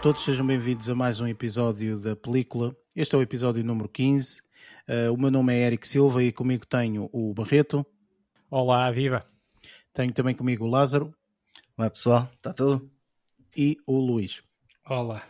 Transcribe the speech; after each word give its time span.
Olá 0.00 0.04
a 0.08 0.12
todos, 0.14 0.24
sejam 0.24 0.46
bem-vindos 0.46 0.88
a 0.88 0.94
mais 0.94 1.20
um 1.20 1.28
episódio 1.28 2.00
da 2.00 2.16
película. 2.16 2.74
Este 2.96 3.14
é 3.14 3.18
o 3.18 3.20
episódio 3.20 3.62
número 3.62 3.86
15. 3.86 4.40
Uh, 4.88 5.12
o 5.12 5.18
meu 5.18 5.30
nome 5.30 5.52
é 5.52 5.66
Eric 5.66 5.86
Silva 5.86 6.22
e 6.22 6.32
comigo 6.32 6.64
tenho 6.64 7.10
o 7.12 7.34
Barreto. 7.34 7.84
Olá, 8.50 8.90
viva! 8.90 9.26
Tenho 9.92 10.10
também 10.14 10.34
comigo 10.34 10.64
o 10.64 10.68
Lázaro. 10.70 11.14
Olá 11.76 11.90
pessoal, 11.90 12.30
está 12.34 12.54
tudo? 12.54 12.90
E 13.54 13.76
o 13.86 13.98
Luís. 13.98 14.42
Olá. 14.86 15.22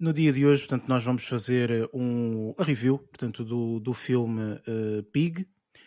No 0.00 0.14
dia 0.14 0.32
de 0.32 0.46
hoje, 0.46 0.62
portanto, 0.62 0.88
nós 0.88 1.04
vamos 1.04 1.28
fazer 1.28 1.90
um, 1.92 2.54
a 2.56 2.64
review 2.64 2.96
portanto, 2.96 3.44
do, 3.44 3.80
do 3.80 3.92
filme 3.92 4.54
uh, 4.66 5.02
Pig, 5.12 5.46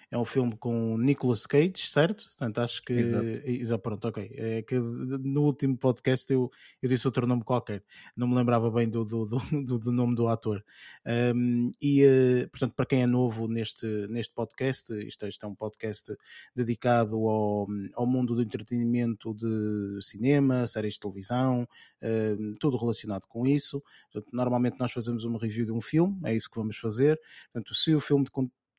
é 0.10 0.18
um 0.18 0.24
filme 0.24 0.56
com 0.58 0.98
Nicolas 0.98 1.46
Cage, 1.46 1.74
certo? 1.78 2.26
Portanto, 2.28 2.60
acho 2.60 2.82
que. 2.82 2.94
Exato. 2.94 3.26
Exato, 3.26 3.82
pronto, 3.82 4.08
ok. 4.08 4.32
É 4.36 4.62
que 4.62 4.80
no 4.80 5.44
último 5.44 5.78
podcast 5.78 6.32
eu, 6.32 6.50
eu 6.82 6.90
disse 6.90 7.06
outro 7.06 7.28
nome 7.28 7.44
qualquer, 7.44 7.84
não 8.16 8.28
me 8.28 8.36
lembrava 8.36 8.72
bem 8.72 8.90
do, 8.90 9.04
do, 9.04 9.26
do, 9.26 9.40
do 9.80 9.92
nome 9.92 10.16
do 10.16 10.28
ator. 10.28 10.64
Um, 11.36 11.72
e, 11.82 12.06
uh, 12.06 12.50
portanto, 12.50 12.74
para 12.74 12.86
quem 12.86 13.02
é 13.02 13.06
novo 13.06 13.48
neste, 13.48 13.86
neste 14.08 14.34
podcast, 14.34 14.94
isto, 15.06 15.28
isto 15.28 15.46
é 15.46 15.50
um 15.50 15.56
podcast 15.56 16.16
dedicado 16.56 17.28
ao, 17.28 17.68
ao 17.94 18.06
mundo 18.06 18.34
do 18.34 18.42
entretenimento 18.42 19.34
de 19.34 20.00
cinema, 20.02 20.68
séries 20.68 20.94
de 20.94 21.02
televisão, 21.02 21.68
um, 22.02 22.54
tudo 22.60 22.78
relacionado 22.78 23.28
com 23.28 23.46
isso. 23.46 23.84
Portanto, 24.12 24.34
normalmente 24.34 24.80
nós 24.80 24.92
fazemos 24.92 25.26
uma 25.26 25.38
review 25.38 25.66
de 25.66 25.72
um 25.72 25.82
filme, 25.82 26.18
é 26.24 26.34
isso 26.34 26.50
que 26.50 26.58
vamos 26.58 26.78
fazer. 26.78 27.20
Portanto, 27.52 27.76
se 27.76 27.94
o 27.94 28.00
filme 28.00 28.26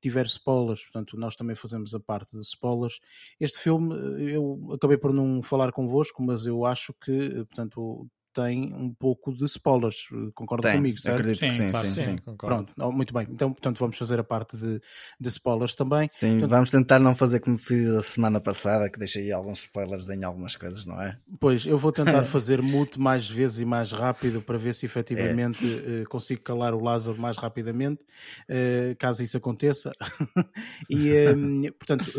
tiver 0.01 0.27
spoilers, 0.27 0.83
portanto, 0.83 1.17
nós 1.17 1.37
também 1.37 1.57
fazemos 1.57 1.95
a 1.95 2.01
parte 2.01 2.37
de 2.37 2.43
spoilers. 2.43 3.01
Este 3.41 3.59
filme 3.59 3.95
eu 4.33 4.73
acabei 4.73 4.97
por 4.97 5.13
não 5.13 5.43
falar 5.43 5.73
convosco, 5.73 6.23
mas 6.23 6.47
eu 6.47 6.65
acho 6.65 6.95
que, 6.95 7.45
portanto, 7.47 8.09
tem 8.39 8.73
um 8.73 8.95
pouco 8.95 9.37
de 9.37 9.45
spoilers. 9.47 10.09
Concorda 10.33 10.73
comigo, 10.73 10.97
certo? 10.97 11.19
Acredito 11.19 11.41
que 11.41 11.51
sim, 11.51 11.71
claro, 11.73 11.89
sim, 11.89 12.05
sim. 12.05 12.17
Pronto, 12.37 12.93
muito 12.93 13.13
bem. 13.13 13.27
Então, 13.29 13.51
portanto, 13.51 13.81
vamos 13.81 13.99
fazer 13.99 14.21
a 14.21 14.23
parte 14.23 14.57
de, 14.57 14.81
de 15.19 15.29
spoilers 15.29 15.75
também. 15.75 16.09
Sim, 16.09 16.35
portanto, 16.35 16.51
vamos 16.51 16.71
tentar 16.71 17.01
não 17.01 17.17
fazer 17.17 17.41
como 17.41 17.59
fiz 17.59 17.89
a 17.89 18.01
semana 18.01 18.41
passada, 18.41 18.89
que 18.89 18.97
deixei 18.97 19.33
alguns 19.33 19.61
spoilers 19.61 20.09
em 20.09 20.23
algumas 20.23 20.55
coisas, 20.55 20.87
não 20.87 21.03
é? 21.03 21.19
Pois, 21.41 21.67
eu 21.67 21.77
vou 21.77 21.91
tentar 21.91 22.23
fazer 22.27 22.63
mute 22.63 23.01
mais 23.01 23.29
vezes 23.29 23.59
e 23.59 23.65
mais 23.65 23.91
rápido 23.91 24.41
para 24.41 24.57
ver 24.57 24.73
se 24.73 24.87
efetivamente 24.87 25.67
é. 25.67 26.03
uh, 26.03 26.09
consigo 26.09 26.41
calar 26.43 26.75
o 26.75 26.81
Lázaro 26.81 27.21
mais 27.21 27.37
rapidamente, 27.37 28.03
uh, 28.03 28.95
caso 29.01 29.21
isso 29.21 29.37
aconteça. 29.37 29.91
e, 30.89 31.11
uh, 31.11 31.73
portanto, 31.77 32.13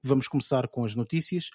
vamos 0.00 0.28
começar 0.28 0.68
com 0.68 0.84
as 0.84 0.94
notícias. 0.94 1.50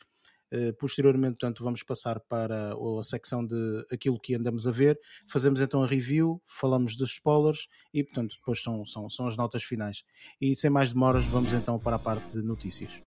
Uh, 0.54 0.74
posteriormente, 0.74 1.38
portanto, 1.38 1.64
vamos 1.64 1.84
passar 1.84 2.20
para 2.20 2.74
a 2.74 3.04
secção 3.04 3.46
de 3.46 3.86
aquilo 3.92 4.20
que 4.20 4.36
andamos 4.36 4.68
a 4.68 4.72
ver, 4.72 5.00
fazemos 5.28 5.62
então 5.62 5.84
a 5.84 5.88
review, 5.88 6.42
falamos 6.46 6.96
dos 6.96 7.12
spoilers 7.12 7.68
e, 7.94 8.04
portanto, 8.04 8.36
depois 8.36 8.62
são, 8.62 8.86
são, 8.86 9.10
são 9.10 9.28
as 9.28 9.38
notas 9.38 9.64
finais. 9.64 10.04
E 10.40 10.56
sem 10.56 10.70
mais 10.70 10.92
demoras, 10.94 11.24
vamos 11.26 11.54
então 11.54 11.80
para 11.80 11.96
a 11.96 12.00
parte 12.00 12.32
de 12.32 12.42
notícias. 12.44 13.02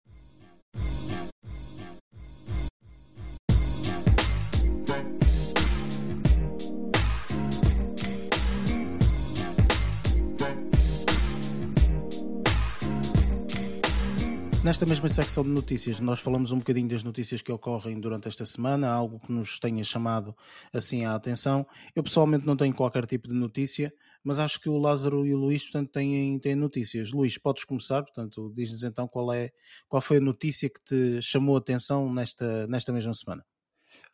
Nesta 14.70 14.86
mesma 14.86 15.08
secção 15.08 15.42
de 15.42 15.50
notícias, 15.50 15.98
nós 15.98 16.20
falamos 16.20 16.52
um 16.52 16.58
bocadinho 16.58 16.88
das 16.88 17.02
notícias 17.02 17.42
que 17.42 17.50
ocorrem 17.50 17.98
durante 17.98 18.28
esta 18.28 18.46
semana, 18.46 18.88
algo 18.88 19.18
que 19.18 19.32
nos 19.32 19.58
tenha 19.58 19.82
chamado 19.82 20.32
assim 20.72 21.04
a 21.04 21.16
atenção. 21.16 21.66
Eu 21.92 22.04
pessoalmente 22.04 22.46
não 22.46 22.56
tenho 22.56 22.72
qualquer 22.72 23.04
tipo 23.04 23.26
de 23.26 23.34
notícia, 23.34 23.92
mas 24.22 24.38
acho 24.38 24.60
que 24.60 24.68
o 24.68 24.78
Lázaro 24.78 25.26
e 25.26 25.34
o 25.34 25.36
Luís, 25.36 25.64
portanto, 25.64 25.90
têm, 25.90 26.38
têm 26.38 26.54
notícias. 26.54 27.10
Luís, 27.10 27.36
podes 27.36 27.64
começar, 27.64 28.00
portanto, 28.04 28.52
diz-nos 28.54 28.84
então 28.84 29.08
qual, 29.08 29.32
é, 29.32 29.50
qual 29.88 30.00
foi 30.00 30.18
a 30.18 30.20
notícia 30.20 30.70
que 30.70 30.80
te 30.84 31.20
chamou 31.20 31.56
a 31.56 31.58
atenção 31.58 32.08
nesta, 32.14 32.68
nesta 32.68 32.92
mesma 32.92 33.12
semana. 33.12 33.44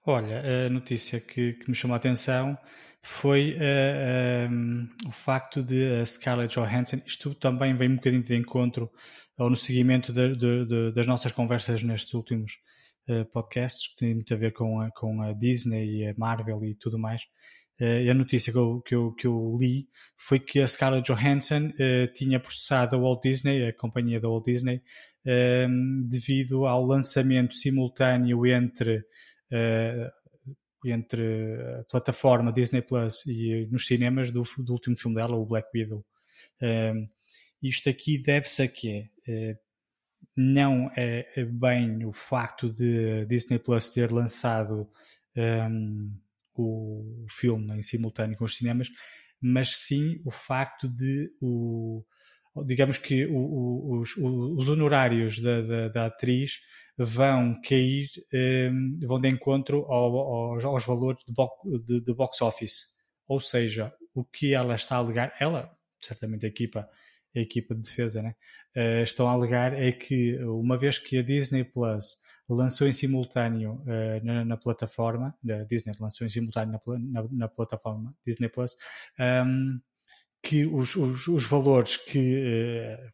Olha, 0.09 0.41
a 0.67 0.71
notícia 0.71 1.19
que, 1.21 1.55
que 1.55 1.69
me 1.69 1.75
chamou 1.75 1.94
a 1.94 1.97
atenção 1.97 2.56
foi 3.03 3.55
uh, 3.55 3.59
eh, 3.61 4.49
um, 4.49 4.83
ehm, 4.83 4.89
o 5.09 5.11
facto 5.11 5.65
de 5.65 6.00
a 6.00 6.06
Scarlett 6.06 6.55
Johansson, 6.55 7.03
isto 7.05 7.34
também 7.34 7.77
vem 7.77 7.91
um 7.91 7.97
bocadinho 7.97 8.22
de 8.22 8.37
encontro 8.37 8.89
ou 9.37 9.50
no 9.50 9.56
seguimento 9.56 10.12
de, 10.12 10.37
de, 10.37 10.65
de, 10.65 10.93
das 10.93 11.09
nossas 11.09 11.33
conversas 11.33 11.83
nestes 11.83 12.15
últimos 12.15 12.53
uh, 13.09 13.25
podcasts, 13.33 13.89
que 13.89 13.97
têm 13.97 14.15
muito 14.15 14.33
a 14.33 14.37
ver 14.37 14.53
com 14.53 14.81
a, 14.81 14.93
com 14.93 15.22
a 15.22 15.33
Disney 15.33 16.03
e 16.03 16.06
a 16.06 16.15
Marvel 16.17 16.65
e 16.65 16.77
tudo 16.77 17.00
mais. 17.00 17.23
Uh, 17.81 18.09
a 18.09 18.15
notícia 18.15 18.53
que 18.53 18.59
eu, 18.59 18.81
que, 18.83 18.94
eu, 18.94 19.12
que 19.12 19.27
eu 19.27 19.55
li 19.59 19.88
foi 20.17 20.38
que 20.38 20.61
a 20.61 20.69
Scarlett 20.69 21.12
Johansson 21.12 21.73
tinha 22.15 22.38
processado 22.38 22.94
a 22.94 22.99
Walt 22.99 23.23
Disney, 23.25 23.67
a 23.67 23.73
companhia 23.73 24.21
da 24.21 24.28
Walt 24.28 24.44
Disney, 24.44 24.81
devido 26.09 26.65
ao 26.65 26.84
lançamento 26.87 27.55
simultâneo 27.55 28.47
entre 28.47 29.05
entre 30.84 31.57
a 31.81 31.84
plataforma 31.84 32.53
Disney 32.53 32.83
Plus 32.83 33.25
e 33.27 33.67
nos 33.71 33.87
cinemas 33.87 34.31
do, 34.31 34.43
do 34.59 34.73
último 34.73 34.97
filme 34.99 35.17
dela, 35.17 35.37
o 35.37 35.47
Black 35.47 35.69
Widow. 35.75 36.05
Uh, 36.61 37.09
isto 37.62 37.89
aqui 37.89 38.19
deve-se 38.19 38.62
a 38.62 38.69
quê? 38.69 39.11
Uh, 39.27 39.59
não 40.37 40.91
é 40.95 41.45
bem 41.45 42.05
o 42.05 42.12
facto 42.12 42.71
de 42.71 43.25
Disney 43.27 43.59
Plus 43.59 43.89
ter 43.89 44.12
lançado 44.12 44.89
um, 45.35 46.15
o, 46.55 47.25
o 47.25 47.27
filme 47.29 47.75
em 47.75 47.83
simultâneo 47.83 48.37
com 48.37 48.45
os 48.45 48.56
cinemas, 48.56 48.91
mas 49.41 49.77
sim 49.77 50.21
o 50.25 50.31
facto 50.31 50.89
de 50.89 51.31
o, 51.41 52.05
digamos 52.65 52.99
que 52.99 53.27
o, 53.27 53.37
o, 53.37 54.01
os, 54.01 54.17
os, 54.17 54.69
honorários 54.69 55.41
da, 55.41 55.62
da, 55.62 55.89
da, 55.89 56.06
atriz 56.06 56.61
vão 56.97 57.61
cair, 57.62 58.09
ehm, 58.33 58.99
vão 59.05 59.21
de 59.21 59.29
encontro 59.29 59.84
ao, 59.87 60.17
aos, 60.17 60.65
aos, 60.65 60.84
valores 60.84 61.23
de, 61.27 61.34
de, 61.84 62.01
de, 62.01 62.15
box 62.15 62.41
office. 62.43 62.95
Ou 63.29 63.41
seja, 63.41 63.93
o 64.15 64.25
que 64.25 64.55
ela 64.55 64.75
está 64.75 64.97
a 64.97 64.99
alegar, 64.99 65.35
ela, 65.39 65.71
certamente 66.01 66.47
a 66.47 66.49
equipa, 66.49 66.89
a 67.35 67.41
equipa 67.41 67.75
de 67.75 67.83
defesa, 67.83 68.23
né, 68.23 68.35
uh, 68.77 69.03
estão 69.03 69.29
a 69.29 69.33
alegar 69.33 69.75
é 69.75 69.93
que, 69.93 70.39
uma 70.45 70.79
vez 70.79 70.99
que 70.99 71.19
a 71.19 71.23
Disney 71.23 71.65
Plus 71.65 72.19
lançou 72.49 72.89
em 72.89 72.93
simultâneo 72.93 73.83
uh, 73.83 74.25
na, 74.25 74.45
na, 74.45 74.56
plataforma, 74.56 75.35
a 75.51 75.65
Disney 75.65 75.93
lançou 76.01 76.27
em 76.27 76.31
simultâneo 76.31 76.81
na, 76.87 76.99
na, 76.99 77.29
na 77.31 77.49
plataforma 77.49 78.15
Disney 78.25 78.49
Plus, 78.49 78.75
um, 79.19 79.23
ehm, 79.23 79.81
que 80.43 80.65
os, 80.65 80.94
os, 80.97 81.26
os 81.29 81.44
valores 81.44 81.97
que, 81.97 82.37
uh, 82.37 83.12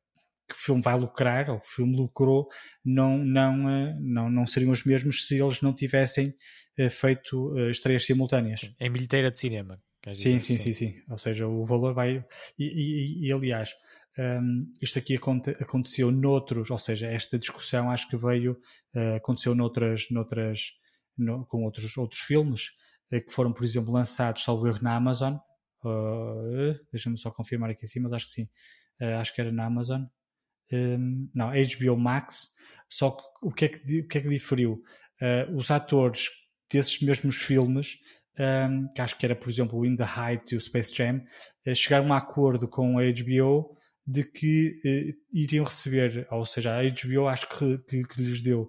que 0.53 0.59
o 0.59 0.61
filme 0.61 0.83
vai 0.83 0.97
lucrar, 0.97 1.51
ou 1.51 1.57
o 1.57 1.63
filme 1.63 1.97
lucrou, 1.97 2.49
não, 2.85 3.19
não, 3.19 3.67
uh, 3.67 3.99
não, 4.01 4.31
não 4.31 4.47
seriam 4.47 4.71
os 4.71 4.85
mesmos 4.85 5.27
se 5.27 5.41
eles 5.41 5.61
não 5.61 5.75
tivessem 5.75 6.35
uh, 6.79 6.91
feito 6.91 7.59
estreias 7.71 8.05
simultâneas. 8.05 8.73
Em 8.81 8.91
bilheteira 8.91 9.31
de 9.31 9.37
cinema. 9.37 9.81
Sim, 10.13 10.41
sim, 10.41 10.57
sim, 10.57 10.73
sim, 10.73 10.95
Ou 11.09 11.17
seja, 11.17 11.47
o 11.47 11.65
valor 11.65 11.95
vai. 11.95 12.25
E, 12.59 13.27
e, 13.29 13.33
aliás, 13.33 13.71
um, 14.19 14.23
ehm, 14.23 14.65
isto 14.81 14.99
aqui 14.99 15.15
aconte, 15.15 15.51
aconteceu 15.61 16.11
noutros, 16.11 16.71
ou 16.71 16.79
seja, 16.79 17.07
esta 17.07 17.39
discussão 17.39 17.89
acho 17.89 18.09
que 18.09 18.17
veio, 18.17 18.59
aconteceu 19.17 19.55
noutras, 19.55 20.11
noutras, 20.11 20.73
no, 21.17 21.47
com 21.47 21.63
outros, 21.63 21.97
outros 21.97 22.21
filmes 22.21 22.73
que 23.09 23.31
foram, 23.31 23.53
por 23.53 23.65
exemplo, 23.65 23.93
lançados, 23.93 24.43
salvo 24.43 24.67
erro, 24.67 24.81
na 24.83 24.97
Amazon, 24.97 25.37
Uh, 25.85 26.79
Deixa-me 26.93 27.19
só 27.19 27.31
confirmar 27.31 27.71
aqui 27.71 27.85
em 27.85 27.89
cima, 27.89 28.05
mas 28.05 28.13
acho 28.13 28.27
que 28.27 28.33
sim. 28.33 28.49
Acho 29.19 29.35
que 29.35 29.41
era 29.41 29.51
na 29.51 29.67
Amazon. 29.67 30.05
Um, 30.73 31.29
não, 31.35 31.51
HBO 31.51 31.97
Max. 31.97 32.55
Só 32.89 33.11
que 33.11 33.23
o 33.43 33.53
que 33.53 33.65
é 33.65 33.69
que, 33.69 34.01
o 34.01 34.09
que, 34.09 34.19
é 34.19 34.21
que 34.21 34.29
diferiu? 34.29 34.83
Uh, 35.21 35.57
os 35.57 35.71
atores 35.71 36.29
desses 36.71 37.01
mesmos 37.01 37.37
filmes, 37.37 37.99
um, 38.39 38.89
que 38.95 39.01
acho 39.01 39.17
que 39.19 39.27
era, 39.27 39.37
por 39.37 39.51
exemplo, 39.51 39.79
o 39.79 39.87
In 39.87 39.97
the 39.97 40.05
Heights 40.05 40.53
e 40.53 40.57
o 40.57 40.61
Space 40.61 40.95
Jam, 40.95 41.23
uh, 41.67 41.75
chegaram 41.75 42.13
a 42.13 42.19
acordo 42.19 42.69
com 42.69 42.99
a 42.99 43.03
HBO 43.03 43.77
de 44.07 44.25
que 44.25 44.81
uh, 44.85 45.15
iriam 45.33 45.65
receber, 45.65 46.27
ou 46.31 46.45
seja, 46.47 46.77
a 46.77 46.83
HBO 46.83 47.29
acho 47.29 47.49
que, 47.49 47.79
que, 47.79 48.03
que 48.03 48.23
lhes 48.23 48.41
deu 48.41 48.69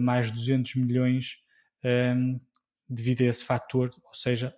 mais 0.00 0.30
200 0.30 0.76
milhões 0.76 1.36
um, 1.84 2.40
devido 2.88 3.22
a 3.22 3.26
esse 3.26 3.44
fator, 3.44 3.90
ou 4.04 4.14
seja, 4.14 4.54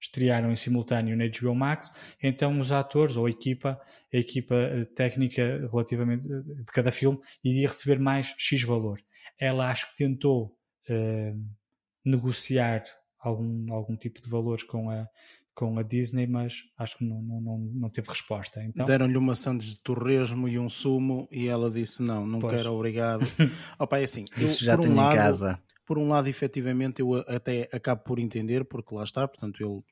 estrearam 0.00 0.52
em 0.52 0.56
simultâneo 0.56 1.16
na 1.16 1.24
HBO 1.26 1.54
Max, 1.54 1.92
então 2.22 2.58
os 2.58 2.72
atores 2.72 3.16
ou 3.16 3.26
a 3.26 3.30
equipa, 3.30 3.80
a 4.12 4.16
equipa 4.16 4.54
eh, 4.54 4.84
técnica 4.84 5.66
relativamente 5.70 6.30
eh, 6.30 6.40
de 6.42 6.72
cada 6.72 6.90
filme 6.90 7.18
iria 7.42 7.68
receber 7.68 7.98
mais 7.98 8.34
X 8.36 8.62
valor. 8.62 9.00
Ela 9.38 9.70
acho 9.70 9.90
que 9.90 9.96
tentou 9.96 10.56
uh, 10.88 11.44
negociar 12.04 12.82
algum, 13.18 13.66
algum 13.74 13.96
tipo 13.96 14.20
de 14.20 14.30
valores 14.30 14.62
com 14.62 14.88
a, 14.88 15.06
com 15.54 15.78
a 15.78 15.82
Disney, 15.82 16.26
mas 16.26 16.62
acho 16.78 16.96
que 16.98 17.04
não, 17.04 17.20
não, 17.20 17.58
não, 17.58 17.90
teve 17.90 18.08
resposta. 18.08 18.62
Então... 18.64 18.86
Deram-lhe 18.86 19.16
uma 19.18 19.34
sandes 19.34 19.74
de 19.74 19.82
torresmo 19.82 20.48
e 20.48 20.58
um 20.58 20.70
sumo 20.70 21.28
e 21.30 21.48
ela 21.48 21.70
disse 21.70 22.02
não, 22.02 22.26
não 22.26 22.38
pois. 22.38 22.56
quero, 22.56 22.72
obrigado. 22.72 23.26
Opa, 23.78 23.98
é 23.98 24.04
assim, 24.04 24.24
Isso 24.38 24.62
eu, 24.62 24.66
já 24.66 24.78
tenho 24.78 24.92
um 24.92 24.96
lado, 24.96 25.14
em 25.14 25.16
casa 25.16 25.60
por 25.86 25.98
um 25.98 26.08
lado, 26.08 26.28
efetivamente, 26.28 27.00
eu 27.00 27.14
até 27.14 27.68
acabo 27.72 28.02
por 28.02 28.18
entender, 28.18 28.64
porque 28.64 28.94
lá 28.94 29.04
está, 29.04 29.26
portanto, 29.26 29.62
ele 29.62 29.82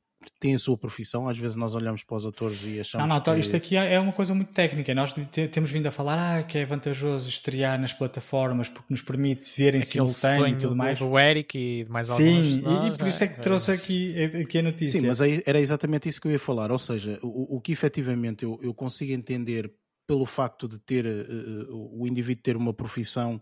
tem 0.40 0.54
a 0.54 0.58
sua 0.58 0.76
profissão, 0.76 1.28
às 1.28 1.38
vezes 1.38 1.56
nós 1.56 1.74
olhamos 1.74 2.02
para 2.02 2.16
os 2.16 2.26
atores 2.26 2.64
e 2.64 2.80
achamos 2.80 3.08
não, 3.08 3.16
não, 3.16 3.22
que... 3.22 3.40
isto 3.40 3.56
aqui 3.56 3.76
é 3.76 3.98
uma 3.98 4.12
coisa 4.12 4.34
muito 4.34 4.52
técnica. 4.52 4.94
Nós 4.94 5.14
temos 5.52 5.70
vindo 5.70 5.86
a 5.86 5.90
falar 5.90 6.38
ah, 6.38 6.42
que 6.42 6.58
é 6.58 6.64
vantajoso 6.64 7.28
estrear 7.28 7.78
nas 7.78 7.92
plataformas 7.92 8.68
porque 8.68 8.86
nos 8.90 9.02
permite 9.02 9.52
ver 9.56 9.74
em 9.74 9.80
Aquele 9.80 10.08
simultâneo 10.08 10.48
e 10.48 10.58
tudo 10.58 10.76
mais. 10.76 10.98
Do, 10.98 11.18
Eric 11.18 11.58
e 11.58 11.84
de 11.84 11.90
mais 11.90 12.06
Sim, 12.06 12.12
alguns. 12.12 12.56
Sim, 12.56 12.62
e, 12.62 12.88
e, 12.88 12.98
por 12.98 13.08
isso 13.08 13.24
é 13.24 13.28
que 13.28 13.40
trouxe 13.40 13.72
aqui, 13.72 14.24
aqui 14.42 14.58
a 14.58 14.62
notícia. 14.62 15.00
Sim, 15.00 15.06
mas 15.06 15.20
era 15.20 15.60
exatamente 15.60 16.08
isso 16.08 16.20
que 16.20 16.28
eu 16.28 16.32
ia 16.32 16.38
falar. 16.38 16.72
Ou 16.72 16.78
seja, 16.78 17.18
o, 17.22 17.56
o 17.56 17.60
que 17.60 17.72
efetivamente 17.72 18.44
eu, 18.44 18.58
eu 18.62 18.72
consigo 18.72 19.12
entender 19.12 19.70
pelo 20.06 20.26
facto 20.26 20.68
de 20.68 20.78
ter 20.78 21.06
uh, 21.06 22.00
o 22.00 22.06
indivíduo 22.06 22.42
ter 22.42 22.56
uma 22.56 22.74
profissão 22.74 23.40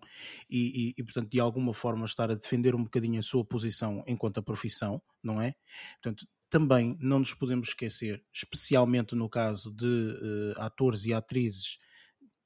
e, 0.49 0.91
e, 0.91 0.95
e, 0.99 1.03
portanto, 1.03 1.31
de 1.31 1.41
alguma 1.41 1.75
forma 1.75 2.05
estar 2.05 2.31
a 2.31 2.35
defender 2.35 2.75
um 2.75 2.85
bocadinho 2.85 3.19
a 3.19 3.23
sua 3.23 3.45
posição 3.45 4.03
enquanto 4.07 4.39
a 4.39 4.43
profissão, 4.43 5.03
não 5.23 5.41
é? 5.41 5.55
Portanto, 6.03 6.27
também 6.49 6.97
não 7.01 7.19
nos 7.19 7.33
podemos 7.33 7.69
esquecer, 7.69 8.23
especialmente 8.33 9.15
no 9.15 9.29
caso 9.29 9.73
de 9.73 9.87
uh, 9.87 10.61
atores 10.61 11.05
e 11.07 11.15
atrizes 11.15 11.79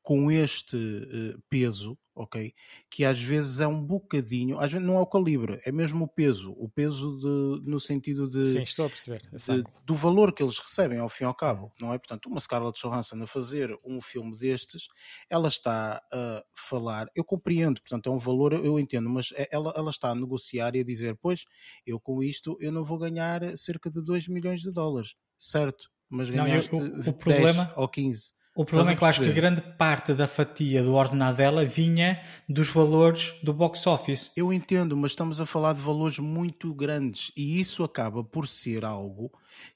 com 0.07 0.31
este 0.31 0.77
uh, 0.77 1.43
peso, 1.51 1.99
ok? 2.15 2.55
Que 2.89 3.05
às 3.05 3.21
vezes 3.21 3.59
é 3.59 3.67
um 3.67 3.83
bocadinho, 3.83 4.57
às 4.61 4.71
vezes 4.71 4.87
não 4.87 4.99
é 4.99 5.01
o 5.01 5.07
calibre, 5.07 5.61
é 5.65 5.73
mesmo 5.73 6.05
o 6.05 6.09
peso, 6.09 6.53
o 6.53 6.69
peso 6.69 7.19
de, 7.19 7.69
no 7.69 7.81
sentido 7.81 8.31
de, 8.31 8.45
Sim, 8.45 8.63
estou 8.63 8.87
a 8.87 8.89
perceber. 8.89 9.23
De, 9.33 9.65
do 9.85 9.95
valor 9.97 10.33
que 10.33 10.45
eles 10.45 10.61
recebem 10.61 11.01
ao 11.01 11.09
fim 11.09 11.25
e 11.25 11.27
ao 11.27 11.35
cabo, 11.35 11.73
não 11.81 11.93
é? 11.93 11.99
Portanto, 11.99 12.27
uma 12.27 12.39
Scarlett 12.39 12.81
Johansson 12.81 13.21
a 13.21 13.27
fazer 13.27 13.77
um 13.85 14.01
filme 14.01 14.39
destes, 14.39 14.87
ela 15.29 15.49
está 15.49 16.01
a 16.13 16.45
falar, 16.55 17.09
eu 17.13 17.25
compreendo, 17.25 17.81
portanto, 17.81 18.09
é 18.09 18.13
um 18.13 18.17
valor, 18.17 18.53
eu 18.53 18.79
entendo, 18.79 19.11
mas 19.11 19.33
é, 19.35 19.49
ela, 19.51 19.75
ela 19.77 19.91
está 19.91 20.11
a 20.11 20.15
negociar 20.15 20.77
e 20.77 20.81
a 20.83 20.85
dizer, 20.85 21.19
pois, 21.21 21.45
eu 21.85 21.99
com 21.99 22.23
isto 22.23 22.57
eu 22.61 22.71
não 22.71 22.85
vou 22.85 22.97
ganhar 22.97 23.41
cerca 23.57 23.91
de 23.91 24.01
2 24.01 24.29
milhões 24.29 24.61
de 24.61 24.71
dólares, 24.71 25.17
certo? 25.37 25.91
Mas 26.09 26.31
ganhaste 26.31 26.73
não, 26.73 26.87
eu, 26.87 26.93
o, 26.93 27.01
o 27.01 27.03
10 27.03 27.17
problema... 27.17 27.75
ou 27.75 27.89
15 27.89 28.36
o 28.57 28.65
problema 28.65 28.93
é 28.93 28.97
que 28.97 29.05
eu 29.05 29.09
acho 29.09 29.21
que 29.21 29.33
grande 29.35 29.61
parte 29.61 30.15
da 30.15 30.27
fatia 30.27 30.83
do 30.83 30.95
ordenado 30.95 31.37
dela 31.37 31.63
vinha 31.67 32.23
dos 32.49 32.71
valores 32.71 33.35
do 33.43 33.53
box 33.53 33.87
office. 33.87 34.33
Eu 34.35 34.51
entendo, 34.51 34.97
mas 34.97 35.11
estamos 35.11 35.43
a 35.43 35.45
falar 35.45 35.75
de 35.75 35.81
valores 35.83 36.19
muito 36.19 36.73
grandes 36.75 37.31
e 37.37 37.61
isso 37.61 37.85
acaba 37.85 38.25
por 38.25 38.49
ser 38.49 38.83
algo 38.83 39.31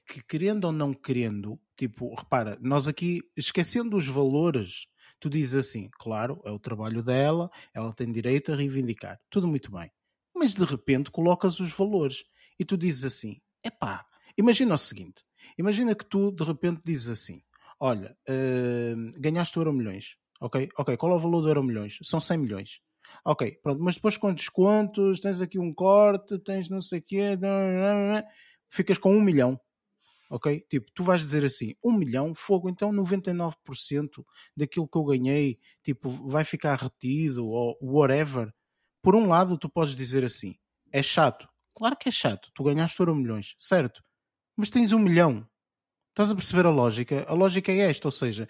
que, 0.09 0.23
querendo 0.25 0.65
ou 0.65 0.73
não 0.73 0.95
querendo, 0.95 1.61
tipo, 1.77 2.15
repara, 2.15 2.59
nós 2.63 2.89
aqui, 2.89 3.21
esquecendo 3.37 3.99
os 3.99 4.09
valores, 4.09 4.87
tu 5.21 5.29
dizes 5.29 5.69
assim, 5.69 5.91
claro, 5.99 6.41
é 6.47 6.51
o 6.51 6.59
trabalho 6.59 7.03
dela, 7.03 7.51
ela 7.75 7.93
tem 7.93 8.11
direito 8.11 8.51
a 8.51 8.57
reivindicar, 8.57 9.21
tudo 9.29 9.47
muito 9.47 9.71
bem. 9.71 9.91
Mas 10.35 10.55
de 10.55 10.65
repente 10.65 11.11
colocas 11.11 11.61
os 11.61 11.71
valores 11.71 12.25
e 12.59 12.65
tu 12.65 12.79
dizes 12.79 13.05
assim, 13.05 13.43
epá, 13.63 14.07
imagina 14.39 14.75
o 14.75 14.79
seguinte, 14.79 15.23
imagina 15.59 15.95
que 15.95 16.07
tu 16.07 16.33
de 16.33 16.45
repente 16.45 16.81
dizes 16.83 17.09
assim, 17.09 17.43
olha, 17.81 18.17
uh, 18.29 19.11
ganhaste 19.19 19.59
o 19.59 19.61
Euro 19.61 19.73
Milhões, 19.73 20.17
ok? 20.41 20.69
Ok, 20.79 20.97
qual 20.97 21.13
é 21.13 21.15
o 21.17 21.19
valor 21.19 21.41
do 21.41 21.49
Euro 21.49 21.65
Milhões? 21.65 21.99
São 22.03 22.21
100 22.21 22.39
milhões. 22.39 22.81
Ok, 23.25 23.59
pronto, 23.63 23.83
mas 23.83 23.97
depois 23.97 24.17
com 24.17 24.33
descontos, 24.33 25.19
tens 25.21 25.41
aqui 25.41 25.59
um 25.59 25.75
corte, 25.75 26.39
tens 26.39 26.69
não 26.69 26.81
sei 26.81 27.01
o 27.01 27.03
quê, 27.03 27.39
ficas 28.69 28.99
com 28.99 29.15
um 29.17 29.21
milhão. 29.21 29.61
Ok? 30.31 30.65
Tipo, 30.71 30.87
tu 30.95 31.03
vais 31.03 31.21
dizer 31.21 31.45
assim, 31.45 31.75
um 31.85 31.93
milhão, 31.93 32.33
fogo, 32.35 32.71
então 32.71 32.93
99% 32.93 34.25
daquilo 34.57 34.87
que 34.87 34.97
eu 34.97 35.05
ganhei, 35.05 35.59
tipo, 35.83 36.09
vai 36.09 36.45
ficar 36.45 36.79
retido 36.79 37.49
ou 37.49 37.77
whatever. 37.83 38.53
Por 39.03 39.17
um 39.17 39.27
lado, 39.27 39.59
tu 39.59 39.69
podes 39.69 39.97
dizer 39.97 40.25
assim, 40.25 40.55
é 40.93 41.03
chato. 41.03 41.49
Claro 41.75 41.97
que 41.97 42.09
é 42.09 42.13
chato, 42.13 42.49
tu 42.55 42.63
ganhaste 42.63 43.01
euro 43.01 43.15
milhões, 43.15 43.55
certo? 43.59 44.05
Mas 44.57 44.71
tens 44.71 44.93
um 44.93 45.01
milhão, 45.01 45.49
Estás 46.21 46.33
a 46.33 46.35
perceber 46.35 46.67
a 46.67 46.71
lógica? 46.71 47.25
A 47.27 47.33
lógica 47.33 47.73
é 47.73 47.79
esta, 47.79 48.07
ou 48.07 48.13
seja, 48.13 48.47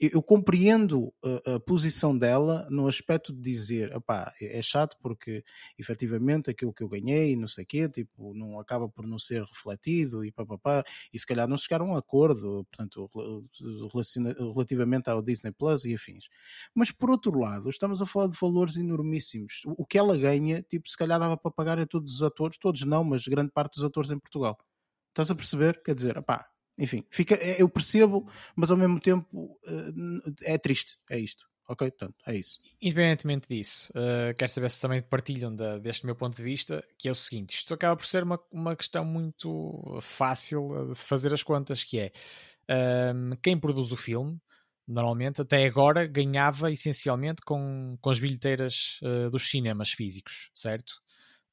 eu 0.00 0.20
compreendo 0.20 1.14
a, 1.46 1.60
posição 1.60 2.18
dela 2.18 2.66
no 2.68 2.88
aspecto 2.88 3.32
de 3.32 3.40
dizer, 3.40 3.96
opá, 3.96 4.34
é 4.40 4.60
chato 4.60 4.96
porque 5.00 5.44
efetivamente 5.78 6.50
aquilo 6.50 6.74
que 6.74 6.82
eu 6.82 6.88
ganhei, 6.88 7.36
não 7.36 7.46
sei 7.46 7.64
quê, 7.64 7.88
tipo, 7.88 8.34
não 8.34 8.58
acaba 8.58 8.88
por 8.88 9.06
não 9.06 9.20
ser 9.20 9.44
refletido 9.44 10.24
e 10.24 10.32
papapá, 10.32 10.82
e 11.12 11.18
se 11.20 11.24
calhar 11.24 11.46
não 11.46 11.56
chegaram 11.56 11.86
a 11.86 11.88
um 11.90 11.96
acordo, 11.96 12.66
portanto, 12.72 13.08
relativamente 14.52 15.08
ao 15.08 15.22
Disney 15.22 15.52
Plus 15.52 15.84
e 15.84 15.94
afins. 15.94 16.24
Mas 16.74 16.90
por 16.90 17.08
outro 17.08 17.38
lado, 17.38 17.70
estamos 17.70 18.02
a 18.02 18.06
falar 18.06 18.26
de 18.26 18.36
valores 18.36 18.76
enormíssimos. 18.76 19.62
O 19.64 19.86
que 19.86 19.96
ela 19.96 20.18
ganha, 20.18 20.60
tipo, 20.60 20.88
se 20.88 20.96
calhar 20.96 21.20
dava 21.20 21.36
para 21.36 21.52
pagar 21.52 21.78
a 21.78 21.86
todos 21.86 22.16
os 22.16 22.22
atores, 22.24 22.58
todos 22.58 22.84
não, 22.84 23.04
mas 23.04 23.28
grande 23.28 23.52
parte 23.52 23.74
dos 23.76 23.84
atores 23.84 24.10
em 24.10 24.18
Portugal. 24.18 24.58
Estás 25.10 25.30
a 25.30 25.36
perceber? 25.36 25.80
Quer 25.84 25.94
dizer, 25.94 26.18
opá, 26.18 26.50
enfim, 26.80 27.04
fica, 27.10 27.34
é, 27.34 27.60
eu 27.62 27.68
percebo, 27.68 28.26
mas 28.56 28.70
ao 28.70 28.76
mesmo 28.76 28.98
tempo 28.98 29.58
eh, 29.66 30.54
é 30.54 30.58
triste, 30.58 30.98
é 31.10 31.18
isto. 31.18 31.48
Ok? 31.68 31.88
Portanto, 31.88 32.16
é 32.26 32.34
isso. 32.34 32.58
Independentemente 32.82 33.46
disso, 33.48 33.92
uh, 33.92 34.34
quero 34.36 34.50
saber 34.50 34.68
se 34.70 34.80
também 34.80 35.00
partilham 35.00 35.54
da, 35.54 35.78
deste 35.78 36.04
meu 36.04 36.16
ponto 36.16 36.36
de 36.36 36.42
vista, 36.42 36.84
que 36.98 37.08
é 37.08 37.12
o 37.12 37.14
seguinte: 37.14 37.54
isto 37.54 37.72
acaba 37.72 37.94
por 37.94 38.06
ser 38.06 38.24
uma, 38.24 38.40
uma 38.50 38.74
questão 38.74 39.04
muito 39.04 39.98
fácil 40.00 40.88
de 40.92 40.96
fazer 40.96 41.32
as 41.32 41.44
contas, 41.44 41.84
que 41.84 42.00
é 42.00 42.12
um, 42.68 42.74
ehm, 42.74 43.36
quem 43.40 43.56
produz 43.56 43.92
o 43.92 43.96
filme, 43.96 44.36
normalmente, 44.86 45.40
até 45.42 45.64
agora, 45.64 46.08
ganhava 46.08 46.72
essencialmente 46.72 47.40
com, 47.42 47.96
com 48.00 48.10
as 48.10 48.18
bilheteiras 48.18 48.98
uh, 49.02 49.30
dos 49.30 49.48
cinemas 49.48 49.90
físicos, 49.90 50.50
certo? 50.52 50.94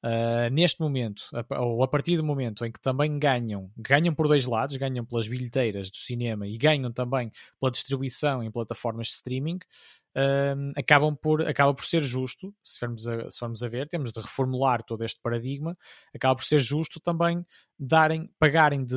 Uh, 0.00 0.48
neste 0.52 0.80
momento, 0.80 1.24
ou 1.58 1.82
a 1.82 1.88
partir 1.88 2.16
do 2.16 2.22
momento 2.22 2.64
em 2.64 2.70
que 2.70 2.80
também 2.80 3.18
ganham, 3.18 3.68
ganham 3.76 4.14
por 4.14 4.28
dois 4.28 4.46
lados, 4.46 4.76
ganham 4.76 5.04
pelas 5.04 5.26
bilheteiras 5.26 5.90
do 5.90 5.96
cinema 5.96 6.46
e 6.46 6.56
ganham 6.56 6.92
também 6.92 7.32
pela 7.58 7.72
distribuição 7.72 8.40
em 8.40 8.48
plataformas 8.48 9.08
de 9.08 9.14
streaming, 9.14 9.58
uh, 10.16 10.72
acabam 10.76 11.16
por, 11.16 11.42
acaba 11.42 11.74
por 11.74 11.84
ser 11.84 12.04
justo, 12.04 12.54
se 12.62 12.78
formos, 12.78 13.08
a, 13.08 13.28
se 13.28 13.38
formos 13.40 13.60
a 13.64 13.68
ver, 13.68 13.88
temos 13.88 14.12
de 14.12 14.20
reformular 14.20 14.84
todo 14.84 15.02
este 15.02 15.20
paradigma, 15.20 15.76
acaba 16.14 16.36
por 16.36 16.44
ser 16.44 16.60
justo 16.60 17.00
também 17.00 17.44
darem, 17.76 18.30
pagarem 18.38 18.84
de 18.84 18.96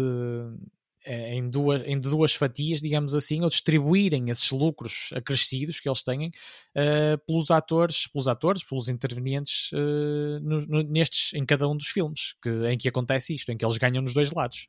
em 1.05 1.49
duas, 1.49 1.87
em 1.87 1.99
duas 1.99 2.33
fatias, 2.33 2.81
digamos 2.81 3.15
assim, 3.15 3.41
ou 3.41 3.49
distribuírem 3.49 4.29
esses 4.29 4.51
lucros 4.51 5.09
acrescidos 5.15 5.79
que 5.79 5.89
eles 5.89 6.03
têm 6.03 6.27
uh, 6.27 7.17
pelos 7.25 7.49
atores, 7.49 8.07
pelos 8.07 8.27
atores, 8.27 8.63
pelos 8.63 8.87
intervenientes 8.87 9.71
uh, 9.71 10.39
no, 10.41 10.61
no, 10.67 10.83
nestes, 10.83 11.33
em 11.33 11.45
cada 11.45 11.67
um 11.67 11.75
dos 11.75 11.87
filmes 11.87 12.35
que, 12.41 12.49
em 12.67 12.77
que 12.77 12.87
acontece 12.87 13.33
isto, 13.33 13.51
em 13.51 13.57
que 13.57 13.65
eles 13.65 13.77
ganham 13.77 14.01
nos 14.01 14.13
dois 14.13 14.31
lados, 14.31 14.67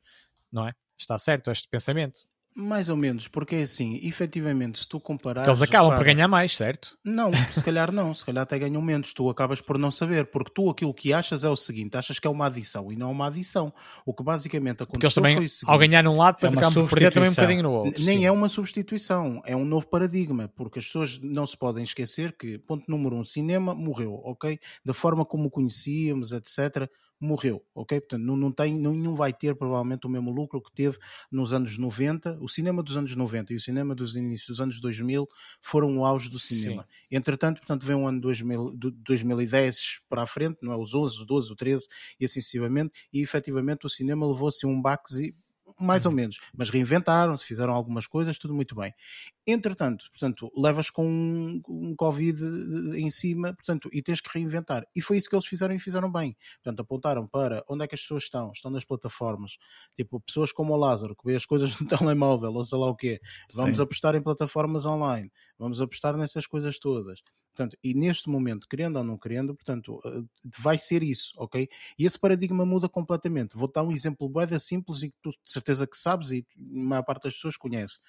não 0.51 0.67
é? 0.67 0.73
Está 0.97 1.17
certo 1.17 1.51
este 1.51 1.67
pensamento? 1.67 2.19
Mais 2.55 2.87
ou 2.87 2.95
menos, 2.95 3.27
porque 3.27 3.55
é 3.55 3.61
assim, 3.63 3.99
efetivamente, 4.03 4.79
se 4.79 4.87
tu 4.87 4.99
comparar. 4.99 5.45
Eles 5.45 5.61
acabam 5.61 5.89
repara, 5.89 6.05
por 6.05 6.05
ganhar 6.05 6.27
mais, 6.27 6.55
certo? 6.55 6.97
Não, 7.03 7.31
se 7.51 7.63
calhar 7.63 7.91
não, 7.91 8.13
se 8.13 8.23
calhar 8.23 8.43
até 8.43 8.59
ganham 8.59 8.81
menos, 8.81 9.13
tu 9.13 9.29
acabas 9.29 9.59
por 9.59 9.77
não 9.77 9.89
saber, 9.89 10.27
porque 10.27 10.51
tu 10.53 10.69
aquilo 10.69 10.93
que 10.93 11.11
achas 11.11 11.43
é 11.43 11.49
o 11.49 11.55
seguinte: 11.55 11.97
achas 11.97 12.19
que 12.19 12.27
é 12.27 12.29
uma 12.29 12.45
adição 12.45 12.91
e 12.91 12.95
não 12.95 13.09
é 13.09 13.11
uma 13.11 13.27
adição. 13.27 13.73
O 14.05 14.13
que 14.13 14.23
basicamente 14.23 14.83
aconteceu 14.83 15.21
também, 15.21 15.35
foi 15.35 15.45
o 15.45 15.49
seguinte, 15.49 15.71
ao 15.71 15.79
ganhar 15.79 16.03
num 16.03 16.17
lado, 16.17 16.35
depois 16.35 16.53
é 16.53 16.57
acabam 16.57 16.83
por 16.83 16.89
perder 16.91 17.11
também 17.11 17.29
um 17.29 17.33
bocadinho 17.33 17.63
no 17.63 17.71
outro. 17.71 18.03
Nem 18.03 18.19
sim. 18.19 18.25
é 18.25 18.31
uma 18.31 18.49
substituição, 18.49 19.41
é 19.45 19.55
um 19.55 19.65
novo 19.65 19.87
paradigma, 19.87 20.47
porque 20.55 20.79
as 20.79 20.85
pessoas 20.85 21.19
não 21.19 21.47
se 21.47 21.57
podem 21.57 21.83
esquecer 21.83 22.35
que, 22.37 22.59
ponto 22.59 22.89
número 22.89 23.15
um, 23.15 23.25
cinema 23.25 23.73
morreu, 23.73 24.21
ok? 24.23 24.59
Da 24.85 24.93
forma 24.93 25.25
como 25.25 25.47
o 25.47 25.51
conhecíamos, 25.51 26.31
etc 26.31 26.89
morreu, 27.19 27.63
ok? 27.73 27.99
Portanto, 28.01 28.21
não, 28.21 28.35
não, 28.35 28.51
tem, 28.51 28.77
não 28.77 29.15
vai 29.15 29.33
ter 29.33 29.55
provavelmente 29.55 30.05
o 30.05 30.09
mesmo 30.09 30.31
lucro 30.31 30.61
que 30.61 30.71
teve 30.71 30.97
nos 31.31 31.53
anos 31.53 31.77
90. 31.77 32.37
O 32.41 32.49
cinema 32.49 32.83
dos 32.83 32.97
anos 32.97 33.15
90 33.15 33.53
e 33.53 33.55
o 33.55 33.59
cinema 33.59 33.95
dos 33.95 34.15
inícios 34.15 34.47
dos 34.49 34.61
anos 34.61 34.79
2000 34.79 35.27
foram 35.61 35.97
o 35.97 36.05
auge 36.05 36.29
do 36.29 36.37
cinema. 36.37 36.83
Sim. 36.83 37.15
Entretanto, 37.15 37.59
portanto, 37.59 37.85
vem 37.85 37.95
um 37.95 38.07
ano 38.07 38.19
2000, 38.19 38.73
2010 38.75 40.01
para 40.09 40.23
a 40.23 40.27
frente, 40.27 40.57
não 40.61 40.73
é? 40.73 40.77
Os 40.77 40.93
11, 40.93 41.19
os 41.19 41.25
12, 41.25 41.51
o 41.51 41.55
13 41.55 41.87
e 42.19 42.25
assim 42.25 42.41
sucessivamente, 42.41 42.93
e 43.11 43.21
efetivamente 43.21 43.85
o 43.85 43.89
cinema 43.89 44.27
levou-se 44.27 44.65
um 44.65 44.81
baque 44.81 45.33
mais 45.79 46.05
ou 46.05 46.11
uhum. 46.11 46.15
menos, 46.15 46.39
mas 46.55 46.69
reinventaram-se, 46.69 47.45
fizeram 47.45 47.73
algumas 47.73 48.07
coisas, 48.07 48.37
tudo 48.37 48.53
muito 48.53 48.75
bem. 48.75 48.93
Entretanto, 49.45 50.09
portanto, 50.11 50.51
levas 50.55 50.89
com 50.89 51.05
um, 51.05 51.61
um, 51.67 51.95
Covid 51.95 52.41
em 52.95 53.09
cima, 53.09 53.53
portanto, 53.53 53.89
e 53.91 54.01
tens 54.01 54.21
que 54.21 54.29
reinventar. 54.33 54.85
E 54.95 55.01
foi 55.01 55.17
isso 55.17 55.29
que 55.29 55.35
eles 55.35 55.45
fizeram 55.45 55.75
e 55.75 55.79
fizeram 55.79 56.11
bem. 56.11 56.35
Portanto, 56.63 56.79
apontaram 56.81 57.27
para 57.27 57.63
onde 57.67 57.83
é 57.83 57.87
que 57.87 57.95
as 57.95 58.01
pessoas 58.01 58.23
estão, 58.23 58.51
estão 58.51 58.71
nas 58.71 58.85
plataformas. 58.85 59.57
Tipo, 59.95 60.19
pessoas 60.21 60.51
como 60.51 60.73
o 60.73 60.77
Lázaro, 60.77 61.15
que 61.15 61.25
vê 61.25 61.35
as 61.35 61.45
coisas 61.45 61.77
no 61.79 61.87
telemóvel, 61.87 62.53
ou 62.53 62.63
sei 62.63 62.77
lá 62.77 62.87
o 62.87 62.95
quê. 62.95 63.19
Vamos 63.53 63.77
Sim. 63.77 63.83
apostar 63.83 64.15
em 64.15 64.21
plataformas 64.21 64.85
online, 64.85 65.31
vamos 65.57 65.81
apostar 65.81 66.15
nessas 66.17 66.47
coisas 66.47 66.79
todas. 66.79 67.21
Portanto, 67.55 67.77
e 67.83 67.93
neste 67.93 68.29
momento, 68.29 68.67
querendo 68.67 68.97
ou 68.97 69.03
não 69.03 69.17
querendo, 69.17 69.53
portanto, 69.55 69.99
eh, 70.05 70.23
vai 70.59 70.77
ser 70.77 71.03
isso, 71.03 71.33
ok? 71.37 71.69
E 71.99 72.05
esse 72.05 72.17
paradigma 72.19 72.65
muda 72.65 72.89
completamente. 72.89 73.55
Vou 73.55 73.71
dar 73.71 73.83
um 73.83 73.91
exemplo 73.91 74.27
bem 74.27 74.57
simples 74.59 75.03
e 75.03 75.09
que 75.11 75.17
tu 75.21 75.29
de 75.29 75.37
certeza 75.51 75.85
que 75.85 75.95
sabes 75.95 76.31
e 76.31 76.45
a 76.57 76.59
maior 76.59 77.03
parte 77.03 77.23
das 77.25 77.35
pessoas 77.35 77.55
conhece. 77.55 77.99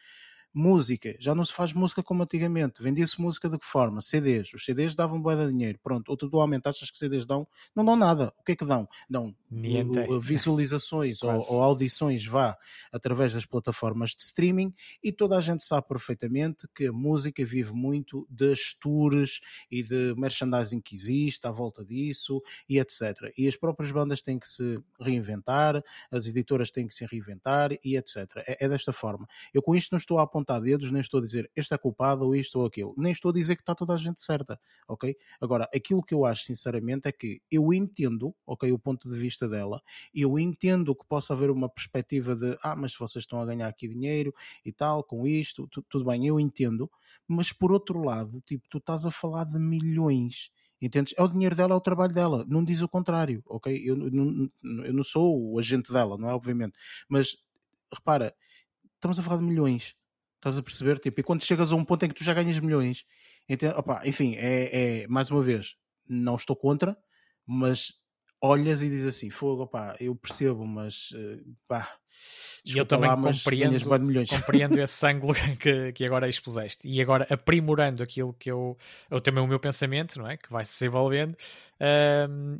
Música, 0.56 1.16
já 1.18 1.34
não 1.34 1.44
se 1.44 1.52
faz 1.52 1.73
música 1.73 2.00
como 2.00 2.23
antigamente. 2.23 2.80
Vendia-se 2.80 3.20
música 3.20 3.49
de 3.49 3.58
que 3.58 3.66
forma? 3.66 4.00
CDs. 4.00 4.54
Os 4.54 4.64
CDs 4.64 4.94
davam 4.94 5.20
boa 5.20 5.34
de 5.34 5.50
dinheiro. 5.50 5.80
Pronto, 5.82 6.08
ou 6.08 6.16
tu 6.16 6.26
atualmente 6.26 6.68
achas 6.68 6.90
que 6.92 6.96
CDs 6.96 7.26
dão? 7.26 7.44
Não 7.75 7.84
dão 7.84 7.96
nada. 7.96 8.32
O 8.38 8.44
que 8.44 8.52
é 8.52 8.56
que 8.56 8.64
dão? 8.64 8.88
Dão 9.11 9.34
visualizações 10.20 11.23
ou, 11.25 11.32
ou, 11.49 11.62
audições, 11.62 12.25
vá, 12.26 12.56
através 12.92 13.34
das 13.34 13.44
plataformas 13.44 14.11
de 14.11 14.23
streaming 14.23 14.73
e 15.02 15.12
toda 15.12 15.37
a 15.37 15.40
gente 15.40 15.64
sabe 15.64 15.87
perfeitamente 15.88 16.68
que 16.75 16.87
a 16.87 16.92
música 16.92 17.44
vive 17.44 17.73
muito 17.73 18.26
das 18.30 18.75
tours 18.75 19.40
e 19.70 19.82
de 19.82 20.14
merchandising 20.16 20.80
que 20.80 20.94
existe 20.94 21.46
à 21.46 21.50
volta 21.50 21.84
disso 21.84 22.40
e 22.68 22.78
etc. 22.78 23.32
E 23.37 23.49
as 23.49 23.56
próprias 23.56 23.90
bandas 23.90 24.23
têm 24.23 24.38
que 24.38 24.49
se 24.49 24.80
reinventar, 25.00 25.82
as 26.11 26.26
editoras 26.26 26.70
têm 26.70 26.87
que 26.87 26.94
se 26.94 27.04
reinventar 27.06 27.73
e 27.84 27.96
etc. 27.96 28.16
É, 28.46 28.64
é 28.64 28.68
desta 28.68 28.92
forma. 28.92 29.26
Eu 29.52 29.62
com 29.62 29.75
isto 29.75 29.92
não 29.92 29.99
estou 29.99 30.18
a 30.18 30.23
apontar 30.23 30.43
dedos, 30.60 30.90
nem 30.90 31.00
estou 31.00 31.18
a 31.18 31.22
dizer 31.22 31.50
este 31.56 31.74
é 31.74 31.78
culpado 31.78 32.24
ou 32.24 32.34
isto 32.34 32.58
ou 32.58 32.66
aquilo, 32.66 32.94
nem 32.96 33.12
estou 33.12 33.30
a 33.30 33.34
dizer 33.34 33.56
que 33.56 33.62
está 33.62 33.74
toda 33.74 33.94
a 33.94 33.96
gente 33.96 34.20
certa, 34.20 34.60
ok? 34.88 35.16
Agora, 35.40 35.68
aquilo 35.74 36.02
que 36.02 36.14
eu 36.14 36.24
acho 36.24 36.44
sinceramente 36.44 37.08
é 37.08 37.12
que 37.12 37.40
eu 37.50 37.72
entendo, 37.72 38.34
ok, 38.46 38.70
o 38.72 38.78
ponto 38.78 39.08
de 39.08 39.16
vista 39.16 39.48
dela, 39.48 39.82
eu 40.14 40.38
entendo 40.38 40.94
que 40.94 41.06
possa 41.06 41.34
haver 41.34 41.50
uma 41.50 41.68
perspectiva 41.68 42.36
de 42.36 42.56
ah, 42.62 42.76
mas 42.76 42.94
vocês 42.94 43.22
estão 43.22 43.40
a 43.40 43.46
ganhar 43.46 43.68
aqui 43.68 43.88
dinheiro 43.88 44.34
e 44.64 44.72
tal, 44.72 45.02
com 45.02 45.26
isto, 45.26 45.68
tudo 45.88 46.04
bem, 46.04 46.26
eu 46.26 46.38
entendo, 46.38 46.90
mas 47.26 47.52
por 47.52 47.72
outro 47.72 48.02
lado, 48.02 48.40
tipo, 48.42 48.66
tu 48.68 48.78
estás 48.78 49.06
a 49.06 49.10
falar 49.10 49.44
de 49.44 49.58
milhões. 49.58 50.50
Entendes? 50.80 51.14
É 51.16 51.22
o 51.22 51.28
dinheiro 51.28 51.54
dela, 51.56 51.72
é 51.72 51.76
o 51.76 51.80
trabalho 51.80 52.12
dela. 52.12 52.44
Não 52.46 52.62
diz 52.62 52.82
o 52.82 52.88
contrário, 52.88 53.42
ok? 53.46 53.82
Eu, 53.84 53.96
não, 53.96 54.50
eu 54.84 54.92
não 54.92 55.02
sou 55.02 55.52
o 55.52 55.58
agente 55.58 55.90
dela, 55.90 56.18
não 56.18 56.28
é? 56.28 56.34
Obviamente. 56.34 56.78
Mas 57.08 57.36
repara, 57.92 58.34
estamos 58.94 59.18
a 59.18 59.22
falar 59.22 59.38
de 59.38 59.44
milhões. 59.44 59.96
Estás 60.44 60.58
a 60.58 60.62
perceber? 60.62 60.98
Tipo, 60.98 61.20
e 61.20 61.22
quando 61.22 61.42
chegas 61.42 61.72
a 61.72 61.74
um 61.74 61.82
ponto 61.82 62.04
em 62.04 62.08
que 62.10 62.14
tu 62.14 62.22
já 62.22 62.34
ganhas 62.34 62.58
milhões, 62.58 63.06
entende? 63.48 63.72
Opa, 63.78 64.02
enfim, 64.04 64.34
é, 64.36 65.04
é 65.04 65.06
mais 65.08 65.30
uma 65.30 65.40
vez, 65.40 65.74
não 66.06 66.36
estou 66.36 66.54
contra, 66.54 66.94
mas 67.46 67.94
olhas 68.42 68.82
e 68.82 68.90
dizes 68.90 69.16
assim, 69.16 69.30
fogo, 69.30 69.66
pá, 69.66 69.96
eu 69.98 70.14
percebo, 70.14 70.66
mas 70.66 71.14
eh, 71.16 71.40
pá, 71.66 71.96
eu 72.66 72.84
também 72.84 73.08
lá, 73.08 73.16
compreendo, 73.16 73.74
compreendo 74.28 74.78
esse 74.78 75.06
ângulo 75.08 75.32
que, 75.58 75.92
que 75.92 76.04
agora 76.04 76.28
expuseste. 76.28 76.86
E 76.86 77.00
agora, 77.00 77.26
aprimorando 77.30 78.02
aquilo 78.02 78.34
que 78.34 78.50
eu, 78.50 78.76
eu 79.10 79.22
também 79.22 79.42
o 79.42 79.46
meu 79.46 79.58
pensamento, 79.58 80.18
não 80.18 80.28
é? 80.28 80.36
Que 80.36 80.52
vai 80.52 80.62
se 80.62 80.74
desenvolvendo, 80.74 81.34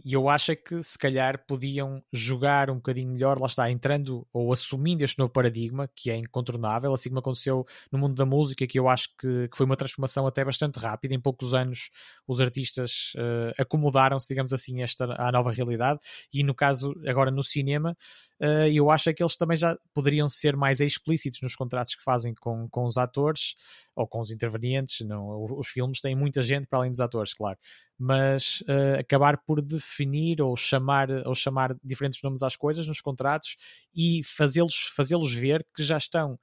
e 0.05 0.13
eu 0.13 0.29
acho 0.29 0.53
é 0.53 0.57
que 0.57 0.83
se 0.83 0.99
calhar 0.99 1.45
podiam 1.47 2.03
jogar 2.13 2.69
um 2.71 2.77
bocadinho 2.77 3.13
melhor, 3.13 3.41
lá 3.41 3.47
está, 3.47 3.71
entrando 3.71 4.27
ou 4.33 4.53
assumindo 4.53 5.05
este 5.05 5.19
novo 5.19 5.33
paradigma, 5.33 5.89
que 5.95 6.11
é 6.11 6.17
incontornável, 6.17 6.93
assim 6.93 7.09
como 7.09 7.21
aconteceu 7.21 7.65
no 7.91 7.99
mundo 7.99 8.15
da 8.15 8.27
música, 8.27 8.67
que 8.67 8.79
eu 8.79 8.89
acho 8.89 9.09
que, 9.19 9.49
que 9.49 9.57
foi 9.57 9.67
uma 9.67 9.77
transformação 9.77 10.27
até 10.27 10.45
bastante 10.45 10.79
rápida. 10.79 11.15
Em 11.15 11.21
poucos 11.21 11.55
anos, 11.55 11.91
os 12.27 12.41
artistas 12.41 13.13
uh, 13.17 13.63
acomodaram-se, 13.63 14.29
digamos 14.29 14.53
assim, 14.53 14.83
esta, 14.83 15.15
à 15.19 15.31
nova 15.31 15.51
realidade, 15.53 16.01
e 16.33 16.43
no 16.43 16.55
caso, 16.55 16.95
agora 17.07 17.31
no 17.31 17.43
cinema, 17.43 17.97
uh, 18.41 18.69
eu 18.73 18.91
acho 18.91 19.11
é 19.11 19.15
que 19.15 19.23
eles 19.23 19.37
também 19.37 19.57
já 19.57 19.77
poderiam 19.95 20.29
ser 20.29 20.57
mais 20.57 20.81
explícitos 20.81 21.41
nos 21.43 21.55
contratos 21.55 21.95
que 21.95 22.03
fazem 22.03 22.35
com, 22.35 22.69
com 22.69 22.85
os 22.85 22.97
atores 22.97 23.55
ou 23.95 24.07
com 24.07 24.21
os 24.21 24.31
intervenientes. 24.31 25.07
Não, 25.07 25.45
os 25.59 25.69
filmes 25.69 26.01
têm 26.01 26.15
muita 26.15 26.43
gente 26.43 26.67
para 26.67 26.81
além 26.81 26.91
dos 26.91 27.01
atores, 27.01 27.33
claro, 27.33 27.59
mas 27.99 28.61
uh, 28.63 29.01
acabar 29.01 29.39
por 29.39 29.63
definir 29.63 30.43
ou 30.43 30.57
chamar, 30.57 31.11
ou 31.27 31.35
chamar 31.35 31.77
diferentes 31.83 32.21
nomes 32.23 32.43
às 32.43 32.57
coisas 32.57 32.87
nos 32.87 33.01
contratos 33.01 33.57
e 33.95 34.23
fazê-los 34.25 34.93
fazê 34.95 35.15
ver 35.39 35.65
que 35.75 35.83
já 35.83 35.97
estão 35.97 36.39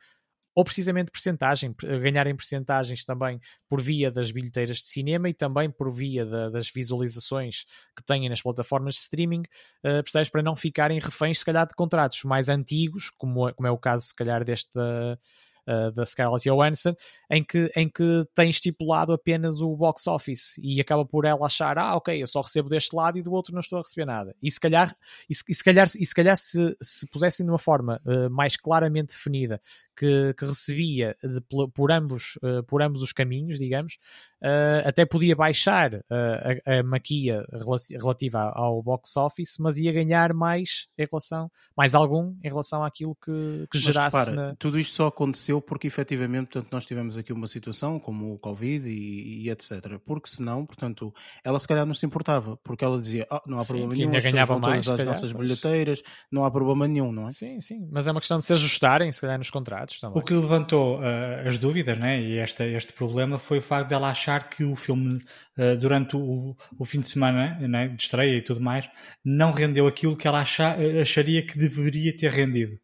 ou 0.53 0.63
precisamente 0.65 1.11
percentagem, 1.11 1.73
ganharem 2.01 2.35
percentagens 2.35 3.05
também 3.05 3.39
por 3.69 3.81
via 3.81 4.11
das 4.11 4.31
bilheteiras 4.31 4.77
de 4.77 4.87
cinema 4.87 5.29
e 5.29 5.33
também 5.33 5.71
por 5.71 5.89
via 5.91 6.25
da, 6.25 6.49
das 6.49 6.69
visualizações 6.69 7.65
que 7.95 8.03
têm 8.05 8.27
nas 8.27 8.41
plataformas 8.41 8.95
de 8.95 9.01
streaming, 9.01 9.43
uh, 9.85 10.03
percebes, 10.03 10.29
para 10.29 10.43
não 10.43 10.55
ficarem 10.55 10.99
reféns, 10.99 11.39
se 11.39 11.45
calhar, 11.45 11.65
de 11.65 11.73
contratos 11.73 12.23
mais 12.23 12.49
antigos, 12.49 13.09
como 13.09 13.47
é, 13.47 13.53
como 13.53 13.67
é 13.67 13.71
o 13.71 13.77
caso, 13.77 14.07
se 14.07 14.15
calhar, 14.15 14.43
deste. 14.43 14.77
Uh, 15.67 15.91
da 15.91 16.03
Scarlett 16.05 16.49
Johansson, 16.49 16.95
em 17.29 17.43
que, 17.43 17.71
em 17.75 17.87
que 17.87 18.25
tem 18.33 18.49
estipulado 18.49 19.13
apenas 19.13 19.61
o 19.61 19.75
box 19.75 20.07
office 20.07 20.57
e 20.57 20.81
acaba 20.81 21.05
por 21.05 21.23
ela 21.23 21.45
achar, 21.45 21.77
ah, 21.77 21.95
ok, 21.95 22.21
eu 22.21 22.25
só 22.25 22.41
recebo 22.41 22.67
deste 22.67 22.95
lado 22.95 23.19
e 23.19 23.21
do 23.21 23.31
outro 23.31 23.53
não 23.53 23.59
estou 23.59 23.77
a 23.77 23.81
receber 23.83 24.05
nada. 24.05 24.35
E 24.41 24.49
se 24.49 24.59
calhar, 24.59 24.95
e 25.29 25.35
se, 25.35 25.43
e 25.47 25.53
se 25.53 25.63
calhar, 25.63 25.87
e 25.87 26.05
se, 26.05 26.15
calhar 26.15 26.35
se, 26.35 26.75
se 26.81 27.05
pusessem 27.05 27.45
de 27.45 27.51
uma 27.51 27.59
forma 27.59 28.01
uh, 28.05 28.27
mais 28.29 28.57
claramente 28.57 29.09
definida 29.09 29.61
que, 29.95 30.33
que 30.37 30.45
recebia 30.45 31.15
de, 31.23 31.41
por, 31.73 31.91
ambos, 31.91 32.37
uh, 32.43 32.63
por 32.63 32.81
ambos 32.81 33.01
os 33.01 33.11
caminhos, 33.11 33.57
digamos, 33.57 33.97
uh, 34.41 34.87
até 34.87 35.05
podia 35.05 35.35
baixar 35.35 35.93
uh, 35.93 36.01
a, 36.65 36.79
a, 36.79 36.83
maquia 36.83 37.45
relativa 37.99 38.51
ao 38.55 38.81
box 38.81 39.17
office, 39.17 39.57
mas 39.59 39.77
ia 39.77 39.91
ganhar 39.91 40.33
mais 40.33 40.87
em 40.97 41.05
relação, 41.09 41.49
mais 41.75 41.93
algum 41.93 42.35
em 42.43 42.49
relação 42.49 42.83
àquilo 42.83 43.15
que, 43.15 43.67
que 43.71 43.77
gerasse. 43.77 44.17
Repara, 44.17 44.49
na... 44.49 44.55
Tudo 44.55 44.79
isto 44.79 44.95
só 44.95 45.07
aconteceu 45.07 45.61
porque 45.61 45.87
efetivamente 45.87 46.51
portanto, 46.51 46.71
nós 46.71 46.85
tivemos 46.85 47.17
aqui 47.17 47.31
uma 47.31 47.47
situação 47.47 47.99
como 47.99 48.33
o 48.33 48.39
Covid 48.39 48.87
e, 48.87 49.43
e, 49.43 49.49
etc. 49.49 49.99
Porque 50.05 50.29
senão, 50.29 50.65
portanto, 50.65 51.13
ela 51.43 51.59
se 51.59 51.67
calhar 51.67 51.85
não 51.85 51.93
se 51.93 52.05
importava, 52.05 52.57
porque 52.57 52.83
ela 52.83 52.99
dizia, 52.99 53.27
oh, 53.31 53.39
não 53.45 53.59
há 53.59 53.65
problema 53.65 53.91
sim, 53.91 53.97
nenhum, 53.97 54.13
ainda 54.13 54.31
ganhava 54.31 54.59
mais, 54.59 54.87
as 54.87 54.93
calhar, 54.93 55.13
nossas 55.13 55.31
bilheteiras, 55.31 56.01
não 56.31 56.43
há 56.43 56.51
problema 56.51 56.87
nenhum, 56.87 57.11
não 57.11 57.27
é? 57.27 57.31
Sim, 57.31 57.59
sim, 57.61 57.87
mas 57.91 58.07
é 58.07 58.11
uma 58.11 58.19
questão 58.19 58.37
de 58.37 58.45
se 58.45 58.53
ajustarem, 58.53 59.11
se 59.11 59.21
calhar, 59.21 59.37
nos 59.37 59.49
contratos 59.49 59.90
também. 59.99 60.21
O 60.21 60.25
que 60.25 60.33
levantou 60.33 60.99
uh, 60.99 61.47
as 61.47 61.57
dúvidas, 61.57 61.97
né, 61.97 62.19
e 62.19 62.39
este, 62.39 62.63
este 62.63 62.93
problema 62.93 63.37
foi 63.37 63.59
o 63.59 63.61
facto 63.61 63.89
dela 63.89 64.09
achar 64.09 64.31
achar 64.31 64.49
que 64.49 64.63
o 64.63 64.75
filme, 64.75 65.17
uh, 65.57 65.75
durante 65.77 66.15
o, 66.15 66.55
o, 66.77 66.85
fim 66.85 66.99
de 66.99 67.09
semana 67.09 67.57
né, 67.59 67.89
de 67.89 68.01
estreia 68.01 68.37
e 68.37 68.41
tudo 68.41 68.61
mais, 68.61 68.89
não 69.23 69.51
rendeu 69.51 69.87
aquilo 69.87 70.15
que 70.15 70.27
ela 70.27 70.41
achar, 70.41 70.77
acharia 71.01 71.45
que 71.45 71.57
deveria 71.57 72.15
ter 72.15 72.31
rendido. 72.31 72.79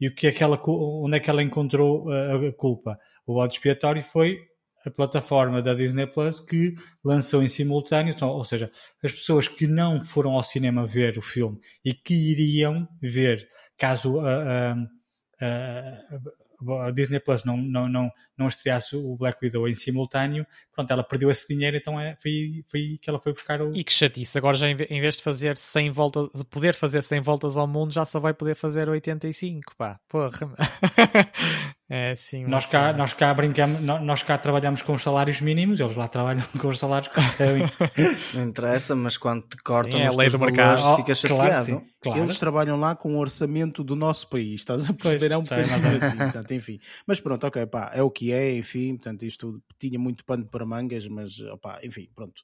E 0.00 0.08
o 0.08 0.14
que 0.14 0.26
é 0.26 0.32
que 0.32 0.42
ela, 0.42 0.60
onde 0.66 1.16
é 1.16 1.20
que 1.20 1.30
ela 1.30 1.42
encontrou 1.42 2.08
uh, 2.08 2.48
a 2.48 2.52
culpa? 2.52 2.98
O 3.26 3.34
bode 3.34 3.54
expiatório 3.54 4.02
foi 4.02 4.38
a 4.84 4.90
plataforma 4.90 5.62
da 5.62 5.74
Disney 5.74 6.06
Plus 6.06 6.40
que 6.40 6.74
lançou 7.04 7.40
em 7.42 7.48
simultâneo, 7.48 8.12
então, 8.12 8.28
ou 8.28 8.42
seja, 8.42 8.68
as 9.02 9.12
pessoas 9.12 9.46
que 9.46 9.66
não 9.66 10.00
foram 10.00 10.32
ao 10.32 10.42
cinema 10.42 10.84
ver 10.84 11.16
o 11.18 11.22
filme 11.22 11.58
e 11.84 11.94
que 11.94 12.14
iriam 12.14 12.88
ver 13.00 13.48
caso 13.78 14.18
a, 14.18 14.72
a 15.40 16.22
Disney 16.94 17.20
Plus 17.20 17.44
não, 17.44 17.56
não, 17.56 17.88
não, 17.88 18.10
não 18.36 18.48
estreasse 18.48 18.96
o 18.96 19.16
Black 19.16 19.38
Widow 19.42 19.68
em 19.68 19.74
simultâneo, 19.74 20.46
pronto, 20.74 20.90
ela 20.90 21.02
perdeu 21.02 21.30
esse 21.30 21.46
dinheiro, 21.48 21.76
então 21.76 21.98
é, 22.00 22.16
foi, 22.20 22.62
foi 22.66 22.98
que 23.00 23.08
ela 23.08 23.18
foi 23.18 23.32
buscar 23.32 23.60
o. 23.60 23.74
E 23.74 23.84
que 23.84 23.92
chatice, 23.92 24.38
agora 24.38 24.56
já 24.56 24.68
em 24.68 25.00
vez 25.00 25.16
de 25.16 25.22
fazer 25.22 25.56
100 25.56 25.90
voltas, 25.90 26.28
de 26.34 26.44
poder 26.44 26.74
fazer 26.74 27.02
100 27.02 27.20
voltas 27.20 27.56
ao 27.56 27.66
mundo, 27.66 27.92
já 27.92 28.04
só 28.04 28.18
vai 28.18 28.34
poder 28.34 28.54
fazer 28.54 28.88
85, 28.88 29.74
pá, 29.76 29.98
porra. 30.08 30.52
É, 31.94 32.16
sim, 32.16 32.46
nós, 32.46 32.64
cá, 32.64 32.90
nós 32.94 33.12
cá 33.12 33.34
brincamos, 33.34 33.82
nós 33.82 34.22
cá 34.22 34.38
trabalhamos 34.38 34.80
com 34.80 34.94
os 34.94 35.02
salários 35.02 35.42
mínimos, 35.42 35.78
eles 35.78 35.94
lá 35.94 36.08
trabalham 36.08 36.42
com 36.58 36.68
os 36.68 36.78
salários 36.78 37.08
que 37.08 37.20
recebem. 37.20 37.64
Não 38.32 38.44
interessa, 38.44 38.96
mas 38.96 39.18
quando 39.18 39.42
te 39.42 39.58
cortam 39.58 39.98
sim, 39.98 40.00
é 40.00 40.06
a 40.06 40.12
lei 40.12 40.30
do 40.30 40.38
mercado, 40.38 40.80
valores, 40.80 41.00
ficas 41.00 41.18
chateado. 41.18 41.42
Claro, 41.42 41.62
sim, 41.62 41.82
claro. 42.00 42.22
Eles 42.22 42.38
trabalham 42.38 42.80
lá 42.80 42.96
com 42.96 43.14
o 43.14 43.18
orçamento 43.18 43.84
do 43.84 43.94
nosso 43.94 44.26
país, 44.26 44.60
estás 44.60 44.88
a 44.88 44.94
perceber? 44.94 45.18
Pois, 45.18 45.32
é 45.32 45.36
um 45.36 45.42
bocadinho 45.42 45.96
assim, 45.96 46.16
portanto, 46.16 46.50
enfim. 46.52 46.78
Mas 47.06 47.20
pronto, 47.20 47.46
ok, 47.46 47.66
pá, 47.66 47.90
é 47.94 48.02
o 48.02 48.10
que 48.10 48.32
é, 48.32 48.54
enfim, 48.56 48.96
portanto, 48.96 49.24
isto 49.24 49.62
tinha 49.78 49.98
muito 49.98 50.24
pano 50.24 50.46
para 50.46 50.64
mangas, 50.64 51.06
mas, 51.08 51.40
opá, 51.40 51.80
enfim, 51.82 52.08
pronto. 52.14 52.42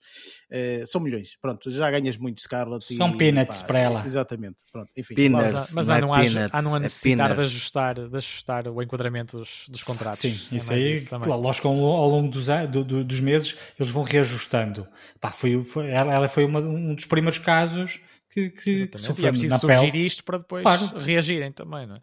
Uh, 0.51 0.87
são 0.87 1.01
milhões, 1.01 1.37
pronto, 1.41 1.71
já 1.71 1.91
ganhas 1.91 2.17
muito 2.17 2.41
Scarlett. 2.41 2.85
São 2.85 3.11
e, 3.11 3.17
peanuts 3.17 3.63
para 3.63 3.79
ela. 3.79 4.05
Exatamente, 4.05 4.57
pronto, 4.73 4.91
enfim. 4.97 5.15
Peanuts, 5.15 5.53
mas, 5.53 5.75
mas 5.75 5.91
há, 5.91 6.01
não 6.01 6.13
há, 6.13 6.21
peanuts, 6.21 6.51
há 6.53 6.63
não 6.63 6.75
há 6.75 6.81
necessidade 6.81 7.33
é 7.33 7.37
de, 7.37 7.43
ajustar, 7.43 7.95
de 7.95 8.17
ajustar 8.17 8.69
o 8.69 8.83
enquadramento 8.83 9.39
dos, 9.39 9.67
dos 9.69 9.83
contratos. 9.83 10.21
Sim, 10.21 10.39
é 10.53 10.57
isso 10.57 10.73
aí, 10.73 10.93
isso 10.93 11.07
claro, 11.09 11.41
lógico, 11.41 11.69
ao 11.69 12.09
longo 12.09 12.29
dos, 12.29 12.47
do, 12.71 12.85
do, 12.85 13.05
dos 13.05 13.21
meses 13.21 13.57
eles 13.79 13.91
vão 13.91 14.03
reajustando. 14.03 14.87
Pá, 15.21 15.31
foi, 15.31 15.63
foi, 15.63 15.89
ela, 15.91 16.13
ela 16.13 16.29
foi 16.29 16.45
uma, 16.45 16.61
um 16.61 16.95
dos 16.95 17.05
primeiros 17.05 17.39
casos 17.39 18.01
que, 18.31 18.51
que 18.51 18.99
sofreu 18.99 19.27
e 19.27 19.29
é 19.29 19.31
preciso 19.31 19.59
surgir 19.59 19.93
pele. 19.93 20.07
isto 20.07 20.25
para 20.25 20.39
depois 20.39 20.63
claro. 20.63 20.99
reagirem 20.99 21.53
também, 21.53 21.87
não 21.87 21.97
é? 21.97 22.03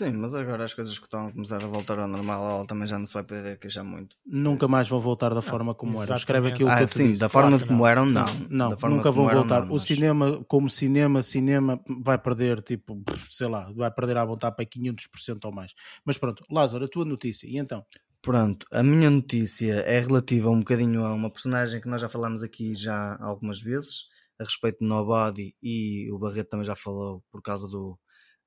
Sim, 0.00 0.12
mas 0.12 0.34
agora 0.34 0.64
as 0.64 0.72
coisas 0.72 0.98
que 0.98 1.04
estão 1.04 1.26
a 1.26 1.30
começar 1.30 1.62
a 1.62 1.66
voltar 1.66 1.98
ao 1.98 2.08
normal, 2.08 2.42
ela 2.42 2.66
também 2.66 2.88
já 2.88 2.98
não 2.98 3.04
se 3.04 3.12
vai 3.12 3.22
poder 3.22 3.58
queixar 3.58 3.84
muito. 3.84 4.16
Nunca 4.24 4.66
mais 4.66 4.88
vão 4.88 4.98
voltar 4.98 5.34
da 5.34 5.42
forma 5.42 5.74
como 5.74 5.92
não, 5.92 6.02
eram. 6.02 6.16
Escreve 6.16 6.48
aquilo 6.48 6.70
ah, 6.70 6.78
que 6.78 6.84
eu 6.84 6.88
sim, 6.88 7.08
disse. 7.08 7.20
da 7.20 7.28
forma 7.28 7.50
claro 7.50 7.66
como 7.66 7.86
eram, 7.86 8.06
não. 8.06 8.26
Não, 8.48 8.70
nunca 8.70 9.10
vão 9.10 9.28
voltar. 9.28 9.66
Não, 9.66 9.74
o 9.74 9.78
cinema, 9.78 10.42
como 10.48 10.70
cinema, 10.70 11.22
cinema 11.22 11.78
vai 12.02 12.16
perder, 12.16 12.62
tipo, 12.62 13.02
sei 13.28 13.46
lá, 13.46 13.70
vai 13.76 13.90
perder 13.90 14.16
à 14.16 14.24
vontade 14.24 14.56
para 14.56 14.64
500% 14.64 15.44
ou 15.44 15.52
mais. 15.52 15.74
Mas 16.02 16.16
pronto, 16.16 16.46
Lázaro, 16.50 16.86
a 16.86 16.88
tua 16.88 17.04
notícia, 17.04 17.46
e 17.46 17.58
então? 17.58 17.84
Pronto, 18.22 18.66
a 18.72 18.82
minha 18.82 19.10
notícia 19.10 19.80
é 19.80 20.00
relativa 20.00 20.48
um 20.48 20.60
bocadinho 20.60 21.04
a 21.04 21.12
uma 21.12 21.30
personagem 21.30 21.78
que 21.78 21.88
nós 21.90 22.00
já 22.00 22.08
falamos 22.08 22.42
aqui 22.42 22.74
já 22.74 23.18
algumas 23.20 23.60
vezes, 23.60 24.06
a 24.40 24.44
respeito 24.44 24.78
de 24.78 24.86
Nobody, 24.86 25.54
e 25.62 26.10
o 26.10 26.18
Barreto 26.18 26.48
também 26.48 26.64
já 26.64 26.74
falou 26.74 27.22
por 27.30 27.42
causa 27.42 27.68
do 27.68 27.98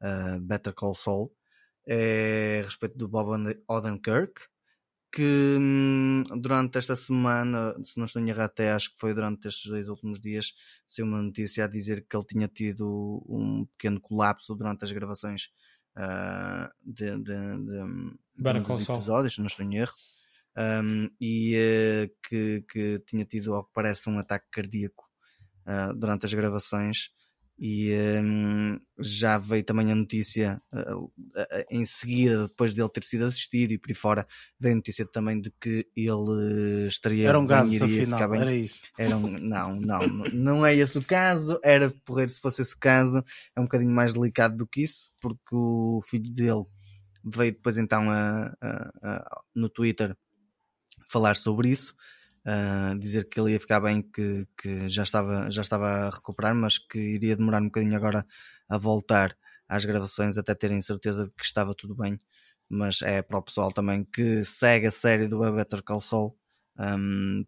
uh, 0.01 0.39
Better 0.41 0.74
Call 0.74 0.95
Saul 0.95 1.31
é 1.88 2.62
a 2.62 2.66
respeito 2.66 2.98
do 2.98 3.08
Bob 3.08 3.30
Odenkirk, 3.68 4.42
que 5.13 5.58
hum, 5.60 6.24
durante 6.42 6.80
esta 6.80 6.96
semana, 6.96 7.75
se 7.84 8.00
não 8.00 8.06
estou 8.06 8.20
em 8.20 8.30
erro 8.30 8.42
até, 8.42 8.72
acho 8.72 8.92
que 8.92 9.00
foi 9.00 9.13
durante 9.13 9.48
estes 9.48 9.70
dois 9.70 9.88
últimos 9.88 10.20
dias, 10.20 10.54
saiu 10.88 11.06
uma 11.06 11.22
notícia 11.22 11.66
a 11.66 11.68
dizer 11.68 12.06
que 12.10 12.18
ele 12.18 12.25
tinha 12.25 12.48
tido 12.48 13.24
um 13.30 13.66
pequeno 13.78 14.02
colapso 14.02 14.56
durante 14.56 14.84
as 14.84 14.92
gravações 14.92 15.50
uh, 15.98 16.68
de, 16.84 17.16
de, 17.18 17.24
de, 17.24 17.84
um 17.84 18.63
dos 18.63 18.90
episódios, 18.90 19.38
não 19.38 19.46
estou 19.46 19.63
em 19.63 19.75
erro, 19.75 19.94
um, 20.58 21.10
e 21.22 21.56
uh, 21.56 22.28
que, 22.28 22.66
que 22.68 23.00
tinha 23.08 23.24
tido, 23.24 23.54
ao 23.54 23.66
que 23.66 23.72
parece, 23.72 24.10
um 24.10 24.18
ataque 24.18 24.48
cardíaco 24.52 25.04
uh, 25.68 25.94
durante 25.96 26.25
as 26.25 26.34
gravações 26.34 27.10
e 27.57 27.91
um, 28.22 28.79
já 29.00 29.38
veio 29.38 29.63
também 29.63 29.91
a 29.91 29.95
notícia 29.95 30.62
uh, 30.74 31.03
uh, 31.05 31.12
em 31.69 31.86
seguida, 31.86 32.48
depois 32.48 32.74
dele 32.74 32.89
ter 32.89 33.03
sido 33.03 33.25
assistido 33.25 33.72
e 33.72 33.77
por 33.77 33.89
aí 33.89 33.95
fora, 33.95 34.27
veio 34.60 34.74
a 34.74 34.77
notícia 34.77 35.05
também 35.05 35.39
de 35.39 35.51
que 35.62 35.88
ele 35.95 36.88
estaria 36.88 37.29
era 37.29 37.39
um 37.39 37.45
bem, 37.45 37.57
gases, 37.57 37.81
afinal, 37.81 38.29
bem. 38.29 38.41
era 38.41 38.55
isso. 38.55 38.81
Era 38.98 39.17
um, 39.17 39.27
não, 39.27 39.75
não, 39.79 40.07
não 40.33 40.65
é 40.65 40.75
esse 40.75 40.98
o 40.98 41.03
caso, 41.03 41.60
era 41.63 41.93
porreiro 42.03 42.31
se 42.31 42.41
fosse 42.41 42.62
esse 42.62 42.75
o 42.75 42.79
caso, 42.79 43.24
é 43.55 43.60
um 43.60 43.63
bocadinho 43.63 43.91
mais 43.91 44.13
delicado 44.13 44.57
do 44.57 44.67
que 44.67 44.81
isso, 44.81 45.12
porque 45.22 45.55
o 45.55 46.01
filho 46.01 46.31
dele 46.31 46.65
veio 47.24 47.53
depois 47.53 47.77
então 47.77 48.10
a, 48.10 48.53
a, 48.62 48.91
a, 49.03 49.41
no 49.55 49.69
Twitter 49.69 50.17
falar 51.10 51.36
sobre 51.36 51.69
isso 51.69 51.95
uh, 52.46 52.98
dizer 53.00 53.30
que 53.30 53.40
ele 53.40 53.54
ia 53.54 53.60
ficar 53.60 53.80
bem, 53.82 54.02
que, 54.02 54.48
que 54.58 54.90
já, 54.90 55.04
estava, 55.04 55.50
já 55.52 55.62
estava 55.62 55.86
a 55.88 56.10
recuperar, 56.10 56.56
mas 56.56 56.78
que 56.78 57.00
iria 57.00 57.36
demorar 57.36 57.62
um 57.62 57.66
bocadinho 57.66 57.96
agora 57.96 58.26
a 58.70 58.78
voltar 58.78 59.38
às 59.68 59.86
gravações 59.86 60.38
até 60.38 60.54
terem 60.56 60.82
certeza 60.82 61.26
de 61.26 61.32
que 61.32 61.46
estava 61.46 61.74
tudo 61.76 61.96
bem. 61.96 62.20
Mas 62.70 63.02
é 63.02 63.22
para 63.22 63.38
o 63.38 63.44
pessoal 63.44 63.72
também 63.72 64.04
que 64.06 64.44
segue 64.46 64.88
a 64.88 64.92
série 64.92 65.28
do 65.28 65.40
Better 65.40 65.84
Call 65.84 66.02
Saul 66.02 66.38
um, 66.80 67.46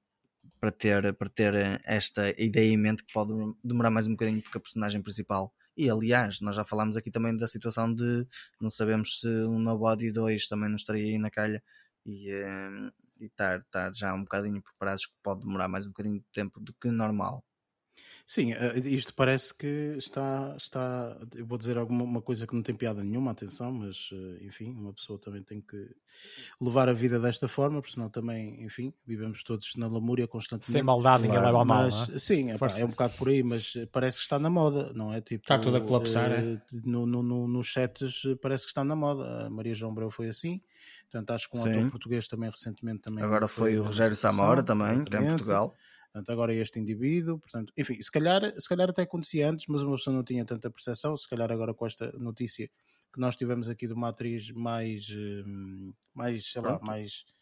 para, 0.59 0.71
ter, 0.71 1.13
para 1.15 1.29
ter 1.29 1.81
esta 1.85 2.29
ideia 2.41 2.71
em 2.71 2.77
mente 2.77 3.03
que 3.03 3.13
pode 3.13 3.33
demorar 3.63 3.89
mais 3.89 4.07
um 4.07 4.11
bocadinho 4.11 4.41
porque 4.41 4.57
a 4.57 4.61
personagem 4.61 5.01
principal 5.01 5.53
e 5.77 5.89
aliás, 5.89 6.39
nós 6.41 6.55
já 6.55 6.63
falámos 6.63 6.95
aqui 6.95 7.11
também 7.11 7.35
da 7.35 7.47
situação 7.47 7.93
de 7.93 8.25
não 8.61 8.71
sabemos 8.71 9.19
se 9.19 9.27
um 9.27 9.59
Nobody 9.59 10.11
2 10.11 10.47
também 10.47 10.69
não 10.69 10.77
estaria 10.77 11.03
aí 11.03 11.17
na 11.17 11.29
calha 11.29 11.61
e, 12.05 12.31
hum, 12.33 12.89
estar, 13.27 13.59
estar 13.59 13.91
já 13.95 14.13
um 14.13 14.21
bocadinho 14.23 14.61
preparados 14.61 15.05
que 15.05 15.13
pode 15.23 15.41
demorar 15.41 15.67
mais 15.67 15.85
um 15.85 15.89
bocadinho 15.89 16.19
de 16.19 16.25
tempo 16.33 16.59
do 16.59 16.73
que 16.75 16.89
normal. 16.89 17.43
Sim, 18.25 18.53
eh, 18.53 18.79
isto 18.85 19.13
parece 19.13 19.53
que 19.53 19.95
está, 19.97 20.55
está 20.57 21.15
eu 21.35 21.45
vou 21.45 21.59
dizer 21.59 21.77
alguma 21.77 22.03
uma 22.03 22.21
coisa 22.23 22.47
que 22.47 22.55
não 22.55 22.63
tem 22.63 22.73
piada 22.73 23.03
nenhuma, 23.03 23.29
atenção, 23.31 23.71
mas 23.71 24.09
eh, 24.11 24.45
enfim, 24.45 24.71
uma 24.71 24.91
pessoa 24.91 25.19
também 25.19 25.43
tem 25.43 25.61
que 25.61 25.95
levar 26.59 26.89
a 26.89 26.93
vida 26.93 27.19
desta 27.19 27.47
forma, 27.47 27.79
porque 27.81 27.93
senão 27.93 28.09
também, 28.09 28.63
enfim, 28.63 28.91
vivemos 29.05 29.43
todos 29.43 29.75
na 29.75 29.87
lamúria 29.87 30.27
constantemente. 30.27 30.71
Sem 30.71 30.81
maldade, 30.81 31.21
ninguém 31.21 31.39
leva 31.39 31.61
a 31.61 31.65
mal. 31.65 31.83
Mas, 31.83 32.09
é? 32.09 32.17
Sim, 32.17 32.49
é, 32.49 32.57
pá, 32.57 32.67
é, 32.75 32.83
um 32.83 32.89
bocado 32.89 33.13
por 33.15 33.29
aí, 33.29 33.43
mas 33.43 33.75
eh, 33.75 33.85
parece 33.85 34.17
que 34.17 34.23
está 34.23 34.39
na 34.39 34.49
moda, 34.49 34.91
não 34.95 35.13
é? 35.13 35.21
Tipo, 35.21 35.43
está 35.43 35.59
tudo 35.59 35.77
a 35.77 35.81
colapsar, 35.81 36.31
é? 36.31 36.59
No, 36.83 37.05
no, 37.05 37.21
no, 37.21 37.47
nos 37.47 37.67
chats 37.67 38.23
parece 38.41 38.63
que 38.63 38.71
está 38.71 38.83
na 38.83 38.95
moda. 38.95 39.45
A 39.45 39.49
Maria 39.51 39.75
João 39.75 39.93
Breu 39.93 40.09
foi 40.09 40.29
assim, 40.29 40.59
portanto 41.11 41.29
acho 41.29 41.47
que 41.47 41.59
um 41.59 41.61
Sim. 41.61 41.77
ator 41.77 41.91
português 41.91 42.27
também 42.27 42.49
recentemente 42.49 43.03
também. 43.03 43.23
Agora 43.23 43.47
foi, 43.47 43.73
foi 43.73 43.79
o 43.79 43.83
Rogério 43.83 44.15
Samora 44.15 44.63
também, 44.63 45.03
que 45.03 45.15
é 45.15 45.21
em 45.21 45.27
Portugal. 45.27 45.75
Portanto, 46.15 46.31
agora 46.31 46.53
este 46.53 46.79
indivíduo, 46.79 47.39
portanto, 47.39 47.73
enfim, 47.75 48.01
se 48.01 48.09
calhar, 48.09 48.41
se 48.57 48.69
calhar 48.69 48.89
até 48.89 49.01
acontecia 49.01 49.49
antes, 49.49 49.65
mas 49.67 49.81
uma 49.81 49.97
pessoa 49.97 50.15
não 50.15 50.23
tinha 50.23 50.45
tanta 50.45 50.71
percepção, 50.71 51.17
se 51.17 51.27
calhar 51.27 51.51
agora 51.51 51.73
com 51.73 51.85
esta 51.85 52.09
notícia 52.17 52.69
que 53.13 53.19
nós 53.19 53.35
tivemos 53.35 53.67
aqui 53.67 53.85
de 53.85 53.91
uma 53.91 54.07
atriz 54.07 54.49
mais, 54.51 55.09
hum, 55.09 55.93
mais 56.13 56.49
sei 56.49 56.61
lá, 56.61 56.79
mais 56.79 57.25
é, 57.25 57.31
é, 57.31 57.34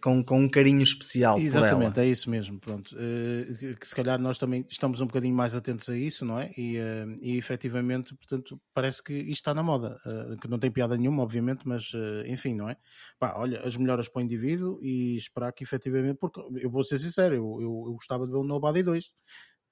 com, 0.00 0.22
com 0.22 0.40
um 0.40 0.48
carinho 0.48 0.82
especial 0.82 1.38
Exatamente, 1.38 1.98
é 2.00 2.06
isso 2.06 2.30
mesmo, 2.30 2.58
pronto. 2.58 2.94
Uh, 2.94 3.76
que 3.76 3.88
se 3.88 3.94
calhar 3.94 4.18
nós 4.18 4.38
também 4.38 4.64
estamos 4.68 5.00
um 5.00 5.06
bocadinho 5.06 5.34
mais 5.34 5.54
atentos 5.54 5.88
a 5.88 5.96
isso, 5.96 6.24
não 6.24 6.38
é? 6.38 6.50
E, 6.56 6.78
uh, 6.78 7.14
e 7.20 7.36
efetivamente, 7.36 8.14
portanto, 8.14 8.60
parece 8.72 9.02
que 9.02 9.12
isto 9.12 9.32
está 9.32 9.54
na 9.54 9.62
moda, 9.62 9.98
uh, 10.06 10.36
que 10.36 10.48
não 10.48 10.58
tem 10.58 10.70
piada 10.70 10.96
nenhuma, 10.96 11.22
obviamente, 11.22 11.66
mas 11.66 11.92
enfim, 12.26 12.54
não 12.54 12.68
é? 12.68 12.76
Pá, 13.18 13.34
olha, 13.36 13.60
as 13.60 13.76
melhoras 13.76 14.08
para 14.08 14.20
o 14.20 14.24
indivíduo 14.24 14.78
e 14.82 15.16
esperar 15.16 15.52
que 15.52 15.64
efetivamente, 15.64 16.18
porque 16.18 16.40
eu 16.60 16.70
vou 16.70 16.84
ser 16.84 16.98
sincero, 16.98 17.34
eu, 17.34 17.58
eu, 17.60 17.84
eu 17.86 17.92
gostava 17.94 18.26
de 18.26 18.32
ver 18.32 18.38
o 18.38 18.44
Nobody 18.44 18.82
2. 18.82 19.04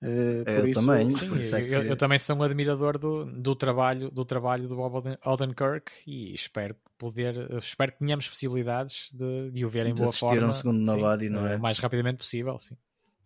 Uh, 0.02 0.44
eu 0.46 0.68
isso, 0.68 0.80
também, 0.80 1.10
sim, 1.10 1.54
é 1.56 1.62
que... 1.62 1.72
eu, 1.72 1.82
eu, 1.82 1.96
também 1.96 2.18
sou 2.18 2.36
um 2.36 2.42
admirador 2.42 2.98
do, 2.98 3.24
do 3.24 3.54
trabalho 3.54 4.10
do 4.10 4.26
trabalho 4.26 4.68
do 4.68 4.76
Bob 4.76 5.16
Odenkirk 5.24 5.90
e 6.06 6.34
espero 6.34 6.76
poder 6.98 7.50
espero 7.56 7.92
que 7.92 7.98
tenhamos 7.98 8.28
possibilidades 8.28 9.10
de, 9.14 9.50
de 9.50 9.64
o 9.64 9.70
ver 9.70 9.86
em 9.86 9.94
de 9.94 10.00
boa 10.02 10.12
forma 10.12 10.48
um 10.48 10.52
segundo 10.52 10.84
Nobody, 10.84 11.30
não 11.30 11.46
é? 11.46 11.56
o 11.56 11.60
mais 11.60 11.78
rapidamente 11.78 12.18
possível, 12.18 12.58
sim. 12.58 12.76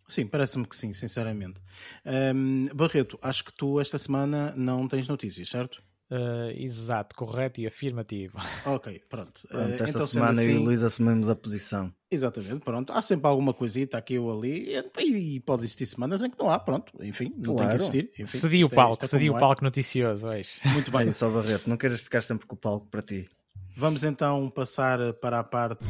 Sim, 0.07 0.27
parece-me 0.27 0.65
que 0.65 0.75
sim, 0.75 0.91
sinceramente. 0.91 1.61
Um, 2.05 2.67
Barreto, 2.75 3.17
acho 3.21 3.45
que 3.45 3.53
tu 3.53 3.79
esta 3.79 3.97
semana 3.97 4.53
não 4.57 4.85
tens 4.87 5.07
notícias, 5.07 5.47
certo? 5.47 5.81
Uh, 6.11 6.51
exato, 6.57 7.15
correto 7.15 7.61
e 7.61 7.67
afirmativo. 7.67 8.37
Ok, 8.65 9.01
pronto. 9.07 9.47
pronto 9.47 9.73
esta 9.73 9.89
então, 9.89 10.05
semana 10.05 10.41
assim, 10.41 10.51
eu 10.51 10.57
e 10.57 10.59
o 10.59 10.63
Luís 10.63 10.83
assumimos 10.83 11.29
a 11.29 11.35
posição. 11.35 11.93
Exatamente, 12.11 12.59
pronto. 12.59 12.91
Há 12.91 13.01
sempre 13.01 13.27
alguma 13.27 13.53
coisita 13.53 13.97
aqui 13.97 14.19
ou 14.19 14.29
ali 14.37 14.75
e, 14.99 15.35
e 15.35 15.39
pode 15.39 15.63
existir 15.63 15.85
semanas 15.85 16.21
em 16.21 16.29
que 16.29 16.37
não 16.37 16.49
há, 16.49 16.59
pronto. 16.59 16.91
Enfim, 17.01 17.33
não 17.37 17.55
claro. 17.55 17.59
tem 17.59 17.67
que 17.69 17.75
existir. 17.75 18.11
Enfim, 18.19 18.37
cedi 18.37 18.63
o 18.65 18.67
é- 18.67 18.69
palco, 18.69 19.05
é, 19.05 19.07
cedi 19.07 19.29
o 19.29 19.37
palco 19.37 19.63
noticioso 19.63 20.27
hoje. 20.27 20.59
Muito 20.73 20.91
bem. 20.91 21.13
só 21.13 21.29
Barreto, 21.29 21.69
não 21.69 21.77
queiras 21.77 22.01
ficar 22.01 22.21
sempre 22.21 22.45
com 22.45 22.55
o 22.55 22.59
palco 22.59 22.87
para 22.87 23.01
ti. 23.01 23.29
Vamos 23.77 24.03
então 24.03 24.49
passar 24.49 25.13
para 25.13 25.39
a 25.39 25.43
parte 25.45 25.85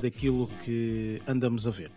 daquilo 0.00 0.48
que 0.64 1.20
andamos 1.28 1.66
a 1.66 1.70
ver. 1.70 1.90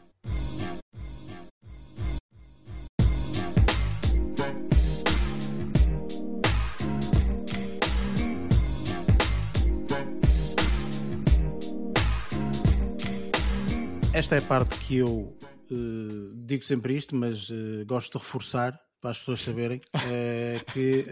Esta 14.19 14.35
é 14.35 14.39
a 14.39 14.41
parte 14.41 14.77
que 14.79 14.97
eu 14.97 15.33
uh, 15.71 16.45
digo 16.45 16.65
sempre 16.65 16.93
isto, 16.93 17.15
mas 17.15 17.49
uh, 17.49 17.85
gosto 17.85 18.19
de 18.19 18.25
reforçar 18.25 18.77
para 18.99 19.11
as 19.11 19.19
pessoas 19.19 19.39
saberem 19.39 19.77
uh, 19.77 20.73
que 20.73 21.05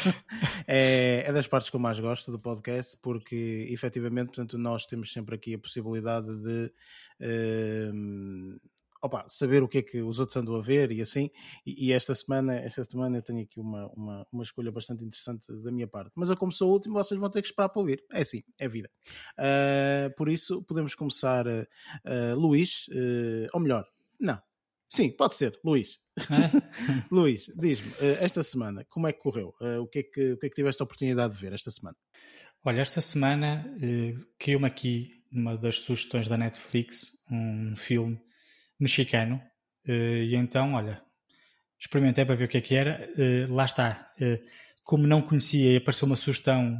é, 0.66 1.24
é, 1.26 1.32
das 1.34 1.46
partes 1.46 1.68
que 1.68 1.76
eu 1.76 1.80
mais 1.80 2.00
gosto 2.00 2.32
do 2.32 2.38
podcast, 2.38 2.96
porque 3.02 3.68
efetivamente 3.68 4.28
portanto, 4.28 4.56
nós 4.56 4.86
temos 4.86 5.12
sempre 5.12 5.34
aqui 5.34 5.52
a 5.52 5.58
possibilidade 5.58 6.34
de 6.34 6.72
opa, 9.02 9.24
saber 9.28 9.62
o 9.62 9.68
que 9.68 9.78
é 9.78 9.82
que 9.82 10.00
os 10.02 10.18
outros 10.18 10.36
andam 10.36 10.56
a 10.56 10.60
ver 10.60 10.90
e 10.92 11.00
assim. 11.00 11.30
E, 11.64 11.86
e, 11.86 11.92
esta 11.92 12.14
semana, 12.14 12.54
esta 12.54 12.84
semana 12.84 13.18
eu 13.18 13.22
tenho 13.22 13.42
aqui 13.42 13.60
uma, 13.60 13.88
uma, 13.88 14.26
uma 14.32 14.42
escolha 14.42 14.70
bastante 14.70 15.04
interessante 15.04 15.46
da 15.62 15.70
minha 15.70 15.86
parte. 15.86 16.12
Mas 16.14 16.30
eu, 16.30 16.36
como 16.36 16.52
sou 16.52 16.70
o 16.70 16.72
último, 16.72 16.94
vocês 16.94 17.18
vão 17.18 17.30
ter 17.30 17.42
que 17.42 17.48
esperar 17.48 17.68
para 17.68 17.80
ouvir. 17.80 18.04
É 18.12 18.22
assim, 18.22 18.42
é 18.58 18.68
vida. 18.68 18.90
Uh, 19.38 20.14
por 20.16 20.28
isso, 20.28 20.62
podemos 20.62 20.94
começar, 20.94 21.46
uh, 21.46 21.66
uh, 22.04 22.38
Luís, 22.38 22.86
ou 23.52 23.60
melhor, 23.60 23.86
não. 24.18 24.40
Sim, 24.88 25.10
pode 25.10 25.34
ser, 25.36 25.58
Luís. 25.64 25.98
É? 26.18 26.22
Luís, 27.10 27.50
diz-me, 27.56 27.92
esta 28.20 28.42
semana, 28.42 28.84
como 28.88 29.08
é 29.08 29.12
que 29.12 29.18
correu? 29.18 29.52
o, 29.82 29.86
que 29.86 29.98
é 29.98 30.02
que, 30.04 30.32
o 30.32 30.38
que 30.38 30.46
é 30.46 30.48
que 30.48 30.54
tiveste 30.54 30.80
a 30.80 30.84
oportunidade 30.84 31.34
de 31.34 31.40
ver 31.40 31.52
esta 31.52 31.70
semana? 31.70 31.96
Olha, 32.64 32.80
esta 32.80 33.00
semana 33.00 33.64
uh, 33.76 34.26
caiu-me 34.38 34.66
aqui 34.66 35.22
uma 35.30 35.56
das 35.56 35.78
sugestões 35.78 36.28
da 36.28 36.36
Netflix 36.36 37.16
um 37.30 37.76
filme 37.76 38.20
mexicano. 38.78 39.40
Uh, 39.86 40.22
e 40.24 40.34
então, 40.34 40.74
olha, 40.74 41.00
experimentei 41.78 42.24
para 42.24 42.34
ver 42.34 42.44
o 42.44 42.48
que 42.48 42.58
é 42.58 42.60
que 42.60 42.74
era. 42.74 43.08
Uh, 43.16 43.52
lá 43.52 43.64
está. 43.64 44.10
Uh, 44.20 44.38
como 44.84 45.06
não 45.06 45.22
conhecia 45.22 45.72
e 45.72 45.76
apareceu 45.76 46.06
uma 46.06 46.14
sugestão 46.14 46.78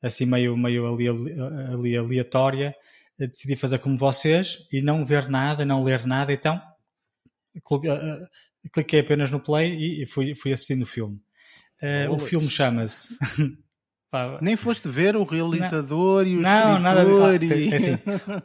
assim 0.00 0.24
meio, 0.24 0.56
meio 0.56 0.86
ali, 0.86 1.08
ali 1.08 1.96
aleatória, 1.96 2.72
decidi 3.18 3.56
fazer 3.56 3.80
como 3.80 3.96
vocês 3.96 4.58
e 4.72 4.80
não 4.80 5.04
ver 5.04 5.28
nada, 5.28 5.64
não 5.64 5.82
ler 5.82 6.06
nada. 6.06 6.32
Então, 6.32 6.62
cliquei 8.72 9.00
apenas 9.00 9.32
no 9.32 9.40
play 9.40 10.02
e 10.02 10.06
fui, 10.06 10.36
fui 10.36 10.52
assistindo 10.52 10.82
o 10.82 10.86
filme. 10.86 11.20
o 12.08 12.16
filme 12.16 12.48
chama-se. 12.48 13.12
Nem 14.40 14.54
foste 14.54 14.88
ver 14.88 15.16
o 15.16 15.24
realizador 15.24 16.24
não, 16.24 16.30
e 16.30 16.36
o 16.36 16.40
não, 16.40 16.78
nada 16.78 17.38
de, 17.38 17.72
ah, 17.72 17.76
assim, 17.76 17.98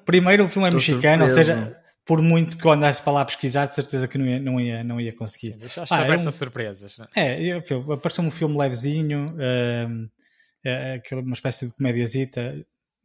Primeiro 0.05 0.45
o 0.45 0.49
filme 0.49 0.69
é 0.69 0.71
mexicano, 0.71 1.27
surpreso. 1.27 1.51
ou 1.51 1.59
seja, 1.59 1.84
por 2.05 2.21
muito 2.21 2.57
que 2.57 2.65
eu 2.65 2.71
andasse 2.71 3.01
para 3.01 3.13
lá 3.13 3.25
pesquisar, 3.25 3.65
de 3.65 3.73
certeza 3.73 4.07
que 4.07 4.17
não 4.17 4.25
ia, 4.25 4.39
não 4.39 4.59
ia, 4.59 4.83
não 4.83 5.01
ia 5.01 5.13
conseguir. 5.13 5.53
Sim, 5.53 5.57
deixaste 5.57 5.93
ah, 5.93 5.99
aberto 5.99 6.21
é 6.21 6.25
um, 6.25 6.29
a 6.29 6.31
surpresas. 6.31 6.97
Não 6.99 7.07
é, 7.15 7.49
é 7.49 7.57
apareceu-me 7.93 8.27
um 8.27 8.31
filme 8.31 8.57
levezinho, 8.57 9.25
uh, 9.25 11.13
uma 11.19 11.33
espécie 11.33 11.65
de 11.67 11.73
comédiazita 11.73 12.55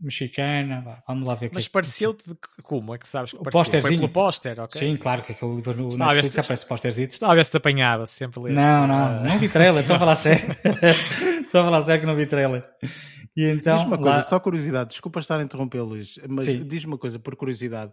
mexicana. 0.01 1.03
Vamos 1.07 1.27
lá 1.27 1.35
ver 1.35 1.47
o 1.47 1.51
Mas 1.55 1.67
que 1.67 1.71
é 1.71 1.73
pareceu-te 1.73 2.29
de 2.29 2.37
como? 2.63 2.95
É 2.95 2.99
que 2.99 3.09
sabes 3.09 3.33
que 3.33 3.39
o 3.39 3.43
pareceu? 3.43 3.81
Foi 3.81 3.97
pelo 3.97 4.09
póster, 4.09 4.61
ok? 4.61 4.79
Sim, 4.79 4.97
claro 4.97 5.23
que 5.23 5.33
aquele 5.33 5.57
livro 5.57 5.75
no 5.75 5.89
Estava 5.89 6.15
Netflix 6.15 6.39
aparece 6.39 6.67
pósterzito. 6.67 7.13
Estava 7.15 7.33
a 7.33 7.37
ver 7.37 7.45
se 7.45 7.51
te 7.51 7.57
apanhava, 7.57 8.07
sempre 8.07 8.41
leste. 8.41 8.57
Não, 8.57 8.87
não, 8.87 9.23
não 9.23 9.39
vi 9.39 9.49
trailer, 9.49 9.81
estou 9.83 9.97
a 9.97 9.99
falar 9.99 10.17
sério. 10.17 10.57
estou 11.41 11.61
a 11.63 11.65
falar 11.65 11.83
sério 11.83 12.01
que 12.01 12.07
não 12.07 12.17
vi 12.17 12.27
trailer. 12.27 12.65
E 13.37 13.43
então, 13.45 13.75
diz-me 13.75 13.93
uma 13.93 13.99
coisa, 13.99 14.21
lá- 14.21 14.23
só 14.23 14.41
curiosidade, 14.41 14.91
desculpa 14.91 15.21
estar 15.21 15.39
a 15.39 15.43
interromper, 15.43 15.83
Luís, 15.83 16.19
mas 16.29 16.47
Sim. 16.47 16.65
diz-me 16.67 16.93
uma 16.93 16.99
coisa 16.99 17.19
por 17.19 17.37
curiosidade. 17.37 17.93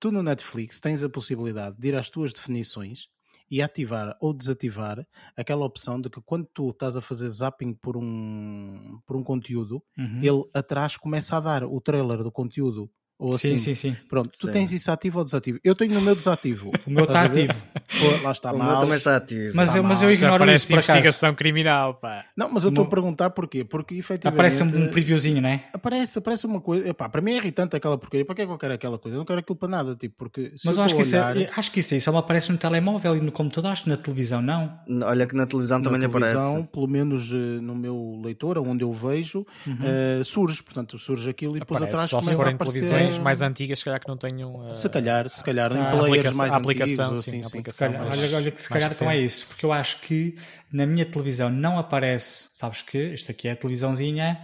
Tu 0.00 0.10
no 0.10 0.22
Netflix 0.22 0.80
tens 0.80 1.02
a 1.02 1.08
possibilidade 1.10 1.76
de 1.78 1.88
ir 1.88 1.94
às 1.96 2.08
tuas 2.10 2.32
definições 2.32 3.08
e 3.50 3.60
ativar 3.62 4.16
ou 4.20 4.32
desativar 4.32 5.06
aquela 5.36 5.64
opção 5.64 6.00
de 6.00 6.08
que 6.10 6.20
quando 6.22 6.46
tu 6.52 6.70
estás 6.70 6.96
a 6.96 7.00
fazer 7.00 7.28
zapping 7.28 7.74
por 7.74 7.96
um, 7.96 8.98
por 9.06 9.16
um 9.16 9.22
conteúdo, 9.22 9.82
Uhum. 9.98 10.20
ele 10.22 10.44
atrás 10.54 10.96
começa 10.96 11.36
a 11.36 11.40
dar 11.40 11.64
o 11.64 11.80
trailer 11.80 12.22
do 12.22 12.32
conteúdo. 12.32 12.90
Ou 13.18 13.32
sim, 13.32 13.54
assim. 13.54 13.58
sim, 13.58 13.74
sim. 13.74 13.96
Pronto, 14.08 14.30
tu 14.38 14.46
Sim. 14.46 14.52
tens 14.52 14.72
isso 14.72 14.92
ativo 14.92 15.18
ou 15.18 15.24
desativo? 15.24 15.58
Eu 15.64 15.74
tenho 15.74 15.92
no 15.92 16.00
meu 16.00 16.14
desativo. 16.14 16.70
O 16.86 16.90
meu 16.90 17.04
está 17.04 17.26
ver? 17.26 17.48
ativo. 17.48 17.64
Pô, 17.98 18.22
Lá 18.22 18.30
está 18.32 18.52
o 18.52 18.56
meu 18.56 18.64
mal. 18.64 18.80
também 18.80 18.96
está 18.96 19.16
ativo. 19.16 19.52
Mas 19.56 19.72
Tá 19.72 19.78
eu, 19.78 19.82
mas 19.82 20.00
mal. 20.00 20.08
eu 20.08 20.14
Já 20.14 20.22
ignoro 20.26 20.38
parece 20.44 20.64
isso 20.64 20.72
investigação 20.72 21.34
criminal, 21.34 21.94
pá. 21.94 22.24
Não, 22.36 22.48
mas 22.48 22.62
eu 22.64 22.68
estou 22.70 22.84
a 22.84 22.88
perguntar 22.88 23.30
porquê. 23.30 23.64
Porque 23.64 23.96
efetivamente. 23.96 24.34
Aparece 24.40 24.62
um 24.62 24.88
previewzinho, 24.88 25.42
não 25.42 25.48
é? 25.48 25.64
Aparece, 25.72 26.18
aparece 26.18 26.46
uma 26.46 26.60
coisa. 26.60 26.88
Epá, 26.88 27.08
para 27.08 27.20
mim 27.20 27.32
é 27.32 27.36
irritante 27.36 27.74
aquela 27.76 27.98
porcaria. 27.98 28.24
Para 28.24 28.34
que 28.36 28.42
é 28.42 28.46
que 28.46 28.52
eu 28.52 28.58
quero 28.58 28.74
aquela 28.74 28.98
coisa? 28.98 29.16
Eu 29.16 29.18
não 29.18 29.26
quero 29.26 29.40
aquilo 29.40 29.56
para 29.56 29.68
nada. 29.68 29.96
Tipo, 29.96 30.14
porque 30.16 30.52
se 30.56 30.64
Mas 30.66 30.76
eu 30.76 30.82
acho 30.84 30.94
que, 30.94 31.02
isso 31.02 31.16
é, 31.16 31.50
acho 31.56 31.72
que 31.72 31.80
isso 31.80 31.94
aí 31.94 32.00
só 32.00 32.12
me 32.12 32.18
aparece 32.18 32.52
no 32.52 32.58
telemóvel 32.58 33.16
e 33.16 33.20
no 33.20 33.32
computador, 33.32 33.72
acho 33.72 33.82
que 33.82 33.88
na 33.88 33.96
televisão 33.96 34.40
não. 34.40 34.78
Olha 35.02 35.26
que 35.26 35.34
na 35.34 35.44
televisão 35.46 35.78
na 35.78 35.84
também 35.84 36.00
televisão, 36.08 36.50
aparece. 36.52 36.68
pelo 36.72 36.86
menos 36.86 37.32
eh, 37.32 37.36
no 37.36 37.74
meu 37.74 38.20
leitor, 38.24 38.58
onde 38.58 38.84
eu 38.84 38.92
vejo, 38.92 39.44
Uhum. 39.66 39.76
eh, 39.82 40.22
surge. 40.24 40.62
Portanto, 40.62 40.98
surge 40.98 41.28
aquilo 41.28 41.56
e 41.56 41.60
depois 41.60 41.82
Aparece, 41.82 42.14
atrás 42.14 42.24
começa 42.24 42.44
a 42.46 42.50
aparecer. 42.54 43.07
Televisões 43.08 43.24
mais 43.24 43.42
antigas, 43.42 43.78
se 43.78 43.84
calhar 43.84 44.00
que 44.00 44.08
não 44.08 44.16
tenham. 44.16 44.70
uh, 44.70 44.74
Se 44.74 44.88
calhar, 44.88 45.28
se 45.28 45.42
calhar, 45.42 45.72
em 45.72 45.80
Ah, 45.80 45.90
players 45.90 46.36
mais 46.36 46.52
a 46.52 46.56
aplicação, 46.56 47.06
antigos, 47.06 47.10
ou 47.10 47.16
sim, 47.22 47.30
assim, 47.30 47.42
sim. 47.42 47.46
Aplicação. 47.46 47.88
calhar, 47.92 48.06
mais- 48.06 48.22
olha, 48.22 48.36
olha 48.36 48.50
que 48.50 48.62
se 48.62 48.68
calhar 48.68 48.92
então 48.92 49.10
é 49.10 49.14
recente. 49.14 49.26
isso, 49.26 49.46
porque 49.48 49.64
eu 49.66 49.72
acho 49.72 50.00
que 50.02 50.36
na 50.72 50.86
minha 50.86 51.04
televisão 51.04 51.50
não 51.50 51.78
aparece, 51.78 52.48
sabes 52.52 52.82
que 52.82 52.98
isto 53.14 53.30
aqui 53.30 53.48
é 53.48 53.52
a 53.52 53.56
televisãozinha, 53.56 54.40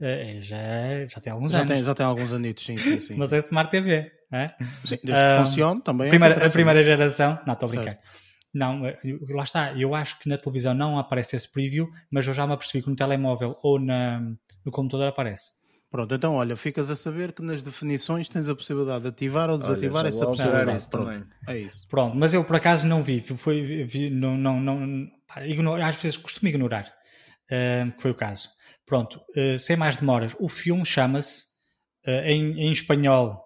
eh, 0.00 0.38
já, 0.40 0.58
já 1.08 1.20
tem 1.20 1.32
alguns 1.32 1.52
Já 1.52 1.60
anos, 1.60 1.72
tem, 1.74 1.84
já 1.84 1.94
tem 1.94 2.06
alguns 2.06 2.32
anitos, 2.32 2.64
sim, 2.64 2.76
sim, 2.78 3.00
sim. 3.00 3.14
mas 3.16 3.32
é 3.32 3.36
Smart 3.38 3.70
TV. 3.70 4.10
é? 4.32 4.48
Sim, 4.84 4.98
desde 5.02 5.24
Ah, 5.24 5.28
que 5.38 5.44
funcione 5.46 5.80
também. 5.82 6.06
é 6.06 6.10
Primeira- 6.10 6.46
a 6.46 6.50
primeira 6.50 6.82
geração, 6.82 7.38
não, 7.46 7.54
estou 7.54 7.66
a 7.68 7.70
brincar. 7.72 7.98
Não, 8.52 8.86
eh, 8.86 8.98
lá 9.30 9.44
está, 9.44 9.72
eu 9.74 9.94
acho 9.94 10.18
que 10.18 10.28
na 10.28 10.36
televisão 10.38 10.72
não 10.74 10.98
aparece 10.98 11.36
esse 11.36 11.50
preview, 11.52 11.88
mas 12.10 12.26
eu 12.26 12.32
já 12.34 12.46
me 12.46 12.54
apercebi 12.54 12.82
que 12.82 12.88
no 12.90 12.96
telemóvel 12.96 13.58
ou 13.62 13.78
na, 13.78 14.20
no 14.64 14.72
computador 14.72 15.08
aparece. 15.08 15.50
Pronto, 15.90 16.14
então 16.14 16.34
olha, 16.34 16.54
ficas 16.56 16.90
a 16.90 16.96
saber 16.96 17.32
que 17.32 17.42
nas 17.42 17.62
definições 17.62 18.28
tens 18.28 18.46
a 18.48 18.54
possibilidade 18.54 19.02
de 19.02 19.08
ativar 19.08 19.48
ou 19.48 19.56
Olha, 19.56 19.62
desativar 19.62 20.02
já 20.02 20.08
essa 20.08 20.26
possibilidade. 20.26 20.76
isso 20.76 20.90
Pronto, 20.90 21.26
é 21.46 21.58
isso. 21.58 21.88
Pronto, 21.88 22.16
mas 22.16 22.34
eu 22.34 22.44
por 22.44 22.56
acaso 22.56 22.86
não 22.86 23.02
vi, 23.02 23.20
foi, 23.20 23.62
vi- 23.62 24.10
não, 24.10 24.36
não, 24.36 24.60
não, 24.60 25.06
pá, 25.26 25.46
ignoro- 25.46 25.82
às 25.82 25.96
vezes 25.96 26.18
costumo 26.18 26.48
ignorar, 26.50 26.92
eh, 27.50 27.90
que 27.96 28.02
foi 28.02 28.10
o 28.10 28.14
caso. 28.14 28.50
Pronto, 28.84 29.20
eh, 29.34 29.56
sem 29.56 29.76
mais 29.76 29.96
demoras, 29.96 30.36
o 30.38 30.48
filme 30.48 30.84
chama-se, 30.84 31.46
eh, 32.04 32.32
em, 32.32 32.60
em 32.60 32.70
espanhol, 32.72 33.42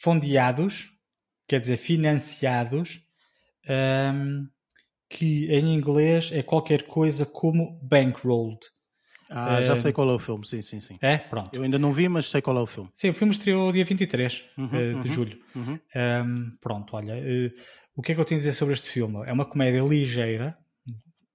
Fondeados, 0.00 0.88
quer 1.48 1.60
dizer, 1.60 1.76
financiados, 1.76 3.00
ehm, 3.68 4.46
que 5.08 5.46
em 5.52 5.74
inglês 5.74 6.30
é 6.32 6.42
qualquer 6.42 6.84
coisa 6.86 7.26
como 7.26 7.78
bankrolled. 7.82 8.60
Ah, 9.34 9.60
já 9.62 9.72
Eh, 9.72 9.76
sei 9.76 9.92
qual 9.92 10.10
é 10.10 10.14
o 10.14 10.18
filme, 10.18 10.46
sim, 10.46 10.60
sim, 10.62 10.80
sim. 10.80 10.98
É? 11.00 11.18
Pronto. 11.18 11.50
Eu 11.54 11.62
ainda 11.62 11.78
não 11.78 11.92
vi, 11.92 12.08
mas 12.08 12.26
sei 12.26 12.42
qual 12.42 12.56
é 12.58 12.60
o 12.60 12.66
filme. 12.66 12.90
Sim, 12.92 13.10
o 13.10 13.14
filme 13.14 13.32
estreou 13.32 13.72
dia 13.72 13.84
23 13.84 14.44
Uhum, 14.58 14.68
eh, 14.74 14.90
de 14.90 14.96
uhum. 14.96 15.02
julho. 15.04 15.38
Uhum. 15.54 15.78
Um, 15.96 16.50
pronto, 16.60 16.94
olha, 16.96 17.14
eh, 17.18 17.50
o 17.96 18.02
que 18.02 18.12
é 18.12 18.14
que 18.14 18.20
eu 18.20 18.24
tenho 18.24 18.38
a 18.38 18.42
dizer 18.42 18.52
sobre 18.52 18.74
este 18.74 18.88
filme? 18.90 19.22
É 19.26 19.32
uma 19.32 19.44
comédia 19.44 19.80
ligeira, 19.82 20.56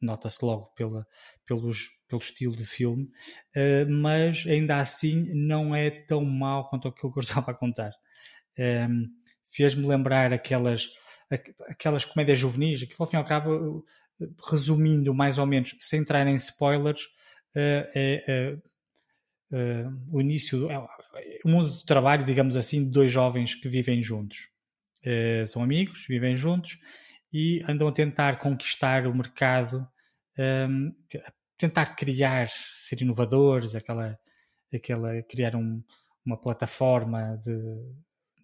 nota-se 0.02 0.44
logo 0.46 0.68
pela, 0.76 1.06
pelos, 1.46 1.88
pelo 2.08 2.22
estilo 2.22 2.56
de 2.56 2.66
filme, 2.66 3.08
eh, 3.56 3.86
mas 3.86 4.46
ainda 4.48 4.78
assim 4.78 5.28
não 5.34 5.76
é 5.76 5.90
tão 5.90 6.24
mau 6.24 6.70
quanto 6.70 6.88
aquilo 6.88 7.12
que 7.12 7.20
eu 7.20 7.22
estava 7.24 7.52
a 7.52 7.54
contar. 7.56 7.92
Um, 8.60 9.06
Fez-me 9.56 9.88
lembrar 9.88 10.34
aquelas, 10.34 10.90
aqu- 11.32 11.54
aquelas 11.70 12.04
comédias 12.06 12.38
juvenis, 12.38 12.84
aquilo 12.84 12.98
ao 13.00 13.08
fim 13.08 13.16
e 13.16 13.20
ao 13.20 13.26
cabo, 13.26 13.84
resumindo 14.50 15.14
mais 15.14 15.38
ou 15.38 15.46
menos, 15.46 15.74
sem 15.80 16.02
entrar 16.02 16.28
em 16.28 16.36
spoilers, 16.36 17.08
é, 17.96 18.24
é, 18.28 18.58
eh, 19.52 19.86
o 20.12 20.22
início, 20.22 20.70
é, 20.70 20.78
o 21.46 21.50
mundo 21.50 21.70
do 21.72 21.86
trabalho, 21.86 22.26
digamos 22.26 22.58
assim, 22.58 22.84
de 22.84 22.92
dois 22.92 23.12
jovens 23.12 23.56
que 23.56 23.68
vivem 23.70 24.02
juntos. 24.02 24.50
Eh, 25.04 25.44
são 25.46 25.64
amigos, 25.64 26.06
vivem 26.08 26.36
juntos 26.36 26.80
e 27.34 27.64
andam 27.68 27.88
a 27.88 27.92
tentar 27.92 28.40
conquistar 28.40 29.08
o 29.08 29.16
mercado, 29.16 29.88
ehm, 30.38 30.92
te- 31.10 31.24
tentar 31.58 31.96
criar, 31.96 32.50
ser 32.50 33.02
inovadores, 33.02 33.76
aquela, 33.76 34.18
aquela 34.74 35.22
criar 35.24 35.56
um- 35.56 35.84
uma 36.26 36.38
plataforma 36.40 37.38
de 37.46 37.54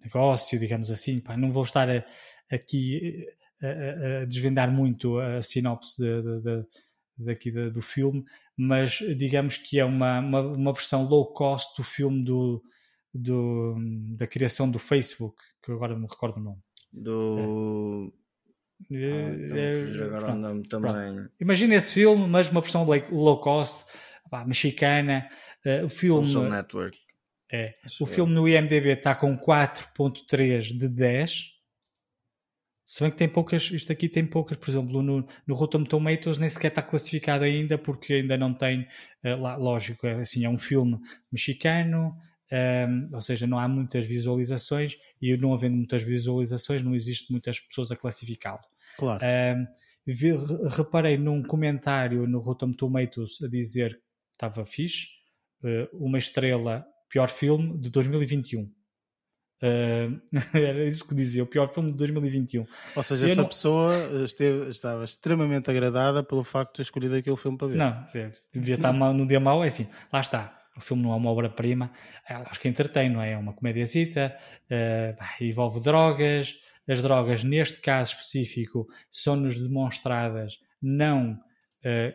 negócio, 0.03 0.59
digamos 0.59 0.91
assim. 0.91 1.19
Pá, 1.19 1.37
não 1.37 1.51
vou 1.51 1.63
estar 1.63 1.89
a- 1.89 2.05
aqui 2.51 3.25
a, 3.61 3.67
a- 3.67 4.21
a 4.23 4.25
desvendar 4.25 4.71
muito 4.71 5.19
a 5.19 5.41
sinopse 5.41 5.97
de, 6.01 6.21
de- 6.21 6.41
de- 6.41 6.67
daqui 7.17 7.51
da- 7.51 7.69
do 7.69 7.81
filme, 7.81 8.23
mas 8.57 8.99
digamos 9.17 9.57
que 9.57 9.79
é 9.79 9.85
uma, 9.85 10.19
uma, 10.19 10.41
uma 10.41 10.73
versão 10.73 11.03
low 11.05 11.33
cost 11.33 11.75
do 11.77 11.83
filme 11.83 12.23
do, 12.23 12.63
do- 13.13 13.75
da 14.17 14.27
criação 14.27 14.69
do 14.69 14.79
Facebook, 14.79 15.35
que 15.63 15.71
agora 15.71 15.93
não 15.93 16.01
me 16.01 16.07
recordo 16.07 16.37
o 16.37 16.43
nome. 16.43 16.59
Do. 16.91 18.13
Ah, 18.91 18.95
então 19.33 19.57
É, 19.57 20.63
também. 20.67 21.27
Imagina 21.39 21.75
esse 21.75 21.93
filme, 21.95 22.27
mas 22.27 22.49
uma 22.49 22.61
versão 22.61 22.85
low 23.11 23.39
cost, 23.39 23.85
pá, 24.29 24.45
mexicana. 24.45 25.27
Eh, 25.65 25.83
o 25.83 25.89
filme, 25.89 26.25
Social 26.27 26.49
Network. 26.49 26.97
é, 27.51 27.75
o 27.99 28.03
eu. 28.03 28.07
filme 28.07 28.33
no 28.33 28.47
IMDB 28.47 28.89
está 28.93 29.15
com 29.15 29.37
4.3 29.37 30.77
de 30.77 30.87
10. 30.89 31.52
Se 32.85 33.01
bem 33.01 33.11
que 33.11 33.17
tem 33.17 33.29
poucas, 33.29 33.71
isto 33.71 33.91
aqui 33.91 34.09
tem 34.09 34.25
poucas, 34.25 34.57
por 34.57 34.69
exemplo, 34.69 35.01
no, 35.01 35.25
no 35.47 35.55
Rotten 35.55 35.83
Tomatoes 35.83 36.37
nem 36.37 36.49
sequer 36.49 36.67
está 36.67 36.81
classificado 36.81 37.43
ainda 37.45 37.77
porque 37.77 38.15
ainda 38.15 38.37
não 38.37 38.53
tem, 38.53 38.87
lá, 39.23 39.55
lógico, 39.55 40.05
é, 40.05 40.19
assim, 40.21 40.43
é 40.43 40.49
um 40.49 40.57
filme 40.57 40.99
mexicano, 41.31 42.13
ehm, 42.51 43.09
ou 43.13 43.21
seja, 43.21 43.47
não 43.47 43.57
há 43.57 43.67
muitas 43.67 44.05
visualizações 44.05 44.97
e 45.21 45.35
não 45.37 45.53
havendo 45.53 45.75
muitas 45.77 46.03
visualizações 46.03 46.83
não 46.83 46.93
existe 46.93 47.31
muitas 47.31 47.59
pessoas 47.59 47.91
a 47.91 47.95
classificá-lo. 47.95 48.59
Claro. 48.97 49.23
Um, 49.25 49.65
vi- 50.05 50.31
re- 50.35 50.67
reparei 50.75 51.17
num 51.17 51.41
comentário 51.41 52.27
no 52.27 52.39
Rotten 52.39 52.73
Tomatoes 52.73 53.41
a 53.41 53.47
dizer 53.47 53.95
que 53.95 54.01
estava 54.35 54.65
fixe, 54.65 55.07
uh, 55.63 55.87
uma 56.05 56.17
estrela, 56.17 56.85
pior 57.09 57.29
filme 57.29 57.77
de 57.79 57.89
2021. 57.89 58.69
Uh, 59.63 60.19
era 60.57 60.83
isso 60.85 61.07
que 61.07 61.15
dizia, 61.15 61.41
o 61.41 61.47
pior 61.47 61.69
filme 61.69 61.89
de 61.89 61.97
2021. 61.97 62.65
Ou 62.95 63.03
seja, 63.03 63.25
eu 63.25 63.31
essa 63.31 63.41
não- 63.41 63.47
pessoa 63.47 63.95
esteve- 64.25 64.69
estava 64.69 65.05
extremamente 65.05 65.71
agradada 65.71 66.21
pelo 66.21 66.43
facto 66.43 66.71
de 66.71 66.75
ter 66.77 66.81
escolhido 66.81 67.15
aquele 67.15 67.37
filme 67.37 67.57
para 67.57 67.67
ver. 67.69 67.77
Não, 67.77 68.05
se 68.07 68.29
devia 68.53 68.75
estar 68.75 68.91
mal, 68.91 69.13
num 69.13 69.25
dia 69.25 69.39
mau, 69.39 69.63
é 69.63 69.67
assim, 69.67 69.87
lá 70.11 70.19
está. 70.19 70.59
O 70.75 70.81
filme 70.81 71.03
não 71.03 71.13
é 71.13 71.15
uma 71.15 71.29
obra-prima, 71.29 71.91
é, 72.27 72.33
acho 72.33 72.59
que 72.59 72.67
entretém, 72.67 73.07
não 73.09 73.21
é? 73.21 73.33
É 73.33 73.37
uma 73.37 73.53
comédiazita, 73.53 74.35
uh, 74.69 75.43
envolve 75.43 75.81
drogas. 75.83 76.55
As 76.89 77.01
drogas, 77.01 77.43
neste 77.45 77.79
caso 77.79 78.11
específico, 78.11 78.87
são-nos 79.09 79.55
demonstradas 79.57 80.57
não 80.81 81.39
uh, 81.85 82.13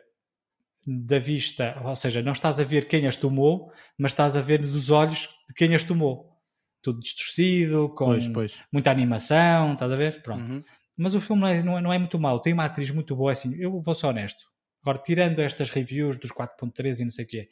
da 0.87 1.19
vista, 1.19 1.81
ou 1.85 1.95
seja, 1.97 2.21
não 2.21 2.33
estás 2.33 2.59
a 2.61 2.65
ver 2.65 2.87
quem 2.87 3.07
as 3.07 3.17
tomou, 3.17 3.73
mas 3.97 4.11
estás 4.13 4.37
a 4.37 4.41
ver 4.43 4.59
dos 4.59 4.91
olhos 4.91 5.29
de 5.49 5.55
quem 5.55 5.75
as 5.75 5.83
tomou. 5.85 6.38
Tudo 6.83 7.01
distorcido, 7.01 7.89
com 7.91 8.07
Pois, 8.07 8.29
pois. 8.29 8.61
muita 8.73 8.91
animação, 8.91 9.73
estás 9.73 9.91
a 9.93 9.97
ver? 9.97 10.23
Pronto. 10.23 10.51
Uhum. 10.51 10.63
Mas 10.97 11.15
o 11.15 11.21
filme 11.21 11.43
não 11.43 11.49
é, 11.49 11.63
não 11.63 11.79
é, 11.79 11.81
não 11.81 11.93
é 11.93 11.99
muito 11.99 12.19
mau. 12.19 12.41
Tem 12.41 12.53
uma 12.53 12.65
atriz 12.65 12.91
muito 12.91 13.15
boa, 13.15 13.33
assim. 13.33 13.55
Eu 13.57 13.81
vou 13.81 13.95
ser 13.95 14.07
honesto. 14.07 14.45
Agora, 14.83 14.99
tirando 14.99 15.39
estas 15.41 15.71
reviews 15.71 16.19
dos 16.19 16.31
4.3 16.31 17.01
e 17.01 17.05
não 17.05 17.11
sei 17.11 17.25
o 17.25 17.29
quê, 17.29 17.49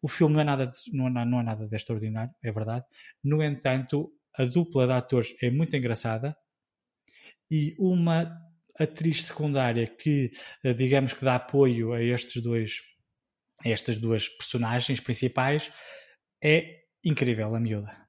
o 0.00 0.08
filme 0.08 0.34
não 0.34 0.40
é 0.40 0.44
nada 0.44 0.70
não 0.92 1.06
é, 1.06 1.24
não 1.24 1.40
é 1.40 1.42
nada 1.42 1.68
de 1.68 1.76
extraordinário, 1.76 2.32
é 2.42 2.52
verdade. 2.52 2.84
No 3.22 3.42
entanto, 3.42 4.12
a 4.36 4.44
dupla 4.44 4.86
de 4.86 4.92
atores 4.92 5.34
é 5.42 5.50
muito 5.50 5.76
engraçada 5.76 6.36
e 7.50 7.74
uma 7.78 8.30
atriz 8.78 9.24
secundária 9.24 9.86
que, 9.86 10.30
eh, 10.62 10.72
digamos 10.72 11.12
que 11.12 11.24
dá 11.24 11.34
apoio 11.34 11.92
a 11.92 12.02
estes 12.02 12.40
dois, 12.40 12.80
a 13.64 13.68
estas 13.68 13.98
duas 13.98 14.28
personagens 14.28 15.00
principais, 15.00 15.72
é 16.42 16.82
incrível, 17.04 17.54
a 17.54 17.60
miúda. 17.60 18.07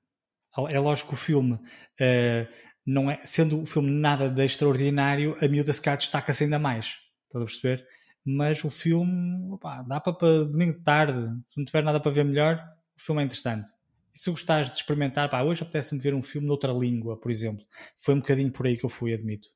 É 0.70 0.80
lógico 0.80 1.10
que 1.10 1.14
o 1.14 1.18
filme 1.18 1.60
eh, 2.00 2.48
não 2.86 3.10
é, 3.10 3.22
sendo 3.24 3.62
o 3.62 3.66
filme 3.66 3.92
nada 3.92 4.30
de 4.30 4.44
extraordinário, 4.44 5.38
a 5.42 5.48
miúda 5.48 5.72
se 5.72 5.82
destaca-se 5.82 6.44
ainda 6.44 6.58
mais. 6.58 6.98
Estás 7.26 7.44
a 7.44 7.46
perceber? 7.46 7.88
Mas 8.26 8.64
o 8.64 8.70
filme, 8.70 9.52
opá, 9.52 9.82
dá 9.84 10.00
para, 10.00 10.14
para 10.14 10.46
domingo 10.46 10.78
de 10.78 10.84
tarde, 10.84 11.22
se 11.48 11.58
não 11.58 11.66
tiver 11.66 11.84
nada 11.84 12.00
para 12.00 12.12
ver 12.12 12.26
melhor, 12.26 12.58
o 12.98 13.02
filme 13.02 13.22
é 13.22 13.26
interessante. 13.26 13.72
E 14.14 14.20
se 14.20 14.30
gostares 14.30 14.70
de 14.70 14.76
experimentar, 14.76 15.30
pá, 15.30 15.44
hoje 15.44 15.62
apetece-me 15.62 16.02
ver 16.02 16.14
um 16.14 16.22
filme 16.22 16.48
noutra 16.48 16.74
língua, 16.74 17.16
por 17.20 17.32
exemplo. 17.32 17.64
Foi 17.98 18.16
um 18.16 18.20
bocadinho 18.20 18.52
por 18.52 18.66
aí 18.66 18.76
que 18.76 18.86
eu 18.86 18.90
fui, 18.90 19.14
admito. 19.14 19.48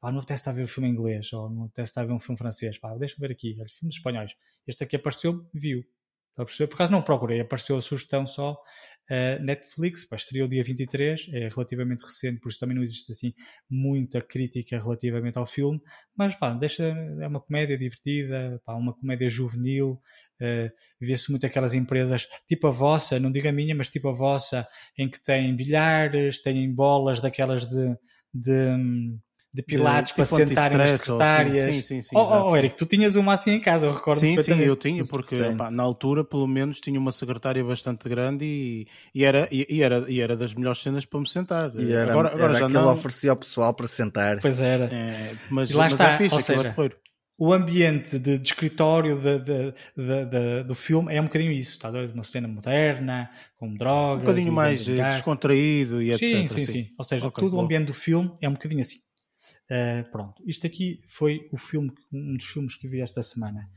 Pá, 0.00 0.10
não 0.10 0.18
apetece 0.18 0.40
estar 0.40 0.50
a 0.50 0.54
ver 0.54 0.64
um 0.64 0.66
filme 0.66 0.88
em 0.88 0.92
inglês, 0.92 1.32
ou 1.32 1.48
não 1.48 1.64
apetece 1.64 1.90
estar 1.90 2.02
a 2.02 2.04
ver 2.04 2.12
um 2.12 2.18
filme 2.18 2.36
francês. 2.36 2.76
Pá, 2.78 2.94
deixa-me 2.96 3.26
ver 3.26 3.32
aqui, 3.32 3.56
olha, 3.58 3.68
filmes 3.68 3.96
espanhóis. 3.96 4.32
Este 4.66 4.82
aqui 4.82 4.96
apareceu, 4.96 5.48
viu. 5.54 5.84
Está 6.32 6.42
a 6.42 6.46
perceber? 6.46 6.68
Por 6.68 6.74
acaso 6.76 6.92
não 6.92 7.02
procurei, 7.02 7.40
apareceu 7.40 7.76
a 7.76 7.80
sugestão 7.82 8.26
só 8.26 8.52
uh, 8.52 9.42
Netflix, 9.42 10.06
pá, 10.06 10.16
estreou 10.16 10.48
dia 10.48 10.64
23, 10.64 11.28
é 11.30 11.48
relativamente 11.48 12.02
recente, 12.02 12.40
por 12.40 12.48
isso 12.48 12.58
também 12.58 12.74
não 12.74 12.82
existe 12.82 13.12
assim 13.12 13.34
muita 13.68 14.20
crítica 14.22 14.78
relativamente 14.78 15.36
ao 15.36 15.44
filme, 15.44 15.78
mas 16.16 16.34
pá, 16.34 16.54
deixa, 16.54 16.84
é 16.84 17.26
uma 17.26 17.40
comédia 17.40 17.76
divertida, 17.76 18.60
pá, 18.64 18.74
uma 18.74 18.94
comédia 18.94 19.28
juvenil, 19.28 20.00
uh, 20.40 20.70
vê-se 20.98 21.30
muito 21.30 21.44
aquelas 21.44 21.74
empresas, 21.74 22.26
tipo 22.48 22.66
a 22.66 22.70
vossa, 22.70 23.20
não 23.20 23.30
digo 23.30 23.48
a 23.48 23.52
minha, 23.52 23.74
mas 23.74 23.90
tipo 23.90 24.08
a 24.08 24.12
vossa, 24.12 24.66
em 24.96 25.10
que 25.10 25.22
têm 25.22 25.54
bilhares, 25.54 26.40
têm 26.40 26.74
bolas 26.74 27.20
daquelas 27.20 27.68
de, 27.68 27.94
de 28.32 29.18
de 29.54 29.62
pilates 29.62 30.12
de, 30.12 30.16
para 30.16 30.24
tipo 30.24 30.36
sentarem 30.36 30.78
nas 30.78 30.90
secretárias. 30.92 31.74
Sim, 31.74 31.82
sim, 31.82 32.00
sim. 32.00 32.16
Oh, 32.16 32.48
oh, 32.48 32.56
Eric, 32.56 32.74
tu 32.74 32.86
tinhas 32.86 33.16
uma 33.16 33.34
assim 33.34 33.52
em 33.52 33.60
casa, 33.60 33.86
eu 33.86 33.92
recordo 33.92 34.18
Sim, 34.18 34.40
sim, 34.40 34.60
eu 34.60 34.76
tinha, 34.76 35.02
porque 35.04 35.36
na 35.70 35.82
altura, 35.82 36.24
pelo 36.24 36.46
menos, 36.46 36.80
tinha 36.80 36.98
uma 36.98 37.12
secretária 37.12 37.62
bastante 37.62 38.08
grande 38.08 38.44
e, 38.44 38.86
e, 39.14 39.24
era, 39.24 39.48
e, 39.52 39.66
e, 39.68 39.82
era, 39.82 40.04
e 40.08 40.20
era 40.20 40.36
das 40.36 40.54
melhores 40.54 40.80
cenas 40.80 41.04
para 41.04 41.20
me 41.20 41.28
sentar. 41.28 41.70
E 41.76 41.92
era, 41.92 42.12
agora, 42.12 42.28
agora 42.28 42.56
era 42.56 42.58
já 42.60 42.68
não... 42.68 42.92
oferecia 42.92 43.30
ao 43.30 43.36
pessoal 43.36 43.74
para 43.74 43.86
sentar. 43.86 44.38
Pois 44.40 44.60
era. 44.60 44.86
É, 44.86 45.34
mas, 45.50 45.70
e 45.70 45.74
lá 45.74 45.84
mas 45.84 45.92
está, 45.92 46.12
é 46.12 46.16
fixe, 46.16 46.34
ou 46.34 46.40
seja, 46.40 46.74
o 47.38 47.52
ambiente 47.52 48.18
de, 48.18 48.38
de 48.38 48.46
escritório 48.46 49.18
de, 49.18 49.38
de, 49.40 50.62
do 50.62 50.74
filme 50.74 51.12
é 51.12 51.20
um 51.20 51.24
bocadinho 51.24 51.50
isso, 51.50 51.72
está 51.72 51.90
Uma 51.90 52.22
cena 52.24 52.46
moderna, 52.46 53.28
com 53.56 53.74
drogas. 53.74 54.22
Um 54.22 54.26
bocadinho 54.26 54.52
mais 54.52 54.86
eh, 54.88 54.94
descontraído 55.10 56.00
e 56.00 56.10
etc. 56.10 56.20
Sim, 56.20 56.48
sim, 56.48 56.66
sim. 56.66 56.88
Ou 56.96 57.04
seja, 57.04 57.26
okay, 57.26 57.42
todo 57.42 57.52
bom. 57.52 57.58
o 57.58 57.64
ambiente 57.64 57.86
do 57.86 57.94
filme 57.94 58.32
é 58.40 58.48
um 58.48 58.52
bocadinho 58.52 58.80
assim. 58.80 58.98
Uh, 59.72 60.04
pronto, 60.10 60.42
isto 60.46 60.66
aqui 60.66 61.00
foi 61.06 61.48
o 61.50 61.56
filme, 61.56 61.90
um 62.12 62.36
dos 62.36 62.44
filmes 62.44 62.76
que 62.76 62.86
vi 62.86 63.00
esta 63.00 63.22
semana. 63.22 63.70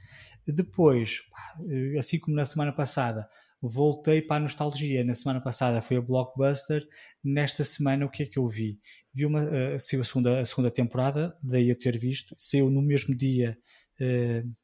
Depois, 0.46 1.24
eh, 1.70 1.98
assim 1.98 2.20
como 2.20 2.36
na 2.36 2.44
semana 2.46 2.74
passada, 2.74 3.28
voltei 3.62 4.22
para 4.22 4.36
a 4.36 4.40
nostalgia. 4.42 5.04
Na 5.06 5.16
semana 5.16 5.40
passada 5.40 5.82
foi 5.82 5.98
a 5.98 6.02
Blockbuster. 6.02 6.86
Nesta 7.24 7.64
semana, 7.64 8.06
o 8.06 8.10
que 8.10 8.24
é 8.24 8.26
que 8.26 8.38
eu 8.38 8.48
vi? 8.48 8.78
Vi 9.14 9.26
uma, 9.26 9.44
uh, 9.44 9.76
a 9.76 9.80
segunda, 9.80 10.42
a 10.42 10.46
segunda 10.46 10.70
temporada, 10.70 11.36
daí 11.42 11.70
eu 11.70 11.80
ter 11.80 11.98
visto. 11.98 12.36
Saiu 12.38 12.70
no 12.70 12.82
mesmo 12.82 13.16
dia, 13.16 13.58
uh, 14.02 14.56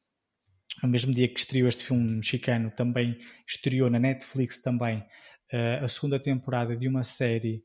no 0.82 0.88
mesmo 0.88 1.12
dia 1.12 1.28
que 1.28 1.40
estreou 1.40 1.66
este 1.66 1.82
filme 1.84 2.16
mexicano, 2.16 2.70
também 2.70 3.16
estreou 3.46 3.90
na 3.90 3.98
Netflix 3.98 4.60
também 4.60 4.98
uh, 4.98 5.82
a 5.84 5.88
segunda 5.88 6.20
temporada 6.20 6.76
de 6.76 6.86
uma 6.88 7.02
série 7.02 7.64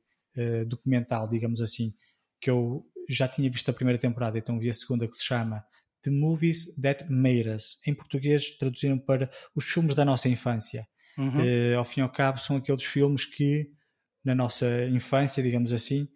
documental, 0.67 1.27
digamos 1.27 1.59
assim, 1.61 1.95
que 2.39 2.47
eu 2.47 2.85
já 3.09 3.27
tinha 3.27 3.49
visto 3.49 3.69
a 3.69 3.73
primeira 3.73 3.99
temporada, 3.99 4.37
então 4.37 4.59
vi 4.59 4.69
a 4.69 4.73
segunda 4.73 5.07
que 5.07 5.15
se 5.15 5.23
chama 5.23 5.63
The 6.03 6.11
Movies 6.11 6.75
That 6.81 7.05
Made 7.09 7.49
Us. 7.49 7.79
Em 7.85 7.93
português 7.93 8.57
traduziram 8.57 8.97
para 8.97 9.29
os 9.55 9.65
filmes 9.65 9.95
da 9.95 10.05
nossa 10.05 10.29
infância. 10.29 10.87
Uhum. 11.17 11.39
Uh, 11.39 11.77
ao 11.77 11.83
fim 11.83 11.99
e 11.99 12.03
ao 12.03 12.11
cabo, 12.11 12.39
são 12.39 12.57
aqueles 12.57 12.83
filmes 12.83 13.25
que, 13.25 13.71
na 14.23 14.35
nossa 14.35 14.85
infância, 14.85 15.41
digamos 15.41 15.73
assim, 15.73 16.07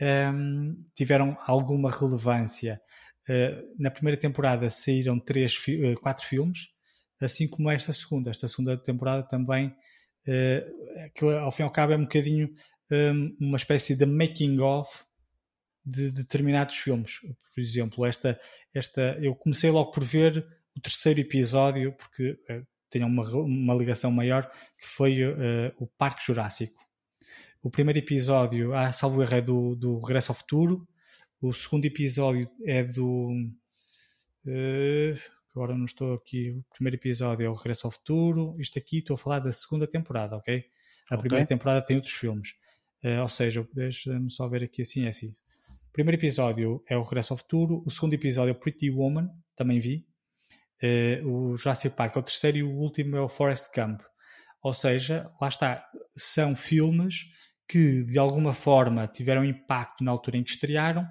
um, 0.00 0.04
ehm, 0.04 0.74
tiveram 0.94 1.36
alguma 1.46 1.90
relevância. 1.90 2.80
Uh, 3.28 3.74
na 3.78 3.90
primeira 3.90 4.18
temporada 4.18 4.68
saíram 4.70 5.18
três, 5.18 5.54
uh, 5.68 6.00
quatro 6.00 6.26
filmes, 6.26 6.68
assim 7.20 7.48
como 7.48 7.70
esta 7.70 7.92
segunda. 7.92 8.30
Esta 8.30 8.48
segunda 8.48 8.76
temporada 8.76 9.22
também, 9.22 9.74
que 11.14 11.24
ao 11.24 11.50
fim 11.50 11.62
e 11.62 11.64
ao 11.64 11.70
cabo 11.70 11.94
é 11.94 11.96
um 11.96 12.02
bocadinho 12.02 12.50
um, 12.90 12.94
ehm, 12.94 13.36
uma 13.40 13.56
espécie 13.56 13.96
de 13.96 14.04
making 14.04 14.60
of 14.60 15.07
de 15.84 16.10
determinados 16.10 16.76
filmes. 16.76 17.20
Por 17.54 17.60
exemplo, 17.60 18.06
esta, 18.06 18.38
esta, 18.74 19.18
eu 19.20 19.34
comecei 19.34 19.70
logo 19.70 19.90
por 19.90 20.04
ver 20.04 20.46
o 20.76 20.80
terceiro 20.80 21.20
episódio, 21.20 21.92
porque 21.92 22.32
uh, 22.50 22.66
tinha 22.90 23.06
uma, 23.06 23.22
uma 23.36 23.74
ligação 23.74 24.10
maior, 24.10 24.50
que 24.78 24.86
foi 24.86 25.24
uh, 25.24 25.72
o 25.78 25.86
Parque 25.86 26.24
Jurássico. 26.24 26.80
O 27.62 27.70
primeiro 27.70 27.98
episódio, 27.98 28.72
ah, 28.74 28.92
salvo 28.92 29.22
erro, 29.22 29.34
é 29.34 29.40
do, 29.40 29.74
do 29.74 29.98
Regresso 30.00 30.30
ao 30.30 30.36
Futuro. 30.36 30.88
O 31.40 31.52
segundo 31.52 31.84
episódio 31.84 32.48
é 32.64 32.84
do. 32.84 33.30
Uh, 34.46 35.18
agora 35.54 35.76
não 35.76 35.84
estou 35.84 36.14
aqui. 36.14 36.50
O 36.50 36.64
primeiro 36.74 36.96
episódio 36.96 37.44
é 37.44 37.50
o 37.50 37.54
Regresso 37.54 37.86
ao 37.86 37.90
Futuro. 37.90 38.54
Isto 38.58 38.78
aqui 38.78 38.98
estou 38.98 39.14
a 39.14 39.18
falar 39.18 39.40
da 39.40 39.52
segunda 39.52 39.86
temporada, 39.86 40.36
ok? 40.36 40.64
A 41.10 41.14
okay. 41.14 41.22
primeira 41.22 41.46
temporada 41.46 41.84
tem 41.84 41.96
outros 41.96 42.14
filmes. 42.14 42.54
Uh, 43.02 43.22
ou 43.22 43.28
seja, 43.28 43.66
deixa-me 43.72 44.30
só 44.30 44.48
ver 44.48 44.64
aqui 44.64 44.82
assim, 44.82 45.04
é 45.04 45.08
assim. 45.08 45.30
Primeiro 45.98 46.20
episódio 46.20 46.80
é 46.88 46.96
o 46.96 47.02
Regresso 47.02 47.32
ao 47.32 47.36
Futuro, 47.36 47.82
o 47.84 47.90
segundo 47.90 48.14
episódio 48.14 48.52
é 48.52 48.56
o 48.56 48.60
Pretty 48.60 48.88
Woman, 48.88 49.28
também 49.56 49.80
vi. 49.80 50.06
Uh, 50.80 51.28
o 51.28 51.56
Jurassic 51.56 51.96
Park 51.96 52.14
é 52.14 52.20
o 52.20 52.22
terceiro 52.22 52.58
e 52.58 52.62
o 52.62 52.70
último 52.70 53.16
é 53.16 53.20
o 53.20 53.28
Forest 53.28 53.66
Gump. 53.74 54.00
Ou 54.62 54.72
seja, 54.72 55.28
lá 55.40 55.48
está, 55.48 55.84
são 56.16 56.54
filmes 56.54 57.24
que 57.68 58.04
de 58.04 58.16
alguma 58.16 58.52
forma 58.52 59.08
tiveram 59.08 59.44
impacto 59.44 60.04
na 60.04 60.12
altura 60.12 60.36
em 60.36 60.44
que 60.44 60.52
estrearam 60.52 61.04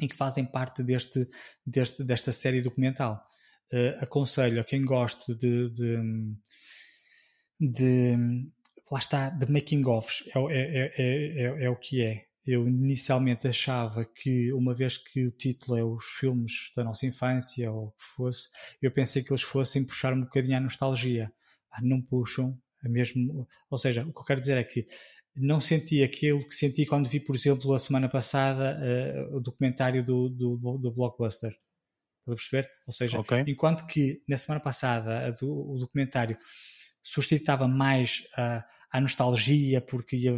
e 0.00 0.08
que 0.08 0.16
fazem 0.16 0.46
parte 0.46 0.82
deste, 0.82 1.28
deste 1.66 2.02
desta 2.02 2.32
série 2.32 2.62
documental. 2.62 3.22
Uh, 3.70 4.02
aconselho 4.02 4.62
a 4.62 4.64
quem 4.64 4.82
goste 4.82 5.34
de, 5.34 5.68
de, 5.74 5.98
de, 7.60 8.16
lá 8.90 8.98
está, 8.98 9.28
de 9.28 9.52
making 9.52 9.84
offs, 9.84 10.24
é, 10.34 10.38
é, 10.38 10.94
é, 10.96 11.42
é, 11.42 11.64
é 11.64 11.68
o 11.68 11.76
que 11.76 12.02
é. 12.02 12.29
Eu 12.46 12.66
inicialmente 12.66 13.46
achava 13.46 14.04
que, 14.04 14.52
uma 14.52 14.74
vez 14.74 14.96
que 14.96 15.26
o 15.26 15.30
título 15.30 15.78
é 15.78 15.84
os 15.84 16.04
filmes 16.04 16.72
da 16.74 16.82
nossa 16.82 17.06
infância, 17.06 17.70
ou 17.70 17.88
o 17.88 17.90
que 17.92 18.02
fosse, 18.02 18.48
eu 18.80 18.90
pensei 18.90 19.22
que 19.22 19.30
eles 19.30 19.42
fossem 19.42 19.84
puxar 19.84 20.12
um 20.14 20.22
bocadinho 20.22 20.56
a 20.56 20.60
nostalgia. 20.60 21.32
Ah, 21.70 21.80
não 21.82 22.00
puxam, 22.00 22.58
a 22.84 22.88
mesmo. 22.88 23.46
Ou 23.70 23.78
seja, 23.78 24.02
o 24.02 24.12
que 24.12 24.20
eu 24.20 24.24
quero 24.24 24.40
dizer 24.40 24.56
é 24.56 24.64
que 24.64 24.86
não 25.36 25.60
senti 25.60 26.02
aquilo 26.02 26.44
que 26.44 26.54
senti 26.54 26.84
quando 26.86 27.08
vi, 27.08 27.20
por 27.20 27.36
exemplo, 27.36 27.72
a 27.72 27.78
semana 27.78 28.08
passada 28.08 28.78
uh, 28.78 29.36
o 29.36 29.40
documentário 29.40 30.04
do, 30.04 30.28
do, 30.28 30.56
do 30.78 30.90
Blockbuster. 30.90 31.50
Estás 31.50 32.26
a 32.26 32.34
perceber? 32.34 32.70
Ou 32.86 32.92
seja, 32.92 33.20
okay. 33.20 33.44
enquanto 33.46 33.86
que 33.86 34.22
na 34.28 34.36
semana 34.36 34.60
passada 34.60 35.32
do, 35.40 35.72
o 35.72 35.78
documentário 35.78 36.36
suscitava 37.02 37.66
mais 37.66 38.24
a 38.92 39.00
nostalgia, 39.00 39.80
porque 39.80 40.16
ia 40.16 40.36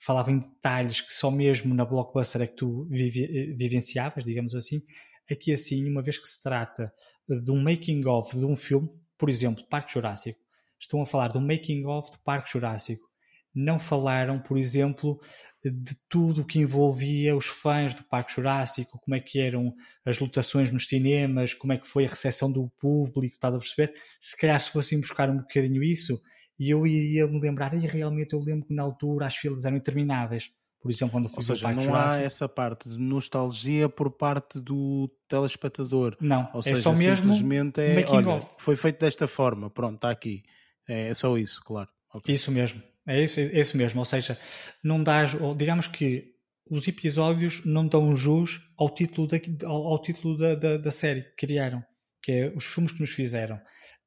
falava 0.00 0.32
em 0.32 0.38
detalhes 0.38 1.02
que 1.02 1.12
só 1.12 1.30
mesmo 1.30 1.74
na 1.74 1.84
Blockbuster 1.84 2.42
é 2.42 2.46
que 2.46 2.56
tu 2.56 2.86
vive, 2.90 3.54
vivenciavas, 3.54 4.24
digamos 4.24 4.54
assim. 4.54 4.82
Aqui 5.30 5.52
assim, 5.52 5.88
uma 5.88 6.02
vez 6.02 6.18
que 6.18 6.26
se 6.26 6.42
trata 6.42 6.92
de 7.28 7.50
um 7.50 7.62
making 7.62 8.04
of 8.06 8.36
de 8.36 8.44
um 8.44 8.56
filme, 8.56 8.88
por 9.18 9.28
exemplo, 9.28 9.62
Parque 9.68 9.92
Jurássico, 9.92 10.40
estão 10.78 11.02
a 11.02 11.06
falar 11.06 11.28
do 11.28 11.40
making 11.40 11.84
of 11.86 12.10
de 12.10 12.18
Parque 12.24 12.50
Jurássico. 12.50 13.08
Não 13.54 13.78
falaram, 13.78 14.40
por 14.40 14.56
exemplo, 14.56 15.20
de 15.62 15.94
tudo 16.08 16.42
o 16.42 16.44
que 16.44 16.60
envolvia 16.60 17.36
os 17.36 17.46
fãs 17.46 17.92
do 17.92 18.02
Parque 18.04 18.32
Jurássico, 18.32 18.98
como 19.00 19.14
é 19.14 19.20
que 19.20 19.38
eram 19.38 19.74
as 20.04 20.18
lotações 20.18 20.70
nos 20.70 20.86
cinemas, 20.86 21.52
como 21.52 21.72
é 21.72 21.78
que 21.78 21.86
foi 21.86 22.06
a 22.06 22.08
recepção 22.08 22.50
do 22.50 22.70
público, 22.78 23.34
estás 23.34 23.54
a 23.54 23.58
perceber? 23.58 23.92
Se 24.20 24.36
calhar 24.36 24.58
se 24.58 24.70
fossem 24.70 25.00
buscar 25.00 25.28
um 25.28 25.38
bocadinho 25.38 25.82
isso, 25.82 26.20
e 26.60 26.68
eu 26.68 26.86
ia 26.86 27.26
me 27.26 27.40
lembrar, 27.40 27.72
e 27.72 27.86
realmente 27.86 28.34
eu 28.34 28.38
lembro 28.38 28.66
que 28.66 28.74
na 28.74 28.82
altura 28.82 29.26
as 29.26 29.34
filas 29.34 29.64
eram 29.64 29.78
intermináveis. 29.78 30.52
Por 30.78 30.90
exemplo, 30.90 31.12
quando 31.12 31.28
fui 31.28 31.38
Ou 31.38 31.42
seja, 31.42 31.72
não 31.72 31.94
há 31.94 32.18
essa 32.20 32.46
parte 32.46 32.86
de 32.86 32.98
nostalgia 32.98 33.88
por 33.88 34.10
parte 34.10 34.60
do 34.60 35.10
telespectador. 35.26 36.18
Não, 36.20 36.50
Ou 36.52 36.60
é 36.60 36.62
seja, 36.62 36.82
só 36.82 36.92
mesmo 36.92 37.32
simplesmente 37.32 37.80
é, 37.80 38.04
olha, 38.06 38.28
off. 38.28 38.56
foi 38.58 38.76
feito 38.76 39.00
desta 39.00 39.26
forma, 39.26 39.70
pronto, 39.70 39.94
está 39.94 40.10
aqui. 40.10 40.42
É, 40.86 41.08
é 41.08 41.14
só 41.14 41.36
isso, 41.38 41.62
claro. 41.64 41.88
Okay. 42.14 42.34
Isso 42.34 42.52
mesmo, 42.52 42.82
é 43.06 43.24
isso, 43.24 43.40
é 43.40 43.58
isso 43.58 43.76
mesmo. 43.78 43.98
Ou 43.98 44.04
seja, 44.04 44.38
não 44.84 45.02
dá, 45.02 45.24
digamos 45.56 45.88
que 45.88 46.34
os 46.70 46.86
episódios 46.86 47.64
não 47.64 47.86
dão 47.86 48.14
jus 48.14 48.60
ao 48.76 48.90
título 48.90 49.26
da, 49.26 49.38
ao, 49.66 49.86
ao 49.86 50.02
título 50.02 50.36
da, 50.36 50.54
da, 50.54 50.76
da, 50.76 50.90
série 50.90 51.22
que 51.22 51.46
criaram, 51.46 51.82
que 52.22 52.32
é 52.32 52.52
os 52.54 52.66
filmes 52.66 52.92
que 52.92 53.00
nos 53.00 53.10
fizeram. 53.10 53.58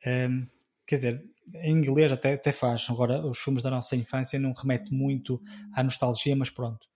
Um, 0.05 0.47
quer 0.85 0.95
dizer, 0.97 1.32
em 1.55 1.71
inglês 1.71 2.11
até, 2.11 2.33
até 2.33 2.51
faz. 2.51 2.87
Agora, 2.89 3.25
os 3.25 3.37
filmes 3.37 3.63
da 3.63 3.69
nossa 3.69 3.95
infância 3.95 4.39
não 4.39 4.53
remete 4.53 4.93
muito 4.93 5.41
à 5.73 5.83
nostalgia, 5.83 6.35
mas 6.35 6.49
pronto. 6.49 6.87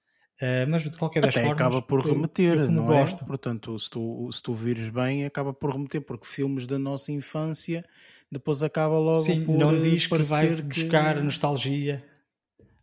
Uh, 0.42 0.70
mas 0.70 0.84
de 0.84 0.96
qualquer 0.96 1.22
das 1.22 1.36
Até 1.36 1.42
formas. 1.42 1.60
acaba 1.60 1.82
por 1.82 2.06
remeter, 2.06 2.58
eu, 2.60 2.72
não 2.72 2.92
é? 2.94 3.00
gosto. 3.00 3.24
é? 3.24 3.28
Portanto, 3.28 3.78
se 3.80 3.90
tu, 3.90 4.30
se 4.32 4.42
tu 4.42 4.54
vires 4.54 4.90
bem, 4.90 5.26
acaba 5.26 5.52
por 5.52 5.72
remeter, 5.72 6.00
porque 6.02 6.28
filmes 6.28 6.68
da 6.68 6.78
nossa 6.78 7.12
infância 7.12 7.84
depois 8.32 8.62
acaba 8.62 9.00
logo 9.00 9.24
Sim, 9.24 9.46
por. 9.46 9.58
não 9.58 9.82
diz 9.82 10.06
que 10.06 10.18
vai 10.20 10.56
que... 10.56 10.62
buscar 10.62 11.24
nostalgia, 11.24 12.06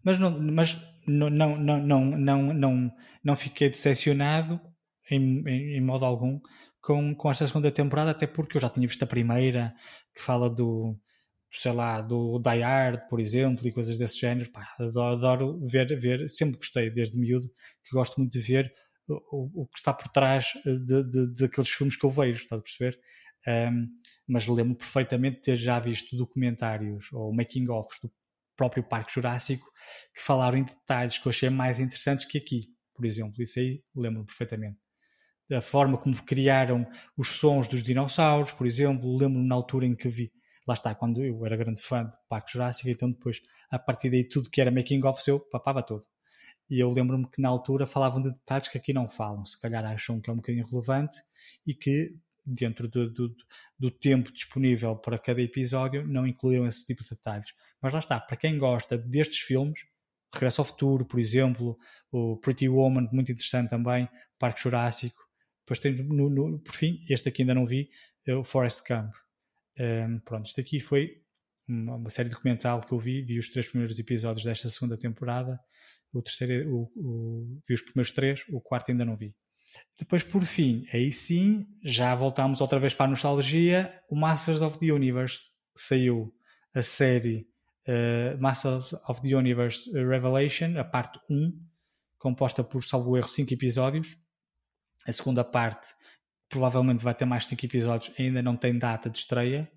mas 0.03 0.19
não, 0.19 0.37
mas 0.37 0.77
não, 1.07 1.31
não, 1.31 1.57
não, 1.57 1.79
não, 1.79 2.05
não, 2.05 2.55
não, 2.55 2.93
não 3.23 3.37
fiquei 3.37 3.69
decepcionado 3.69 4.61
em, 5.09 5.45
em, 5.47 5.77
em 5.77 5.81
modo 5.81 6.05
algum 6.05 6.41
com, 6.81 7.15
com 7.15 7.31
esta 7.31 7.47
segunda 7.47 7.71
temporada, 7.71 8.11
até 8.11 8.27
porque 8.27 8.57
eu 8.57 8.61
já 8.61 8.69
tinha 8.69 8.87
visto 8.87 9.03
a 9.03 9.07
primeira 9.07 9.75
que 10.15 10.21
fala 10.21 10.51
do 10.51 10.99
sei 11.55 11.73
lá, 11.73 12.01
do 12.01 12.39
Die 12.39 12.63
Hard, 12.63 13.09
por 13.09 13.21
exemplo, 13.21 13.67
e 13.67 13.73
coisas 13.73 13.97
desse 13.97 14.19
género. 14.19 14.51
Pá, 14.51 14.75
adoro, 14.79 15.15
adoro, 15.17 15.67
ver, 15.67 15.99
ver, 15.99 16.29
sempre 16.29 16.59
gostei, 16.59 16.91
desde 16.91 17.19
miúdo, 17.19 17.49
que 17.85 17.95
gosto 17.95 18.19
muito 18.19 18.33
de 18.33 18.41
ver 18.41 18.73
o, 19.09 19.63
o 19.63 19.67
que 19.67 19.79
está 19.79 19.93
por 19.93 20.09
trás 20.09 20.53
de, 20.65 21.03
de, 21.05 21.35
daqueles 21.35 21.71
filmes 21.71 21.97
que 21.97 22.05
eu 22.05 22.11
vejo, 22.11 22.43
estás 22.43 22.61
a 22.61 22.63
perceber? 22.63 22.99
Um, 23.47 23.89
mas 24.27 24.47
lembro 24.47 24.75
perfeitamente 24.75 25.37
de 25.37 25.43
ter 25.43 25.57
já 25.57 25.79
visto 25.79 26.17
documentários 26.17 27.13
ou 27.13 27.35
making-offs 27.35 28.01
do 28.01 28.11
próprio 28.57 28.83
Parque 28.83 29.13
Jurássico 29.13 29.71
que 30.15 30.21
falaram 30.21 30.59
em 30.59 30.65
detalhes 30.65 31.19
que 31.19 31.27
eu 31.27 31.31
achei 31.31 31.51
mais 31.51 31.79
interessantes 31.79 32.25
que 32.25 32.39
aqui, 32.39 32.69
por 32.95 33.05
exemplo. 33.05 33.43
Isso 33.43 33.59
aí 33.59 33.83
lembro 33.95 34.25
perfeitamente. 34.25 34.79
Da 35.49 35.61
forma 35.61 35.99
como 35.99 36.23
criaram 36.23 36.87
os 37.17 37.37
sons 37.37 37.69
dos 37.69 37.83
dinossauros, 37.83 38.53
por 38.53 38.67
exemplo, 38.67 39.15
lembro-me 39.15 39.47
na 39.47 39.55
altura 39.55 39.85
em 39.85 39.95
que 39.95 40.09
vi. 40.09 40.33
Lá 40.67 40.75
está, 40.75 40.95
quando 40.95 41.23
eu 41.23 41.45
era 41.45 41.57
grande 41.57 41.81
fã 41.81 42.05
de 42.05 42.17
Parque 42.29 42.53
Jurássico, 42.53 42.89
então 42.89 43.11
depois, 43.11 43.41
a 43.71 43.79
partir 43.79 44.11
daí, 44.11 44.25
tudo 44.25 44.51
que 44.51 44.61
era 44.61 44.71
making-offs 44.71 45.27
eu 45.29 45.39
papava 45.39 45.83
todo. 45.83 46.05
E 46.69 46.81
eu 46.81 46.89
lembro-me 46.89 47.29
que 47.29 47.41
na 47.41 47.49
altura 47.49 47.87
falavam 47.87 48.23
de 48.23 48.31
detalhes 48.31 48.69
que 48.69 48.79
aqui 48.79 48.93
não 48.93 49.07
falam, 49.07 49.45
se 49.45 49.61
calhar 49.61 49.85
acham 49.85 50.21
que 50.21 50.31
é 50.31 50.33
um 50.33 50.37
bocadinho 50.37 50.67
relevante 50.67 51.19
e 51.67 51.75
que 51.75 52.17
dentro 52.47 52.89
do, 52.89 53.11
do, 53.11 53.37
do, 53.79 53.91
tempo 53.91 54.31
disponível 54.33 54.97
para 54.97 55.19
cada 55.19 55.41
episódio, 55.41 56.07
não 56.07 56.27
incluíram 56.27 56.67
esse 56.67 56.85
tipo 56.85 57.03
de 57.03 57.11
detalhes. 57.11 57.55
Mas 57.81 57.93
lá 57.93 57.99
está, 57.99 58.21
para 58.21 58.37
quem 58.37 58.59
gosta 58.59 58.99
destes 58.99 59.39
filmes, 59.39 59.87
Regresso 60.33 60.61
ao 60.61 60.65
Futuro, 60.65 61.05
por 61.05 61.19
exemplo, 61.21 61.79
o 62.11 62.37
Pretty 62.37 62.69
Woman, 62.69 63.09
muito 63.13 63.33
interessante 63.33 63.71
também, 63.71 64.09
Parque 64.39 64.63
Jurássico. 64.63 65.23
Depois 65.61 65.79
tem, 65.79 65.95
no, 65.95 66.29
no, 66.29 66.59
por 66.59 66.75
fim, 66.75 67.05
este 67.09 67.29
aqui 67.29 67.43
ainda 67.43 67.55
não 67.55 67.65
vi, 67.65 67.89
é 68.27 68.35
o 68.35 68.45
Forest 68.45 68.83
Gump. 68.87 69.15
Um, 69.79 70.19
pronto, 70.21 70.47
este 70.47 70.61
aqui 70.61 70.81
foi 70.81 71.21
uma, 71.67 71.97
uma, 71.97 72.11
série 72.11 72.29
documental 72.29 72.81
que 72.81 72.93
eu 72.93 72.99
vi, 72.99 73.23
vi 73.23 73.39
os 73.39 73.49
três 73.49 73.69
primeiros 73.69 73.99
episódios 73.99 74.45
desta 74.45 74.69
segunda 74.69 74.97
temporada, 74.97 75.59
o 76.13 76.23
terceiro, 76.23 76.73
o, 76.73 76.93
o, 76.97 77.61
vi 77.67 77.75
os 77.75 77.83
primeiros 77.83 78.13
três, 78.13 78.45
o 78.51 78.61
quarto 78.61 78.91
ainda 78.91 79.05
não 79.05 79.17
vi. 79.17 79.35
Depois, 79.99 80.23
por 80.23 80.45
fim, 80.45 80.87
aí 80.93 81.13
sim, 81.13 81.67
já 81.83 82.15
voltámos 82.15 82.61
outra 82.61 82.79
vez 82.79 82.95
para 82.95 83.07
a 83.07 83.09
nostalgia. 83.09 84.01
O 84.09 84.17
Masters 84.17 84.61
of 84.61 84.79
the 84.79 84.93
Universe 84.93 85.51
saiu 85.75 86.33
a 86.73 86.83
série 86.83 87.49
uh, 87.89 88.41
Masters 88.41 88.93
of 89.09 89.21
the 89.23 89.35
Universe 89.35 89.91
Revelation, 89.93 90.79
a 90.79 90.85
parte 90.85 91.19
1, 91.29 91.53
composta 92.19 92.63
por, 92.63 92.85
salvo 92.85 93.17
erro, 93.17 93.29
5 93.29 93.53
episódios. 93.53 94.17
A 95.07 95.13
segunda 95.13 95.45
parte 95.45 95.95
provavelmente 96.55 97.03
vai 97.03 97.13
ter 97.13 97.25
mais 97.25 97.47
5 97.47 97.67
episódios, 97.67 98.15
ainda 98.17 98.41
não 98.41 98.57
tem 98.57 98.79
data 98.79 99.11
de 99.11 99.19
estreia. 99.19 99.69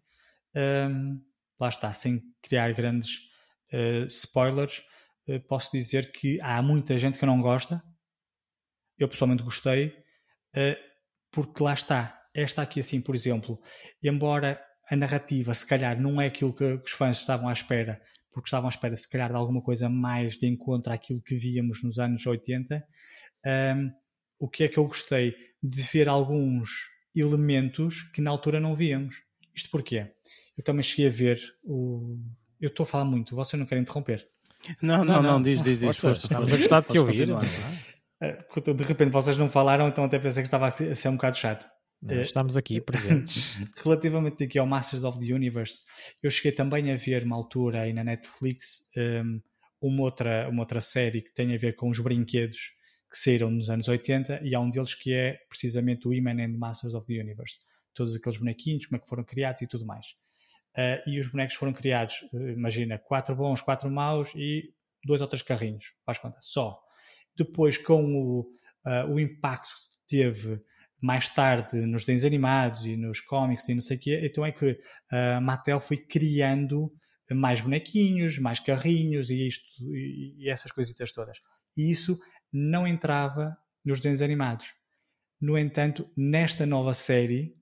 Um, 0.55 1.19
lá 1.59 1.69
está, 1.69 1.91
sem 1.91 2.21
criar 2.39 2.71
grandes 2.73 3.17
uh, 3.73 4.05
spoilers, 4.05 4.83
uh, 5.27 5.39
posso 5.47 5.71
dizer 5.71 6.11
que 6.11 6.39
há 6.39 6.61
muita 6.61 6.99
gente 6.99 7.17
que 7.17 7.25
não 7.25 7.41
gosta. 7.41 7.81
Eu 8.95 9.07
pessoalmente 9.07 9.41
gostei 9.41 9.91
eh, 10.55 10.77
porque 11.31 11.63
lá 11.63 11.73
está, 11.73 12.19
esta 12.33 12.61
aqui 12.61 12.79
assim, 12.79 13.01
por 13.01 13.13
exemplo, 13.13 13.59
embora 14.03 14.59
a 14.89 14.95
narrativa 14.95 15.53
se 15.53 15.65
calhar 15.65 15.99
não 15.99 16.19
é 16.19 16.27
aquilo 16.27 16.53
que 16.53 16.63
os 16.63 16.91
fãs 16.91 17.19
estavam 17.19 17.47
à 17.47 17.53
espera, 17.53 18.01
porque 18.31 18.47
estavam 18.47 18.67
à 18.67 18.69
espera 18.69 18.95
se 18.95 19.07
calhar 19.07 19.29
de 19.29 19.35
alguma 19.35 19.61
coisa 19.61 19.87
mais 19.87 20.35
de 20.37 20.47
encontro 20.47 20.91
àquilo 20.91 21.21
que 21.21 21.35
víamos 21.35 21.83
nos 21.83 21.99
anos 21.99 22.25
80, 22.25 22.83
um, 23.75 23.91
o 24.39 24.47
que 24.47 24.63
é 24.63 24.67
que 24.67 24.77
eu 24.77 24.85
gostei 24.85 25.35
de 25.61 25.81
ver 25.83 26.07
alguns 26.07 26.89
elementos 27.15 28.03
que 28.13 28.21
na 28.21 28.31
altura 28.31 28.59
não 28.59 28.75
víamos. 28.75 29.21
Isto 29.53 29.69
porquê? 29.69 30.11
Eu 30.57 30.63
também 30.63 30.83
cheguei 30.83 31.07
a 31.07 31.11
ver 31.11 31.41
o. 31.63 32.17
Eu 32.59 32.67
estou 32.67 32.83
a 32.83 32.87
falar 32.87 33.05
muito, 33.05 33.35
você 33.35 33.55
não 33.55 33.65
quer 33.65 33.77
interromper? 33.77 34.27
Não, 34.81 35.03
não, 35.03 35.21
não, 35.21 35.23
não, 35.23 35.41
diz, 35.41 35.61
diz, 35.61 35.79
diz. 35.79 36.03
Estamos 36.03 36.51
a 36.51 36.57
gostar 36.57 36.81
de 36.81 36.87
te 36.87 36.99
ouvir. 36.99 37.29
Eh, 38.19 38.73
de 38.73 38.83
repente 38.83 39.11
vocês 39.11 39.37
não 39.37 39.47
falaram, 39.47 39.87
então 39.87 40.03
até 40.03 40.17
pensei 40.17 40.41
que 40.41 40.47
estava 40.47 40.65
a 40.67 40.71
ser, 40.71 41.07
um 41.07 41.13
bocado 41.13 41.37
chato. 41.37 41.67
Não, 42.01 42.15
eh, 42.15 42.23
estamos 42.23 42.57
aqui 42.57 42.81
presentes. 42.81 43.55
Relativamente 43.83 44.43
aqui 44.43 44.57
ao 44.57 44.65
Masters 44.65 45.03
of 45.03 45.19
the 45.19 45.31
Universe, 45.31 45.81
eu 46.23 46.31
cheguei 46.31 46.51
também 46.51 46.91
a 46.91 46.95
ver 46.95 47.23
uma 47.23 47.35
altura 47.35 47.81
aí 47.81 47.93
na 47.93 48.03
Netflix 48.03 48.89
um, 48.97 49.39
uma, 49.79 50.01
outra, 50.03 50.49
uma 50.49 50.63
outra 50.63 50.81
série 50.81 51.21
que 51.21 51.31
tem 51.31 51.53
a 51.53 51.57
ver 51.57 51.75
com 51.75 51.89
os 51.89 51.99
brinquedos 51.99 52.71
que 53.09 53.17
saíram 53.17 53.49
nos 53.49 53.69
anos 53.69 53.87
80 53.87 54.41
e 54.43 54.53
há 54.55 54.59
um 54.59 54.69
deles 54.69 54.93
que 54.93 55.13
é 55.13 55.39
precisamente 55.49 56.07
o 56.07 56.13
He-Man 56.13 56.43
and 56.43 56.57
Masters 56.57 56.93
of 56.93 57.05
the 57.07 57.19
Universe. 57.19 57.59
Todos 57.93 58.15
aqueles 58.15 58.37
bonequinhos, 58.37 58.85
como 58.85 58.97
é 58.97 58.99
que 58.99 59.07
foram 59.07 59.23
criados 59.23 59.61
e 59.61 59.67
tudo 59.67 59.85
mais. 59.85 60.07
Uh, 60.75 61.09
e 61.09 61.19
os 61.19 61.27
bonecos 61.27 61.55
foram 61.55 61.73
criados, 61.73 62.15
imagina, 62.33 62.99
quatro 62.99 63.35
bons, 63.35 63.61
quatro 63.61 63.89
maus 63.89 64.31
e 64.35 64.71
dois 65.03 65.21
ou 65.21 65.27
três 65.27 65.41
carrinhos, 65.41 65.93
faz 66.05 66.19
conta, 66.19 66.37
só 66.39 66.79
depois, 67.37 67.77
com 67.77 68.15
o, 68.15 68.39
uh, 68.85 69.13
o 69.13 69.19
impacto 69.19 69.69
que 69.69 70.17
teve 70.17 70.59
mais 70.99 71.29
tarde 71.29 71.79
nos 71.81 72.01
desenhos 72.01 72.25
animados 72.25 72.85
e 72.85 72.97
nos 72.97 73.21
cómics 73.21 73.69
e 73.69 73.75
não 73.75 73.81
sei 73.81 73.97
o 73.97 73.99
quê, 73.99 74.21
então 74.23 74.43
é 74.43 74.51
que 74.51 74.79
a 75.11 75.39
Mattel 75.39 75.79
foi 75.79 75.97
criando 75.97 76.91
mais 77.31 77.61
bonequinhos, 77.61 78.39
mais 78.39 78.59
carrinhos 78.59 79.29
e, 79.29 79.47
isto, 79.47 79.63
e, 79.93 80.35
e 80.39 80.49
essas 80.49 80.71
coisitas 80.71 81.11
todas. 81.11 81.37
E 81.75 81.91
isso 81.91 82.19
não 82.51 82.87
entrava 82.87 83.57
nos 83.83 83.99
desenhos 83.99 84.21
animados. 84.21 84.73
No 85.39 85.57
entanto, 85.57 86.09
nesta 86.15 86.65
nova 86.65 86.93
série, 86.93 87.55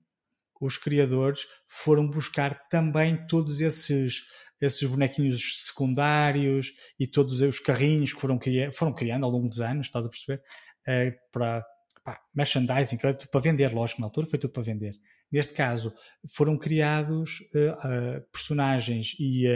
os 0.60 0.78
criadores 0.78 1.46
foram 1.66 2.08
buscar 2.08 2.68
também 2.68 3.26
todos 3.26 3.60
esses 3.60 4.24
esses 4.60 4.82
bonequinhos 4.88 5.66
secundários 5.66 6.72
e 6.98 7.06
todos 7.06 7.40
os 7.42 7.60
carrinhos 7.60 8.12
que 8.12 8.20
foram, 8.20 8.38
foram 8.72 8.94
criando 8.94 9.24
ao 9.24 9.30
longo 9.30 9.48
dos 9.48 9.60
anos, 9.60 9.86
estás 9.86 10.06
a 10.06 10.08
perceber? 10.08 10.42
Uh, 10.88 11.12
para 11.30 11.64
pá, 12.02 12.20
merchandising, 12.34 12.98
é 13.02 13.12
tudo 13.12 13.30
para 13.30 13.40
vender, 13.40 13.72
lógico, 13.74 14.00
na 14.00 14.06
altura 14.06 14.26
foi 14.26 14.38
tudo 14.38 14.52
para 14.52 14.62
vender. 14.62 14.94
Neste 15.30 15.52
caso, 15.52 15.92
foram 16.34 16.56
criados 16.56 17.40
uh, 17.52 18.18
uh, 18.18 18.30
personagens 18.32 19.14
e, 19.18 19.46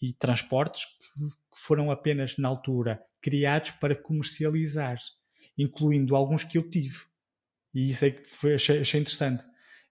e 0.00 0.12
transportes 0.12 0.84
que, 1.54 1.60
foram 1.60 1.90
apenas, 1.90 2.36
na 2.36 2.48
altura, 2.48 3.00
criados 3.22 3.70
para 3.72 3.94
comercializar, 3.94 4.98
incluindo 5.56 6.16
alguns 6.16 6.44
que 6.44 6.58
eu 6.58 6.68
tive. 6.68 6.98
E 7.72 7.90
isso 7.90 8.04
é 8.04 8.10
que 8.10 8.24
foi, 8.26 8.54
achei, 8.54 8.80
achei 8.80 9.00
interessante 9.00 9.44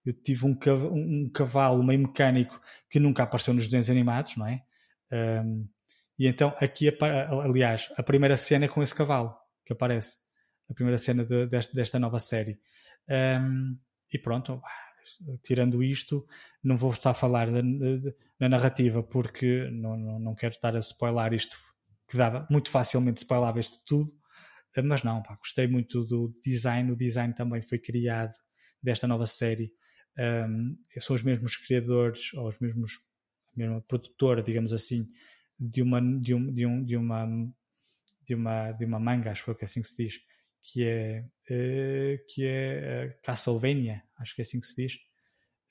eu 0.06 0.14
tive 0.14 0.46
um, 0.46 0.58
um 0.92 1.30
cavalo 1.30 1.84
meio 1.84 2.00
mecânico 2.00 2.60
que 2.90 3.00
nunca 3.00 3.24
apareceu 3.24 3.54
nos 3.54 3.66
desenhos 3.66 3.90
animados, 3.90 4.36
não 4.36 4.48
é? 4.48 4.62
Um, 5.12 5.68
e 6.20 6.28
então 6.28 6.56
aqui, 6.60 6.90
aliás, 7.44 7.92
a 7.98 8.04
primeira 8.04 8.36
cena 8.36 8.66
é 8.66 8.68
com 8.68 8.84
esse 8.84 8.94
cavalo 8.94 9.36
que 9.66 9.74
aparece, 9.74 10.18
a 10.70 10.74
primeira 10.74 10.98
cena 10.98 11.24
de, 11.24 11.48
desta, 11.48 11.74
desta, 11.74 12.00
nova 12.00 12.20
série. 12.20 12.60
Um, 13.10 13.78
e 14.12 14.20
pronto, 14.20 14.62
tirando 15.44 15.84
isto, 15.84 16.26
não 16.64 16.78
vou 16.78 16.92
estar 16.92 17.12
a 17.12 17.14
falar 17.14 17.48
na 17.52 18.50
narrativa 18.50 19.04
porque 19.04 19.70
não, 19.72 19.98
não, 19.98 20.20
não, 20.20 20.36
quero 20.36 20.54
estar 20.54 20.76
a 20.76 20.80
spoiler 20.80 21.34
isto, 21.34 21.58
que 22.08 22.18
dava 22.18 22.48
muito 22.50 22.70
facilmente 22.70 23.20
spoilava 23.22 23.60
isto 23.60 23.80
tudo, 23.86 24.12
mas 24.84 25.04
não, 25.04 25.22
pá, 25.22 25.36
gostei 25.36 25.68
muito 25.68 26.04
do 26.06 26.34
design, 26.44 26.92
o 26.92 26.96
design 26.96 27.34
também 27.34 27.62
foi 27.62 27.78
criado 27.78 28.34
desta 28.82 29.08
nova 29.08 29.26
série. 29.26 29.72
Um, 30.18 30.78
são 31.00 31.16
os 31.16 31.24
mesmos 31.24 31.58
criadores 31.58 32.34
ou 32.34 32.48
os 32.48 32.60
mesmos 32.60 32.92
a 33.56 33.60
mesma 33.60 33.82
produtora, 33.82 34.42
digamos 34.42 34.74
assim, 34.74 35.08
de 35.60 35.82
uma 35.82 36.02
de, 36.02 36.34
um, 36.34 36.54
de, 36.54 36.66
um, 36.66 36.84
de 36.84 36.98
uma 36.98 37.26
de 38.26 38.36
uma 38.36 38.72
de 38.72 38.86
uma 38.86 39.00
manga, 39.00 39.32
acho 39.32 39.54
que 39.56 39.64
é 39.64 39.66
assim 39.66 39.82
que 39.82 39.88
se 39.88 40.04
diz, 40.04 40.20
que 40.64 40.84
é 40.84 41.26
uh, 41.50 42.26
que 42.30 42.46
é 42.46 43.06
uh, 43.06 43.22
Castlevania, 43.24 44.02
acho 44.18 44.36
que 44.36 44.42
é 44.42 44.44
assim 44.44 44.60
que 44.60 44.66
se 44.66 44.76
diz. 44.76 44.98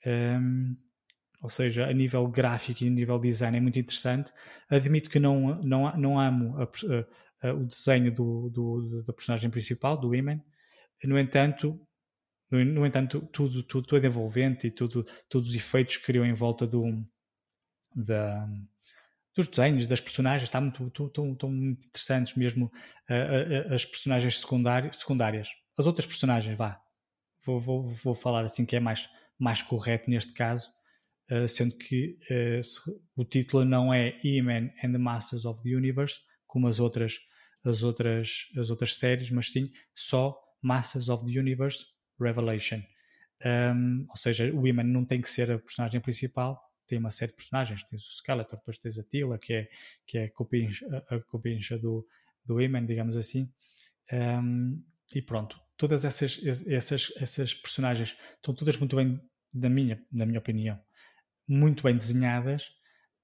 Um, 0.05 0.77
ou 1.41 1.49
seja, 1.49 1.87
a 1.87 1.93
nível 1.93 2.25
gráfico 2.27 2.83
e 2.83 2.87
a 2.87 2.89
nível 2.89 3.19
design 3.19 3.57
é 3.57 3.59
muito 3.59 3.77
interessante. 3.77 4.31
Admito 4.69 5.09
que 5.09 5.19
não, 5.19 5.61
não, 5.61 5.97
não 5.97 6.19
amo 6.19 6.55
a, 6.57 6.69
a, 7.47 7.53
o 7.53 7.65
desenho 7.65 8.13
do, 8.13 8.49
do, 8.49 9.03
da 9.03 9.11
personagem 9.11 9.49
principal, 9.49 9.97
do 9.97 10.15
Iman. 10.15 10.41
No 11.03 11.19
entanto, 11.19 11.77
no, 12.49 12.63
no 12.63 12.85
entanto, 12.85 13.21
tudo, 13.33 13.61
tudo, 13.63 13.85
tudo 13.85 14.05
é 14.05 14.07
envolvente 14.07 14.67
e 14.67 14.71
tudo, 14.71 15.05
todos 15.27 15.49
os 15.49 15.55
efeitos 15.55 15.97
que 15.97 16.05
criam 16.05 16.25
em 16.25 16.33
volta 16.33 16.65
do, 16.65 17.03
da, 17.93 18.47
dos 19.35 19.47
desenhos, 19.47 19.87
das 19.87 19.99
personagens, 19.99 20.47
está 20.47 20.61
muito, 20.61 20.87
estão, 20.87 21.25
muito 21.25 21.47
interessantes 21.47 22.35
mesmo 22.35 22.71
uh, 23.09 23.73
as 23.73 23.85
personagens 23.85 24.39
secundárias. 24.39 25.49
As 25.77 25.85
outras 25.85 26.05
personagens, 26.05 26.55
vá, 26.57 26.79
vou, 27.45 27.59
vou, 27.59 27.81
vou 27.81 28.13
falar 28.13 28.45
assim 28.45 28.65
que 28.65 28.75
é 28.75 28.79
mais, 28.79 29.09
mais 29.39 29.63
correto 29.63 30.09
neste 30.09 30.33
caso, 30.33 30.69
uh, 31.31 31.47
sendo 31.47 31.75
que 31.75 32.17
o 33.15 33.25
título 33.25 33.65
não 33.65 33.93
é 33.93 34.19
He-Man 34.23 34.69
and 34.83 34.91
the 34.91 34.97
Masters 34.99 35.45
of 35.45 35.61
the 35.63 35.75
Universe, 35.75 36.19
como 36.45 36.67
as 36.67 36.79
outras, 36.79 37.17
as 37.65 37.81
outras, 37.81 38.45
as 38.57 38.69
outras 38.69 38.95
séries, 38.95 39.31
mas 39.31 39.51
sim 39.51 39.71
só 39.95 40.37
Masters 40.61 41.09
of 41.09 41.25
the 41.25 41.39
Universe 41.39 41.85
Revelation. 42.19 42.81
Um, 43.45 44.05
ou 44.09 44.15
seja, 44.15 44.53
o 44.53 44.65
Iman 44.65 44.83
não 44.83 45.03
tem 45.03 45.19
que 45.19 45.29
ser 45.29 45.51
a 45.51 45.59
personagem 45.59 45.99
principal, 45.99 46.61
tem 46.93 46.99
uma 46.99 47.09
série 47.09 47.31
de 47.31 47.37
personagens. 47.37 47.81
Tens 47.83 48.07
o 48.07 48.11
Skeletor, 48.11 48.59
depois 48.59 48.77
tens 48.77 48.99
a 48.99 49.03
Tila, 49.03 49.39
que 49.39 49.53
é, 49.53 49.69
que 50.05 50.17
é 50.19 50.25
a 50.25 50.31
copincha, 50.31 51.77
do, 51.79 52.07
do 52.45 52.61
Iman, 52.61 52.85
digamos 52.85 53.17
assim. 53.17 53.51
Um, 54.11 54.83
e 55.13 55.21
pronto, 55.21 55.59
todas 55.75 56.05
essas, 56.05 56.39
essas, 56.67 57.11
essas 57.17 57.53
personagens 57.53 58.15
estão 58.35 58.53
todas 58.53 58.77
muito 58.77 58.95
bem, 58.95 59.19
na 59.51 59.69
minha, 59.69 60.03
na 60.11 60.25
minha 60.25 60.39
opinião. 60.39 60.79
muito 61.47 61.83
bem 61.83 61.97
desenhadas, 61.97 62.67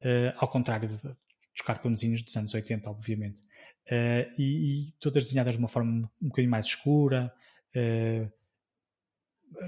uh, 0.01 0.33
ao 0.37 0.47
contrário 0.47 0.87
de, 0.87 0.95
dos 0.95 1.61
cartãozinhos 1.63 2.23
dos 2.23 2.35
anos 2.35 2.53
80, 2.53 2.89
obviamente. 2.89 3.39
Uh, 3.85 4.25
e, 4.37 4.87
e, 4.87 4.91
todas 4.99 5.25
desenhadas 5.25 5.53
de 5.53 5.59
uma 5.59 5.67
forma 5.67 6.09
um 6.19 6.27
bocadinho 6.27 6.49
mais 6.49 6.65
escura. 6.65 7.31
Uh, 7.75 8.31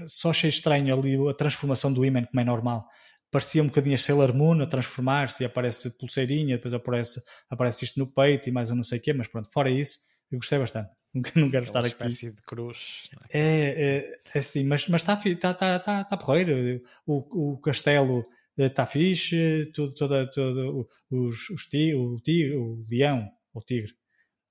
só 0.08 0.30
achei 0.30 0.48
estranho 0.48 0.92
ali 0.92 1.16
a 1.28 1.34
transformação 1.34 1.92
do 1.92 2.04
Iman, 2.04 2.24
como 2.24 2.40
é 2.40 2.44
normal. 2.44 2.88
Parecia 3.32 3.62
um 3.62 3.66
bocadinho 3.66 3.94
a 3.94 3.98
Sailor 3.98 4.34
Moon 4.34 4.60
a 4.62 4.66
transformar-se 4.66 5.42
e 5.42 5.46
aparece 5.46 5.88
pulseirinha, 5.90 6.56
depois 6.56 6.74
aparece, 6.74 7.20
aparece 7.48 7.86
isto 7.86 7.98
no 7.98 8.06
peito 8.06 8.48
e 8.48 8.52
mais 8.52 8.70
um 8.70 8.76
não 8.76 8.82
sei 8.82 8.98
o 8.98 9.00
quê, 9.00 9.14
mas 9.14 9.26
pronto, 9.26 9.50
fora 9.50 9.70
isso, 9.70 9.98
eu 10.30 10.38
gostei 10.38 10.58
bastante. 10.58 10.90
Não 11.36 11.50
quero 11.50 11.66
estar 11.66 11.80
aqui. 11.80 11.94
Uma 11.94 12.08
espécie 12.08 12.30
de 12.30 12.42
cruz. 12.42 13.10
É, 13.28 13.40
é, 13.40 14.20
é 14.34 14.38
assim, 14.38 14.64
mas, 14.64 14.88
mas 14.88 15.02
está 15.02 15.14
tá, 15.16 15.52
tá, 15.52 15.78
tá, 15.78 16.04
tá 16.04 16.16
porreiro. 16.16 16.82
O, 17.06 17.52
o 17.52 17.58
castelo 17.58 18.24
está 18.56 18.86
fixe, 18.86 19.70
tudo, 19.74 19.94
toda, 19.94 20.30
todo, 20.30 20.88
os, 21.10 21.50
os 21.50 21.66
tig, 21.66 21.94
o, 21.94 22.18
tigre, 22.20 22.56
o 22.56 22.84
leão, 22.90 23.30
o 23.52 23.60
tigre, 23.60 23.94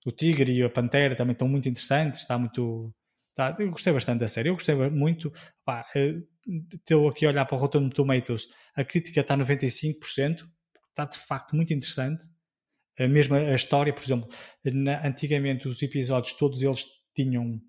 o 0.05 0.11
tigre 0.11 0.53
e 0.53 0.63
a 0.63 0.69
pantera 0.69 1.15
também 1.15 1.34
estão 1.34 1.47
muito 1.47 1.69
interessantes, 1.69 2.21
está 2.21 2.38
muito... 2.38 2.93
Tá, 3.41 3.55
eu 3.57 3.71
gostei 3.71 3.91
bastante 3.91 4.19
da 4.19 4.27
série, 4.27 4.49
eu 4.49 4.53
gostei 4.53 4.75
muito, 4.75 5.33
pá, 5.65 5.83
estou 6.75 7.09
aqui 7.09 7.25
a 7.25 7.29
olhar 7.29 7.43
para 7.43 7.55
o 7.55 7.59
Rotten 7.59 7.89
Tomatoes, 7.89 8.47
a 8.75 8.85
crítica 8.85 9.19
está 9.19 9.33
a 9.33 9.37
95%, 9.37 10.47
está 10.89 11.05
de 11.05 11.17
facto 11.17 11.55
muito 11.55 11.73
interessante, 11.73 12.27
a 12.99 13.07
mesma 13.07 13.37
a 13.37 13.55
história, 13.55 13.91
por 13.91 14.03
exemplo, 14.03 14.29
na, 14.63 15.07
antigamente 15.07 15.67
os 15.67 15.81
episódios 15.81 16.33
todos 16.33 16.61
eles 16.61 16.85
tinham 17.15 17.59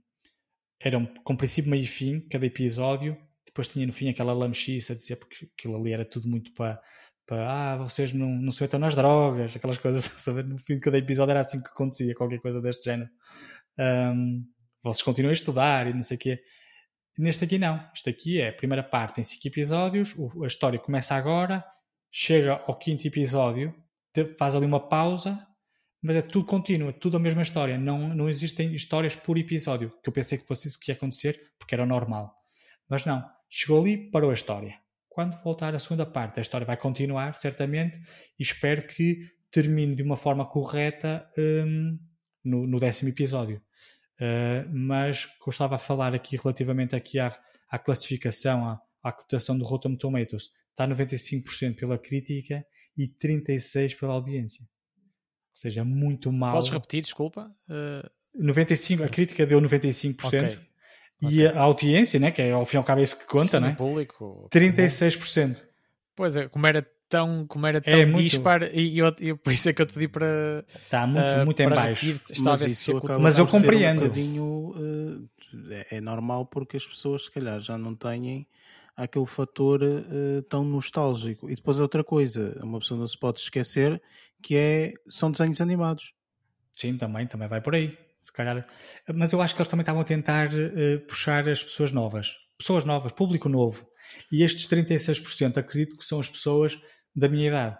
eram 0.78 1.06
com 1.24 1.34
princípio, 1.34 1.70
meio 1.70 1.84
e 1.84 1.86
fim, 1.86 2.20
cada 2.28 2.44
episódio, 2.44 3.16
depois 3.46 3.66
tinha 3.66 3.86
no 3.86 3.94
fim 3.94 4.10
aquela 4.10 4.34
lamechiça 4.34 4.92
a 4.92 4.96
dizer 4.96 5.16
porque 5.16 5.48
aquilo 5.58 5.76
ali 5.76 5.94
era 5.94 6.04
tudo 6.04 6.28
muito 6.28 6.52
para 6.52 6.82
para 7.24 7.50
ah, 7.50 7.76
vocês 7.78 8.12
não, 8.12 8.28
não 8.28 8.50
se 8.50 8.62
metam 8.62 8.78
nas 8.78 8.94
drogas, 8.94 9.56
aquelas 9.56 9.78
coisas, 9.78 10.04
no 10.46 10.58
fim 10.58 10.74
de 10.74 10.80
cada 10.80 10.98
episódio 10.98 11.30
era 11.30 11.40
assim 11.40 11.62
que 11.62 11.68
acontecia, 11.68 12.14
qualquer 12.14 12.40
coisa 12.40 12.60
deste 12.60 12.84
género. 12.84 13.08
Um, 13.78 14.44
vocês 14.82 15.02
continuam 15.02 15.30
a 15.30 15.32
estudar 15.32 15.86
e 15.86 15.94
não 15.94 16.02
sei 16.02 16.16
o 16.16 16.20
quê. 16.20 16.42
Neste 17.18 17.44
aqui 17.44 17.58
não, 17.58 17.84
isto 17.94 18.08
aqui 18.08 18.40
é 18.40 18.48
a 18.48 18.52
primeira 18.52 18.82
parte, 18.82 19.16
tem 19.16 19.24
5 19.24 19.46
episódios, 19.46 20.14
a 20.42 20.46
história 20.46 20.78
começa 20.78 21.14
agora, 21.14 21.64
chega 22.10 22.54
ao 22.66 22.78
quinto 22.78 23.06
episódio, 23.06 23.74
faz 24.38 24.56
ali 24.56 24.64
uma 24.64 24.80
pausa, 24.80 25.46
mas 26.02 26.16
é 26.16 26.22
tudo 26.22 26.46
contínuo, 26.46 26.92
tudo 26.92 27.16
a 27.16 27.20
mesma 27.20 27.42
história, 27.42 27.78
não, 27.78 28.14
não 28.14 28.28
existem 28.28 28.74
histórias 28.74 29.14
por 29.14 29.38
episódio, 29.38 29.90
que 30.02 30.08
eu 30.08 30.12
pensei 30.12 30.38
que 30.38 30.46
fosse 30.46 30.68
isso 30.68 30.80
que 30.80 30.90
ia 30.90 30.96
acontecer, 30.96 31.40
porque 31.58 31.74
era 31.74 31.86
normal. 31.86 32.34
Mas 32.88 33.04
não, 33.04 33.24
chegou 33.48 33.80
ali, 33.80 34.10
parou 34.10 34.30
a 34.30 34.34
história. 34.34 34.74
Quando 35.08 35.40
voltar 35.42 35.74
a 35.74 35.78
segunda 35.78 36.06
parte, 36.06 36.38
a 36.38 36.40
história 36.40 36.66
vai 36.66 36.76
continuar, 36.76 37.36
certamente, 37.36 37.98
e 38.38 38.42
espero 38.42 38.86
que 38.86 39.30
termine 39.50 39.94
de 39.94 40.02
uma 40.02 40.16
forma 40.16 40.44
correta 40.46 41.30
um, 41.38 41.98
no, 42.42 42.66
no, 42.66 42.80
décimo 42.80 43.10
episódio. 43.10 43.62
Uh, 44.20 44.68
mas 44.72 45.26
gostava 45.44 45.76
de 45.76 45.82
falar 45.82 46.14
aqui 46.14 46.36
relativamente 46.36 46.94
aqui 46.94 47.18
à, 47.18 47.36
à 47.68 47.78
classificação, 47.78 48.64
à, 48.64 48.80
à 49.02 49.12
cotação 49.12 49.58
do 49.58 49.64
Rotten 49.64 49.96
Tomatoes. 49.96 50.50
Está 50.70 50.86
95% 50.86 51.76
pela 51.76 51.98
crítica 51.98 52.64
e 52.96 53.08
36% 53.08 53.98
pela 53.98 54.14
audiência. 54.14 54.64
Ou 54.64 55.56
seja, 55.56 55.84
muito 55.84 56.32
mal. 56.32 56.52
Podes 56.52 56.70
repetir, 56.70 57.02
desculpa? 57.02 57.50
Uh... 57.68 58.08
95, 58.34 59.04
a 59.04 59.08
crítica 59.08 59.46
deu 59.46 59.60
95%. 59.60 60.26
Okay. 60.26 60.58
E 61.20 61.46
a 61.46 61.60
audiência, 61.60 62.18
né, 62.18 62.30
que 62.30 62.42
é 62.42 62.50
ao 62.50 62.66
fim 62.66 62.76
e 62.76 62.78
ao 62.78 62.84
cabo 62.84 63.00
é 63.00 63.04
isso 63.04 63.16
que 63.16 63.26
conta, 63.26 63.58
Sim, 63.58 63.60
né? 63.60 63.74
público. 63.76 64.48
36%. 64.52 65.62
Pois 66.16 66.34
é, 66.34 66.48
como 66.48 66.66
era 66.66 66.86
tão, 67.12 67.46
como 67.46 67.66
era 67.66 67.78
é 67.78 67.80
tão 67.82 68.00
é 68.00 68.22
dispar, 68.22 68.74
e 68.74 68.98
eu, 68.98 69.14
eu, 69.20 69.36
por 69.36 69.52
isso 69.52 69.68
é 69.68 69.72
que 69.74 69.82
eu 69.82 69.86
te 69.86 69.92
pedi 69.92 70.08
para. 70.08 70.64
Está 70.74 71.06
muito, 71.06 71.36
uh, 71.36 71.44
muito 71.44 71.60
em 71.60 71.68
baixo. 71.68 72.20
mas, 72.40 72.62
isso 72.62 73.00
mas 73.20 73.38
eu 73.38 73.46
compreendo. 73.46 74.10
Um 74.10 74.70
uh, 74.70 75.28
é, 75.70 75.98
é, 75.98 76.00
normal 76.00 76.46
porque 76.46 76.78
as 76.78 76.86
pessoas, 76.86 77.26
se 77.26 77.30
calhar, 77.30 77.60
já 77.60 77.76
não 77.76 77.94
têm 77.94 78.46
aquele 78.96 79.26
fator 79.26 79.82
uh, 79.82 80.42
tão 80.48 80.64
nostálgico. 80.64 81.50
E 81.50 81.54
depois 81.54 81.78
outra 81.78 82.02
coisa, 82.02 82.58
uma 82.62 82.78
pessoa 82.78 82.98
não 82.98 83.06
se 83.06 83.18
pode 83.18 83.40
esquecer 83.40 84.00
que 84.42 84.56
é, 84.56 84.94
são 85.06 85.30
desenhos 85.30 85.60
animados. 85.60 86.14
Sim, 86.76 86.96
também, 86.96 87.26
também 87.26 87.46
vai 87.46 87.60
por 87.60 87.74
aí 87.74 87.96
se 88.22 88.32
calhar. 88.32 88.64
Mas 89.12 89.32
eu 89.32 89.42
acho 89.42 89.54
que 89.54 89.60
eles 89.60 89.68
também 89.68 89.82
estavam 89.82 90.00
a 90.00 90.04
tentar 90.04 90.48
uh, 90.48 91.00
puxar 91.06 91.46
as 91.48 91.62
pessoas 91.62 91.92
novas. 91.92 92.36
Pessoas 92.56 92.84
novas, 92.84 93.12
público 93.12 93.48
novo. 93.48 93.86
E 94.30 94.42
estes 94.42 94.66
36% 94.66 95.58
acredito 95.58 95.96
que 95.96 96.04
são 96.04 96.20
as 96.20 96.28
pessoas 96.28 96.80
da 97.14 97.28
minha 97.28 97.48
idade. 97.48 97.78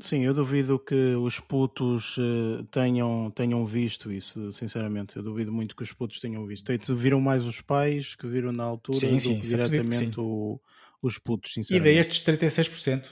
Sim, 0.00 0.24
eu 0.24 0.34
duvido 0.34 0.78
que 0.78 1.14
os 1.14 1.38
putos 1.38 2.16
uh, 2.18 2.64
tenham, 2.70 3.30
tenham 3.30 3.64
visto 3.64 4.10
isso, 4.10 4.52
sinceramente. 4.52 5.16
Eu 5.16 5.22
duvido 5.22 5.52
muito 5.52 5.76
que 5.76 5.82
os 5.82 5.92
putos 5.92 6.18
tenham 6.18 6.44
visto. 6.46 6.72
Viram 6.94 7.20
mais 7.20 7.44
os 7.44 7.60
pais 7.60 8.14
que 8.14 8.26
viram 8.26 8.52
na 8.52 8.64
altura 8.64 8.98
sim, 8.98 9.14
do 9.14 9.20
sim, 9.20 9.40
que 9.40 9.46
diretamente 9.46 10.18
o, 10.18 10.60
os 11.00 11.18
putos, 11.18 11.52
sinceramente. 11.52 11.90
E 11.90 11.92
daí 11.92 12.00
estes 12.00 12.22
36%. 12.22 13.10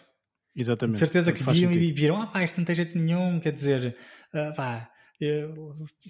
Exatamente. 0.56 0.94
De 0.94 0.98
certeza 0.98 1.32
que 1.32 1.44
viram 1.44 1.72
e 1.72 1.92
viram, 1.92 2.20
ah 2.20 2.26
pá, 2.26 2.42
isto 2.42 2.58
não 2.58 2.64
tem 2.64 2.74
jeito 2.74 2.98
nenhum, 2.98 3.38
quer 3.38 3.52
dizer, 3.52 3.96
uh, 4.34 4.54
pá, 4.56 4.90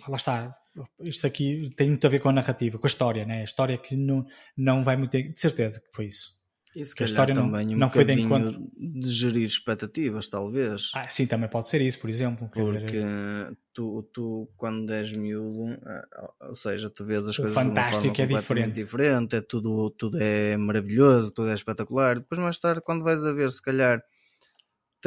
lá 0.08 0.16
está, 0.16 0.56
isto 1.00 1.26
aqui 1.26 1.70
tem 1.76 1.88
muito 1.88 2.06
a 2.06 2.10
ver 2.10 2.20
com 2.20 2.28
a 2.28 2.32
narrativa, 2.32 2.78
com 2.78 2.86
a 2.86 2.88
história, 2.88 3.24
né? 3.24 3.40
A 3.40 3.44
história 3.44 3.76
que 3.76 3.96
não, 3.96 4.26
não 4.56 4.82
vai 4.82 4.96
muito. 4.96 5.10
De 5.10 5.38
certeza 5.38 5.80
que 5.80 5.88
foi 5.92 6.06
isso. 6.06 6.38
Isso 6.74 6.94
que 6.94 7.02
a 7.02 7.06
história 7.06 7.34
também 7.34 7.66
não, 7.66 7.74
um 7.74 7.78
não 7.78 7.90
foi 7.90 8.04
de 8.04 8.12
encontro. 8.12 8.70
De 8.76 9.10
gerir 9.10 9.46
expectativas, 9.46 10.28
talvez. 10.28 10.92
Ah, 10.94 11.08
sim, 11.08 11.26
também 11.26 11.48
pode 11.48 11.68
ser 11.68 11.80
isso, 11.80 11.98
por 11.98 12.08
exemplo. 12.08 12.48
Porque 12.52 12.86
dizer... 12.86 13.56
tu, 13.74 14.08
tu, 14.12 14.48
quando 14.56 14.92
és 14.92 15.12
miúdo, 15.12 15.76
ah, 15.84 16.32
ou 16.48 16.54
seja, 16.54 16.88
tu 16.88 17.04
vês 17.04 17.26
as 17.26 17.38
o 17.38 17.42
coisas 17.42 17.54
fantástico 17.54 18.12
de 18.14 18.22
uma 18.22 18.42
forma 18.42 18.62
é 18.62 18.66
diferente. 18.66 18.74
diferente, 18.74 19.36
é 19.36 19.40
tudo, 19.40 19.90
tudo 19.90 20.18
é 20.20 20.56
maravilhoso, 20.56 21.32
tudo 21.32 21.50
é 21.50 21.54
espetacular. 21.54 22.20
Depois, 22.20 22.40
mais 22.40 22.58
tarde, 22.58 22.80
quando 22.82 23.02
vais 23.02 23.22
a 23.24 23.32
ver, 23.32 23.50
se 23.50 23.60
calhar 23.60 24.00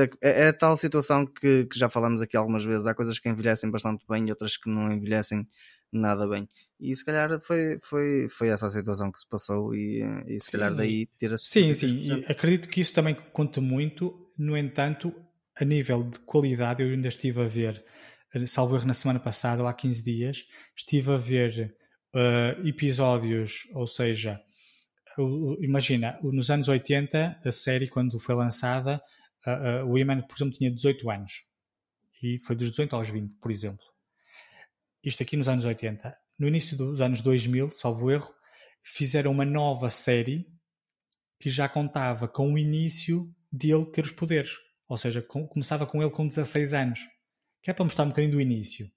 é, 0.02 0.46
é 0.46 0.48
a 0.50 0.54
tal 0.54 0.76
situação 0.78 1.26
que, 1.26 1.66
que, 1.66 1.78
já 1.78 1.90
falamos 1.90 2.22
aqui 2.22 2.36
algumas 2.36 2.64
vezes. 2.64 2.86
Há 2.86 2.96
coisas 2.96 3.20
que 3.20 3.30
envelhecem 3.30 3.70
bastante 3.70 4.04
bem 4.10 4.28
e 4.28 4.30
outras 4.30 4.58
que 4.58 4.70
não 4.70 4.92
envelhecem 4.92 5.48
nada 5.92 6.28
bem. 6.28 6.50
E 6.80 6.96
se 6.96 7.06
calhar 7.06 7.40
foi, 7.40 7.78
foi, 7.82 8.28
foi 8.30 8.50
essa 8.50 8.68
a 8.68 8.72
situação 8.72 9.12
que 9.12 9.20
se 9.20 9.28
passou 9.28 9.74
e, 9.76 10.02
e 10.28 10.42
se 10.42 10.52
sim. 10.52 10.58
calhar 10.58 10.76
daí 10.76 11.08
tira-se. 11.20 11.46
Sim, 11.46 11.74
sim. 11.74 12.24
acredito 12.28 12.68
que 12.68 12.82
isso 12.82 12.94
também 12.94 13.16
conta 13.32 13.62
muito. 13.62 14.20
No 14.38 14.58
entanto, 14.58 15.14
a 15.56 15.64
nível 15.64 16.04
de 16.04 16.20
qualidade, 16.20 16.82
eu 16.82 16.90
ainda 16.90 17.08
estive 17.08 17.42
a 17.42 17.48
ver, 17.48 17.84
salvo 18.48 18.76
erro 18.76 18.88
na 18.88 18.94
semana 18.94 19.20
passada, 19.20 19.62
ou 19.62 19.68
há 19.68 19.74
15 19.74 20.04
dias, 20.04 20.44
estive 20.76 21.12
a 21.12 21.18
ver 21.18 21.76
uh, 22.16 22.68
episódios, 22.68 23.68
ou 23.74 23.86
seja, 23.86 24.42
imagina, 25.62 26.18
nos 26.24 26.50
anos 26.50 26.68
80, 26.68 27.42
a 27.44 27.52
série, 27.52 27.88
quando 27.88 28.20
foi 28.20 28.36
lançada, 28.36 29.02
uh, 29.48 29.86
uh, 29.86 29.92
o 29.92 29.98
Iman, 29.98 30.22
por 30.22 30.36
exemplo, 30.36 30.54
tinha 30.54 30.72
18 30.72 31.10
anos. 31.10 31.46
E 32.22 32.40
foi 32.42 32.56
dos 32.56 32.70
18 32.70 32.96
aos 32.96 33.10
20, 33.10 33.38
por 33.38 33.52
exemplo. 33.52 33.86
Isto 35.04 35.24
aqui 35.24 35.36
nos 35.36 35.50
anos 35.50 35.66
80. 35.66 36.16
No 36.40 36.48
início 36.48 36.78
dos 36.78 37.02
anos 37.02 37.22
2000, 37.22 37.70
salvo 37.70 38.10
erro, 38.10 38.34
fizeram 38.82 39.32
uma 39.32 39.46
nova 39.46 39.90
série 39.90 40.48
que 41.40 41.50
já 41.50 41.68
contava 41.68 42.28
com 42.28 42.54
o 42.54 42.58
início 42.58 43.30
de 43.52 43.72
ele 43.72 43.86
ter 43.86 44.06
os 44.06 44.12
poderes. 44.12 44.58
Ou 44.88 44.98
seja, 44.98 45.22
com, 45.22 45.46
começava 45.48 45.86
com 45.86 46.02
ele 46.02 46.12
com 46.12 46.28
16 46.28 46.74
anos. 46.74 47.00
Que 47.62 47.72
é 47.72 47.74
para 47.74 47.84
mostrar 47.84 48.06
um 48.06 48.10
bocadinho 48.10 48.34
do 48.34 48.42
início. 48.42 48.90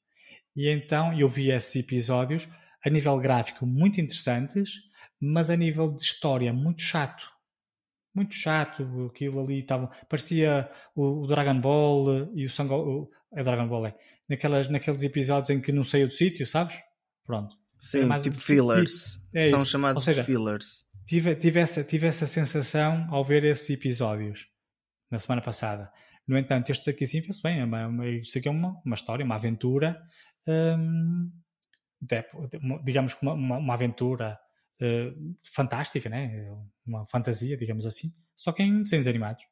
E 0.54 0.68
então 0.68 1.12
eu 1.18 1.28
vi 1.28 1.50
esses 1.50 1.74
episódios 1.76 2.48
a 2.84 2.88
nível 2.88 3.18
gráfico 3.18 3.66
muito 3.66 4.00
interessantes, 4.00 4.74
mas 5.20 5.50
a 5.50 5.56
nível 5.56 5.92
de 5.92 6.02
história 6.02 6.52
muito 6.52 6.82
chato 6.82 7.35
muito 8.16 8.34
chato, 8.34 9.10
aquilo 9.12 9.44
ali 9.44 9.60
estava, 9.60 9.90
parecia 10.08 10.70
o, 10.94 11.22
o, 11.22 11.26
Dragon 11.26 11.60
Ball 11.60 12.30
e 12.34 12.46
o 12.46 12.50
Sango, 12.50 13.10
é 13.34 13.42
Dragon 13.42 13.68
Ball, 13.68 13.88
é, 13.88 13.94
naquelas, 14.28 14.68
naqueles 14.70 15.02
episódios 15.02 15.50
em 15.50 15.60
que 15.60 15.70
não 15.70 15.84
saiu 15.84 16.08
do 16.08 16.12
sítio, 16.12 16.46
sabes? 16.46 16.76
Pronto. 17.24 17.54
Sim, 17.78 18.10
é 18.10 18.18
tipo 18.18 18.38
fillers, 18.38 19.20
é 19.34 19.50
são 19.50 19.64
chamados 19.64 20.02
seja, 20.02 20.24
fillers. 20.24 20.86
Tive, 21.06 21.36
tive, 21.36 21.60
essa, 21.60 21.84
tive 21.84 22.06
essa 22.06 22.26
sensação 22.26 23.06
ao 23.10 23.22
ver 23.22 23.44
esses 23.44 23.68
episódios 23.68 24.48
na 25.10 25.18
semana 25.18 25.42
passada. 25.42 25.92
No 26.26 26.38
entanto, 26.38 26.70
estes 26.70 26.88
aqui 26.88 27.06
sim 27.06 27.22
fez 27.22 27.40
bem, 27.40 27.60
é 27.60 27.64
uma, 27.64 27.86
uma, 27.86 28.08
isto 28.08 28.38
aqui 28.38 28.48
é 28.48 28.50
uma, 28.50 28.80
uma 28.84 28.94
história, 28.94 29.24
uma 29.24 29.36
aventura, 29.36 30.02
hum, 30.48 31.30
de, 32.00 32.24
digamos 32.82 33.14
que 33.14 33.22
uma, 33.22 33.34
uma, 33.34 33.58
uma 33.58 33.74
aventura 33.74 34.38
uh, 34.80 35.36
fantástica, 35.42 36.08
né? 36.08 36.50
uma 36.86 37.06
fantasia, 37.06 37.56
digamos 37.56 37.86
assim, 37.86 38.12
só 38.34 38.52
que 38.52 38.62
em 38.62 38.82
desenhos 38.82 39.08
animados. 39.08 39.44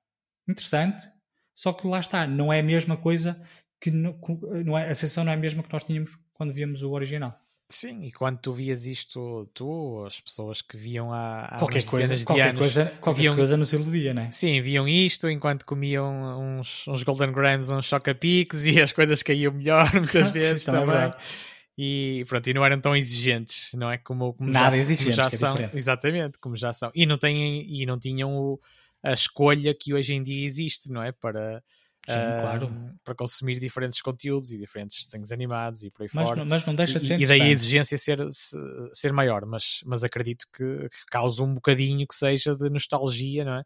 Interessante, 0.48 1.08
só 1.54 1.72
que 1.72 1.86
lá 1.86 2.00
está, 2.00 2.26
não 2.26 2.52
é 2.52 2.60
a 2.60 2.62
mesma 2.62 2.96
coisa 2.96 3.40
que 3.80 3.90
não, 3.90 4.18
não 4.64 4.78
é, 4.78 4.90
a 4.90 4.94
sensação 4.94 5.24
não 5.24 5.32
é 5.32 5.34
a 5.34 5.38
mesma 5.38 5.62
que 5.62 5.72
nós 5.72 5.84
tínhamos 5.84 6.18
quando 6.32 6.52
víamos 6.52 6.82
o 6.82 6.90
original. 6.92 7.38
Sim, 7.68 8.04
e 8.04 8.12
quando 8.12 8.38
tu 8.38 8.52
vias 8.52 8.84
isto, 8.84 9.48
tu, 9.54 10.04
as 10.06 10.20
pessoas 10.20 10.60
que 10.60 10.76
viam 10.76 11.12
há, 11.12 11.46
há 11.46 11.58
qualquer 11.58 11.84
coisa, 11.84 12.14
de 12.14 12.24
qualquer 12.24 12.50
anos, 12.50 12.60
coisa, 12.60 12.86
qualquer 13.00 13.20
viam, 13.22 13.34
coisa 13.34 13.56
nos 13.56 13.72
iludia, 13.72 14.12
não 14.12 14.22
é? 14.22 14.30
Sim, 14.30 14.60
viam 14.60 14.86
isto 14.86 15.30
enquanto 15.30 15.64
comiam 15.64 16.58
uns, 16.58 16.86
uns 16.86 17.02
Golden 17.02 17.32
Grams, 17.32 17.72
uns 17.72 17.86
Chocapics 17.86 18.64
e 18.66 18.80
as 18.80 18.92
coisas 18.92 19.22
caíam 19.22 19.52
melhor 19.52 19.92
muitas 19.94 20.28
vezes 20.30 20.62
Sim, 20.62 20.72
também. 20.72 20.86
também. 20.86 21.10
É 21.10 21.53
e 21.76 22.24
pronto, 22.28 22.48
e 22.48 22.54
não 22.54 22.64
eram 22.64 22.80
tão 22.80 22.94
exigentes, 22.96 23.70
não 23.74 23.90
é? 23.90 23.98
Como, 23.98 24.32
como 24.34 24.50
Nada 24.50 24.76
já, 24.76 24.82
exigentes, 24.82 25.16
como 25.16 25.16
já 25.16 25.26
é 25.26 25.30
são. 25.30 25.52
diferente. 25.54 25.76
Exatamente, 25.76 26.38
como 26.38 26.56
já 26.56 26.72
são. 26.72 26.90
E 26.94 27.06
não, 27.06 27.18
têm, 27.18 27.66
e 27.68 27.84
não 27.86 27.98
tinham 27.98 28.34
o, 28.36 28.60
a 29.02 29.12
escolha 29.12 29.74
que 29.74 29.92
hoje 29.94 30.14
em 30.14 30.22
dia 30.22 30.44
existe, 30.46 30.90
não 30.90 31.02
é? 31.02 31.10
Para, 31.12 31.62
Sim, 32.08 32.14
ah, 32.18 32.36
claro. 32.40 32.94
para 33.02 33.14
consumir 33.14 33.58
diferentes 33.58 34.00
conteúdos 34.02 34.52
e 34.52 34.58
diferentes 34.58 35.04
desenhos 35.04 35.32
animados 35.32 35.82
e 35.82 35.90
por 35.90 36.02
aí 36.02 36.08
Mas, 36.12 36.28
fora. 36.28 36.38
não- 36.40 36.46
mas 36.46 36.64
não 36.66 36.74
deixa 36.74 37.00
de 37.00 37.06
ser 37.06 37.18
E, 37.18 37.22
e 37.22 37.26
daí 37.26 37.40
a 37.40 37.48
exigência 37.48 37.96
ser, 37.98 38.18
se- 38.30 38.56
ser 38.92 39.12
maior, 39.12 39.44
mas, 39.46 39.80
mas 39.86 40.04
acredito 40.04 40.46
que, 40.54 40.88
que 40.88 41.06
causa 41.10 41.42
um 41.42 41.54
bocadinho 41.54 42.06
que 42.06 42.14
seja 42.14 42.54
de 42.54 42.68
nostalgia, 42.70 43.44
não 43.44 43.54
é? 43.58 43.62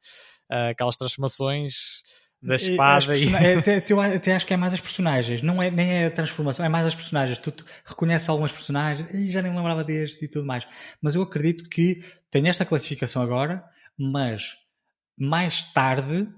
Ah, 0.51 0.69
aquelas 0.71 0.97
transformações 0.97 2.03
da 2.41 2.55
espada 2.57 3.17
e. 3.17 3.35
até, 3.59 3.77
até 4.17 4.35
acho 4.35 4.47
que 4.47 4.55
é 4.55 4.57
mais 4.57 4.73
as 4.73 4.81
personagens, 4.81 5.43
não 5.43 5.63
é, 5.63 5.71
nem 5.71 5.91
é 5.91 6.07
a 6.07 6.11
transformação, 6.11 6.65
é 6.65 6.69
mais 6.69 6.87
as 6.87 6.95
personagens. 6.95 7.39
Tu, 7.39 7.51
tu 7.51 7.65
reconheces 7.85 8.29
algumas 8.29 8.53
personagens, 8.53 9.13
e 9.13 9.31
já 9.31 9.43
nem 9.43 9.51
me 9.51 9.57
lembrava 9.57 9.85
deste 9.85 10.25
e 10.25 10.29
tudo 10.29 10.47
mais. 10.47 10.67
Mas 11.03 11.15
eu 11.15 11.23
acredito 11.23 11.69
que 11.69 12.01
tem 12.31 12.49
esta 12.49 12.65
classificação 12.65 13.23
agora, 13.23 13.65
mas 13.99 14.55
mais 15.19 15.63
tarde, 15.73 16.29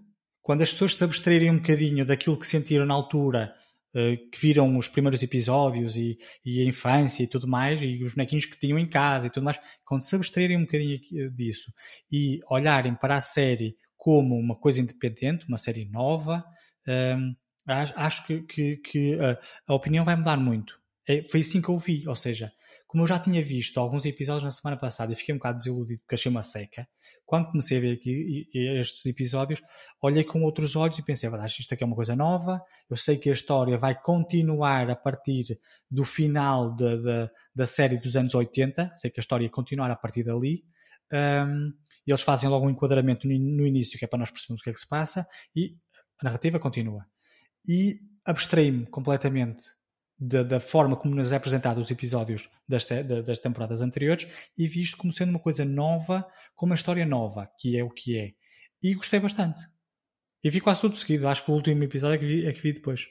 quando 0.40 0.62
as 0.62 0.72
pessoas 0.72 0.94
se 0.94 1.04
abstraírem 1.04 1.50
um 1.50 1.58
bocadinho 1.58 2.04
daquilo 2.04 2.38
que 2.38 2.46
sentiram 2.46 2.86
na 2.86 2.94
altura, 2.94 3.54
eh, 3.94 4.16
que 4.32 4.40
viram 4.40 4.78
os 4.78 4.88
primeiros 4.88 5.22
episódios 5.22 5.96
e, 5.96 6.16
e 6.44 6.62
a 6.62 6.64
infância 6.64 7.22
e 7.22 7.26
tudo 7.26 7.46
mais, 7.46 7.82
e 7.82 8.02
os 8.02 8.14
bonequinhos 8.14 8.46
que 8.46 8.58
tinham 8.58 8.78
em 8.78 8.88
casa 8.88 9.26
e 9.26 9.30
tudo 9.30 9.44
mais, 9.44 9.60
quando 9.84 10.02
se 10.02 10.14
abstraírem 10.16 10.56
um 10.56 10.62
bocadinho 10.62 10.96
aqui- 10.96 11.28
disso 11.30 11.70
e 12.10 12.40
olharem 12.48 12.94
para 12.94 13.16
a 13.16 13.20
série 13.20 13.76
como 14.00 14.34
uma 14.38 14.56
coisa 14.56 14.80
independente, 14.80 15.46
uma 15.46 15.58
série 15.58 15.84
nova, 15.84 16.42
hum, 16.88 17.36
acho, 17.66 18.26
que, 18.26 18.40
que- 18.42 18.76
que 18.78 19.18
a, 19.20 19.38
a 19.68 19.74
opinião 19.74 20.04
vai 20.04 20.16
mudar 20.16 20.38
muito. 20.38 20.80
É, 21.06 21.22
foi 21.24 21.40
assim 21.40 21.60
que 21.60 21.68
eu 21.68 21.78
vi, 21.78 22.08
ou 22.08 22.14
seja, 22.14 22.50
como 22.86 23.02
eu 23.02 23.06
já 23.06 23.18
tinha 23.18 23.42
visto 23.44 23.78
alguns 23.78 24.06
episódios 24.06 24.44
na 24.44 24.50
semana 24.50 24.76
passada 24.78 25.12
e 25.12 25.16
fiquei 25.16 25.34
um 25.34 25.38
bocado 25.38 25.58
desiludido 25.58 26.00
porque 26.00 26.14
achei 26.14 26.30
uma 26.30 26.42
seca, 26.42 26.88
quando 27.26 27.48
comecei 27.48 27.76
a 27.78 27.80
ver 27.80 27.92
aqui 27.92 28.48
estes 28.54 29.04
episódios, 29.06 29.60
olhei 30.02 30.24
com 30.24 30.42
outros 30.42 30.74
olhos 30.76 30.98
e 30.98 31.04
pensei, 31.04 31.28
"Verdade, 31.28 31.56
isto 31.60 31.74
aqui 31.74 31.84
é 31.84 31.86
uma 31.86 31.94
coisa 31.96 32.16
nova, 32.16 32.60
eu 32.88 32.96
sei 32.96 33.16
que 33.18 33.28
a 33.30 33.32
história 33.32 33.76
vai 33.76 33.94
continuar 34.00 34.88
a 34.90 34.96
partir 34.96 35.58
do 35.90 36.04
final 36.04 36.74
da, 36.74 36.96
da, 36.96 37.30
da 37.54 37.66
série 37.66 37.98
dos 37.98 38.16
anos 38.16 38.34
80, 38.34 38.90
sei 38.94 39.10
que 39.10 39.20
a 39.20 39.22
história 39.22 39.44
ia 39.44 39.50
continuar 39.50 39.90
a 39.90 39.96
partir 39.96 40.24
dali, 40.24 40.64
e 41.12 41.72
eles 42.10 42.22
fazem 42.22 42.48
logo 42.48 42.66
um 42.66 42.70
enquadramento 42.70 43.26
no, 43.26 43.32
in- 43.32 43.56
no 43.56 43.66
início, 43.66 43.98
que 43.98 44.04
é 44.04 44.08
para 44.08 44.18
nós 44.18 44.30
percebermos 44.30 44.60
o 44.60 44.64
que 44.64 44.70
é 44.70 44.72
que 44.72 44.80
se 44.80 44.88
passa, 44.88 45.26
e 45.54 45.76
a 46.20 46.24
narrativa 46.24 46.58
continua. 46.58 47.06
E 47.66 48.00
abstraí-me 48.24 48.86
completamente 48.86 49.64
da, 50.18 50.42
da 50.42 50.60
forma 50.60 50.96
como 50.96 51.14
nos 51.14 51.32
é 51.32 51.36
apresentado 51.36 51.78
os 51.78 51.90
episódios 51.90 52.50
das, 52.68 52.86
das 53.24 53.38
temporadas 53.38 53.80
anteriores 53.80 54.26
e 54.56 54.68
vi 54.68 54.82
isto 54.82 54.96
como 54.98 55.12
sendo 55.12 55.30
uma 55.30 55.38
coisa 55.38 55.64
nova, 55.64 56.26
com 56.54 56.66
uma 56.66 56.74
história 56.74 57.06
nova, 57.06 57.50
que 57.58 57.78
é 57.78 57.82
o 57.82 57.90
que 57.90 58.18
é. 58.18 58.32
E 58.82 58.94
gostei 58.94 59.18
bastante. 59.20 59.60
E 60.42 60.50
vi 60.50 60.60
quase 60.60 60.80
tudo 60.82 60.96
seguido. 60.96 61.28
Acho 61.28 61.44
que 61.44 61.50
o 61.50 61.54
último 61.54 61.82
episódio 61.84 62.14
é 62.16 62.18
que 62.18 62.26
vi, 62.26 62.46
é 62.46 62.52
que 62.52 62.60
vi 62.60 62.72
depois. 62.74 63.06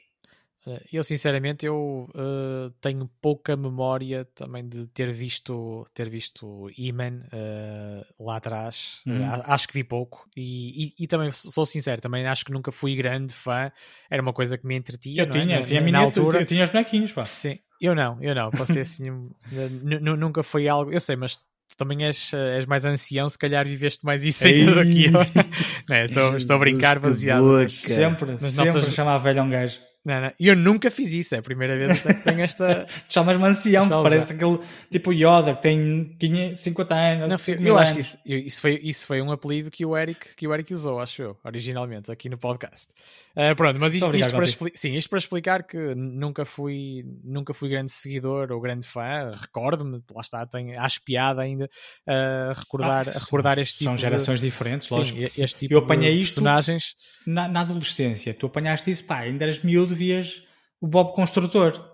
Eh, 0.66 0.82
Eu 0.92 1.02
sinceramente 1.02 1.64
eu 1.64 2.08
eh, 2.14 2.70
tenho 2.80 3.08
pouca 3.20 3.56
memória 3.56 4.26
também 4.34 4.68
de 4.68 4.86
ter 4.88 5.10
visto 5.12 5.86
ter 5.94 6.10
visto 6.10 6.68
He-Man 6.78 7.22
eh, 7.32 8.04
lá 8.18 8.36
atrás. 8.36 9.00
Uhum. 9.06 9.24
A- 9.24 9.54
acho 9.54 9.66
que 9.68 9.74
vi 9.74 9.84
pouco 9.84 10.28
e, 10.36 10.86
e, 10.98 11.04
e 11.04 11.06
também 11.06 11.30
sou 11.32 11.64
sincero, 11.64 12.00
também 12.02 12.26
acho 12.26 12.44
que 12.44 12.52
nunca 12.52 12.70
fui 12.70 12.94
grande 12.94 13.32
fã. 13.34 13.72
Era 14.10 14.20
uma 14.22 14.32
coisa 14.32 14.58
que 14.58 14.66
me 14.66 14.74
entretia. 14.76 15.22
Eu 15.22 15.26
não 15.26 15.34
é? 15.36 15.40
tinha, 15.40 15.54
Na- 15.56 15.60
eu 15.62 15.64
tinha, 15.64 15.98
altura. 15.98 16.40
eu 16.42 16.46
tinha 16.46 16.64
os 16.64 16.70
bonequinhos, 16.70 17.12
pá. 17.12 17.22
Sim, 17.22 17.58
eu 17.80 17.94
não, 17.94 18.22
eu 18.22 18.34
não. 18.34 18.50
Para 18.50 18.66
ser 18.66 18.80
assim, 18.80 19.04
nu- 19.10 20.00
nu- 20.00 20.16
nunca 20.16 20.42
foi 20.42 20.68
algo. 20.68 20.92
Eu 20.92 21.00
sei, 21.00 21.16
mas 21.16 21.36
tu 21.36 21.76
também 21.76 22.04
és, 22.04 22.32
és 22.34 22.66
mais 22.66 22.84
ancião, 22.84 23.28
se 23.28 23.38
calhar 23.38 23.64
viveste 23.66 24.04
mais 24.04 24.24
isso 24.24 24.46
ainda 24.46 24.74
do 24.74 24.82
que 24.90 25.06
eu. 25.06 25.12
Não 25.88 25.96
é? 25.96 26.04
estou, 26.04 26.36
estou 26.36 26.56
a 26.56 26.58
brincar 26.58 26.98
baseado. 26.98 27.68
Sempre, 27.68 28.32
Nas 28.32 28.42
sempre 28.42 28.72
nossas- 28.74 28.92
chamava 28.94 29.22
velho 29.24 29.40
a 29.40 29.44
um 29.44 29.50
gajo. 29.50 29.80
Não, 30.02 30.18
não, 30.20 30.32
eu 30.40 30.56
nunca 30.56 30.90
fiz 30.90 31.12
isso, 31.12 31.34
é 31.34 31.38
a 31.38 31.42
primeira 31.42 31.76
vez 31.76 32.00
que 32.00 32.14
tenho 32.24 32.40
esta. 32.40 32.86
Chamas-me 33.08 33.44
ancião, 33.44 33.84
que 33.84 33.90
parece 33.90 34.32
aquele 34.32 34.58
tipo 34.90 35.12
Yoda 35.12 35.54
que 35.54 35.62
tem 35.62 36.16
500, 36.18 36.58
50 36.60 36.94
anos. 36.94 37.28
Não, 37.28 37.36
5 37.38 37.58
eu 37.58 37.62
mil 37.62 37.76
acho 37.78 37.92
que 37.94 38.00
isso, 38.00 38.18
eu- 38.24 38.38
isso, 38.38 38.60
foi, 38.62 38.80
isso 38.82 39.06
foi 39.06 39.20
um 39.20 39.30
apelido 39.30 39.70
que 39.70 39.84
o, 39.84 39.94
Eric, 39.96 40.34
que 40.34 40.48
o 40.48 40.54
Eric 40.54 40.72
usou, 40.72 41.00
acho 41.00 41.20
eu, 41.20 41.36
originalmente, 41.44 42.10
aqui 42.10 42.30
no 42.30 42.38
podcast. 42.38 42.88
Ah, 43.36 43.54
pronto, 43.54 43.78
mas 43.78 43.94
isto, 43.94 44.06
obrigado, 44.06 44.28
isto 44.28 44.36
para 44.36 44.44
expli- 44.44 44.72
sim, 44.74 44.94
isto 44.94 45.08
para 45.10 45.18
explicar 45.18 45.62
que 45.64 45.76
nunca 45.94 46.44
fui, 46.44 47.04
nunca 47.22 47.52
fui 47.54 47.68
grande 47.68 47.92
seguidor 47.92 48.50
ou 48.50 48.60
grande 48.60 48.86
fã, 48.88 49.30
recordo-me, 49.40 50.02
lá 50.14 50.20
está, 50.22 50.44
tenho, 50.46 50.80
acho 50.80 51.00
piada 51.04 51.42
ainda 51.42 51.68
a 52.06 52.52
recordar, 52.56 53.04
Ah, 53.06 53.18
recordar 53.18 53.58
este 53.58 53.74
tipo 53.78 53.84
São 53.84 53.94
de- 53.94 54.00
gerações 54.00 54.40
diferentes, 54.40 54.88
sim, 54.88 54.94
lógico. 54.94 55.18
este 55.40 55.58
tipo 55.60 55.74
Eu 55.74 55.78
apanhei 55.78 56.14
de 56.16 56.22
isto- 56.22 56.36
personagens. 56.36 56.94
Na, 57.26 57.46
na 57.46 57.60
adolescência, 57.60 58.34
tu 58.34 58.46
apanhaste 58.46 58.90
isso, 58.90 59.04
pá, 59.04 59.18
ainda 59.20 59.44
eras 59.44 59.60
miúdo, 59.62 59.89
vias 59.94 60.42
o 60.80 60.86
Bob 60.86 61.14
Construtor. 61.14 61.88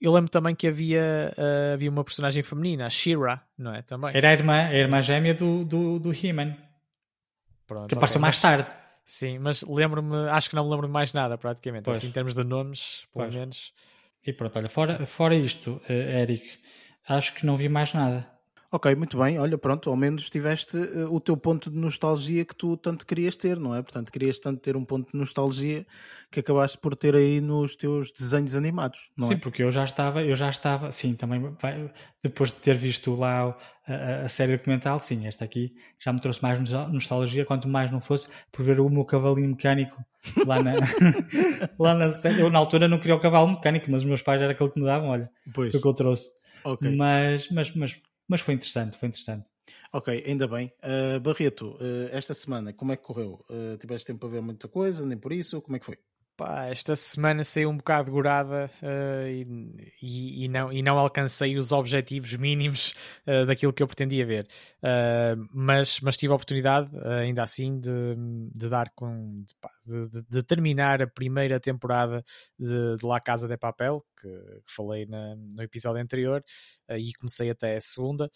Eu 0.00 0.12
lembro 0.12 0.30
também 0.30 0.54
que 0.54 0.68
havia, 0.68 1.34
ah, 1.36 1.74
havia 1.74 1.90
uma 1.90 2.04
personagem 2.04 2.42
feminina, 2.42 2.86
a 2.86 2.90
Shira, 2.90 3.42
não 3.56 3.74
é? 3.74 3.82
Também. 3.82 4.12
Era 4.14 4.28
a 4.28 4.32
irmã, 4.32 4.66
a 4.68 4.74
irmã 4.74 5.02
gêmea 5.02 5.34
do, 5.34 5.64
do, 5.64 5.98
do 5.98 6.12
He-Man, 6.12 6.52
que 7.66 7.72
ok, 7.74 7.96
apareceu 7.96 8.20
mais 8.20 8.36
mas- 8.36 8.42
tarde. 8.42 8.70
Sim, 9.04 9.38
mas 9.38 9.62
lembro-me, 9.62 10.28
acho 10.28 10.50
que 10.50 10.54
não 10.56 10.64
me 10.64 10.70
lembro 10.70 10.86
de 10.86 10.92
mais 10.92 11.14
nada, 11.14 11.38
praticamente. 11.38 11.84
Pois. 11.84 11.96
Assim, 11.96 12.08
em 12.08 12.12
termos 12.12 12.34
de 12.34 12.44
nomes, 12.44 13.06
pelo 13.12 13.24
Pois. 13.24 13.34
menos. 13.34 13.72
E 14.26 14.32
pronto, 14.34 14.54
olha, 14.58 14.68
fora, 14.68 15.06
fora 15.06 15.34
isto, 15.34 15.80
eh, 15.88 16.20
Eric, 16.20 16.46
acho 17.08 17.32
que 17.34 17.46
não 17.46 17.56
vi 17.56 17.68
mais 17.70 17.94
nada. 17.94 18.30
Ok, 18.70 18.94
muito 18.96 19.16
bem. 19.18 19.38
Olha, 19.38 19.56
pronto, 19.56 19.88
ao 19.88 19.96
menos 19.96 20.28
tiveste 20.28 20.76
eh, 20.76 21.04
o 21.06 21.18
teu 21.20 21.36
ponto 21.38 21.70
de 21.70 21.76
nostalgia 21.78 22.44
que 22.44 22.54
tu 22.54 22.76
tanto 22.76 23.06
querias 23.06 23.34
ter, 23.36 23.58
não 23.58 23.74
é? 23.74 23.80
Portanto, 23.82 24.12
querias 24.12 24.38
tanto 24.38 24.60
ter 24.60 24.76
um 24.76 24.84
ponto 24.84 25.10
de 25.10 25.18
nostalgia 25.18 25.86
que 26.30 26.40
acabaste 26.40 26.76
por 26.76 26.94
ter 26.94 27.14
aí 27.14 27.40
nos 27.40 27.74
teus 27.74 28.10
desenhos 28.10 28.54
animados, 28.54 29.08
não 29.16 29.28
sim, 29.28 29.34
é? 29.36 29.38
porque 29.38 29.62
eu 29.62 29.70
já 29.70 29.84
estava, 29.84 30.22
eu 30.22 30.36
já 30.36 30.50
estava, 30.50 30.92
sim, 30.92 31.14
também 31.14 31.40
depois 32.22 32.52
de 32.52 32.58
ter 32.58 32.76
visto 32.76 33.14
lá 33.14 33.56
a, 33.86 33.92
a- 33.94 34.20
a 34.24 34.28
série 34.28 34.56
documental, 34.58 35.00
sim, 35.00 35.26
esta 35.26 35.46
aqui 35.46 35.74
já 35.98 36.12
me 36.12 36.20
trouxe 36.20 36.42
mais 36.42 36.60
nos- 36.60 36.70
nostalgia, 36.92 37.46
quanto 37.46 37.66
mais 37.68 37.90
não 37.90 38.02
fosse 38.02 38.28
por 38.52 38.62
ver 38.62 38.80
o 38.80 38.90
meu 38.90 39.04
cavalinho 39.06 39.48
mecânico 39.48 40.04
lá 40.44 40.60
na, 40.60 40.72
lá 41.78 41.94
na 41.94 42.10
série. 42.10 42.40
Eu 42.40 42.50
na 42.50 42.58
altura 42.58 42.86
não 42.88 42.98
queria 42.98 43.16
o 43.16 43.20
cavalo 43.20 43.48
mecânico, 43.48 43.90
mas 43.90 44.02
os 44.02 44.08
meus 44.08 44.20
pais 44.22 44.42
era 44.42 44.52
aquele 44.52 44.70
que 44.70 44.78
me 44.78 44.84
davam, 44.86 45.08
olha, 45.08 45.30
Pois, 45.54 45.76
o 45.76 45.80
que 45.80 45.88
eu 45.88 45.94
trouxe. 45.94 46.28
ok. 46.62 46.86
Mas, 46.98 47.48
mas, 47.50 47.74
mas, 47.74 48.00
mas 48.28 48.40
foi 48.40 48.54
interessante, 48.54 48.98
foi 48.98 49.08
interessante. 49.08 49.46
Ok, 49.92 50.22
ainda 50.26 50.46
bem. 50.46 50.72
Uh, 50.82 51.20
Barreto, 51.20 51.76
uh, 51.76 52.08
esta 52.12 52.34
semana, 52.34 52.72
como 52.72 52.92
é 52.92 52.96
que 52.96 53.02
correu? 53.02 53.44
Uh, 53.50 53.76
tiveste 53.78 54.06
tempo 54.06 54.20
para 54.20 54.28
ver 54.28 54.42
muita 54.42 54.68
coisa, 54.68 55.04
nem 55.06 55.18
por 55.18 55.32
isso? 55.32 55.60
Como 55.62 55.76
é 55.76 55.78
que 55.80 55.86
foi? 55.86 55.98
Pá, 56.38 56.66
esta 56.66 56.94
semana 56.94 57.42
saiu 57.42 57.68
um 57.68 57.76
bocado 57.76 58.12
gorada 58.12 58.70
eh, 58.80 59.42
e, 59.42 59.46
e- 60.00 60.44
e 60.44 60.48
não, 60.48 60.72
e 60.72 60.82
não 60.82 60.96
alcancei 60.96 61.58
os 61.58 61.72
objetivos 61.72 62.32
mínimos 62.34 62.94
eh, 63.26 63.44
daquilo 63.44 63.72
que 63.72 63.82
eu 63.82 63.88
pretendia 63.88 64.24
ver. 64.24 64.46
Eh, 64.80 65.34
mas, 65.52 65.98
mas 66.00 66.16
tive 66.16 66.32
a 66.32 66.36
oportunidade, 66.36 66.90
ainda 67.20 67.42
assim, 67.42 67.80
de, 67.80 67.90
de 68.54 68.68
dar 68.68 68.88
com. 68.94 69.42
de, 69.42 69.52
pá, 69.60 69.68
de- 69.84 70.22
de- 70.30 70.42
terminar 70.44 71.02
a 71.02 71.08
primeira 71.08 71.58
temporada 71.58 72.22
de, 72.56 72.94
de 72.96 73.04
La 73.04 73.18
Casa 73.20 73.48
de 73.48 73.56
Papel, 73.56 74.04
que, 74.20 74.28
que 74.28 74.72
falei 74.72 75.06
na- 75.06 75.34
no 75.34 75.60
episódio 75.64 76.00
anterior, 76.00 76.44
e 76.88 77.12
comecei 77.14 77.50
até 77.50 77.74
a 77.76 77.80
segunda. 77.80 78.30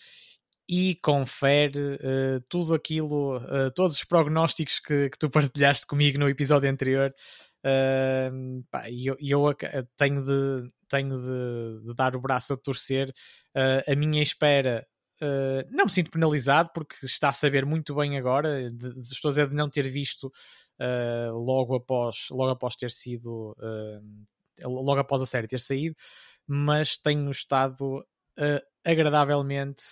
E 0.69 0.95
confere 1.03 1.99
eh, 2.01 2.41
tudo 2.49 2.73
aquilo, 2.75 3.37
eh, 3.49 3.71
todos 3.75 3.95
os 3.97 4.05
prognósticos 4.05 4.79
que, 4.81 5.11
que 5.11 5.19
tu 5.19 5.29
partilhaste 5.29 5.87
comigo 5.87 6.19
no 6.19 6.29
episódio 6.29 6.71
anterior. 6.71 7.13
Pá, 8.71 8.89
e 8.91 9.07
eu, 9.07 9.17
eu 9.21 9.55
tenho, 9.97 10.23
de, 10.25 10.71
tenho 10.89 11.21
de, 11.21 11.87
de 11.89 11.95
dar 11.95 12.17
o 12.17 12.21
braço 12.21 12.53
a 12.53 12.57
torcer. 12.57 13.09
Uh, 13.57 13.93
a 13.93 13.95
minha 13.97 14.23
espera, 14.23 14.87
uh, 15.21 15.69
não 15.71 15.85
me 15.87 15.91
sinto 15.91 16.11
penalizado 16.11 16.71
porque 16.75 16.97
está 17.05 17.29
a 17.29 17.33
saber 17.33 17.65
muito 17.65 17.95
bem 17.95 18.19
agora. 18.19 18.71
De, 18.71 18.95
de- 18.95 19.01
estou 19.01 19.29
a 19.29 19.33
dizer 19.33 19.49
de 19.49 19.55
não 19.55 19.71
ter 19.71 19.89
visto 19.89 20.27
uh, 20.81 21.37
logo, 21.37 21.75
após, 21.77 22.27
logo 22.31 22.51
após 22.51 22.77
ter 22.77 22.91
sido, 22.91 23.55
logo 24.65 24.99
após 25.01 25.23
a 25.23 25.27
série 25.27 25.47
ter 25.47 25.61
saído, 25.61 25.97
mas 26.47 26.97
tenho 26.99 27.31
estado 27.31 28.05
agradavelmente 28.85 29.83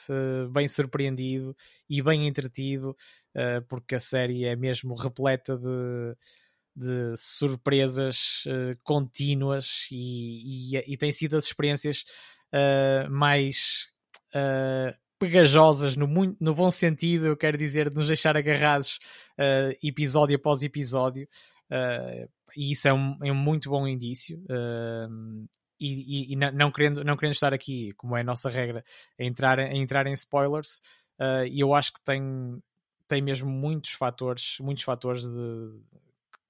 bem 0.53 0.67
surpreendido 0.67 1.55
e 1.89 2.03
bem 2.03 2.27
entretido, 2.27 2.97
porque 3.69 3.95
a 3.95 4.01
série 4.01 4.45
é 4.47 4.57
mesmo 4.57 4.95
repleta 4.95 5.57
de 5.57 6.17
de 6.75 7.15
surpresas 7.17 8.45
uh, 8.47 8.79
contínuas 8.83 9.87
e, 9.91 10.77
e, 10.77 10.95
e 10.95 10.97
tem 10.97 11.13
sido 11.13 11.37
as 11.37 11.45
experiências 11.45 12.05
uh, 12.55 13.11
mais 13.11 13.89
uh, 14.35 14.95
pegajosas 15.19 15.97
no, 15.97 16.07
muito, 16.07 16.37
no 16.41 16.55
bom 16.55 16.71
sentido, 16.71 17.27
eu 17.27 17.37
quero 17.37 17.59
dizer, 17.59 17.91
de 17.91 17.97
nos 17.97 18.09
deixar 18.09 18.37
agarrados 18.37 18.99
episódio 19.83 20.37
após 20.37 20.63
episódio. 20.63 21.29
e 22.57 22.73
isso 22.73 22.89
é 22.89 22.93
um, 22.93 23.19
é 23.23 23.31
um 23.31 23.35
muito 23.35 23.69
bom 23.69 23.87
indício. 23.87 24.43
e, 25.79 26.31
e, 26.31 26.33
e 26.33 26.37
não, 26.37 26.73
querendo, 26.73 27.05
não 27.05 27.19
querendo 27.19 27.35
estar 27.35 27.53
aqui, 27.53 27.93
como 27.99 28.17
é 28.17 28.23
a 28.23 28.25
nossa 28.25 28.49
regra, 28.49 28.83
a 29.19 29.25
entrar, 29.25 29.59
a 29.59 29.77
entrar 29.77 30.07
em 30.07 30.15
spoilers, 30.15 30.81
e 31.51 31.61
eu 31.61 31.75
acho 31.75 31.93
que 31.93 32.01
tem, 32.03 32.59
tem 33.07 33.21
mesmo 33.21 33.51
muitos 33.51 33.91
fatores, 33.91 34.57
muitos 34.59 34.85
fatores 34.85 35.27
de, 35.27 35.83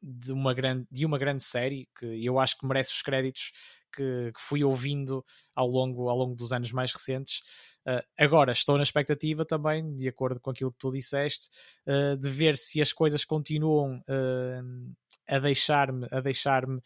de 0.03 0.33
uma 0.33 0.55
grande, 0.55 0.87
de 0.91 1.05
uma 1.05 1.19
grande 1.19 1.43
série 1.43 1.89
que 1.99 2.25
eu 2.25 2.39
acho 2.39 2.59
que 2.59 2.67
merece 2.67 2.93
os 2.93 3.03
créditos 3.03 3.53
que, 3.95 4.33
que 4.33 4.41
fui 4.41 4.65
ouvindo 4.65 5.25
ao 5.55 5.67
longo, 5.67 6.09
ao 6.09 6.17
longo 6.17 6.35
dos 6.35 6.53
anos 6.53 6.73
mais 6.73 6.93
recentes. 6.93 7.43
Uh, 7.87 8.03
agora 8.19 8.53
estou 8.53 8.77
na 8.77 8.83
expectativa 8.83 9.45
também, 9.45 9.95
de 9.95 10.09
acordo 10.09 10.41
com 10.41 10.51
aquilo 10.51 10.73
que 10.73 10.79
tu 10.79 10.93
disseste, 10.93 11.49
uh, 11.87 12.17
de 12.17 12.31
ver 12.31 12.57
se 12.57 12.81
as 12.81 12.93
coisas 12.93 13.25
continuam 13.25 13.99
uh, 14.01 14.95
a 15.29 15.39
deixar-me 15.39 16.07
a 16.11 16.21
deixar-me 16.21 16.81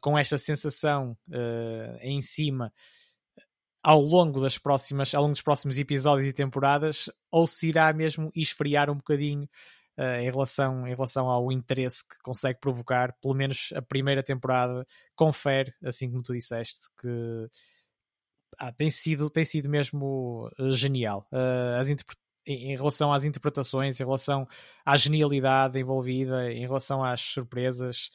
com 0.00 0.16
esta 0.16 0.38
sensação 0.38 1.18
em 2.00 2.22
cima 2.22 2.72
ao 3.82 4.00
longo 4.00 4.40
das 4.40 4.56
próximas, 4.56 5.12
ao 5.12 5.22
longo 5.22 5.32
dos 5.32 5.42
próximos 5.42 5.76
episódios 5.76 6.28
e 6.28 6.32
temporadas, 6.32 7.10
ou 7.28 7.44
se 7.44 7.70
irá 7.70 7.92
mesmo 7.92 8.30
esfriar 8.32 8.88
um 8.88 8.94
bocadinho 8.94 9.48
uh, 9.98 10.20
em, 10.20 10.30
relação, 10.30 10.86
em 10.86 10.94
relação 10.94 11.28
ao 11.28 11.50
interesse 11.50 12.06
que 12.06 12.16
consegue 12.22 12.60
provocar, 12.60 13.12
pelo 13.20 13.34
menos 13.34 13.72
a 13.74 13.82
primeira 13.82 14.22
temporada 14.22 14.84
confere, 15.14 15.72
assim 15.84 16.10
como 16.10 16.22
tu 16.22 16.32
disseste, 16.32 16.86
que 17.00 17.48
ah, 18.58 18.72
tem, 18.72 18.90
sido, 18.90 19.28
tem 19.30 19.44
sido 19.44 19.68
mesmo 19.68 20.50
eh, 20.58 20.70
genial. 20.70 21.26
Uh, 21.32 21.78
as 21.78 21.88
em 22.46 22.76
relação 22.76 23.12
às 23.12 23.24
interpretações, 23.24 23.98
em 23.98 24.04
relação 24.04 24.46
à 24.84 24.96
genialidade 24.96 25.78
envolvida, 25.78 26.52
em 26.52 26.60
relação 26.60 27.02
às 27.02 27.20
surpresas, 27.20 28.10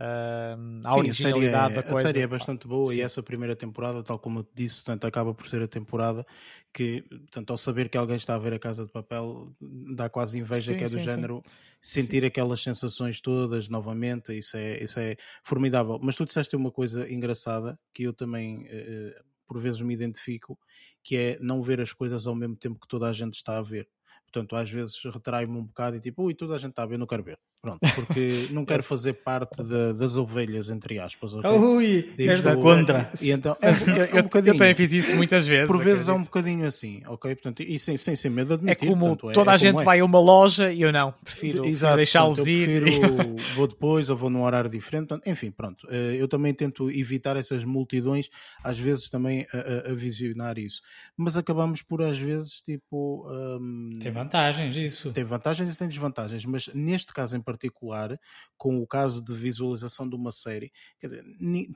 uh, 0.00 0.80
à 0.84 0.92
Sim, 0.94 0.98
originalidade 0.98 1.72
é, 1.72 1.76
da 1.76 1.82
coisa. 1.82 2.08
A 2.08 2.12
série 2.12 2.24
é 2.24 2.26
bastante 2.26 2.66
boa 2.66 2.88
Sim. 2.88 2.98
e 2.98 3.02
essa 3.02 3.22
primeira 3.22 3.54
temporada, 3.54 4.02
tal 4.02 4.18
como 4.18 4.40
eu 4.40 4.48
disse, 4.54 4.76
portanto, 4.76 5.04
acaba 5.04 5.34
por 5.34 5.46
ser 5.46 5.62
a 5.62 5.68
temporada 5.68 6.26
que, 6.72 7.02
portanto, 7.02 7.50
ao 7.50 7.58
saber 7.58 7.88
que 7.88 7.98
alguém 7.98 8.16
está 8.16 8.34
a 8.34 8.38
ver 8.38 8.54
a 8.54 8.58
Casa 8.58 8.86
de 8.86 8.90
Papel, 8.90 9.54
dá 9.94 10.08
quase 10.08 10.38
inveja 10.38 10.72
sim, 10.72 10.78
que 10.78 10.84
é 10.84 10.86
do 10.86 10.98
sim, 10.98 11.04
género 11.04 11.42
sim. 11.80 12.02
sentir 12.02 12.24
aquelas 12.24 12.62
sensações 12.62 13.20
todas 13.20 13.68
novamente, 13.68 14.36
isso 14.36 14.56
é, 14.56 14.82
isso 14.82 14.98
é 14.98 15.16
formidável. 15.44 15.98
Mas 16.02 16.16
tu 16.16 16.24
disseste 16.24 16.56
uma 16.56 16.70
coisa 16.70 17.10
engraçada 17.12 17.78
que 17.92 18.04
eu 18.04 18.12
também 18.12 18.66
uh, 18.66 19.30
por 19.46 19.58
vezes 19.58 19.80
me 19.80 19.92
identifico, 19.92 20.56
que 21.02 21.16
é 21.16 21.38
não 21.40 21.60
ver 21.60 21.80
as 21.80 21.92
coisas 21.92 22.24
ao 22.24 22.36
mesmo 22.36 22.54
tempo 22.54 22.78
que 22.78 22.86
toda 22.86 23.08
a 23.08 23.12
gente 23.12 23.34
está 23.34 23.58
a 23.58 23.62
ver. 23.62 23.88
Portanto, 24.32 24.54
às 24.54 24.70
vezes 24.70 24.96
retrai-me 25.04 25.56
um 25.56 25.64
bocado 25.64 25.96
e 25.96 26.00
tipo, 26.00 26.22
ui, 26.22 26.34
toda 26.34 26.54
a 26.54 26.58
gente 26.58 26.70
está 26.70 26.84
a 26.84 26.86
ver, 26.86 26.98
não 26.98 27.06
quero 27.06 27.22
ver. 27.22 27.38
Pronto, 27.60 27.80
porque 27.94 28.48
não 28.52 28.64
quero 28.64 28.82
fazer 28.82 29.12
parte 29.12 29.62
de, 29.62 29.92
das 29.92 30.16
ovelhas, 30.16 30.70
entre 30.70 30.98
aspas. 30.98 31.34
Okay? 31.34 31.50
Ui, 31.50 32.14
és 32.18 32.42
da 32.42 32.56
contra. 32.56 33.10
E 33.20 33.30
então, 33.30 33.54
é, 33.60 33.68
é, 33.68 33.70
é 33.70 33.74
um 33.74 34.40
eu, 34.40 34.46
eu, 34.46 34.56
também 34.56 34.74
fiz 34.74 34.92
isso 34.92 35.16
muitas 35.16 35.46
vezes. 35.46 35.66
Por 35.66 35.82
vezes 35.82 36.08
é 36.08 36.12
um 36.12 36.22
bocadinho 36.22 36.66
assim, 36.66 37.02
ok? 37.06 37.34
Portanto, 37.34 37.62
e 37.62 37.78
sem, 37.78 37.96
sem, 37.98 38.16
sem 38.16 38.30
medo 38.30 38.48
de 38.48 38.54
admitir. 38.54 38.86
É 38.86 38.88
como 38.88 39.08
portanto, 39.08 39.30
é, 39.30 39.32
toda 39.34 39.50
é, 39.50 39.54
a 39.54 39.56
gente 39.58 39.84
vai 39.84 40.00
a 40.00 40.04
uma 40.04 40.18
loja 40.18 40.72
e 40.72 40.80
eu 40.80 40.90
não, 40.90 41.12
prefiro, 41.22 41.62
prefiro 41.62 41.96
deixá-los 41.96 42.46
ir. 42.46 42.80
Prefiro, 42.80 43.36
vou 43.54 43.66
depois 43.66 44.08
ou 44.08 44.16
vou 44.16 44.30
num 44.30 44.42
horário 44.42 44.70
diferente. 44.70 45.08
Portanto, 45.08 45.28
enfim, 45.28 45.50
pronto. 45.50 45.86
Eh, 45.90 46.16
eu 46.18 46.28
também 46.28 46.54
tento 46.54 46.90
evitar 46.90 47.36
essas 47.36 47.62
multidões, 47.62 48.30
às 48.64 48.78
vezes 48.78 49.10
também 49.10 49.46
a, 49.52 49.88
a, 49.88 49.90
a 49.90 49.94
visionar 49.94 50.58
isso. 50.58 50.80
Mas 51.14 51.36
acabamos 51.36 51.82
por, 51.82 52.02
às 52.02 52.18
vezes, 52.18 52.62
tipo. 52.62 53.26
Um, 53.28 53.98
vantagens, 54.22 54.76
isso. 54.76 55.12
Tem 55.12 55.24
vantagens 55.24 55.74
e 55.74 55.78
tem 55.78 55.88
desvantagens, 55.88 56.44
mas 56.44 56.68
neste 56.74 57.12
caso 57.12 57.36
em 57.36 57.40
particular 57.40 58.18
com 58.56 58.78
o 58.78 58.86
caso 58.86 59.22
de 59.22 59.32
visualização 59.32 60.06
de 60.06 60.14
uma 60.14 60.30
série, 60.30 60.70
quer 60.98 61.06
dizer, 61.06 61.24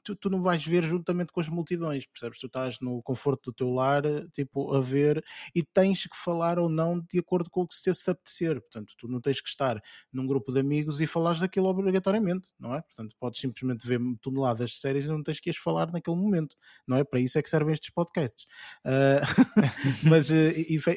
tu, 0.03 0.15
tu, 0.15 0.29
não 0.29 0.43
vais 0.43 0.65
ver 0.65 0.85
juntamente 0.85 1.33
com 1.33 1.41
as 1.41 1.49
multidões, 1.49 2.05
percebes? 2.07 2.39
Tu 2.39 2.47
estás 2.47 2.79
no 2.81 3.03
conforto 3.03 3.51
do 3.51 3.55
teu 3.55 3.71
lar, 3.71 4.03
tipo, 4.35 4.75
a 4.75 4.81
ver 4.81 5.25
e 5.55 5.63
tens 5.63 6.07
que 6.07 6.17
falar 6.17 6.59
ou 6.59 6.69
não 6.69 7.01
de 7.01 7.19
acordo 7.19 7.49
com 7.49 7.63
o 7.63 7.67
que 7.67 7.75
se 7.75 7.83
te 7.83 8.11
apetecer. 8.11 8.61
Portanto, 8.61 8.93
tu 8.99 9.09
não 9.09 9.19
tens 9.21 9.41
que 9.41 9.49
estar 9.49 9.81
num 10.13 10.27
grupo 10.27 10.53
de 10.53 10.61
amigos 10.61 11.01
e 11.01 11.07
falares 11.07 11.41
daquilo 11.41 11.69
obrigatoriamente, 11.69 12.51
não 12.61 12.75
é? 12.75 12.83
Portanto, 12.83 13.17
podes 13.19 13.41
simplesmente 13.41 13.87
ver 13.87 13.99
toneladas 14.21 14.71
de 14.71 14.77
séries 14.77 15.07
e 15.07 15.09
não 15.09 15.23
tens 15.23 15.41
que 15.41 15.49
as 15.49 15.57
falar 15.57 15.91
naquele 15.91 16.17
momento, 16.17 16.55
não 16.87 16.99
é? 16.99 17.05
Para 17.05 17.21
isso 17.21 17.39
é 17.39 17.43
que 17.43 17.49
servem 17.49 17.73
estes 17.73 17.89
podcasts. 17.91 18.47
Uh, 18.85 19.25
mas 20.07 20.29
uh, 20.29 20.35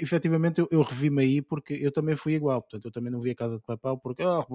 efetivamente 0.02 0.60
eu, 0.60 0.68
eu 0.70 0.82
revi-me 0.82 1.24
aí 1.24 1.37
porque 1.42 1.74
eu 1.74 1.92
também 1.92 2.16
fui 2.16 2.34
igual, 2.34 2.62
portanto, 2.62 2.86
eu 2.86 2.92
também 2.92 3.12
não 3.12 3.22
vi 3.22 3.32
a 3.32 3.36
Casa 3.36 3.58
de 3.58 3.64
Papel 3.64 3.98
porque 3.98 4.24
oh, 4.24 4.46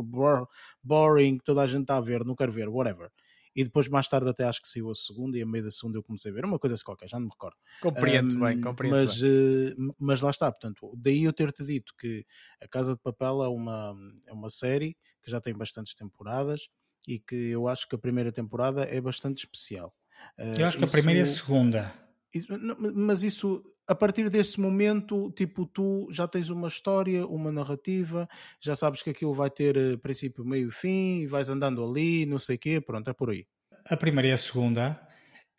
boring, 0.83 1.39
toda 1.45 1.63
a 1.63 1.67
gente 1.67 1.83
está 1.83 1.97
a 1.97 2.01
ver, 2.01 2.25
não 2.25 2.37
quero 2.37 2.53
ver, 2.53 2.69
whatever. 2.69 3.11
E 3.55 3.65
depois, 3.65 3.87
mais 3.89 4.09
tarde, 4.09 4.29
até 4.29 4.45
acho 4.45 4.63
que 4.63 4.69
saiu 4.69 4.91
a 4.91 4.95
segunda, 4.95 5.37
e 5.37 5.43
a 5.43 5.47
meio 5.47 5.65
da 5.65 5.71
segunda 5.71 5.99
eu 5.99 6.03
comecei 6.03 6.31
a 6.31 6.35
ver 6.35 6.45
uma 6.45 6.59
coisa 6.59 6.75
assim 6.75 6.85
qualquer, 6.85 7.09
já 7.09 7.19
não 7.19 7.27
me 7.27 7.33
recordo. 7.33 7.57
Compreendo 7.83 8.35
um, 8.35 8.41
bem, 8.41 8.61
compreendo 8.61 8.97
mas, 8.97 9.21
bem. 9.21 9.31
Uh, 9.31 9.95
mas 9.99 10.21
lá 10.23 10.31
está, 10.31 10.51
portanto, 10.51 10.93
daí 10.97 11.25
eu 11.25 11.33
ter-te 11.33 11.63
dito 11.63 11.93
que 11.99 12.25
A 12.63 12.69
Casa 12.69 12.95
de 12.95 13.01
Papel 13.01 13.43
é 13.45 13.49
uma, 13.49 13.95
é 14.27 14.33
uma 14.33 14.49
série 14.49 14.97
que 15.23 15.31
já 15.31 15.41
tem 15.41 15.55
bastantes 15.55 15.95
temporadas 15.95 16.69
e 17.07 17.19
que 17.19 17.35
eu 17.35 17.69
acho 17.69 17.87
que 17.87 17.95
a 17.95 17.99
primeira 17.99 18.33
temporada 18.33 18.85
é 18.85 19.01
bastante 19.01 19.45
especial. 19.45 19.95
Uh, 20.39 20.59
eu 20.59 20.67
acho 20.67 20.79
que 20.79 20.85
isso, 20.85 20.91
a 20.91 20.99
primeira 20.99 21.21
e 21.21 21.23
a 21.23 21.27
segunda. 21.27 21.95
Isso, 22.35 22.49
mas 22.95 23.23
isso 23.23 23.63
a 23.93 23.95
partir 23.95 24.31
desse 24.31 24.59
momento, 24.59 25.31
tipo, 25.37 25.67
tu 25.67 26.09
já 26.11 26.27
tens 26.27 26.49
uma 26.49 26.69
história, 26.69 27.27
uma 27.27 27.53
narrativa, 27.53 28.27
já 28.59 28.75
sabes 28.75 29.03
que 29.03 29.11
aquilo 29.11 29.35
vai 29.35 29.51
ter 29.51 29.77
eh, 29.77 29.97
princípio, 29.99 30.43
meio 30.45 30.71
e 30.71 30.73
fim, 30.73 31.19
e 31.19 31.27
vais 31.27 31.51
andando 31.51 31.85
ali, 31.85 32.25
não 32.25 32.39
sei 32.39 32.57
o 32.57 32.59
quê, 32.59 32.81
pronto, 32.81 33.11
é 33.11 33.13
por 33.13 33.29
aí. 33.29 33.47
A 33.85 33.95
primeira 33.95 34.29
e 34.29 34.33
a 34.33 34.37
segunda 34.39 34.99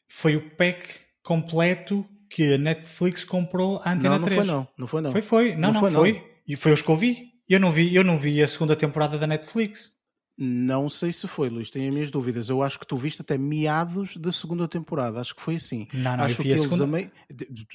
foi 0.08 0.36
o 0.36 0.50
pack 0.56 0.88
completo 1.22 2.04
que 2.28 2.56
a 2.56 2.58
Netflix 2.58 3.24
comprou 3.24 3.80
à 3.84 3.92
Antena 3.92 4.18
não, 4.18 4.20
não 4.20 4.28
3. 4.28 4.38
Não, 4.38 4.46
foi 4.46 4.56
não, 4.56 4.68
não 4.78 4.88
foi 4.88 5.02
não. 5.02 5.12
Foi, 5.12 5.22
foi, 5.22 5.52
não, 5.52 5.72
não, 5.72 5.74
não 5.74 5.80
foi. 5.80 5.92
foi. 5.92 6.34
E 6.48 6.56
foi 6.56 6.72
os 6.72 6.82
que 6.82 6.90
eu 6.90 6.98
vi. 6.98 7.34
Eu 7.48 7.60
não 7.60 7.72
vi, 7.72 7.94
eu 7.94 8.04
não 8.04 8.18
vi 8.18 8.42
a 8.42 8.48
segunda 8.48 8.76
temporada 8.76 9.20
da 9.20 9.28
Netflix. 9.28 9.93
Não 10.36 10.90
sei 10.90 11.14
se 11.14 11.28
foi, 11.28 11.48
Luís, 11.48 11.70
tenho 11.70 11.88
as 11.88 11.94
minhas 11.94 12.10
dúvidas. 12.10 12.50
Eu 12.50 12.64
acho 12.64 12.80
que 12.80 12.88
tu 12.88 12.98
viste 12.98 13.22
até 13.22 13.38
meados 13.38 14.18
da 14.18 14.32
segunda 14.32 14.68
temporada, 14.68 15.20
acho 15.20 15.36
que 15.36 15.42
foi 15.42 15.56
assim. 15.56 15.88
Não, 15.94 16.18
não, 16.18 16.24
acho 16.24 16.42
eu 16.42 16.44
vi 16.44 16.54
a 16.54 16.58
segunda... 16.58 16.84
Amei... 16.86 17.12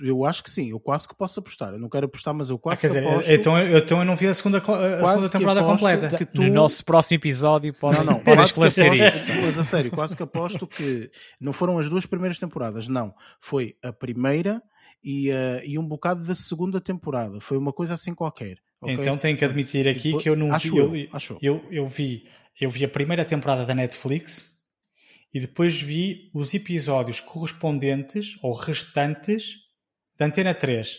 Eu 0.01 0.25
acho 0.25 0.43
que 0.43 0.51
sim, 0.51 0.71
eu 0.71 0.81
quase 0.81 1.07
que 1.07 1.17
posso 1.17 1.39
apostar. 1.39 1.73
Eu 1.73 1.79
não 1.79 1.89
quero 1.89 2.07
apostar, 2.07 2.35
mas 2.35 2.51
eu 2.51 2.59
quase 2.59 2.79
ah, 2.79 2.81
que 2.81 2.89
dizer, 2.89 3.07
aposto... 3.07 3.31
Então, 3.31 3.59
então 3.59 3.99
eu 4.01 4.05
não 4.05 4.17
vi 4.17 4.27
a 4.27 4.35
segunda, 4.35 4.59
a 4.59 5.07
segunda 5.07 5.29
temporada 5.29 5.63
completa. 5.63 6.17
Que 6.17 6.27
tu... 6.27 6.43
No 6.43 6.53
nosso 6.53 6.85
próximo 6.85 7.17
episódio 7.17 7.73
pode 7.73 7.99
não, 7.99 8.05
não, 8.05 8.21
pode 8.21 8.43
esclarecer 8.43 8.93
isso. 8.93 9.25
Mas 9.29 9.57
a 9.57 9.63
sério, 9.63 9.93
quase 9.93 10.17
que 10.17 10.23
aposto 10.23 10.67
que 10.67 11.09
não 11.41 11.53
foram 11.53 11.79
as 11.79 11.89
duas 11.89 12.07
primeiras 12.07 12.41
temporadas, 12.41 12.89
não. 12.89 13.15
Foi 13.39 13.77
a 13.83 13.93
primeira 13.93 14.61
e, 15.03 15.31
uh, 15.31 15.63
e 15.65 15.79
um 15.79 15.87
bocado 15.87 16.25
da 16.25 16.35
segunda 16.35 16.81
temporada. 16.81 17.39
Foi 17.39 17.57
uma 17.57 17.73
coisa 17.73 17.95
assim 17.95 18.15
qualquer. 18.15 18.59
Okay? 18.81 18.95
Então 18.95 19.17
tenho 19.17 19.37
que 19.37 19.45
admitir 19.45 19.89
aqui 19.89 20.09
depois, 20.09 20.23
que 20.23 20.29
eu 20.29 20.37
não 20.37 20.53
acho 20.53 20.71
vi. 20.73 20.79
Eu, 20.79 20.97
eu, 20.97 21.09
acho 21.13 21.39
eu, 21.41 21.65
eu 21.71 21.87
vi 21.87 22.25
eu 22.61 22.69
vi 22.69 22.85
a 22.85 22.89
primeira 22.89 23.25
temporada 23.25 23.65
da 23.65 23.75
Netflix 23.75 24.59
e 25.33 25.39
depois 25.39 25.81
vi 25.81 26.31
os 26.35 26.55
episódios 26.55 27.21
correspondentes 27.21 28.37
ou 28.43 28.53
restantes 28.53 29.57
da 30.17 30.27
Antena 30.27 30.55
3. 30.55 30.97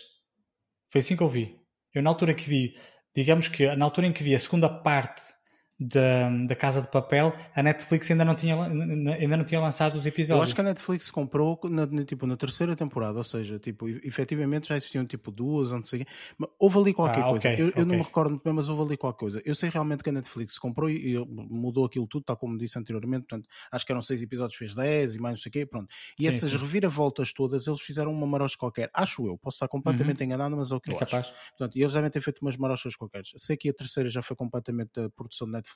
Foi 0.88 1.00
assim 1.00 1.16
que 1.16 1.22
eu 1.22 1.28
vi. 1.28 1.58
Eu, 1.92 2.02
na 2.02 2.10
altura 2.10 2.34
que 2.34 2.48
vi, 2.48 2.76
digamos 3.14 3.48
que 3.48 3.74
na 3.74 3.84
altura 3.84 4.06
em 4.06 4.12
que 4.12 4.22
vi 4.22 4.34
a 4.34 4.38
segunda 4.38 4.68
parte 4.68 5.22
da, 5.80 6.28
da 6.46 6.54
Casa 6.54 6.82
de 6.82 6.88
Papel, 6.88 7.32
a 7.54 7.62
Netflix 7.62 8.10
ainda 8.10 8.24
não, 8.24 8.34
tinha, 8.34 8.54
ainda 8.62 9.36
não 9.36 9.44
tinha 9.44 9.60
lançado 9.60 9.96
os 9.96 10.04
episódios. 10.04 10.38
Eu 10.38 10.42
acho 10.42 10.54
que 10.54 10.60
a 10.60 10.64
Netflix 10.64 11.10
comprou 11.10 11.58
na, 11.64 11.86
tipo, 12.04 12.26
na 12.26 12.36
terceira 12.36 12.76
temporada, 12.76 13.18
ou 13.18 13.24
seja, 13.24 13.58
tipo, 13.58 13.88
efetivamente 13.88 14.68
já 14.68 14.76
existiam 14.76 15.06
tipo 15.06 15.30
duas, 15.30 15.70
não 15.70 15.84
sei 15.84 16.06
mas 16.38 16.50
houve 16.58 16.78
ali 16.78 16.94
qualquer 16.94 17.20
ah, 17.20 17.30
coisa. 17.30 17.48
Okay, 17.48 17.64
eu, 17.64 17.68
okay. 17.68 17.82
eu, 17.82 17.86
não 17.86 17.96
me 17.96 18.02
recordo 18.02 18.30
muito 18.30 18.42
bem, 18.42 18.52
mas 18.52 18.68
houve 18.68 18.82
ali 18.82 18.96
qualquer 18.96 19.18
coisa. 19.18 19.42
Eu 19.44 19.54
sei 19.54 19.70
realmente 19.70 20.02
que 20.02 20.10
a 20.10 20.12
Netflix 20.12 20.58
comprou 20.58 20.90
e, 20.90 21.14
e 21.14 21.18
mudou 21.18 21.84
aquilo 21.84 22.06
tudo, 22.06 22.24
tal 22.24 22.36
como 22.36 22.58
disse 22.58 22.78
anteriormente, 22.78 23.26
portanto, 23.26 23.48
acho 23.70 23.86
que 23.86 23.92
eram 23.92 24.02
seis 24.02 24.22
episódios, 24.22 24.56
fez 24.56 24.74
dez 24.74 25.14
e 25.14 25.18
mais 25.18 25.32
não 25.32 25.42
sei 25.42 25.50
o 25.50 25.52
quê, 25.52 25.66
pronto. 25.66 25.88
E 26.18 26.22
sim, 26.22 26.28
essas 26.28 26.50
sim. 26.50 26.58
reviravoltas 26.58 27.32
todas, 27.32 27.66
eles 27.66 27.80
fizeram 27.80 28.12
uma 28.12 28.26
marocha 28.26 28.56
qualquer, 28.58 28.90
acho 28.92 29.26
eu, 29.26 29.38
posso 29.38 29.56
estar 29.56 29.68
completamente 29.68 30.20
uhum. 30.20 30.26
enganado, 30.26 30.56
mas 30.56 30.72
é 30.72 30.74
o 30.74 30.80
que 30.80 30.90
é 30.90 30.94
eu 30.94 30.98
capaz. 30.98 31.26
acho. 31.26 31.34
Portanto, 31.56 31.76
eles 31.76 31.92
devem 31.92 32.10
ter 32.10 32.20
feito 32.20 32.40
umas 32.42 32.56
marochas 32.56 32.96
qualquer. 32.96 33.22
Sei 33.36 33.56
que 33.56 33.68
a 33.68 33.72
terceira 33.72 34.08
já 34.08 34.22
foi 34.22 34.36
completamente 34.36 34.90
da 34.94 35.10
produção 35.10 35.46
da 35.50 35.58
Netflix, 35.58 35.69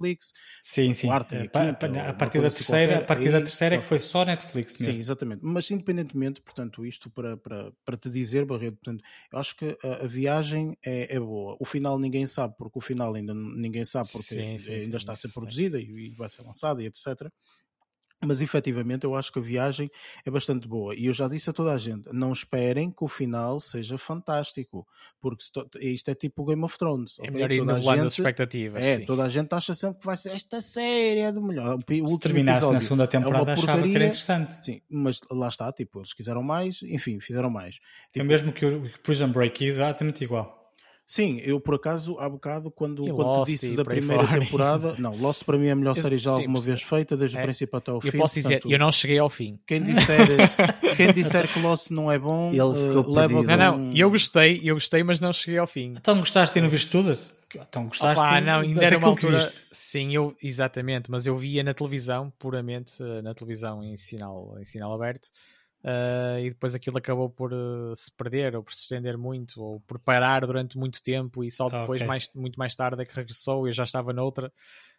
Sim, 0.62 0.95
sim. 0.95 1.07
Quarta, 1.07 1.36
a, 1.36 1.40
quinta, 1.40 1.86
a, 2.09 2.12
partir 2.12 2.40
da 2.40 2.51
terceira, 2.51 2.99
a 2.99 3.03
partir 3.03 3.30
da 3.30 3.38
terceira 3.38 3.74
é 3.76 3.78
que 3.78 3.84
foi 3.84 3.99
só 3.99 4.24
Netflix 4.24 4.78
mesmo. 4.78 4.95
Sim, 4.95 5.01
exatamente. 5.01 5.40
Mas 5.42 5.70
independentemente, 5.70 6.40
portanto, 6.40 6.84
isto 6.84 7.11
para, 7.11 7.36
para, 7.36 7.72
para 7.84 7.97
te 7.97 8.11
dizer, 8.11 8.45
Barreto, 8.45 8.76
portanto, 8.76 9.05
eu 9.32 9.38
acho 9.38 9.57
que 9.57 9.76
a, 9.82 10.05
a 10.05 10.07
viagem 10.07 10.76
é, 10.84 11.16
é, 11.16 11.20
boa. 11.20 11.57
O 11.61 11.64
final 11.64 11.99
ninguém 11.99 12.26
sabe, 12.26 12.55
porque 12.57 12.78
o 12.78 12.82
final 12.82 13.14
ainda 13.14 13.34
ninguém 13.34 13.84
sabe, 13.84 14.09
porque 14.11 14.26
sim, 14.26 14.59
sim, 14.59 14.72
ainda 14.72 14.82
sim, 14.84 14.97
está 14.97 15.12
a 15.12 15.16
ser 15.16 15.32
produzida 15.32 15.80
e, 15.80 15.84
e 15.84 16.11
vai 16.11 16.28
ser 16.28 16.42
lançada 16.42 16.82
e 16.82 16.86
etc 16.86 17.30
mas 18.25 18.41
efetivamente 18.41 19.05
eu 19.05 19.14
acho 19.14 19.33
que 19.33 19.39
a 19.39 19.43
viagem 19.43 19.91
é 20.25 20.31
bastante 20.31 20.66
boa. 20.66 20.95
E 20.95 21.07
eu 21.07 21.12
já 21.12 21.29
disse 21.29 21.51
a 21.51 21.53
toda 21.53 21.72
a 21.72 21.79
gente: 21.79 22.09
não 22.12 22.33
esperem 22.33 22.91
que 22.91 23.05
o 23.05 23.09
final 23.09 23.61
seja 23.61 23.99
fantástico, 23.99 24.87
porque 25.20 25.45
isto 25.81 26.11
é 26.11 26.14
tipo 26.14 26.45
Game 26.45 26.62
of 26.62 26.79
Thrones. 26.79 27.16
É 27.20 27.31
melhor 27.31 27.51
ir 27.53 27.61
nivelando 27.64 28.07
as 28.07 28.12
expectativas. 28.12 28.83
É, 28.83 28.97
sim. 28.97 29.05
toda 29.05 29.25
a 29.25 29.29
gente 29.29 29.53
acha 29.53 29.75
sempre 29.75 30.01
que 30.01 30.07
vai 30.07 30.16
ser 30.16 30.31
esta 30.33 30.61
série 30.61 31.20
é 31.20 31.33
do 31.33 31.43
melhor. 31.43 31.77
O 31.77 32.07
Se 32.07 32.20
terminasse 32.20 32.70
na 32.70 32.81
segunda 32.81 33.07
temporada, 33.07 33.51
é 33.51 33.55
achava 33.55 33.83
que 33.83 33.95
era 33.95 34.07
interessante. 34.07 34.64
Sim, 34.64 34.81
mas 34.89 35.20
lá 35.31 35.49
está, 35.49 35.72
tipo, 35.72 36.01
eles 36.01 36.12
quiseram 36.12 36.43
mais, 36.43 36.83
enfim, 36.83 37.20
fizeram 37.20 37.51
mais. 37.51 37.77
É 37.77 38.12
tipo, 38.12 38.20
é 38.20 38.25
mesmo 38.25 38.53
que 38.53 38.64
o 38.64 38.91
Prison 39.03 39.31
Break 39.31 39.64
exatamente 39.64 40.25
igual. 40.25 40.64
Sim, 41.07 41.39
eu 41.45 41.61
por 41.61 41.75
acaso, 41.75 42.19
há 42.19 42.27
bocado, 42.29 42.71
quando, 42.71 43.05
quando 43.05 43.45
te 43.45 43.53
disse 43.53 43.77
da 43.77 43.85
primeira 43.85 44.27
temporada, 44.27 44.95
não, 44.99 45.15
Lost 45.15 45.45
para 45.45 45.59
mim 45.59 45.67
é 45.67 45.73
a 45.73 45.77
melhor 45.77 45.95
série 45.95 46.17
já 46.17 46.31
sim, 46.31 46.41
alguma 46.43 46.61
vez 46.61 46.83
feita, 46.83 47.15
desde 47.15 47.37
é, 47.37 47.41
o 47.41 47.45
princípio 47.45 47.77
até 47.77 47.91
ao 47.91 48.01
fim. 48.01 48.09
Eu 48.09 48.13
posso 48.15 48.35
dizer, 48.37 48.55
portanto, 48.55 48.73
eu 48.73 48.79
não 48.79 48.91
cheguei 48.91 49.19
ao 49.19 49.29
fim. 49.29 49.59
Quem 49.67 49.83
disser, 49.85 50.27
quem 50.97 51.13
disser 51.13 51.53
que 51.53 51.61
Lost 51.61 51.91
não 51.91 52.11
é 52.11 52.19
bom, 52.19 52.49
Ele 52.51 52.61
uh, 52.61 53.11
leva 53.11 53.43
Não, 53.43 53.79
não, 53.79 53.93
eu 53.95 54.11
gostei, 54.11 54.63
eu 54.65 54.75
gostei, 54.77 55.03
mas 55.03 55.21
não 55.21 55.33
cheguei 55.33 55.59
ao 55.59 55.67
fim. 55.67 55.95
Então 55.97 56.19
gostaste 56.19 56.55
de 56.55 56.61
não 56.63 56.71
visto 56.71 56.91
todas? 56.91 57.35
Então 57.55 57.87
gostaste 57.87 58.21
Opa, 58.21 58.41
não, 58.41 58.61
ainda 58.61 58.85
era 58.85 58.99
uma 58.99 59.09
altura. 59.09 59.53
Sim, 59.71 60.15
eu, 60.15 60.35
exatamente, 60.43 61.11
mas 61.11 61.27
eu 61.27 61.37
via 61.37 61.63
na 61.63 61.75
televisão, 61.75 62.33
puramente 62.39 62.95
eh, 63.01 63.23
na 63.23 63.35
televisão 63.35 63.85
em 63.85 63.97
sinal, 63.97 64.57
em 64.59 64.65
sinal 64.65 64.93
aberto. 64.93 65.29
Uh, 65.85 66.41
e 66.41 66.49
depois 66.49 66.74
aquilo 66.74 66.97
acabou 66.97 67.28
por 67.28 67.53
uh, 67.53 67.95
se 67.95 68.11
perder 68.16 68.57
ou 68.57 68.62
por 68.62 68.72
se 68.72 68.80
estender 68.80 69.18
muito 69.18 69.61
ou 69.61 69.80
por 69.80 69.99
parar 69.99 70.47
durante 70.47 70.78
muito 70.78 71.03
tempo 71.03 71.45
e 71.45 71.51
só 71.51 71.66
ah, 71.66 71.80
depois, 71.80 72.01
okay. 72.01 72.07
mais, 72.07 72.30
muito 72.35 72.59
mais 72.59 72.74
tarde, 72.74 73.03
é 73.03 73.05
que 73.05 73.14
regressou 73.14 73.66
e 73.66 73.68
eu 73.68 73.74
já 73.74 73.85
estava 73.85 74.11
noutra, 74.11 74.51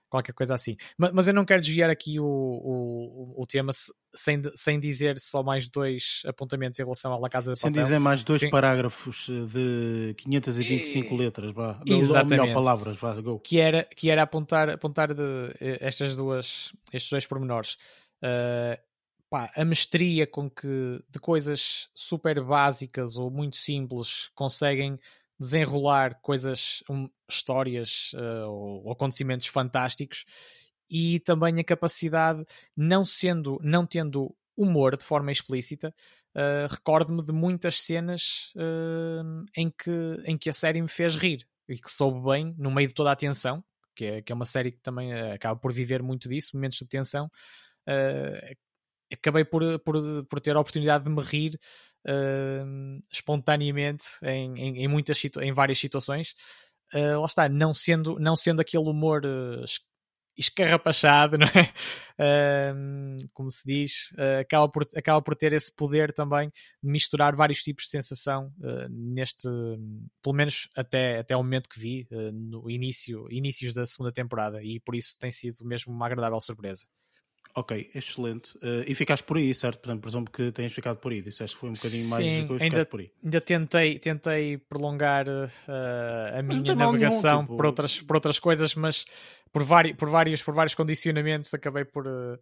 qualquer 0.08 0.34
coisa 0.34 0.54
assim. 0.54 0.76
Mas, 0.96 1.12
mas 1.12 1.28
eu 1.28 1.34
não 1.34 1.44
quero 1.44 1.60
desviar 1.60 1.90
aqui 1.90 2.20
o, 2.20 2.24
o, 2.24 3.42
o 3.42 3.48
tema 3.48 3.72
sem, 4.14 4.44
sem 4.56 4.80
dizer 4.80 5.18
só 5.18 5.42
mais 5.42 5.68
dois 5.68 6.22
apontamentos 6.24 6.80
em 6.80 6.84
relação 6.84 7.12
à 7.12 7.18
La 7.18 7.30
Casa 7.30 7.54
de 7.54 7.60
Papel. 7.60 7.74
Sem 7.74 7.84
dizer 7.84 8.00
mais 8.00 8.24
dois 8.24 8.42
Sim. 8.42 8.52
parágrafos 8.52 9.28
de 9.28 10.14
525 10.20 11.14
e... 11.14 11.18
letras, 11.18 11.52
vá. 11.52 11.82
Exatamente. 11.84 12.42
Melhor, 12.42 12.54
palavras, 12.54 12.98
vá, 12.98 13.20
go. 13.20 13.40
Que 13.40 13.60
era, 13.60 13.84
que 13.86 14.12
era 14.12 14.22
apontar, 14.22 14.70
apontar 14.70 15.16
de, 15.16 15.50
eh, 15.60 15.80
estas 15.82 16.16
duas, 16.16 16.72
estes 16.94 17.10
dois 17.10 17.26
pormenores. 17.26 17.76
Uh, 18.24 18.80
pá, 19.36 19.52
a 19.54 19.66
mestria 19.66 20.26
com 20.26 20.50
que 20.50 21.04
de 21.10 21.20
coisas 21.20 21.90
super 21.94 22.42
básicas 22.42 23.18
ou 23.18 23.30
muito 23.30 23.58
simples 23.58 24.30
conseguem 24.34 24.98
desenrolar 25.38 26.22
coisas, 26.22 26.82
um, 26.90 27.10
histórias 27.30 28.14
uh, 28.14 28.50
ou 28.50 28.90
acontecimentos 28.94 29.48
fantásticos 29.48 30.24
e 30.90 31.20
também 31.20 31.60
a 31.60 31.66
capacidade, 31.66 32.46
não 32.78 33.04
sendo, 33.04 33.60
não 33.62 33.86
tendo 33.86 34.34
humor 34.56 34.96
de 34.96 35.04
forma 35.04 35.34
explícita, 35.34 35.94
uh, 36.34 36.72
recordo-me 36.72 37.22
de 37.22 37.34
muitas 37.34 37.82
cenas 37.82 38.54
uh, 38.56 39.44
em, 39.54 39.70
que, 39.70 40.24
em 40.24 40.38
que 40.38 40.50
a 40.50 40.54
série 40.54 40.82
me 40.82 40.88
fez 40.88 41.18
rir 41.18 41.46
e 41.68 41.76
que 41.76 41.92
soube 41.92 42.24
bem, 42.26 42.56
no 42.58 42.72
meio 42.72 42.88
de 42.88 42.94
toda 42.94 43.12
a 43.12 43.16
tensão, 43.18 43.62
que 43.94 44.06
é, 44.06 44.22
que 44.22 44.32
é 44.32 44.36
uma 44.36 44.46
série 44.46 44.72
que 44.72 44.80
também 44.80 45.12
acaba 45.12 45.60
por 45.60 45.74
viver 45.74 46.02
muito 46.02 46.30
disso, 46.30 46.52
momentos 46.54 46.78
de 46.78 46.86
tensão, 46.86 47.26
uh, 47.86 48.56
acabei 49.12 49.46
por, 49.46 49.80
por, 49.80 50.26
por 50.26 50.40
ter 50.40 50.56
a 50.56 50.60
oportunidade 50.60 51.04
de 51.04 51.12
me 51.12 51.22
rir 51.22 51.60
uh, 52.08 53.04
espontaneamente 53.12 54.06
em, 54.24 54.58
em, 54.58 54.84
em, 54.84 54.88
muitas 54.88 55.22
em 55.42 55.54
várias 55.54 55.80
situações. 55.80 56.36
Uh, 56.94 57.20
lá 57.20 57.26
está, 57.26 57.50
não 57.50 57.74
sendo, 57.74 58.20
não 58.20 58.36
sendo 58.36 58.62
aquele 58.62 58.88
humor 58.88 59.26
uh, 59.26 59.66
escarrapachado, 60.38 61.38
não 61.40 61.48
é? 61.48 61.74
Uh, 62.20 63.30
como 63.34 63.50
se 63.52 63.64
diz, 63.66 64.12
uh, 64.14 64.42
acaba, 64.42 64.70
por, 64.70 64.86
acaba 64.96 65.22
por 65.22 65.36
ter 65.36 65.54
esse 65.54 65.74
poder 65.74 66.14
também 66.14 66.50
de 66.84 66.90
misturar 66.90 67.36
vários 67.36 67.62
tipos 67.62 67.86
de 67.86 67.92
sensação 67.92 68.54
uh, 68.60 68.90
neste, 68.90 69.48
pelo 70.22 70.36
menos 70.36 70.70
até, 70.76 71.20
até 71.20 71.36
o 71.36 71.44
momento 71.44 71.70
que 71.70 71.80
vi, 71.80 72.08
no 72.34 72.70
início, 72.70 73.28
inícios 73.32 73.74
da 73.74 73.86
segunda 73.86 74.12
temporada, 74.12 74.62
e 74.64 74.80
por 74.80 74.96
isso 74.96 75.18
tem 75.20 75.32
sido 75.32 75.66
mesmo 75.66 75.94
uma 75.94 76.06
agradável 76.06 76.40
surpresa. 76.40 76.86
Ok, 77.58 77.90
excelente. 77.96 78.58
Uh, 78.58 78.84
e 78.86 78.94
ficaste 78.94 79.24
por 79.24 79.38
aí, 79.38 79.54
certo? 79.54 79.80
Portanto, 79.80 80.02
presumo 80.02 80.30
que 80.30 80.52
tenhas 80.52 80.74
ficado 80.74 80.98
por 80.98 81.14
aí. 81.14 81.22
Disseste 81.22 81.56
que 81.56 81.62
foi 81.62 81.70
um 81.70 81.74
bocadinho 81.74 82.04
Sim, 82.04 82.10
mais 82.10 82.62
ainda, 82.62 82.86
por 82.86 83.00
aí. 83.00 83.12
ainda 83.24 83.42
tentei, 83.42 83.98
tentei 83.98 84.58
prolongar 84.58 85.26
uh, 85.26 86.38
a 86.38 86.44
minha 86.44 86.76
navegação 86.76 87.36
nenhum, 87.36 87.44
tipo... 87.46 87.56
por, 87.56 87.66
outras, 87.66 88.02
por 88.02 88.16
outras 88.18 88.40
coisas, 88.40 88.76
mas 88.76 89.06
por, 89.54 89.64
vari, 89.64 89.94
por, 89.94 90.10
vários, 90.10 90.44
por 90.44 90.54
vários 90.54 90.76
condicionamentos 90.76 91.54
acabei 91.54 91.86
por, 91.86 92.06
uh, 92.06 92.38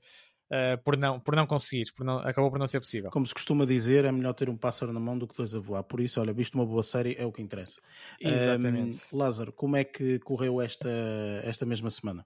por, 0.84 0.97
não, 0.97 1.20
por 1.20 1.36
não 1.36 1.45
conseguir. 1.45 1.93
Por 1.95 2.03
não, 2.03 2.18
acabou 2.18 2.49
por 2.49 2.57
não 2.57 2.66
ser 2.66 2.80
possível. 2.80 3.11
Como 3.11 3.28
se 3.28 3.36
costuma 3.36 3.68
dizer, 3.68 4.05
é 4.05 4.11
melhor 4.11 4.34
ter 4.34 4.49
um 4.49 4.57
pássaro 4.57 4.91
na 4.91 4.99
mão 4.99 5.16
do 5.16 5.28
que 5.28 5.38
dois 5.38 5.53
a 5.53 5.59
voar. 5.59 5.84
Por 5.84 5.99
isso, 5.99 6.20
olha, 6.20 6.34
visto 6.34 6.55
uma 6.55 6.66
boa 6.66 6.82
série, 6.82 7.16
é 7.20 7.26
o 7.26 7.32
que 7.32 7.43
interessa. 7.43 7.80
Exatamente. 8.20 8.99
Um, 9.14 9.18
Lázaro, 9.20 9.53
como 9.53 9.76
é 9.76 9.84
que 9.84 10.18
correu 10.18 10.59
esta, 10.59 10.89
esta 11.43 11.68
mesma 11.68 11.91
semana? 11.91 12.26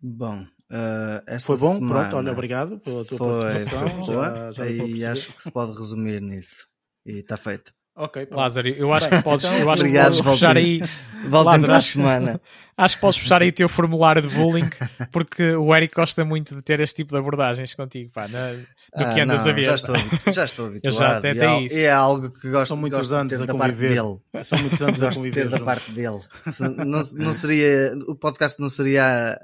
Bom, 0.00 0.42
uh, 0.42 1.40
foi 1.40 1.56
bom, 1.56 1.78
pronto, 1.78 2.16
olha, 2.16 2.32
obrigado 2.32 2.78
pela 2.78 3.04
tua 3.04 3.18
foi, 3.18 3.52
participação. 3.52 4.04
Foi 4.04 4.14
já, 4.14 4.52
já 4.52 4.66
e 4.66 5.04
acho 5.04 5.32
que 5.32 5.42
se 5.42 5.50
pode 5.50 5.76
resumir 5.78 6.20
nisso. 6.20 6.66
E 7.04 7.20
está 7.20 7.36
feito. 7.36 7.72
Ok, 7.98 8.26
pronto. 8.26 8.40
Lázaro, 8.40 8.68
eu 8.68 8.92
acho 8.92 9.08
que 9.08 9.22
podes, 9.22 9.44
eu 9.44 9.68
acho 9.68 9.82
Obrigado, 9.82 10.16
que 10.16 10.22
podes 10.22 10.32
puxar 10.32 10.56
aí. 10.56 10.80
Lázaro, 11.28 11.72
acho, 11.72 11.92
semana. 11.94 12.40
acho 12.76 12.94
que 12.94 13.00
podes 13.00 13.18
puxar 13.18 13.42
aí 13.42 13.48
o 13.48 13.52
teu 13.52 13.68
formulário 13.68 14.22
de 14.22 14.28
bullying, 14.28 14.70
porque 15.10 15.56
o 15.56 15.74
Eric 15.74 15.96
gosta 15.96 16.24
muito 16.24 16.54
de 16.54 16.62
ter 16.62 16.78
este 16.78 16.94
tipo 16.94 17.12
de 17.12 17.18
abordagens 17.18 17.74
contigo, 17.74 18.12
pá, 18.12 18.28
no, 18.28 18.38
no 18.38 18.66
ah, 18.94 19.12
que 19.12 19.20
andas 19.20 19.44
não, 19.44 19.50
a 19.50 19.54
ver. 19.54 19.64
Já 19.64 19.74
estou, 19.74 19.96
já 20.32 20.44
estou 20.44 20.66
habituado. 20.66 20.84
Eu 20.94 20.96
já 20.96 21.16
até 21.16 21.34
e, 21.34 21.40
é, 21.40 21.60
isso. 21.62 21.76
é 21.76 21.90
algo 21.90 22.30
que 22.30 22.48
gosto, 22.48 22.68
São 22.68 22.76
muitos 22.76 23.00
gosto 23.00 23.14
anos 23.14 23.32
de 23.32 23.36
ter 23.36 23.42
a 23.42 23.46
da 23.46 23.54
parte 23.58 23.74
conviver. 23.74 23.88
dele. 23.88 24.18
São 24.44 24.58
muitos 24.60 24.80
anos 24.80 25.00
gosto 25.00 25.12
a 25.12 25.14
conviver. 25.14 25.44
de 25.44 25.50
ter 25.50 25.58
da 25.58 25.64
parte 25.64 25.90
dele. 25.90 26.20
Se, 26.46 26.62
não, 26.62 27.02
não 27.14 27.34
seria, 27.34 27.94
o 28.06 28.14
podcast 28.14 28.60
não 28.60 28.68
seria 28.68 29.36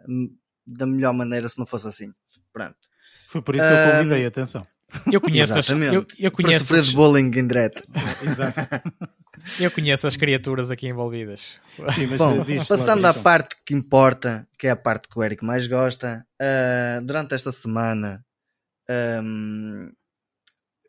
da 0.67 0.87
melhor 0.87 1.13
maneira 1.13 1.49
se 1.49 1.59
não 1.59 1.67
fosse 1.67 1.89
assim. 1.89 2.13
Pronto. 2.53 2.77
Foi 3.29 3.43
por 3.43 3.55
isso 3.57 3.67
que 3.67 3.73
eu 3.73 3.93
convidei, 3.93 4.27
atenção. 4.27 4.67
Eu 5.11 5.21
conheço 5.21 5.59
as, 5.59 5.69
eu, 5.69 6.07
eu 6.19 6.31
conheço 6.31 6.69
Para 6.69 6.79
sofrer 6.79 6.95
bullying 6.95 7.27
indireto. 7.39 7.83
Exato. 8.23 8.61
Eu 9.59 9.71
conheço 9.71 10.07
as 10.07 10.17
criaturas 10.17 10.71
aqui 10.71 10.87
envolvidas. 10.87 11.61
Sim, 11.95 12.07
Bom, 12.17 12.45
passando 12.67 13.05
à 13.07 13.11
então. 13.11 13.23
parte 13.23 13.57
que 13.65 13.75
importa, 13.75 14.47
que 14.59 14.67
é 14.67 14.71
a 14.71 14.77
parte 14.77 15.09
que 15.09 15.19
o 15.19 15.23
Eric 15.23 15.45
mais 15.45 15.67
gosta, 15.67 16.25
uh, 16.41 17.05
durante 17.05 17.35
esta 17.35 17.53
semana, 17.53 18.25
um, 19.23 19.91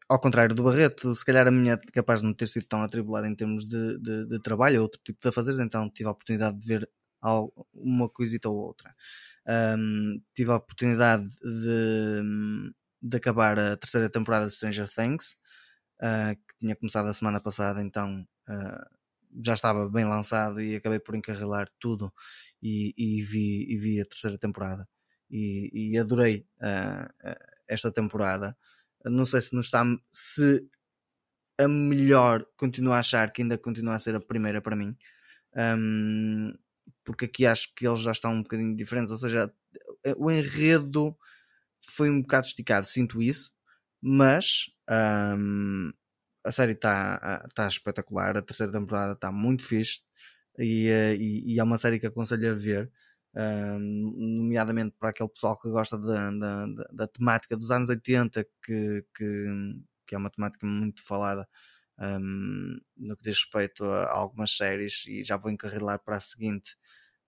ao 0.07 0.19
contrário 0.19 0.55
do 0.55 0.63
Barreto, 0.63 1.15
se 1.15 1.25
calhar 1.25 1.47
a 1.47 1.51
minha 1.51 1.73
é 1.73 1.91
capaz 1.91 2.21
de 2.21 2.27
não 2.27 2.33
ter 2.33 2.47
sido 2.47 2.65
tão 2.65 2.81
atribulada 2.81 3.27
em 3.27 3.35
termos 3.35 3.67
de, 3.67 3.99
de, 3.99 4.27
de 4.27 4.39
trabalho, 4.39 4.81
outro 4.81 5.01
tipo 5.03 5.19
de 5.21 5.33
fazeres, 5.33 5.59
então 5.59 5.89
tive 5.89 6.07
a 6.07 6.11
oportunidade 6.11 6.57
de 6.59 6.67
ver 6.67 6.89
uma 7.73 8.07
coisita 8.07 8.47
ou 8.47 8.55
outra. 8.55 8.93
Um, 9.47 10.21
tive 10.33 10.51
a 10.51 10.55
oportunidade 10.55 11.27
de, 11.41 12.21
de 13.01 13.17
acabar 13.17 13.59
a 13.59 13.77
terceira 13.77 14.09
temporada 14.09 14.47
de 14.47 14.53
Stranger 14.53 14.89
Things, 14.89 15.35
uh, 16.01 16.35
que 16.35 16.57
tinha 16.59 16.75
começado 16.75 17.07
a 17.07 17.13
semana 17.13 17.39
passada, 17.39 17.81
então 17.81 18.27
uh, 18.49 18.95
já 19.43 19.53
estava 19.53 19.89
bem 19.89 20.05
lançado 20.05 20.61
e 20.61 20.75
acabei 20.75 20.99
por 20.99 21.15
encarrilar 21.15 21.69
tudo 21.79 22.11
e, 22.61 22.93
e, 22.97 23.21
vi, 23.21 23.65
e 23.71 23.77
vi 23.77 24.01
a 24.01 24.05
terceira 24.05 24.37
temporada. 24.37 24.87
E, 25.29 25.91
e 25.93 25.97
adorei 25.97 26.47
uh, 26.61 27.35
esta 27.67 27.91
temporada. 27.91 28.57
Não 29.05 29.25
sei 29.25 29.41
se 29.41 29.53
não 29.53 29.59
está 29.59 29.83
se 30.11 30.67
a 31.59 31.67
melhor 31.67 32.45
continuo 32.57 32.93
a 32.93 32.99
achar 32.99 33.31
que 33.31 33.41
ainda 33.41 33.57
continua 33.57 33.95
a 33.95 33.99
ser 33.99 34.15
a 34.15 34.19
primeira 34.19 34.61
para 34.61 34.75
mim. 34.75 34.95
Um, 35.55 36.53
porque 37.03 37.25
aqui 37.25 37.45
acho 37.45 37.73
que 37.75 37.87
eles 37.87 38.01
já 38.01 38.11
estão 38.11 38.33
um 38.33 38.43
bocadinho 38.43 38.75
diferentes, 38.75 39.11
ou 39.11 39.17
seja, 39.17 39.51
o 40.17 40.31
enredo 40.31 41.15
foi 41.81 42.09
um 42.09 42.21
bocado 42.21 42.47
esticado, 42.47 42.87
sinto 42.87 43.21
isso, 43.21 43.51
mas 44.01 44.67
um, 45.37 45.91
a 46.45 46.51
série 46.51 46.73
está 46.73 47.47
tá 47.55 47.67
espetacular, 47.67 48.37
a 48.37 48.41
terceira 48.41 48.71
temporada 48.71 49.13
está 49.13 49.31
muito 49.31 49.63
fixe 49.63 50.01
e, 50.59 50.87
eh, 50.89 51.15
e, 51.15 51.55
e, 51.55 51.59
é 51.59 51.63
uma 51.63 51.77
série 51.77 51.99
que 51.99 52.07
aconselho 52.07 52.51
a 52.51 52.55
ver, 52.55 52.91
um, 53.35 54.13
nomeadamente 54.39 54.95
para 54.99 55.09
aquele 55.09 55.29
pessoal 55.29 55.59
que 55.59 55.69
gosta 55.69 55.97
da, 55.97 56.31
da, 56.31 56.65
da 56.93 57.07
temática 57.07 57.57
dos 57.57 57.71
anos 57.71 57.89
80, 57.89 58.43
que, 58.63 59.05
que, 59.15 59.45
que, 60.07 60.15
é 60.15 60.17
uma 60.17 60.29
temática 60.29 60.65
muito 60.65 61.03
falada 61.03 61.47
um, 61.99 62.77
no 62.97 63.15
que 63.17 63.23
diz 63.23 63.37
respeito 63.37 63.83
a 63.83 64.11
algumas 64.11 64.55
séries, 64.55 65.05
e 65.07 65.23
já 65.23 65.37
vou 65.37 65.51
encarrilar 65.51 65.99
para 66.03 66.17
a 66.17 66.21
seguinte, 66.21 66.75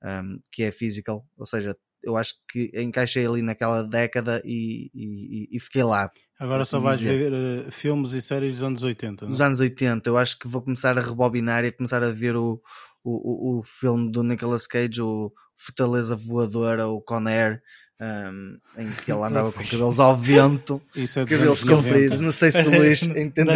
um, 0.03 0.39
que 0.51 0.63
é 0.63 0.71
Physical, 0.71 1.25
ou 1.37 1.45
seja, 1.45 1.75
eu 2.03 2.15
acho 2.15 2.35
que 2.49 2.71
encaixei 2.75 3.25
ali 3.25 3.41
naquela 3.41 3.83
década 3.83 4.41
e, 4.45 4.89
e, 4.93 5.49
e 5.51 5.59
fiquei 5.59 5.83
lá. 5.83 6.09
Agora 6.39 6.63
só 6.63 6.79
vais 6.79 7.01
ver 7.01 7.33
uh, 7.33 7.71
filmes 7.71 8.13
e 8.13 8.21
séries 8.21 8.55
dos 8.55 8.63
anos 8.63 8.83
80, 8.83 9.25
não? 9.25 9.31
Dos 9.31 9.41
anos 9.41 9.59
80, 9.59 10.07
eu 10.07 10.17
acho 10.17 10.37
que 10.37 10.47
vou 10.47 10.61
começar 10.61 10.97
a 10.97 11.01
rebobinar 11.01 11.65
e 11.65 11.69
a 11.69 11.73
começar 11.73 12.03
a 12.03 12.11
ver 12.11 12.35
o, 12.35 12.61
o, 13.03 13.55
o, 13.55 13.59
o 13.59 13.63
filme 13.63 14.11
do 14.11 14.23
Nicolas 14.23 14.67
Cage, 14.67 15.01
o 15.01 15.31
Fortaleza 15.55 16.15
Voadora, 16.15 16.87
o 16.87 17.01
Con 17.01 17.27
Air, 17.27 17.61
um, 17.99 18.59
em 18.77 18.91
que 18.91 19.11
ele 19.11 19.21
andava 19.25 19.51
com 19.51 19.63
cabelos 19.63 19.99
ao 19.99 20.15
vento, 20.15 20.81
é 20.95 21.07
cabelos 21.07 21.63
anos 21.63 21.63
90. 21.63 21.75
compridos. 21.75 22.21
Não 22.21 22.31
sei 22.31 22.51
se 22.51 22.61
o 22.61 22.69
Luís 22.69 23.01
entendeu. 23.17 23.55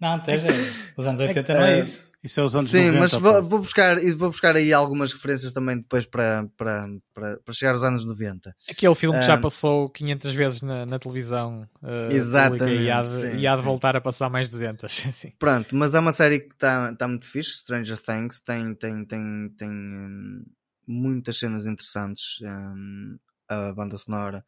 Não, 0.00 0.14
até 0.14 0.38
já. 0.38 0.48
Os 0.96 1.06
anos 1.06 1.20
80 1.20 1.54
não 1.54 1.62
é 1.64 1.80
isso. 1.80 2.06
Isso 2.24 2.40
é 2.40 2.42
os 2.42 2.56
anos 2.56 2.70
Sim, 2.70 2.90
90. 2.90 2.98
mas 3.00 3.12
vou, 3.12 3.42
vou 3.42 3.58
buscar, 3.60 4.02
e 4.02 4.10
vou 4.12 4.30
buscar 4.30 4.56
aí 4.56 4.72
algumas 4.72 5.12
referências 5.12 5.52
também 5.52 5.76
depois 5.76 6.04
para, 6.06 6.48
para, 6.56 6.88
para, 7.14 7.38
para 7.38 7.54
chegar 7.54 7.72
aos 7.72 7.84
anos 7.84 8.04
90. 8.04 8.52
Aquele 8.68 8.94
filme 8.96 9.16
que 9.20 9.24
já 9.26 9.34
Ah. 9.34 9.38
passou 9.38 9.88
500 9.90 10.32
vezes 10.32 10.62
na, 10.62 10.84
na 10.84 10.98
televisão 10.98 11.68
uh, 11.82 12.10
Exatamente, 12.12 12.64
pública 12.64 12.82
e 12.82 12.90
há 12.90 13.02
de, 13.02 13.20
sim, 13.20 13.36
e 13.36 13.46
há 13.46 13.52
de 13.54 13.60
sim. 13.60 13.64
voltar 13.64 13.94
a 13.94 14.00
passar 14.00 14.28
mais 14.28 14.48
200. 14.50 14.90
Sim. 15.14 15.32
Pronto, 15.38 15.76
mas 15.76 15.94
é 15.94 16.00
uma 16.00 16.10
série 16.12 16.40
que 16.40 16.54
está 16.54 16.92
tá 16.96 17.06
muito 17.06 17.26
fixe. 17.26 17.58
Stranger 17.58 17.98
Things 18.02 18.40
tem, 18.40 18.74
tem, 18.74 19.04
tem, 19.04 19.48
tem 19.56 19.70
hum, 19.70 20.44
muitas 20.86 21.38
cenas 21.38 21.64
interessantes. 21.64 22.38
hum, 22.42 23.16
a 23.48 23.72
banda 23.72 23.96
sonora, 23.96 24.44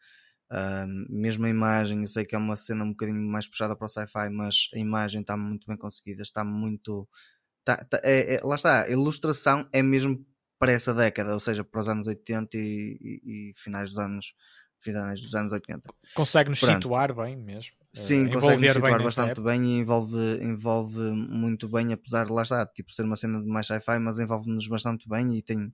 hum, 0.53 1.07
mesmo 1.11 1.47
a 1.47 1.49
imagem. 1.49 2.01
Eu 2.03 2.07
sei 2.09 2.25
que 2.25 2.35
é 2.35 2.39
uma 2.39 2.57
cena 2.57 2.85
um 2.85 2.91
bocadinho 2.91 3.21
mais 3.21 3.47
puxada 3.49 3.77
para 3.77 3.87
o 3.87 3.89
sci-fi, 3.89 4.31
mas 4.31 4.69
a 4.75 4.79
imagem 4.79 5.21
está 5.23 5.37
muito 5.37 5.67
bem 5.67 5.77
conseguida. 5.77 6.23
Está 6.23 6.45
muito. 6.45 7.09
tá- 7.65 7.85
tá- 7.85 8.01
é- 8.03 8.37
é- 8.37 8.41
lá 8.43 8.55
está, 8.57 8.85
a 8.85 8.91
ilustração 8.91 9.69
é 9.73 9.83
mesmo 9.83 10.25
para 10.59 10.73
essa 10.73 10.95
década, 10.95 11.35
ou 11.35 11.41
seja, 11.41 11.63
para 11.63 11.81
os 11.83 11.89
anos 11.89 12.07
80 12.07 12.57
e, 12.57 12.99
e- 13.01 13.51
e 13.51 13.53
finais 13.57 13.91
dos 13.91 13.99
anos. 13.99 14.35
Finais 14.81 15.21
dos 15.21 15.35
anos 15.35 15.53
80. 15.53 15.93
Consegue-nos 16.15 16.61
situar 16.61 17.13
bem 17.15 17.37
mesmo. 17.37 17.73
Sim, 17.93 18.29
consegue 18.29 18.37
envolver 18.37 18.59
bem 18.61 18.73
situar 18.75 18.91
nessa 18.93 19.05
bastante 19.05 19.31
época. 19.33 19.43
bem 19.51 19.65
e 19.65 19.79
envolve, 19.81 20.17
envolve 20.43 20.99
muito 21.13 21.69
bem, 21.69 21.93
apesar 21.93 22.27
de 22.27 22.33
lá 22.33 22.43
está, 22.43 22.65
tipo, 22.67 22.93
ser 22.93 23.03
uma 23.03 23.17
cena 23.17 23.41
de 23.43 23.49
mais 23.49 23.67
sci-fi, 23.67 23.99
mas 23.99 24.19
envolve-nos 24.19 24.69
bastante 24.69 25.09
bem 25.09 25.37
e 25.37 25.43
tem, 25.43 25.73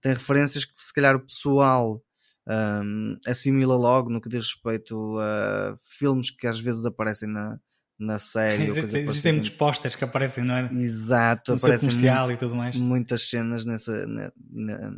tem 0.00 0.14
referências 0.14 0.64
que 0.64 0.72
se 0.82 0.92
calhar 0.92 1.16
o 1.16 1.20
pessoal 1.26 2.02
hum, 2.48 3.16
assimila 3.26 3.76
logo 3.76 4.10
no 4.10 4.20
que 4.20 4.28
diz 4.28 4.46
respeito 4.52 4.94
a 5.18 5.76
filmes 5.98 6.30
que 6.30 6.46
às 6.46 6.60
vezes 6.60 6.84
aparecem 6.84 7.28
na, 7.28 7.58
na 7.98 8.18
série. 8.18 8.62
ou 8.62 8.66
coisa 8.68 8.80
Existem, 8.80 8.84
existem 8.84 9.04
parecida. 9.04 9.32
muitos 9.34 9.50
pósteres 9.50 9.94
que 9.96 10.04
aparecem, 10.04 10.44
não 10.44 10.56
é? 10.56 10.70
Exato, 10.72 11.52
No 11.52 11.58
aparecem 11.58 11.88
comercial 11.88 12.26
muito- 12.26 12.36
e 12.36 12.38
tudo 12.38 12.54
mais. 12.56 12.76
muitas 12.76 13.28
cenas 13.28 13.64
nessa, 13.64 14.06
na- 14.06 14.32
na- 14.50 14.92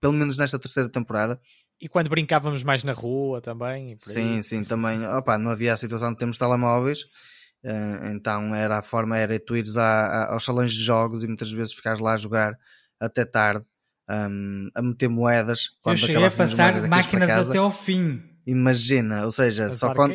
pelo 0.00 0.14
menos 0.14 0.36
nesta 0.38 0.58
terceira 0.58 0.88
temporada. 0.88 1.38
E 1.80 1.88
quando 1.88 2.08
brincávamos 2.10 2.62
mais 2.64 2.82
na 2.82 2.92
rua 2.92 3.40
também. 3.40 3.92
e 3.92 3.96
por 3.96 4.08
aí. 4.08 4.14
Sim, 4.14 4.42
sim, 4.42 4.64
também. 4.64 5.06
Opa, 5.06 5.38
não 5.38 5.50
havia 5.50 5.72
a 5.72 5.76
situação 5.76 6.10
de 6.12 6.18
termos 6.18 6.36
telemóveis, 6.36 7.04
eh, 7.64 8.10
então 8.12 8.52
era 8.54 8.78
a 8.78 8.82
forma 8.82 9.16
era 9.16 9.38
tu 9.38 9.56
ires 9.56 9.76
a- 9.76 9.84
a- 9.84 10.32
aos 10.32 10.44
salões 10.44 10.72
de 10.72 10.82
jogos 10.82 11.22
e 11.22 11.28
muitas 11.28 11.50
vezes 11.52 11.72
ficares 11.74 12.00
lá 12.00 12.14
a 12.14 12.16
jogar 12.16 12.58
até 13.00 13.24
tarde, 13.24 13.64
hum, 14.10 14.70
a 14.74 14.82
meter 14.82 15.08
moedas. 15.08 15.66
Eu 15.66 15.72
Quando 15.82 15.98
cheguei 15.98 16.24
a 16.24 16.30
passar 16.30 16.88
máquinas 16.88 17.30
até 17.30 17.58
ao 17.58 17.70
fim. 17.70 18.22
Imagina, 18.46 19.26
ou 19.26 19.32
seja, 19.32 19.66
As 19.66 19.76
só 19.76 19.92
quando. 19.92 20.14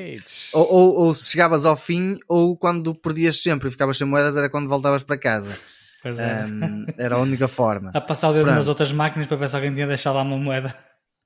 Ou, 0.53 0.73
ou, 0.73 0.95
ou 1.05 1.15
se 1.15 1.29
chegavas 1.29 1.65
ao 1.65 1.75
fim, 1.75 2.17
ou 2.27 2.57
quando 2.57 2.95
perdias 2.95 3.39
sempre 3.41 3.67
e 3.67 3.71
ficavas 3.71 3.97
sem 3.97 4.07
moedas, 4.07 4.35
era 4.35 4.49
quando 4.49 4.67
voltavas 4.67 5.03
para 5.03 5.17
casa. 5.19 5.55
Pois 6.01 6.17
é. 6.17 6.45
Hum, 6.45 6.85
era 6.97 7.15
a 7.15 7.19
única 7.19 7.47
forma. 7.47 7.91
A 7.93 8.01
passar 8.01 8.29
o 8.29 8.33
dedo 8.33 8.45
Pronto. 8.45 8.57
nas 8.57 8.67
outras 8.67 8.91
máquinas 8.91 9.27
para 9.27 9.37
ver 9.37 9.49
se 9.49 9.55
alguém 9.55 9.73
tinha 9.73 9.85
deixado 9.87 10.15
lá 10.15 10.23
uma 10.23 10.37
moeda. 10.37 10.75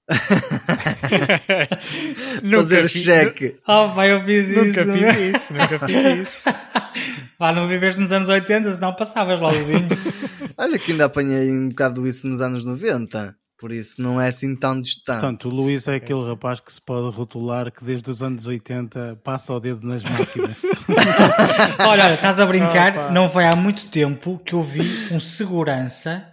Fazer 2.51 2.89
cheque. 2.89 3.57
Oh, 3.67 3.87
vai, 3.89 4.11
eu 4.11 4.23
fiz 4.23 4.55
Nunca 4.55 4.81
isso. 4.81 4.93
fiz 4.93 5.35
isso, 5.35 5.53
nunca 5.53 5.85
fiz 5.87 6.27
isso. 6.27 6.49
Vá, 7.39 7.51
não 7.51 7.67
vives 7.67 7.95
nos 7.97 8.11
anos 8.11 8.29
80, 8.29 8.73
senão 8.75 8.93
passavas 8.93 9.39
lá 9.39 9.49
o 9.49 9.65
vinho. 9.65 9.87
Olha 10.57 10.79
que 10.79 10.91
ainda 10.91 11.05
apanhei 11.05 11.51
um 11.51 11.69
bocado 11.69 12.05
isso 12.07 12.27
nos 12.27 12.41
anos 12.41 12.65
90, 12.65 13.35
por 13.59 13.71
isso 13.71 14.01
não 14.01 14.19
é 14.19 14.29
assim 14.29 14.55
tão 14.55 14.81
distante. 14.81 15.19
Portanto, 15.21 15.47
o 15.47 15.51
Luís 15.51 15.87
é 15.87 15.95
aquele 15.95 16.25
rapaz 16.25 16.59
que 16.59 16.73
se 16.73 16.81
pode 16.81 17.15
rotular 17.15 17.71
que 17.71 17.83
desde 17.83 18.09
os 18.09 18.23
anos 18.23 18.47
80 18.47 19.19
passa 19.23 19.53
o 19.53 19.59
dedo 19.59 19.85
nas 19.85 20.03
máquinas. 20.03 20.63
Olha, 21.87 22.05
olha, 22.05 22.13
estás 22.15 22.39
a 22.39 22.45
brincar, 22.45 23.11
não 23.13 23.29
foi 23.29 23.45
há 23.45 23.55
muito 23.55 23.89
tempo 23.89 24.39
que 24.39 24.53
eu 24.53 24.63
vi 24.63 24.81
um 25.11 25.19
segurança 25.19 26.27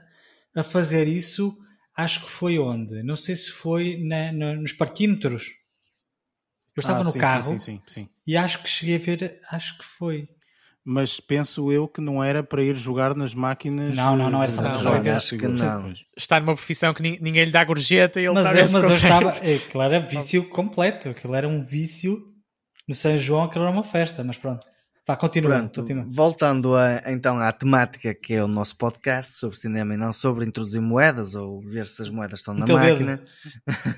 a 0.57 0.63
fazer 0.63 1.07
isso, 1.07 1.55
acho 1.97 2.21
que 2.23 2.31
foi 2.31 2.59
onde? 2.59 3.03
Não 3.03 3.17
sei 3.17 3.37
se 3.37 3.51
foi 3.51 3.99
na- 4.03 4.33
na- 4.33 4.55
nos 4.55 4.73
parquímetros. 4.73 5.49
Eu 6.77 6.81
estava 6.81 7.01
Ah, 7.01 7.05
no 7.05 7.13
sim, 7.13 7.19
carro 7.19 7.43
Sim, 7.43 7.59
sim, 7.59 7.65
sim, 7.77 7.83
sim. 7.87 8.09
e 8.27 8.37
acho 8.37 8.63
que 8.63 8.69
cheguei 8.69 8.97
a 8.97 8.99
ver, 8.99 9.41
acho 9.51 9.77
que 9.79 9.85
foi. 9.85 10.29
Mas 10.87 11.19
penso 11.19 11.73
eu 11.73 11.89
que 11.89 12.01
não 12.01 12.23
era 12.23 12.43
para 12.43 12.63
ir 12.63 12.77
jogar 12.77 13.15
nas 13.15 13.33
máquinas. 13.35 13.97
Não, 13.97 14.17
não, 14.17 14.31
não 14.31 14.43
era 14.43 14.53
só 14.53 14.61
eh, 14.61 14.65
para 14.69 14.77
jogar. 14.79 15.17
Acho 15.17 15.37
que 15.39 15.49
não. 15.49 15.95
Está 16.17 16.39
numa 16.39 16.55
profissão 16.55 16.93
que 16.93 17.01
ni- 17.03 17.19
ninguém 17.23 17.45
lhe 17.45 17.51
dá 17.51 17.65
gorjeta 17.65 18.21
e 18.21 18.27
ele 18.27 18.35
Mas, 18.35 18.47
está 18.55 18.67
se 18.67 18.73
mas 18.75 18.85
eu 18.85 18.91
estava, 18.91 19.31
é, 19.39 19.55
aquilo 19.55 19.83
era 19.83 20.01
vício 20.01 20.45
completo, 20.51 21.09
aquilo 21.09 21.35
era 21.35 21.49
um 21.49 21.63
vício 21.63 22.19
no 22.87 22.95
São 22.95 23.17
João, 23.17 23.45
aquilo 23.45 23.65
era 23.65 23.73
uma 23.73 23.83
festa, 23.85 24.23
mas 24.23 24.37
pronto. 24.37 24.67
Vá, 25.07 25.17
continua, 25.17 25.51
Pronto, 25.59 25.81
continua. 25.81 26.07
voltando 26.09 26.75
a, 26.75 27.03
então 27.13 27.39
à 27.39 27.53
temática 27.53 28.15
que 28.15 28.33
é 28.33 28.43
o 28.43 28.49
nosso 28.49 28.75
podcast 28.77 29.35
sobre 29.35 29.59
cinema 29.59 29.93
e 29.93 29.99
não 29.99 30.15
sobre 30.15 30.47
introduzir 30.47 30.81
moedas 30.81 31.35
ou 31.35 31.61
ver 31.61 31.87
se 31.87 32.01
as 32.03 32.09
moedas 32.09 32.39
estão 32.41 32.55
na 32.55 32.67
máquina. 32.67 33.23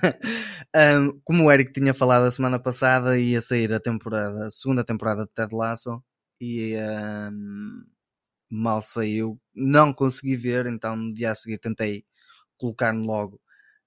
Um, 0.75 1.19
como 1.25 1.45
o 1.45 1.53
Eric 1.53 1.73
tinha 1.73 1.95
falado 1.95 2.25
a 2.25 2.33
semana 2.33 2.59
passada, 2.59 3.19
ia 3.19 3.41
sair 3.41 3.73
a 3.73 3.81
temporada, 3.81 4.47
a 4.47 4.51
segunda 4.51 4.85
temporada 4.85 5.23
de 5.25 5.31
Ted 5.35 5.55
Lasso 5.55 6.03
e 6.41 6.77
um, 7.33 7.85
mal 8.51 8.83
saiu, 8.83 9.41
não 9.55 9.93
consegui 9.93 10.37
ver, 10.37 10.67
então 10.67 10.97
no 10.97 11.13
dia 11.15 11.33
a 11.33 11.35
seguir 11.35 11.59
tentei 11.59 12.05
colocar-me 12.59 13.07
logo 13.07 13.41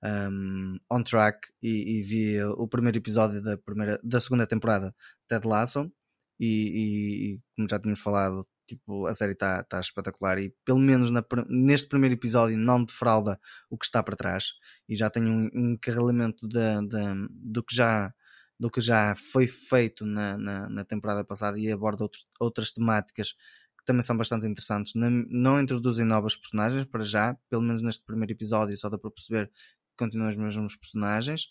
um, 0.04 0.78
on 0.92 1.04
track 1.04 1.48
e, 1.62 2.00
e 2.00 2.04
vi 2.04 2.44
o 2.44 2.68
primeiro 2.68 2.98
episódio 2.98 3.42
da, 3.44 3.58
primeira, 3.58 4.00
da 4.04 4.20
segunda 4.22 4.48
temporada 4.48 4.90
de 4.92 4.96
Ted 5.30 5.48
Lasso. 5.48 5.92
E, 6.40 7.36
e- 7.36 7.40
como 7.56 7.68
já 7.68 7.80
tínhamos 7.80 8.00
falado, 8.00 8.48
tipo, 8.68 9.06
a 9.08 9.14
série 9.16 9.34
está 9.34 9.64
tá 9.64 9.80
espetacular 9.82 10.40
e 10.40 10.54
pelo 10.66 10.80
menos 10.80 11.10
na 11.12 11.24
neste 11.50 11.88
primeiro 11.90 12.16
episódio 12.16 12.58
não 12.58 12.84
defrauda 12.84 13.38
o 13.70 13.78
que 13.78 13.86
está 13.86 14.02
para 14.04 14.16
trás. 14.16 14.46
E 14.88 14.96
já 14.96 15.10
tem 15.10 15.24
um, 15.26 15.48
encarrilamento 15.74 16.48
da- 16.48 16.82
da- 16.82 17.16
do, 17.30 17.64
que 17.64 17.76
já, 17.76 18.14
do 18.60 18.70
que 18.70 18.82
já 18.82 19.16
foi 19.16 19.48
feito 19.48 20.06
na, 20.06 20.38
na, 20.38 20.70
na 20.70 20.84
temporada 20.86 21.24
passada 21.24 21.58
e 21.58 21.72
aborda 21.72 22.04
outros- 22.04 22.26
outras 22.40 22.74
temáticas 22.74 23.32
que 23.78 23.86
também 23.86 24.04
são 24.04 24.18
bastante 24.18 24.46
interessantes. 24.46 24.94
Não, 24.96 25.10
não 25.30 25.60
introduzem 25.62 26.06
novas 26.06 26.36
personagens 26.36 26.86
para 26.86 27.04
já, 27.04 27.38
pelo 27.50 27.62
menos 27.62 27.82
neste 27.82 28.04
primeiro 28.04 28.34
episódio 28.34 28.78
só 28.78 28.90
dá 28.90 28.98
para 28.98 29.10
perceber 29.12 29.48
que 29.48 29.98
continuam 29.98 30.30
os 30.30 30.38
mesmos 30.38 30.76
personagens, 30.76 31.48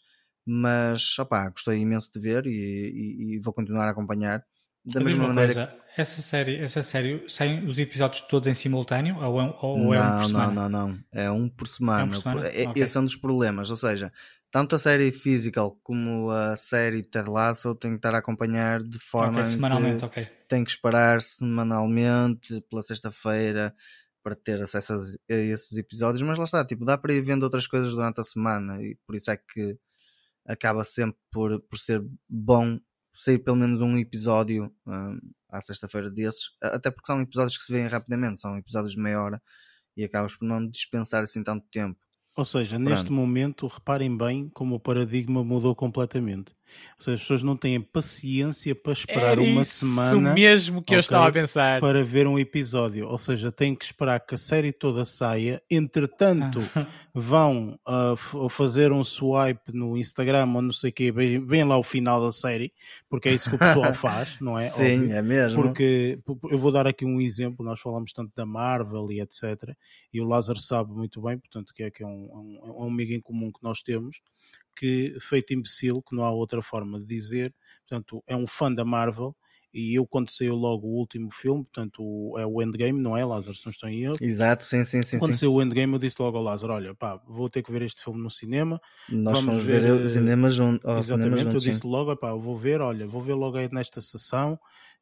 mas 0.46 1.18
opá, 1.18 1.48
gostei 1.50 1.78
imenso 1.78 2.10
de 2.12 2.20
ver 2.20 2.46
e, 2.46 2.50
e- 2.50 3.34
e 3.36 3.38
vou 3.40 3.52
continuar 3.52 3.86
a 3.86 3.90
acompanhar. 3.90 4.44
Da 4.84 5.00
A 5.00 5.04
mesma 5.04 5.24
mesma 5.24 5.34
maneira 5.34 5.66
coisa, 5.66 5.84
essa 5.96 6.22
série, 6.22 6.56
essa 6.56 6.82
série, 6.82 7.24
saem 7.28 7.66
os 7.66 7.78
episódios 7.78 8.20
todos 8.22 8.46
em 8.48 8.54
simultâneo 8.54 9.16
ou, 9.18 9.40
é- 9.40 9.58
ou 9.60 9.78
não, 9.78 9.94
é 9.94 10.00
um 10.00 10.10
por 10.10 10.16
não, 10.20 10.22
semana? 10.28 10.68
não, 10.68 10.68
não. 10.88 10.98
É 11.12 11.30
um 11.30 11.48
por 11.48 11.68
semana. 11.68 12.02
É 12.02 12.04
um 12.04 12.08
por 12.08 12.16
semana? 12.16 12.48
É-. 12.48 12.72
Esse 12.76 12.96
é 12.96 13.00
um 13.00 13.04
dos 13.04 13.16
problemas. 13.16 13.70
Ou 13.70 13.76
seja, 13.76 14.10
tanto 14.50 14.76
a 14.76 14.78
série 14.78 15.12
Physical 15.12 15.78
como 15.82 16.30
a 16.30 16.56
série 16.56 17.02
Ted 17.02 17.28
Lasso 17.28 17.74
tem 17.74 17.92
que 17.92 17.96
estar 17.98 18.14
a 18.14 18.18
acompanhar 18.18 18.82
de 18.82 18.98
forma 18.98 19.40
Ok, 19.40 19.52
em 19.52 19.52
semanalmente, 19.54 19.98
que 19.98 20.04
ok. 20.06 20.28
tem 20.48 20.64
que 20.64 20.70
esperar 20.70 21.20
semanalmente 21.20 22.60
pela 22.70 22.82
sexta-feira 22.82 23.74
para 24.22 24.34
ter 24.34 24.62
acesso 24.62 24.94
a 24.94 25.34
esses 25.34 25.76
episódios. 25.76 26.22
Mas 26.22 26.38
lá 26.38 26.44
está, 26.44 26.64
tipo, 26.66 26.84
dá 26.84 26.96
para 26.98 27.14
ir 27.14 27.22
vendo 27.22 27.42
outras 27.44 27.66
coisas 27.66 27.90
durante 27.92 28.20
a 28.20 28.24
semana 28.24 28.82
e 28.82 28.96
por 29.06 29.14
isso 29.16 29.30
é 29.30 29.36
que 29.36 29.78
acaba 30.46 30.84
sempre 30.84 31.18
por, 31.30 31.60
por 31.62 31.78
ser 31.78 32.02
bom 32.28 32.78
sair 33.12 33.38
pelo 33.38 33.56
menos 33.56 33.80
um 33.80 33.98
episódio 33.98 34.72
hum, 34.86 35.18
à 35.50 35.60
sexta-feira 35.60 36.10
desses, 36.10 36.50
até 36.62 36.90
porque 36.90 37.06
são 37.06 37.20
episódios 37.20 37.58
que 37.58 37.64
se 37.64 37.72
veem 37.72 37.88
rapidamente, 37.88 38.40
são 38.40 38.56
episódios 38.56 38.92
de 38.92 39.00
meia 39.00 39.20
hora 39.22 39.42
e 39.96 40.04
acabas 40.04 40.36
por 40.36 40.46
não 40.46 40.66
dispensar 40.68 41.24
assim 41.24 41.42
tanto 41.42 41.66
tempo. 41.70 41.98
Ou 42.38 42.44
seja, 42.44 42.78
neste 42.78 43.06
Pronto. 43.06 43.12
momento, 43.12 43.66
reparem 43.66 44.16
bem 44.16 44.48
como 44.48 44.76
o 44.76 44.80
paradigma 44.80 45.44
mudou 45.44 45.74
completamente. 45.74 46.56
Ou 46.98 47.04
seja, 47.04 47.14
as 47.16 47.20
pessoas 47.20 47.42
não 47.42 47.56
têm 47.56 47.80
paciência 47.80 48.74
para 48.74 48.92
esperar 48.92 49.32
Era 49.32 49.40
uma 49.42 49.62
isso 49.62 49.86
semana 49.86 50.34
mesmo 50.34 50.82
que 50.82 50.92
eu 50.94 50.98
Ok. 50.98 51.00
estava 51.00 51.28
a 51.28 51.32
pensar. 51.32 51.80
para 51.80 52.02
ver 52.04 52.26
um 52.26 52.38
episódio. 52.38 53.06
Ou 53.08 53.18
seja, 53.18 53.50
têm 53.52 53.74
que 53.74 53.84
esperar 53.84 54.20
que 54.20 54.34
a 54.34 54.38
série 54.38 54.72
toda 54.72 55.04
saia. 55.04 55.62
Entretanto, 55.70 56.60
vão 57.14 57.78
ah, 57.86 58.14
f- 58.16 58.36
ou 58.36 58.48
fazer 58.48 58.92
um 58.92 59.02
swipe 59.04 59.72
no 59.72 59.96
Instagram 59.96 60.46
ou 60.54 60.62
não 60.62 60.72
sei 60.72 60.90
o 60.90 60.92
quê, 60.92 61.10
veem 61.12 61.64
lá 61.64 61.76
o 61.78 61.82
final 61.82 62.20
da 62.20 62.32
série, 62.32 62.72
porque 63.08 63.28
é 63.28 63.32
isso 63.34 63.48
que 63.50 63.56
o 63.56 63.58
pessoal 63.58 63.92
faz, 63.94 64.38
não 64.40 64.58
é? 64.58 64.64
Sim, 64.68 65.02
Óbvio. 65.02 65.12
é 65.12 65.22
mesmo. 65.22 65.62
Porque 65.62 66.18
eu 66.50 66.58
vou 66.58 66.70
dar 66.72 66.86
aqui 66.86 67.04
um 67.04 67.20
exemplo, 67.20 67.64
nós 67.64 67.80
falamos 67.80 68.12
tanto 68.12 68.32
da 68.34 68.44
Marvel 68.46 69.10
e 69.10 69.20
etc. 69.20 69.74
E 70.12 70.20
o 70.20 70.24
Lázaro 70.26 70.60
sabe 70.60 70.92
muito 70.92 71.20
bem, 71.22 71.38
portanto, 71.38 71.72
que 71.74 71.82
é, 71.82 71.90
que 71.90 72.02
é 72.02 72.06
um, 72.06 72.10
um, 72.10 72.60
é 72.64 72.70
um 72.70 72.88
amigo 72.88 73.12
em 73.12 73.20
comum 73.20 73.50
que 73.50 73.62
nós 73.62 73.82
temos, 73.82 74.20
que 74.78 75.16
feito 75.20 75.52
imbecil, 75.52 76.02
que 76.02 76.14
não 76.14 76.24
há 76.24 76.30
outra 76.30 76.62
forma 76.62 76.98
de 77.00 77.06
dizer, 77.06 77.54
portanto, 77.88 78.22
é 78.26 78.36
um 78.36 78.46
fã 78.46 78.72
da 78.72 78.84
Marvel 78.84 79.34
E 79.72 79.98
eu, 79.98 80.06
quando 80.06 80.30
saiu 80.30 80.54
logo 80.54 80.86
o 80.86 80.96
último 80.98 81.30
filme, 81.32 81.64
portanto, 81.64 82.02
é 82.38 82.46
o 82.46 82.62
Endgame, 82.62 83.00
não 83.00 83.16
é, 83.16 83.24
Lázaro? 83.24 83.56
Se 83.56 83.66
não 83.66 83.70
estou 83.70 83.88
em 83.88 84.04
erro. 84.04 84.20
Exato, 84.20 84.64
sim, 84.64 84.84
sim, 84.84 85.02
sim. 85.02 85.18
Quando 85.18 85.34
sim. 85.34 85.38
saiu 85.38 85.54
o 85.54 85.62
Endgame, 85.62 85.92
eu 85.94 85.98
disse 85.98 86.20
logo 86.20 86.36
ao 86.38 86.42
Lázaro: 86.44 86.72
Olha, 86.74 86.94
pá, 86.94 87.16
vou 87.26 87.48
ter 87.50 87.62
que 87.62 87.72
ver 87.72 87.82
este 87.82 88.02
filme 88.02 88.22
no 88.22 88.30
cinema. 88.30 88.80
Nós 89.08 89.40
vamos 89.40 89.64
ver, 89.64 89.82
ver, 89.82 89.92
o 89.92 90.08
cinema 90.08 90.48
junto. 90.50 90.86
ao 90.88 91.02
cinema 91.02 91.36
Exatamente, 91.36 91.36
juntos, 91.36 91.66
eu 91.66 91.72
sim. 91.72 91.72
disse 91.72 91.86
logo: 91.86 92.16
pá, 92.16 92.32
vou 92.34 92.56
ver, 92.56 92.80
olha, 92.80 93.06
vou 93.06 93.20
ver 93.20 93.34
logo 93.34 93.56
aí 93.56 93.68
nesta 93.72 94.00
sessão. 94.00 94.58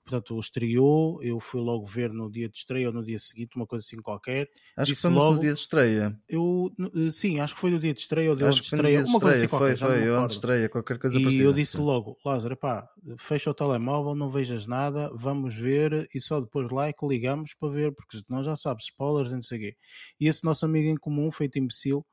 Portanto, 0.07 0.39
estreou, 0.39 1.21
eu 1.21 1.41
fui 1.41 1.61
logo 1.61 1.85
ver 1.85 2.13
no 2.13 2.31
dia 2.31 2.49
de 2.49 2.57
estreia 2.59 2.87
ou 2.87 2.95
no 2.95 3.05
dia 3.05 3.19
seguinte, 3.19 3.57
uma 3.57 3.67
coisa 3.67 3.85
assim 3.85 3.97
qualquer. 4.01 4.49
Acho 4.77 4.85
que 4.87 4.93
disse 4.93 5.03
fomos 5.03 5.19
logo- 5.19 5.35
no 5.35 5.41
dia 5.41 5.53
de 5.53 5.59
estreia. 5.59 6.17
Eu, 6.29 6.71
eh, 6.95 7.11
sim, 7.11 7.41
acho 7.41 7.55
que 7.57 7.61
foi 7.61 7.71
no 7.73 7.81
dia 7.81 7.93
de 7.93 8.01
estreia 8.01 8.31
ou 8.31 8.37
de 8.37 8.45
Acho 8.45 8.59
onde 8.59 8.61
que 8.61 8.67
estreia, 8.67 9.05
uma 9.05 9.21
coisa 9.21 9.37
assim 9.37 9.49
qualquer, 9.49 9.77
Foi, 9.79 9.89
foi, 10.07 10.11
onde 10.11 10.33
estreia, 10.33 10.69
qualquer 10.69 10.99
coisa 10.99 11.19
E 11.19 11.23
parecida. 11.23 11.45
eu 11.45 11.53
disse 11.53 11.77
Sim. 11.77 11.83
logo, 11.83 12.17
Lázaro, 12.25 12.57
pá, 12.57 12.89
fecha 13.19 13.51
o 13.51 13.55
telemóvel, 13.55 14.15
não 14.15 14.29
vejas 14.31 14.67
nada, 14.69 15.11
vamos 15.15 15.55
ver 15.57 16.07
e 16.15 16.21
só 16.21 16.41
depois 16.41 16.71
lá 16.71 16.87
é 16.87 16.93
que 16.93 17.05
ligamos 17.07 17.53
para 17.59 17.69
ver, 17.73 17.93
porque 17.93 18.19
senão 18.19 18.45
já 18.45 18.55
sabes, 18.55 18.85
spoilers 18.87 19.31
e 19.33 19.35
não 19.35 19.43
sei 19.43 19.59
o 19.59 19.61
quê. 19.63 19.77
E 20.21 20.29
esse 20.29 20.45
nosso 20.45 20.65
amigo 20.65 20.89
em 20.89 20.97
comum, 20.97 21.31
feito 21.33 21.59
imbecil, 21.59 22.05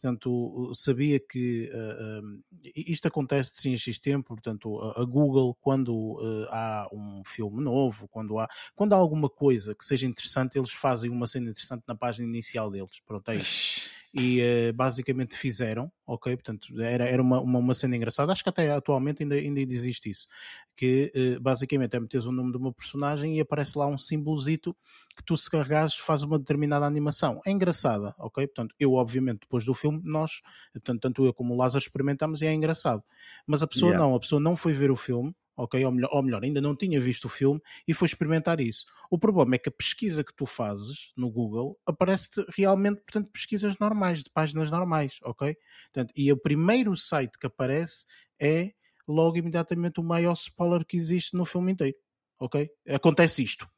portanto, 0.00 0.72
sabia 0.74 1.20
que 1.20 1.70
ah, 1.74 2.20
isto 2.74 3.06
acontece 3.06 3.52
sim 3.54 3.74
a 3.74 3.76
X 3.76 3.98
tempo, 3.98 4.28
portanto, 4.28 4.80
a, 4.96 5.04
Google, 5.04 5.54
quando 5.60 6.18
ah, 6.50 6.86
há 6.90 6.94
um 6.94 7.22
filme 7.24 7.62
novo, 7.62 8.08
quando 8.08 8.38
há, 8.38 8.48
quando 8.74 8.94
há 8.94 8.96
alguma 8.96 9.28
coisa 9.28 9.74
que 9.74 9.84
seja 9.84 10.06
interessante, 10.06 10.56
eles 10.56 10.72
fazem 10.72 11.10
uma 11.10 11.26
cena 11.26 11.50
interessante 11.50 11.84
na 11.86 11.94
página 11.94 12.26
inicial 12.26 12.70
deles. 12.70 13.00
Pronto, 13.06 13.30
é 13.30 13.36
isso 13.36 13.99
e 14.12 14.40
eh, 14.40 14.72
basicamente 14.72 15.36
fizeram, 15.36 15.90
ok? 16.06 16.34
Portanto, 16.36 16.80
era, 16.80 17.08
era 17.08 17.22
uma, 17.22 17.40
uma, 17.40 17.58
uma 17.58 17.74
cena 17.74 17.96
engraçada, 17.96 18.32
acho 18.32 18.42
que 18.42 18.48
até 18.48 18.70
atualmente 18.70 19.22
ainda, 19.22 19.36
ainda 19.36 19.60
existe 19.60 20.10
isso, 20.10 20.26
que 20.76 21.12
eh, 21.14 21.38
basicamente 21.38 21.96
é 21.96 22.00
meteres 22.00 22.26
o 22.26 22.32
nome 22.32 22.50
de 22.50 22.58
uma 22.58 22.72
personagem 22.72 23.36
e 23.36 23.40
aparece 23.40 23.78
lá 23.78 23.86
um 23.86 23.96
símbolozito 23.96 24.76
que 25.16 25.22
tu 25.24 25.36
se 25.36 25.48
carregares 25.48 25.94
faz 25.94 26.22
uma 26.22 26.38
determinada 26.38 26.86
animação. 26.86 27.40
É 27.46 27.50
engraçada, 27.50 28.14
ok? 28.18 28.46
Portanto, 28.48 28.74
eu 28.80 28.94
obviamente 28.94 29.40
depois 29.40 29.64
do 29.64 29.74
filme, 29.74 30.00
nós, 30.04 30.40
portanto, 30.72 31.00
tanto 31.00 31.24
eu 31.24 31.32
como 31.32 31.54
o 31.54 31.56
Lázaro 31.56 31.82
experimentamos 31.82 32.42
e 32.42 32.46
é 32.46 32.52
engraçado. 32.52 33.02
Mas 33.46 33.62
a 33.62 33.66
pessoa 33.66 33.90
Yeah. 33.90 34.06
não, 34.06 34.14
a 34.14 34.20
pessoa 34.20 34.40
não 34.40 34.54
foi 34.56 34.72
ver 34.72 34.90
o 34.90 34.96
filme, 34.96 35.34
ok? 35.60 35.84
Ou 35.84 35.92
melhor, 35.92 36.10
ou 36.12 36.22
melhor, 36.22 36.42
ainda 36.42 36.60
não 36.60 36.74
tinha 36.74 37.00
visto 37.00 37.26
o 37.26 37.28
filme 37.28 37.60
e 37.86 37.92
foi 37.92 38.06
experimentar 38.06 38.60
isso. 38.60 38.84
O 39.10 39.18
problema 39.18 39.54
é 39.54 39.58
que 39.58 39.68
a 39.68 39.72
pesquisa 39.72 40.24
que 40.24 40.34
tu 40.34 40.46
fazes 40.46 41.12
no 41.16 41.30
Google 41.30 41.78
aparece-te 41.86 42.44
realmente, 42.56 43.00
portanto, 43.02 43.30
pesquisas 43.32 43.78
normais, 43.78 44.22
de 44.22 44.30
páginas 44.30 44.70
normais, 44.70 45.18
ok? 45.22 45.54
Portanto, 45.92 46.12
e 46.16 46.32
o 46.32 46.36
primeiro 46.36 46.96
site 46.96 47.38
que 47.38 47.46
aparece 47.46 48.06
é 48.40 48.72
logo 49.06 49.36
imediatamente 49.36 50.00
o 50.00 50.04
maior 50.04 50.34
spoiler 50.34 50.84
que 50.86 50.96
existe 50.96 51.36
no 51.36 51.44
filme 51.44 51.72
inteiro, 51.72 51.96
ok? 52.38 52.68
Acontece 52.88 53.42
isto, 53.42 53.68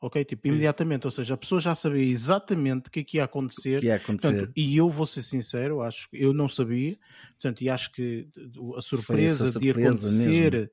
ok? 0.00 0.24
Tipo, 0.24 0.48
imediatamente, 0.48 1.06
ou 1.06 1.10
seja, 1.10 1.34
a 1.34 1.36
pessoa 1.36 1.60
já 1.60 1.74
sabia 1.76 2.02
exatamente 2.02 2.88
o 2.88 2.90
que 2.90 3.00
é 3.00 3.04
que 3.04 3.16
ia 3.18 3.24
acontecer. 3.24 3.80
que 3.80 3.86
ia 3.86 3.94
acontecer. 3.94 4.32
Portanto, 4.32 4.52
e 4.56 4.76
eu 4.76 4.90
vou 4.90 5.06
ser 5.06 5.22
sincero, 5.22 5.80
acho 5.80 6.10
que 6.10 6.20
eu 6.20 6.32
não 6.32 6.48
sabia, 6.48 6.98
portanto, 7.34 7.62
e 7.62 7.70
acho 7.70 7.92
que 7.92 8.28
a 8.76 8.82
surpresa, 8.82 9.48
essa 9.48 9.60
de 9.60 9.66
surpresa 9.66 9.88
acontecer 9.88 10.52
mesmo. 10.52 10.70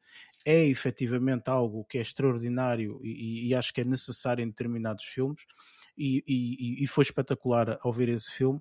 É 0.49 0.65
efetivamente 0.65 1.47
algo 1.49 1.85
que 1.85 1.97
é 1.97 2.01
extraordinário 2.01 2.99
e, 3.03 3.47
e 3.49 3.55
acho 3.55 3.71
que 3.73 3.81
é 3.81 3.83
necessário 3.85 4.43
em 4.43 4.47
determinados 4.47 5.05
filmes 5.05 5.43
e, 5.97 6.23
e- 6.27 6.83
e 6.83 6.87
foi 6.87 7.03
espetacular 7.03 7.77
ao 7.81 7.93
ver 7.93 8.09
esse 8.09 8.31
filme. 8.31 8.59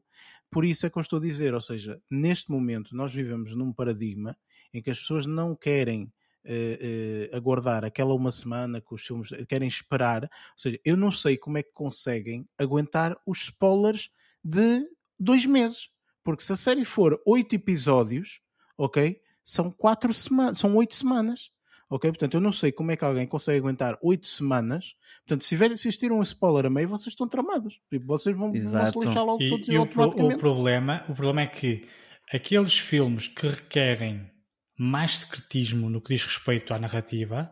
Por 0.51 0.65
isso 0.65 0.85
é 0.87 0.91
que 0.91 0.99
eu 0.99 1.01
estou 1.01 1.19
a 1.19 1.23
dizer, 1.23 1.55
ou 1.55 1.61
seja, 1.61 2.01
neste 2.11 2.51
momento 2.51 2.95
nós 2.95 3.13
vivemos 3.15 3.55
num 3.57 3.73
paradigma 3.73 4.37
em 4.73 4.83
que 4.83 4.91
as 4.91 4.99
pessoas 5.01 5.25
não 5.27 5.55
querem 5.57 6.13
eh, 6.45 7.29
eh, 7.33 7.37
aguardar 7.37 7.85
aquela 7.85 8.15
uma 8.15 8.31
semana 8.31 8.81
que 8.81 8.95
os 8.95 9.03
filmes 9.03 9.29
querem 9.49 9.69
esperar. 9.69 10.25
Ou 10.25 10.29
seja, 10.59 10.79
eu 10.85 10.97
não 10.97 11.11
sei 11.13 11.37
como 11.37 11.59
é 11.59 11.63
que 11.63 11.73
conseguem 11.73 12.47
aguentar 12.59 13.17
os 13.27 13.43
spoilers 13.45 14.11
de 14.45 14.83
dois 15.19 15.45
meses. 15.47 15.91
Porque 16.25 16.43
se 16.43 16.53
a 16.53 16.57
série 16.57 16.85
for 16.85 17.21
oito 17.27 17.55
episódios, 17.55 18.41
ok? 18.77 19.21
São 19.45 19.71
quatro 19.71 20.13
semanas, 20.13 20.59
são 20.59 20.75
oito 20.77 20.95
semanas. 20.95 21.51
Ok? 21.91 22.11
Portanto, 22.11 22.35
eu 22.35 22.41
não 22.41 22.53
sei 22.53 22.71
como 22.71 22.91
é 22.91 22.97
que 22.97 23.05
alguém 23.05 23.27
consegue 23.27 23.59
aguentar 23.59 23.97
oito 24.03 24.27
semanas. 24.27 24.95
Portanto, 25.27 25.43
se 25.43 25.49
tiver 25.51 25.73
assistir 25.73 26.13
um 26.13 26.21
spoiler 26.23 26.67
a 26.67 26.71
meio, 26.71 26.87
vocês 26.89 27.09
estão 27.09 27.27
tramados. 27.29 27.75
Tipo, 27.91 28.07
vocês 28.07 28.37
vão, 28.37 28.51
vão 28.51 28.93
se 28.93 28.99
lixar 28.99 29.25
logo 29.25 29.43
E, 29.43 29.49
todos 29.51 29.69
e 29.69 29.79
o, 29.79 29.87
pro- 29.87 30.03
automaticamente. 30.05 30.37
o 30.37 30.39
problema, 30.39 31.05
o 31.09 31.15
problema 31.15 31.43
é 31.43 31.47
que 31.47 31.89
aqueles 32.33 32.79
filmes 32.79 33.27
que 33.29 33.47
requerem 33.49 34.31
mais 34.79 35.19
secretismo 35.19 35.89
no 35.89 36.01
que 36.01 36.15
diz 36.15 36.25
respeito 36.25 36.75
à 36.75 36.79
narrativa 36.79 37.51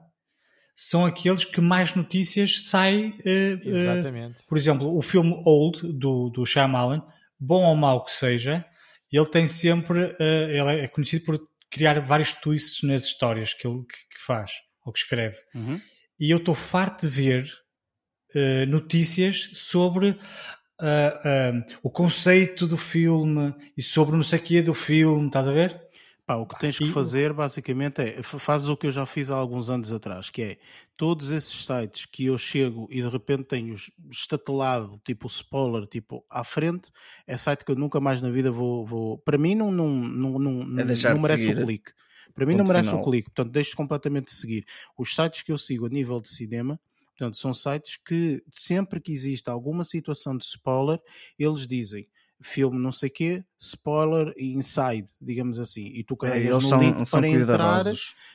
são 0.74 1.06
aqueles 1.06 1.44
que 1.44 1.60
mais 1.60 1.94
notícias 1.94 2.64
saem. 2.68 3.18
eh, 3.24 3.58
Exatamente. 3.64 4.44
por 4.46 4.58
exemplo, 4.58 4.94
o 4.96 5.00
filme 5.00 5.32
Old 5.46 5.80
do, 5.94 6.28
do 6.28 6.44
Shyamalan, 6.44 7.02
bom 7.40 7.64
ou 7.64 7.74
mau 7.74 8.04
que 8.04 8.12
seja, 8.12 8.64
ele 9.10 9.26
tem 9.26 9.48
sempre. 9.48 10.14
eh, 10.20 10.58
ele 10.58 10.82
é 10.82 10.88
conhecido 10.88 11.24
por 11.24 11.38
criar 11.70 12.00
vários 12.00 12.32
twists 12.32 12.82
nas 12.82 13.04
histórias 13.04 13.54
que 13.54 13.66
ele 13.66 13.80
que, 13.80 14.16
que 14.16 14.24
faz 14.26 14.52
ou 14.84 14.92
que 14.92 14.98
escreve. 14.98 15.36
Uhum. 15.54 15.80
E 16.18 16.30
eu 16.30 16.38
estou 16.38 16.54
farto 16.54 17.02
de 17.02 17.08
ver 17.08 17.50
eh, 18.34 18.66
notícias 18.66 19.50
sobre 19.54 20.18
ah, 20.80 21.20
ah, 21.24 21.64
o 21.82 21.90
conceito 21.90 22.66
do 22.66 22.76
filme 22.76 23.54
e 23.76 23.82
sobre 23.82 24.16
não 24.16 24.22
sei 24.22 24.38
o 24.38 24.42
que 24.42 24.62
do 24.62 24.74
filme, 24.74 25.26
estás 25.26 25.48
a 25.48 25.52
ver? 25.52 25.85
Pá, 26.26 26.34
o 26.34 26.44
que 26.44 26.58
tens 26.58 26.76
que 26.76 26.86
fazer 26.90 27.32
basicamente 27.32 28.00
é 28.02 28.20
fazes 28.20 28.68
o 28.68 28.76
que 28.76 28.88
eu 28.88 28.90
já 28.90 29.06
fiz 29.06 29.30
há 29.30 29.36
alguns 29.36 29.70
anos 29.70 29.92
atrás, 29.92 30.28
que 30.28 30.42
é 30.42 30.58
todos 30.96 31.30
esses 31.30 31.64
sites 31.64 32.04
que 32.04 32.26
eu 32.26 32.36
chego 32.36 32.88
e 32.90 33.00
de 33.00 33.08
repente 33.08 33.44
tenho 33.44 33.76
estatelado, 34.10 34.98
tipo 35.04 35.28
spoiler, 35.28 35.86
tipo 35.86 36.24
à 36.28 36.42
frente, 36.42 36.90
é 37.28 37.36
site 37.36 37.64
que 37.64 37.70
eu 37.70 37.76
nunca 37.76 38.00
mais 38.00 38.20
na 38.20 38.28
vida 38.30 38.50
vou. 38.50 38.84
vou... 38.84 39.18
Para 39.18 39.38
mim 39.38 39.54
não, 39.54 39.70
não, 39.70 39.88
não, 39.88 40.38
não, 40.40 40.80
É 40.80 40.84
não 40.84 41.20
merece 41.22 41.44
seguir. 41.44 41.62
o 41.62 41.64
clique. 41.64 41.92
Para 42.34 42.44
mim 42.44 42.54
não 42.56 42.64
Ponto 42.64 42.68
merece 42.72 42.88
final. 42.88 43.02
o 43.02 43.04
clique, 43.04 43.30
portanto 43.30 43.52
deixo 43.52 43.76
completamente 43.76 44.26
de 44.26 44.32
seguir. 44.32 44.64
Os 44.98 45.14
sites 45.14 45.42
que 45.42 45.52
eu 45.52 45.56
sigo 45.58 45.86
a 45.86 45.88
nível 45.88 46.20
de 46.20 46.28
cinema, 46.28 46.78
portanto, 47.16 47.36
são 47.36 47.52
sites 47.54 47.98
que 48.04 48.42
sempre 48.50 49.00
que 49.00 49.12
existe 49.12 49.48
alguma 49.48 49.84
situação 49.84 50.36
de 50.36 50.44
spoiler, 50.44 51.00
eles 51.38 51.68
dizem 51.68 52.08
filme 52.42 52.78
não 52.78 52.92
sei 52.92 53.08
quê, 53.10 53.44
spoiler 53.58 54.32
inside, 54.38 55.08
digamos 55.20 55.58
assim, 55.58 55.86
e 55.86 56.04
tu 56.04 56.14
É, 56.14 56.18
carregas 56.28 56.52
eles 56.54 56.64
no 56.64 56.68
são, 56.70 56.80
link 56.80 57.08
são 57.08 57.20
para 57.20 57.28
entrar, 57.28 57.84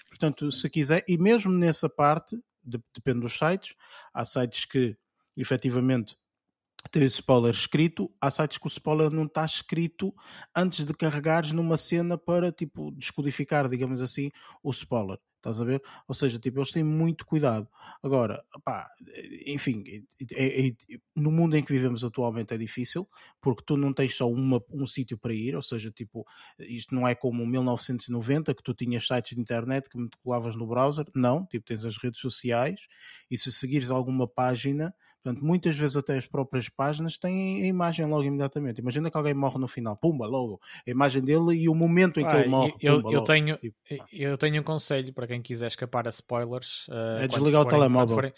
portanto, 0.10 0.52
se 0.52 0.70
quiser, 0.70 1.04
e 1.08 1.18
mesmo 1.18 1.52
nessa 1.52 1.88
parte, 1.90 2.36
de- 2.64 2.82
depende 2.94 3.20
dos 3.22 3.38
sites, 3.38 3.76
há 4.14 4.26
sites 4.26 4.66
que 4.66 4.98
efetivamente 5.38 6.18
têm 6.92 7.04
o 7.04 7.06
spoiler 7.06 7.52
escrito, 7.52 8.12
há 8.20 8.32
sites 8.32 8.58
que 8.58 8.66
o 8.66 8.70
spoiler 8.70 9.12
não 9.12 9.26
está 9.26 9.46
escrito 9.46 10.14
antes 10.56 10.84
de 10.84 10.94
carregares 10.94 11.52
numa 11.52 11.78
cena 11.78 12.18
para 12.18 12.52
tipo 12.52 12.92
descodificar, 12.92 13.70
digamos 13.70 14.02
assim, 14.02 14.32
o 14.64 14.72
spoiler. 14.72 15.20
Estás 15.42 15.60
a 15.60 15.66
ver? 15.66 15.82
Ou 16.08 16.14
seja, 16.14 16.38
tipo, 16.38 16.60
eles 16.60 16.72
têm 16.72 16.84
muito 16.84 17.26
cuidado. 17.26 17.68
Agora, 18.04 18.44
pá, 18.64 18.88
enfim, 19.48 19.84
é- 20.34 20.68
é- 20.68 20.74
no 21.16 21.32
mundo 21.32 21.56
em 21.58 21.64
que 21.64 21.74
vivemos 21.74 22.04
atualmente 22.04 22.54
é 22.54 22.58
difícil, 22.58 23.08
porque 23.42 23.64
tu 23.66 23.76
não 23.76 23.92
tens 23.92 24.14
só 24.16 24.30
uma, 24.30 24.62
um 24.70 24.86
sítio 24.86 25.18
para 25.18 25.34
ir, 25.34 25.56
ou 25.56 25.62
seja, 25.64 25.90
tipo, 25.92 26.26
isto 26.60 26.94
não 26.94 27.08
é 27.08 27.16
como 27.16 27.46
1990 27.46 28.54
que 28.54 28.62
tu 28.62 28.74
tinhas 28.76 29.08
sites 29.08 29.36
de 29.36 29.42
internet 29.42 29.90
que 29.90 29.98
colavas 30.24 30.56
no 30.56 30.68
browser, 30.68 31.06
não, 31.16 31.44
tipo, 31.48 31.66
tens 31.66 31.86
as 31.86 31.98
redes 31.98 32.20
sociais 32.20 32.88
e 33.30 33.36
se 33.38 33.52
seguires 33.52 33.90
alguma 33.90 34.28
página, 34.28 34.94
portanto, 35.24 35.44
muitas 35.46 35.78
vezes 35.78 35.96
até 35.96 36.18
as 36.18 36.26
próprias 36.28 36.68
páginas 36.70 37.18
têm 37.18 37.64
a 37.64 37.68
imagem 37.68 38.06
logo 38.06 38.24
imediatamente. 38.24 38.80
Imagina 38.80 39.10
que 39.12 39.18
alguém 39.18 39.34
morre 39.34 39.58
no 39.60 39.68
final, 39.68 39.96
pumba, 39.96 40.26
logo, 40.28 40.60
a 40.86 40.90
imagem 40.90 41.22
dele 41.22 41.56
e 41.56 41.70
o 41.70 41.76
momento 41.76 42.20
em 42.20 42.26
que 42.28 42.36
Ah, 42.36 42.40
ele 42.40 42.50
morre. 42.50 42.74
eu, 42.82 42.96
pumba, 42.98 43.10
eu 43.10 43.14
logo. 43.20 43.26
tenho, 43.26 43.58
Tipo, 43.58 44.06
eu 44.12 44.38
tenho 44.38 44.62
um 44.62 44.64
conselho 44.64 45.14
para 45.14 45.28
quem 45.28 45.42
quiser 45.42 45.68
escapar 45.68 46.08
a 46.08 46.10
spoilers. 46.10 46.88
uh, 46.88 47.22
É 47.24 47.28
desligar 47.28 47.62
o 47.62 47.64
forem- 47.66 47.80
telemóvel. 47.80 48.08
quando 48.08 48.16
forem- 48.16 48.34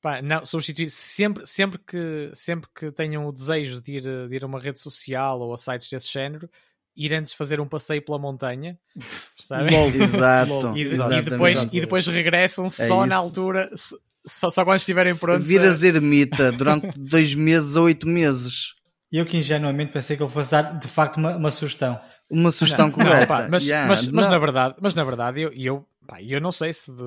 Pá, 0.00 0.20
não, 0.20 0.44
substituir 0.44 0.90
sempre, 0.90 1.46
sempre, 1.46 1.78
que, 1.78 2.30
sempre 2.34 2.68
que 2.74 2.90
tenham 2.90 3.24
o 3.24 3.30
desejo 3.32 3.80
de 3.80 3.92
ir, 3.98 4.08
a- 4.08 4.26
de 4.26 4.34
ir 4.34 4.42
a 4.42 4.46
uma 4.48 4.58
rede 4.58 4.80
social 4.80 5.40
ou 5.40 5.52
a 5.54 5.56
sites 5.56 5.88
desse 5.88 6.12
género, 6.12 6.50
ir 6.96 7.14
antes 7.14 7.32
fazer 7.32 7.60
um 7.60 7.68
passeio 7.68 8.04
pela 8.04 8.18
montanha? 8.18 8.76
Logo, 9.72 9.96
Exato. 10.02 10.50
logo, 10.52 10.74
E, 10.76 10.82
e 10.82 11.22
depois, 11.22 11.62
e 11.72 11.80
depois 11.80 12.06
regressam 12.08 12.68
só 12.68 13.06
na 13.06 13.14
isso. 13.14 13.24
altura, 13.24 13.70
s- 13.72 13.96
só, 14.26 14.50
só 14.50 14.64
quando 14.64 14.78
estiverem 14.78 15.16
prontos. 15.16 15.46
Viras 15.48 15.82
a- 15.82 15.86
ermita 15.86 16.52
durante 16.52 16.88
dois 16.98 17.34
meses 17.34 17.76
a 17.76 17.80
oito 17.82 18.06
meses. 18.08 18.74
E 19.10 19.18
eu 19.18 19.26
que 19.26 19.36
ingenuamente 19.36 19.92
pensei 19.92 20.16
que 20.16 20.22
ele 20.22 20.30
fosse 20.30 20.52
dar 20.52 20.78
de 20.78 20.88
facto 20.88 21.18
uma, 21.18 21.36
uma 21.36 21.50
sugestão. 21.50 22.00
Uma 22.30 22.50
sugestão 22.50 22.88
Não, 22.88 22.94
correta. 22.94 23.26
pá, 23.26 23.48
mas, 23.50 23.64
Yeah, 23.66 23.88
mas, 23.88 24.08
mas 24.08 24.24
não. 24.26 24.32
na 24.32 24.38
verdade, 24.38 24.74
mas 24.80 24.94
na 24.94 25.04
verdade 25.04 25.42
eu, 25.42 25.52
eu, 25.52 25.86
pá, 26.06 26.22
eu 26.22 26.40
não 26.40 26.50
sei 26.50 26.72
se 26.72 26.90
de, 26.90 27.02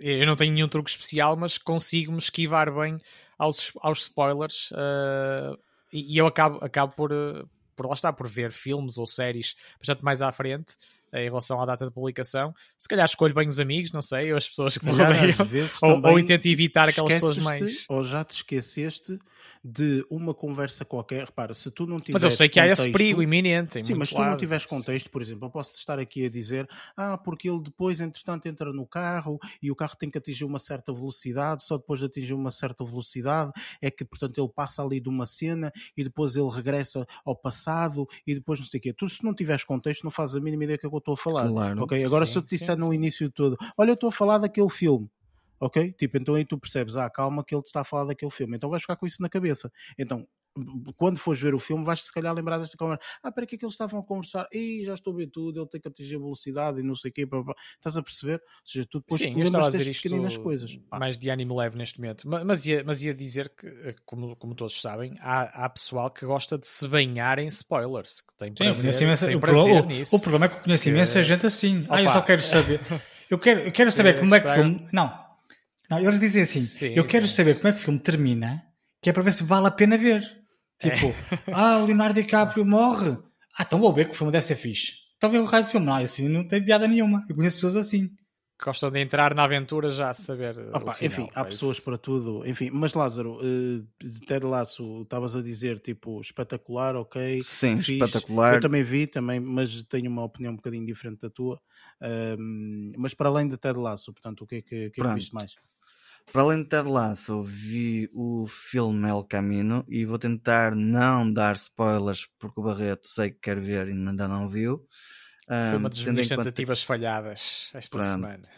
eu 0.00 0.26
não 0.26 0.36
tenho 0.36 0.52
nenhum 0.52 0.68
truque 0.68 0.90
especial, 0.90 1.36
mas 1.36 1.56
consigo 1.56 2.12
me 2.12 2.18
esquivar 2.18 2.70
bem 2.74 2.98
aos, 3.38 3.72
aos 3.80 4.02
spoilers 4.02 4.70
eh, 4.76 5.56
e, 5.94 6.14
e 6.14 6.18
eu 6.18 6.26
acabo, 6.26 6.58
acabo 6.62 6.94
por, 6.94 7.10
eh, 7.10 7.42
por 7.74 7.86
lá 7.86 7.94
estar, 7.94 8.12
por 8.12 8.28
ver 8.28 8.52
filmes 8.52 8.98
ou 8.98 9.06
séries 9.06 9.54
bastante 9.78 10.04
mais 10.04 10.20
à 10.20 10.30
frente 10.30 10.74
em 11.12 11.24
relação 11.24 11.60
à 11.60 11.66
data 11.66 11.84
de 11.84 11.90
publicação. 11.90 12.54
Se 12.78 12.88
calhar 12.88 13.04
escolho 13.04 13.34
bem 13.34 13.48
os 13.48 13.58
amigos, 13.58 13.92
não 13.92 14.02
sei, 14.02 14.30
ou 14.32 14.38
as 14.38 14.48
pessoas 14.48 14.78
que 14.78 14.84
me 14.84 14.92
rodeiam, 14.92 15.68
ou, 15.82 16.12
ou 16.12 16.24
tento 16.24 16.46
evitar 16.46 16.88
aquelas 16.88 17.12
pessoas 17.14 17.38
mais. 17.38 17.86
Ou 17.88 18.02
já 18.02 18.24
te 18.24 18.36
esqueceste 18.36 19.18
de 19.64 20.04
uma 20.10 20.34
conversa 20.34 20.84
qualquer. 20.84 21.26
Repara, 21.26 21.54
se 21.54 21.70
tu 21.70 21.86
não 21.86 21.96
Mas 21.96 22.02
tiveres 22.06 22.22
eu 22.24 22.30
sei 22.36 22.48
que 22.48 22.58
há 22.60 22.66
esse 22.66 22.82
contexto- 22.82 22.92
perigo 22.98 23.22
iminente. 23.22 23.84
Sim, 23.84 23.94
mas 23.94 24.08
se 24.08 24.14
tu 24.14 24.20
não 24.22 24.36
tiveres 24.36 24.66
contexto, 24.66 25.10
por 25.10 25.22
exemplo, 25.22 25.46
eu 25.46 25.50
posso 25.50 25.74
estar 25.74 25.98
aqui 25.98 26.24
a 26.26 26.28
dizer 26.30 26.68
ah, 26.96 27.16
porque 27.18 27.48
ele 27.48 27.60
depois, 27.62 28.00
entretanto, 28.00 28.46
entra 28.46 28.72
no 28.72 28.86
carro 28.86 29.38
e 29.62 29.70
o 29.70 29.74
carro 29.76 29.96
tem 29.96 30.10
que 30.10 30.18
atingir 30.18 30.44
uma 30.44 30.58
certa 30.58 30.92
velocidade, 30.92 31.64
só 31.64 31.76
depois 31.76 32.00
de 32.00 32.06
atingir 32.06 32.34
uma 32.34 32.50
certa 32.50 32.84
velocidade 32.84 33.52
é 33.80 33.90
que, 33.90 34.04
portanto, 34.04 34.38
ele 34.40 34.48
passa 34.54 34.82
ali 34.82 35.00
de 35.00 35.08
uma 35.08 35.26
cena 35.26 35.72
e 35.96 36.04
depois 36.04 36.36
ele 36.36 36.48
regressa 36.50 37.06
ao 37.24 37.36
passado 37.36 38.06
e 38.26 38.34
depois 38.34 38.60
não 38.60 38.66
sei 38.66 38.78
o 38.78 38.82
quê. 38.82 38.92
Tu, 38.92 39.08
se 39.08 39.24
não 39.24 39.34
tiveres 39.34 39.64
contexto, 39.64 40.04
não 40.04 40.10
fazes 40.10 40.36
a 40.36 40.40
mínima 40.40 40.64
ideia 40.64 40.76
do 40.76 40.80
que 40.80 40.86
é 40.86 40.88
que 40.90 40.94
eu 40.94 40.98
estou 40.98 41.14
a 41.14 41.16
falar. 41.16 41.48
Claro. 41.48 41.82
Ok, 41.82 42.04
agora 42.04 42.26
Sim, 42.26 42.32
se 42.32 42.38
eu 42.38 42.42
te 42.42 42.50
disser 42.50 42.74
sim, 42.74 42.80
no 42.80 42.88
sim. 42.88 42.94
início 42.94 43.30
todo, 43.30 43.56
olha, 43.76 43.90
eu 43.90 43.94
estou 43.94 44.08
a 44.08 44.12
falar 44.12 44.38
daquele 44.38 44.68
filme. 44.68 45.08
Ok? 45.60 45.92
Tipo, 45.92 46.16
então 46.16 46.34
aí 46.34 46.44
tu 46.44 46.58
percebes, 46.58 46.96
ah, 46.96 47.10
calma 47.10 47.44
que 47.44 47.54
ele 47.54 47.62
te 47.62 47.66
está 47.66 47.82
a 47.82 47.84
falar 47.84 48.06
daquele 48.06 48.30
filme. 48.30 48.56
Então 48.56 48.70
vais 48.70 48.82
ficar 48.82 48.96
com 48.96 49.06
isso 49.06 49.20
na 49.20 49.28
cabeça. 49.28 49.70
Então, 49.98 50.26
quando 50.96 51.16
fores 51.16 51.40
ver 51.40 51.54
o 51.54 51.58
filme, 51.60 51.84
vais 51.84 52.00
se 52.02 52.12
calhar 52.12 52.34
lembrar 52.34 52.58
desta 52.58 52.76
conversa. 52.76 53.00
Ah, 53.22 53.30
para 53.30 53.46
que 53.46 53.54
é 53.54 53.58
que 53.58 53.64
eles 53.64 53.74
estavam 53.74 54.00
a 54.00 54.02
conversar? 54.02 54.48
Ih, 54.52 54.82
já 54.84 54.94
estou 54.94 55.12
a 55.12 55.16
ver 55.16 55.28
tudo, 55.28 55.60
ele 55.60 55.68
tem 55.68 55.80
que 55.80 55.86
atingir 55.86 56.16
a 56.16 56.18
velocidade 56.18 56.80
e 56.80 56.82
não 56.82 56.94
sei 56.94 57.10
o 57.10 57.14
quê. 57.14 57.28
Estás 57.76 57.96
a 57.96 58.02
perceber? 58.02 58.34
Ou 58.34 58.40
seja, 58.64 58.86
tu 58.90 58.98
depois 58.98 59.20
Sim, 59.20 59.34
eu 59.36 59.42
estava 59.44 59.64
a 59.64 59.68
lembras 59.68 59.84
dizer 59.84 60.02
pequeninas 60.02 60.36
coisas. 60.38 60.78
Mais 60.90 61.16
de 61.16 61.28
ânimo 61.30 61.54
leve 61.56 61.76
neste 61.78 62.00
momento. 62.00 62.28
Ma- 62.28 62.42
Mas 62.44 62.66
ia, 62.66 62.82
mas 62.84 63.02
ia 63.02 63.14
dizer 63.14 63.48
que, 63.50 63.66
eh, 63.66 63.94
como, 64.04 64.34
como 64.36 64.54
todos 64.54 64.80
sabem, 64.80 65.14
há, 65.20 65.64
há 65.64 65.68
pessoal 65.68 66.10
que 66.10 66.26
gosta 66.26 66.58
de 66.58 66.66
se 66.66 66.88
banhar 66.88 67.38
em 67.38 67.46
spoilers, 67.46 68.20
que 68.22 68.34
tem 68.36 68.48
Sim, 68.48 68.64
eu 68.64 68.72
prazer, 68.72 68.80
conheço 68.82 69.02
imensa- 69.04 69.26
tem 69.26 69.36
o, 69.36 69.40
prazer 69.40 69.82
o- 69.82 69.86
nisso. 69.86 70.16
o 70.16 70.20
problema 70.20 70.46
é 70.46 70.48
que 70.48 70.56
eu 70.56 70.62
conheço 70.62 70.82
Que- 70.84 70.90
imensa 70.90 71.22
gente 71.22 71.46
assim. 71.46 71.86
Ah, 71.88 72.00
eu 72.02 72.06
Opa. 72.06 72.14
só 72.14 72.22
quero 72.22 72.42
saber. 72.42 72.80
Eu 73.30 73.38
quero, 73.38 73.60
eu 73.60 73.70
quero 73.72 73.92
saber 73.92 74.14
Que 74.14 74.20
como 74.20 74.34
é 74.34 74.40
que 74.40 74.48
filme. 74.52 74.88
Não. 74.92 75.29
Não, 75.90 75.98
eles 75.98 76.18
dizem 76.20 76.42
assim: 76.42 76.60
Sim, 76.60 76.92
eu 76.94 77.04
quero 77.06 77.26
sim. 77.26 77.34
saber 77.34 77.56
como 77.56 77.68
é 77.68 77.72
que 77.72 77.78
o 77.80 77.82
filme 77.82 77.98
termina, 77.98 78.62
que 79.02 79.10
é 79.10 79.12
para 79.12 79.22
ver 79.22 79.32
se 79.32 79.42
vale 79.44 79.66
a 79.66 79.70
pena 79.70 79.96
ver. 79.98 80.22
Tipo, 80.78 81.12
ah, 81.52 81.78
o 81.78 81.86
Leonardo 81.86 82.14
DiCaprio 82.20 82.64
morre. 82.64 83.16
Ah, 83.58 83.64
então 83.66 83.80
vou 83.80 83.92
ver 83.92 84.06
que 84.06 84.12
o 84.12 84.14
filme 84.14 84.32
deve 84.32 84.46
ser 84.46 84.56
fixe. 84.56 84.92
Então 85.16 85.28
vê 85.28 85.38
o 85.38 85.44
raio 85.44 85.64
do 85.64 85.70
filme. 85.70 85.84
Não, 85.86 85.94
assim 85.96 86.28
não 86.28 86.46
tem 86.46 86.64
piada 86.64 86.86
nenhuma. 86.88 87.24
Eu 87.28 87.36
conheço 87.36 87.56
pessoas 87.56 87.76
assim. 87.76 88.08
Gostam 88.62 88.90
de 88.90 89.00
entrar 89.00 89.34
na 89.34 89.44
aventura 89.44 89.90
já 89.90 90.10
a 90.10 90.14
saber. 90.14 90.54
Opa, 90.74 90.90
o 90.90 90.94
final, 90.94 90.96
enfim, 91.02 91.28
há 91.34 91.44
pá, 91.44 91.44
pessoas 91.46 91.76
isso- 91.76 91.84
para 91.84 91.96
tudo. 91.96 92.46
Enfim, 92.46 92.68
mas 92.70 92.92
Lázaro, 92.92 93.38
de 93.42 94.20
Ted 94.26 94.44
Laço, 94.46 95.00
estavas 95.02 95.34
a 95.34 95.42
dizer 95.42 95.80
tipo 95.80 96.20
espetacular, 96.20 96.94
ok. 96.94 97.40
Sim, 97.42 97.78
fixe. 97.78 97.92
espetacular. 97.94 98.54
Eu 98.56 98.60
também 98.60 98.82
vi, 98.82 99.06
também, 99.06 99.40
mas 99.40 99.82
tenho 99.84 100.10
uma 100.10 100.24
opinião 100.24 100.52
um 100.52 100.56
bocadinho 100.56 100.84
diferente 100.86 101.20
da 101.22 101.30
tua. 101.30 101.58
Ahm, 102.02 102.92
mas 102.98 103.14
para 103.14 103.28
além 103.28 103.48
de 103.48 103.56
Ted 103.56 103.78
Laço, 103.78 104.12
portanto, 104.12 104.42
o 104.42 104.46
que 104.46 104.56
é 104.56 104.62
que, 104.62 104.90
que, 104.90 105.00
é 105.00 105.04
que 105.04 105.14
viste 105.14 105.34
mais? 105.34 105.54
Para 106.32 106.42
além 106.42 106.62
de 106.62 106.68
Ted 106.68 106.88
Lasso, 106.88 107.42
vi 107.42 108.08
o 108.12 108.46
filme 108.46 109.08
El 109.08 109.24
Camino 109.24 109.84
e 109.88 110.04
vou 110.04 110.18
tentar 110.18 110.76
não 110.76 111.30
dar 111.32 111.56
spoilers 111.56 112.26
porque 112.38 112.60
o 112.60 112.62
Barreto 112.62 113.08
sei 113.08 113.30
que 113.32 113.40
quer 113.40 113.58
ver 113.60 113.88
e 113.88 113.92
ainda 113.92 114.28
não 114.28 114.48
viu. 114.48 114.86
Foi 115.68 115.78
uma 115.78 115.88
das 115.88 116.04
minhas 116.04 116.28
conta, 116.28 116.44
tentativas 116.44 116.82
falhadas 116.82 117.70
esta 117.74 117.98
Pronto. 117.98 118.12
semana. 118.12 118.48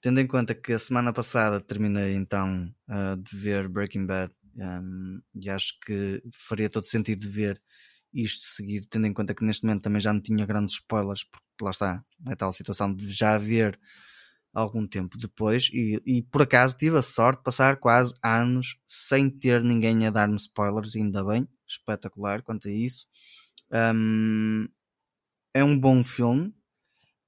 tendo 0.00 0.20
em 0.20 0.26
conta 0.26 0.54
que 0.54 0.72
a 0.74 0.78
semana 0.78 1.12
passada 1.12 1.60
terminei 1.60 2.14
então 2.14 2.72
ah, 2.88 3.16
de 3.18 3.36
ver 3.36 3.68
Breaking 3.68 4.06
Bad 4.06 4.32
ahm, 4.60 5.20
e 5.34 5.50
acho 5.50 5.78
que 5.84 6.22
faria 6.34 6.70
todo 6.70 6.86
sentido 6.86 7.20
de 7.20 7.28
ver 7.28 7.62
isto 8.12 8.46
seguido, 8.46 8.86
tendo 8.90 9.06
em 9.06 9.12
conta 9.12 9.34
que 9.34 9.44
neste 9.44 9.64
momento 9.64 9.82
também 9.82 10.00
já 10.00 10.12
não 10.12 10.20
tinha 10.22 10.46
grandes 10.46 10.74
spoilers, 10.76 11.24
porque 11.24 11.46
lá 11.62 11.70
está, 11.70 12.04
é 12.28 12.36
tal 12.36 12.52
situação 12.52 12.94
de 12.94 13.12
já 13.12 13.34
haver 13.34 13.78
algum 14.56 14.86
tempo 14.86 15.18
depois 15.18 15.68
e, 15.72 16.00
e 16.06 16.22
por 16.22 16.42
acaso 16.42 16.76
tive 16.76 16.96
a 16.96 17.02
sorte 17.02 17.38
de 17.40 17.44
passar 17.44 17.76
quase 17.76 18.14
anos 18.24 18.78
sem 18.88 19.28
ter 19.30 19.62
ninguém 19.62 20.06
a 20.06 20.10
dar-me 20.10 20.36
spoilers, 20.36 20.96
ainda 20.96 21.22
bem, 21.22 21.46
espetacular 21.68 22.42
quanto 22.42 22.68
a 22.68 22.70
isso. 22.72 23.06
Ahm, 23.70 24.66
é 25.54 25.64
um 25.64 25.78
bom 25.78 26.04
filme, 26.04 26.54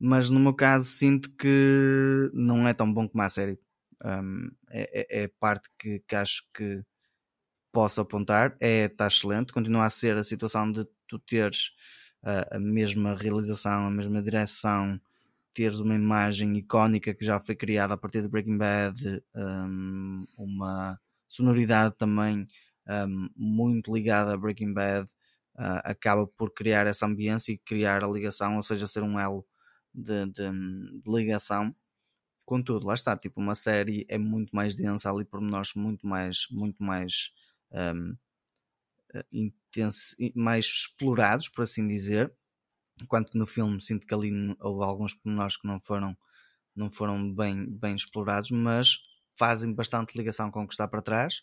mas 0.00 0.30
no 0.30 0.40
meu 0.40 0.54
caso 0.54 0.86
sinto 0.86 1.30
que 1.36 2.30
não 2.34 2.68
é 2.68 2.74
tão 2.74 2.92
bom 2.92 3.08
como 3.08 3.22
a 3.22 3.28
série. 3.28 3.58
Ahm, 4.04 4.50
é, 4.70 5.22
é, 5.22 5.24
é 5.24 5.28
parte 5.40 5.68
que, 5.78 6.00
que 6.08 6.16
acho 6.16 6.44
que 6.54 6.82
posso 7.72 8.00
apontar. 8.00 8.56
É, 8.60 8.84
está 8.86 9.06
excelente, 9.06 9.52
continua 9.52 9.86
a 9.86 9.90
ser 9.90 10.16
a 10.16 10.24
situação 10.24 10.70
de 10.70 10.86
tu 11.06 11.18
teres 11.18 11.72
ah, 12.22 12.56
a 12.56 12.58
mesma 12.58 13.14
realização, 13.14 13.86
a 13.86 13.90
mesma 13.90 14.22
direção, 14.22 15.00
teres 15.58 15.80
uma 15.80 15.96
imagem 15.96 16.56
icónica 16.56 17.12
que 17.12 17.24
já 17.24 17.40
foi 17.40 17.56
criada 17.56 17.94
a 17.94 17.96
partir 17.96 18.22
de 18.22 18.28
Breaking 18.28 18.58
Bad, 18.58 19.20
um, 19.34 20.24
uma 20.38 21.00
sonoridade 21.28 21.96
também 21.98 22.46
um, 22.88 23.28
muito 23.34 23.92
ligada 23.92 24.32
a 24.32 24.36
Breaking 24.36 24.72
Bad, 24.72 25.10
uh, 25.56 25.82
acaba 25.82 26.28
por 26.28 26.54
criar 26.54 26.86
essa 26.86 27.06
ambiência 27.06 27.50
e 27.50 27.58
criar 27.58 28.04
a 28.04 28.08
ligação, 28.08 28.56
ou 28.56 28.62
seja, 28.62 28.86
ser 28.86 29.02
um 29.02 29.18
elo 29.18 29.44
de, 29.92 30.26
de, 30.26 30.48
de 30.48 31.10
ligação. 31.10 31.74
Contudo, 32.44 32.86
lá 32.86 32.94
está, 32.94 33.16
tipo, 33.16 33.40
uma 33.40 33.56
série 33.56 34.06
é 34.08 34.16
muito 34.16 34.54
mais 34.54 34.76
densa, 34.76 35.10
ali 35.10 35.24
pormenores 35.24 35.74
muito 35.74 36.06
mais, 36.06 36.46
muito 36.52 36.80
mais 36.80 37.32
um, 37.72 38.16
intenso, 39.32 40.14
mais 40.36 40.66
explorados, 40.66 41.48
por 41.48 41.64
assim 41.64 41.84
dizer 41.88 42.32
enquanto 43.02 43.32
que 43.32 43.38
no 43.38 43.46
filme 43.46 43.80
sinto 43.80 44.06
que 44.06 44.14
ali 44.14 44.32
houve 44.60 44.84
alguns 44.84 45.14
pormenores 45.14 45.56
que 45.56 45.66
não 45.66 45.80
foram, 45.80 46.16
não 46.74 46.90
foram 46.90 47.32
bem, 47.34 47.66
bem 47.66 47.94
explorados, 47.94 48.50
mas 48.50 48.98
fazem 49.38 49.72
bastante 49.72 50.16
ligação 50.16 50.50
com 50.50 50.62
o 50.62 50.66
que 50.66 50.74
está 50.74 50.86
para 50.88 51.02
trás 51.02 51.42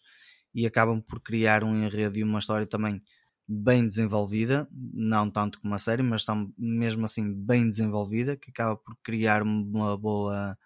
e 0.53 0.65
acabam 0.65 1.01
por 1.01 1.21
criar 1.21 1.63
um 1.63 1.75
enredo 1.83 2.17
e 2.17 2.23
uma 2.23 2.39
história 2.39 2.67
também 2.67 3.01
bem 3.47 3.87
desenvolvida, 3.87 4.67
não 4.71 5.29
tanto 5.29 5.59
como 5.61 5.75
a 5.75 5.77
série, 5.79 6.01
mas 6.01 6.21
estão 6.21 6.51
mesmo 6.57 7.05
assim 7.05 7.31
bem 7.33 7.69
desenvolvida, 7.69 8.35
que 8.35 8.49
acaba 8.49 8.75
por 8.75 8.97
criar 9.03 9.43
uma 9.43 9.97
boa 9.97 10.57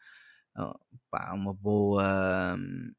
pá, 1.09 1.33
uma 1.33 1.53
boa 1.53 2.55
hum, 2.57 2.91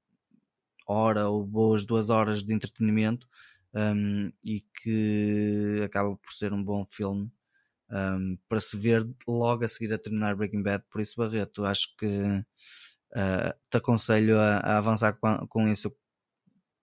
hora 0.87 1.29
ou 1.29 1.47
boas 1.47 1.85
duas 1.85 2.11
horas 2.11 2.43
de 2.43 2.53
entretenimento 2.55 3.29
um, 3.75 4.33
e 4.45 4.65
que 4.83 5.81
acaba 5.85 6.17
por 6.17 6.33
ser 6.33 6.53
um 6.53 6.63
bom 6.63 6.85
filme 6.87 7.31
um, 7.91 8.39
para 8.49 8.61
se 8.61 8.77
ver 8.77 9.07
logo 9.27 9.65
a 9.65 9.69
seguir 9.69 9.93
a 9.93 9.99
terminar 9.99 10.37
Breaking 10.37 10.63
Bad. 10.63 10.85
Por 10.91 11.01
isso, 11.01 11.15
Barreto, 11.17 11.65
acho 11.65 11.97
que 11.97 12.07
uh, 12.07 13.55
te 13.71 13.77
aconselho 13.77 14.39
a, 14.39 14.59
a 14.59 14.79
avançar 14.79 15.15
com, 15.15 15.47
com, 15.49 15.69
isso 15.69 15.95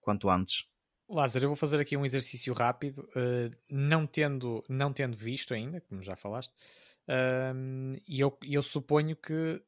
quanto 0.00 0.28
antes. 0.28 0.64
Lázaro, 1.08 1.46
eu 1.46 1.48
vou 1.48 1.56
fazer 1.56 1.80
aqui 1.80 1.96
um 1.96 2.04
exercício 2.04 2.52
rápido, 2.52 3.08
uh, 3.16 3.56
não, 3.70 4.06
tendo, 4.06 4.62
não 4.68 4.92
tendo 4.92 5.16
visto 5.16 5.54
ainda, 5.54 5.80
como 5.80 6.02
já 6.02 6.14
falaste, 6.14 6.52
uh, 7.08 7.98
e 8.06 8.20
eu, 8.20 8.36
eu 8.42 8.62
suponho 8.62 9.16
que 9.16 9.62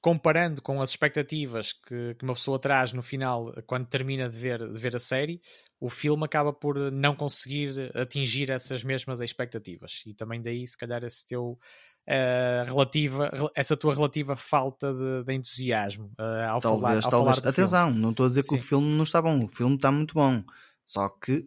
comparando 0.00 0.62
com 0.62 0.80
as 0.80 0.90
expectativas 0.90 1.72
que, 1.72 2.14
que, 2.14 2.24
uma 2.24 2.34
pessoa 2.34 2.58
traz 2.58 2.92
no 2.92 3.02
final, 3.02 3.52
quando 3.66 3.86
termina 3.86 4.28
de 4.28 4.38
ver, 4.38 4.58
de 4.58 4.78
ver 4.78 4.96
a 4.96 4.98
série, 4.98 5.40
o 5.78 5.90
filme 5.90 6.24
acaba 6.24 6.52
por 6.52 6.90
não 6.90 7.14
conseguir 7.14 7.90
atingir 7.94 8.50
essas 8.50 8.82
mesmas 8.82 9.20
expectativas. 9.20 10.02
E 10.06 10.14
também 10.14 10.40
daí, 10.40 10.66
se 10.66 10.76
calhar, 10.76 11.04
esse 11.04 11.26
teu 11.26 11.58
uh, 12.08 12.64
relativa, 12.64 13.30
essa 13.54 13.76
tua 13.76 13.94
relativa 13.94 14.36
falta 14.36 14.92
de, 14.92 15.24
de 15.24 15.34
entusiasmo 15.34 16.12
uh, 16.18 16.50
ao 16.50 16.60
talvez, 16.60 16.82
falar. 16.82 16.94
Ao 17.04 17.10
talvez. 17.10 17.38
falar 17.38 17.50
Atenção, 17.50 17.86
filme. 17.88 18.00
não 18.00 18.10
estou 18.10 18.26
a 18.26 18.28
dizer 18.30 18.42
que 18.42 18.48
Sim. 18.48 18.56
o 18.56 18.62
filme 18.62 18.96
não 18.96 19.04
está 19.04 19.20
bom, 19.20 19.44
o 19.44 19.48
filme 19.48 19.76
está 19.76 19.92
muito 19.92 20.14
bom. 20.14 20.42
Só 20.86 21.08
que 21.08 21.46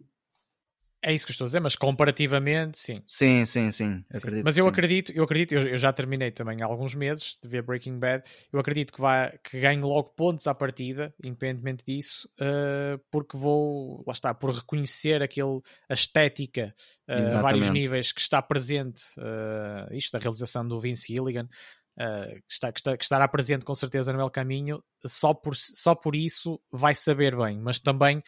é 1.04 1.12
isso 1.12 1.26
que 1.26 1.30
eu 1.30 1.34
estou 1.34 1.44
a 1.44 1.48
dizer, 1.48 1.60
mas 1.60 1.76
comparativamente, 1.76 2.78
sim. 2.78 3.02
Sim, 3.06 3.44
sim, 3.44 3.70
sim. 3.70 4.02
sim. 4.10 4.42
Mas 4.42 4.56
eu 4.56 4.66
acredito, 4.66 5.12
eu 5.12 5.22
acredito, 5.22 5.52
eu, 5.52 5.60
eu, 5.68 5.78
já 5.78 5.92
terminei 5.92 6.30
também 6.30 6.62
há 6.62 6.66
alguns 6.66 6.94
meses 6.94 7.38
de 7.40 7.46
ver 7.46 7.62
Breaking 7.62 7.98
Bad. 7.98 8.24
Eu 8.50 8.58
acredito 8.58 8.90
que, 8.90 9.00
vai, 9.00 9.36
que 9.44 9.60
ganhe 9.60 9.82
logo 9.82 10.14
pontos 10.16 10.46
à 10.46 10.54
partida, 10.54 11.14
independentemente 11.22 11.84
disso, 11.86 12.26
uh, 12.40 12.98
porque 13.10 13.36
vou, 13.36 14.02
lá 14.06 14.12
está, 14.12 14.32
por 14.32 14.50
reconhecer 14.50 15.22
aquele, 15.22 15.60
a 15.90 15.92
estética 15.92 16.74
uh, 17.06 17.36
a 17.36 17.40
vários 17.42 17.68
níveis 17.68 18.10
que 18.10 18.20
está 18.20 18.40
presente, 18.40 19.02
uh, 19.18 19.92
isto, 19.92 20.12
da 20.12 20.18
realização 20.18 20.66
do 20.66 20.80
Vince 20.80 21.12
Gilligan. 21.12 21.48
Uh, 21.96 22.34
que, 22.48 22.52
está, 22.52 22.72
que, 22.72 22.80
está, 22.80 22.96
que, 22.96 23.04
estará 23.04 23.28
presente 23.28 23.64
com 23.64 23.72
certeza 23.72 24.12
no 24.12 24.20
El 24.20 24.28
Caminho, 24.28 24.82
só 25.06 25.32
por, 25.32 25.54
só 25.54 25.94
por 25.94 26.16
isso 26.16 26.60
vai 26.72 26.92
saber 26.92 27.36
bem, 27.36 27.60
mas 27.60 27.78
também 27.78 28.20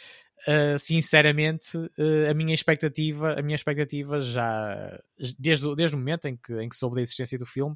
Uh, 0.47 0.79
sinceramente 0.79 1.77
uh, 1.79 2.31
a 2.31 2.35
minha 2.35 2.55
expectativa 2.55 3.33
a 3.39 3.43
minha 3.43 3.55
expectativa 3.55 4.21
já 4.21 5.01
desde, 5.39 5.75
desde 5.75 5.97
o 5.97 5.99
momento 5.99 6.27
em 6.27 6.37
que, 6.37 6.53
em 6.61 6.69
que 6.69 6.77
soube 6.77 6.95
da 6.97 7.01
existência 7.01 7.39
do 7.39 7.47
filme 7.47 7.75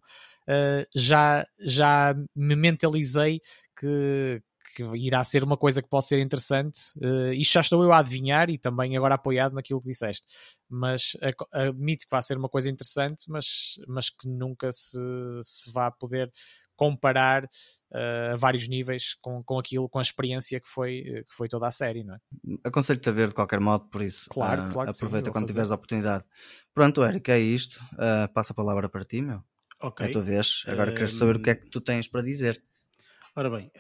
uh, 0.51 0.87
já, 0.95 1.47
já 1.59 2.15
me 2.37 2.55
mentalizei 2.57 3.41
que, 3.79 4.43
que 4.75 4.83
irá 4.97 5.23
ser 5.25 5.43
uma 5.45 5.57
coisa 5.57 5.83
que 5.83 5.89
pode 5.89 6.07
ser 6.07 6.21
interessante. 6.21 6.81
Uh, 6.97 7.33
isto 7.33 7.55
já 7.55 7.61
estou 7.61 7.83
eu 7.83 7.93
a 7.93 7.99
adivinhar 7.99 8.51
e 8.51 8.59
também 8.59 8.97
agora 8.97 9.15
apoiado 9.15 9.55
naquilo 9.55 9.81
que 9.81 9.89
disseste. 9.89 10.27
Mas 10.69 11.17
admito 11.53 12.05
que 12.05 12.11
vai 12.11 12.23
ser 12.23 12.37
uma 12.37 12.49
coisa 12.49 12.71
interessante, 12.71 13.25
mas, 13.29 13.81
mas 13.89 14.11
que 14.11 14.29
nunca 14.29 14.71
se, 14.73 14.99
se 15.43 15.73
vá 15.73 15.91
poder 15.91 16.31
comparar 16.81 17.45
uh, 17.45 18.33
a 18.33 18.37
vários 18.37 18.67
níveis 18.67 19.15
com, 19.21 19.45
com 19.45 19.59
aquilo, 19.59 19.87
com 19.87 19.99
a 19.99 20.03
experiência 20.03 20.59
que 20.59 20.67
foi, 20.67 21.03
que 21.29 21.35
foi 21.35 21.47
toda 21.47 21.67
a 21.67 21.71
série, 21.71 22.03
não 22.03 22.15
é? 22.15 22.19
Aconselho-te 22.65 23.07
a 23.07 23.13
ver 23.13 23.29
de 23.29 23.35
qualquer 23.35 23.61
modo, 23.61 23.85
por 23.91 24.01
isso. 24.01 24.31
Claro, 24.31 24.63
uh, 24.63 24.73
claro 24.73 24.91
Aproveita 24.91 25.27
sim, 25.27 25.33
quando 25.33 25.47
tiveres 25.47 25.71
a 25.71 25.75
oportunidade. 25.75 26.25
Pronto, 26.73 27.05
Eric, 27.05 27.31
é 27.31 27.39
isto. 27.39 27.79
Uh, 27.93 28.33
passa 28.33 28.55
a 28.55 28.57
palavra 28.57 28.89
para 28.89 29.05
ti, 29.05 29.21
meu. 29.21 29.45
Ok. 29.83 30.07
É 30.07 30.09
a 30.09 30.13
tua 30.13 30.23
vez. 30.23 30.65
Agora 30.67 30.91
quero 30.91 31.11
saber 31.11 31.37
o 31.37 31.43
que 31.43 31.51
é 31.51 31.55
que 31.55 31.69
tu 31.69 31.83
tens 31.83 32.09
para 32.09 32.23
dizer. 32.23 32.63
Ora 33.37 33.49
bem, 33.49 33.71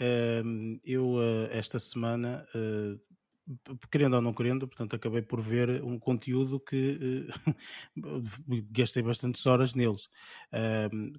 eu 0.84 1.16
esta 1.50 1.78
semana 1.78 2.46
querendo 3.90 4.14
ou 4.14 4.22
não 4.22 4.32
querendo, 4.32 4.66
portanto 4.66 4.94
acabei 4.94 5.22
por 5.22 5.40
ver 5.40 5.82
um 5.82 5.98
conteúdo 5.98 6.60
que 6.60 7.28
uh, 7.96 8.22
gastei 8.70 9.02
bastantes 9.02 9.44
horas 9.46 9.74
neles, 9.74 10.08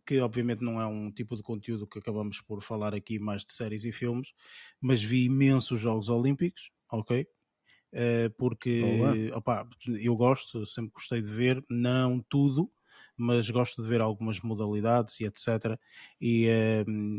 que 0.06 0.20
obviamente 0.20 0.64
não 0.64 0.80
é 0.80 0.86
um 0.86 1.12
tipo 1.12 1.36
de 1.36 1.44
conteúdo 1.44 1.88
que 1.88 2.00
acabamos 2.00 2.42
por 2.42 2.62
falar 2.62 2.94
aqui 2.94 3.20
mais 3.20 3.44
de 3.44 3.54
séries 3.54 3.86
e 3.86 3.92
filmes, 3.92 4.34
mas 4.80 5.02
vi 5.02 5.26
imensos 5.26 5.80
Jogos 5.80 6.10
Olímpicos, 6.10 6.72
ok? 6.92 7.28
Uh, 7.94 8.30
porque 8.38 9.32
opa, 9.34 9.68
eu 9.86 10.16
gosto, 10.16 10.66
sempre 10.66 10.94
gostei 10.94 11.22
de 11.22 11.30
ver, 11.30 11.64
não 11.70 12.24
tudo, 12.30 12.72
mas 13.22 13.50
gosto 13.50 13.82
de 13.82 13.88
ver 13.88 14.02
algumas 14.02 14.42
modalidades 14.42 15.20
e 15.20 15.26
etc. 15.26 15.78
E, 16.20 16.48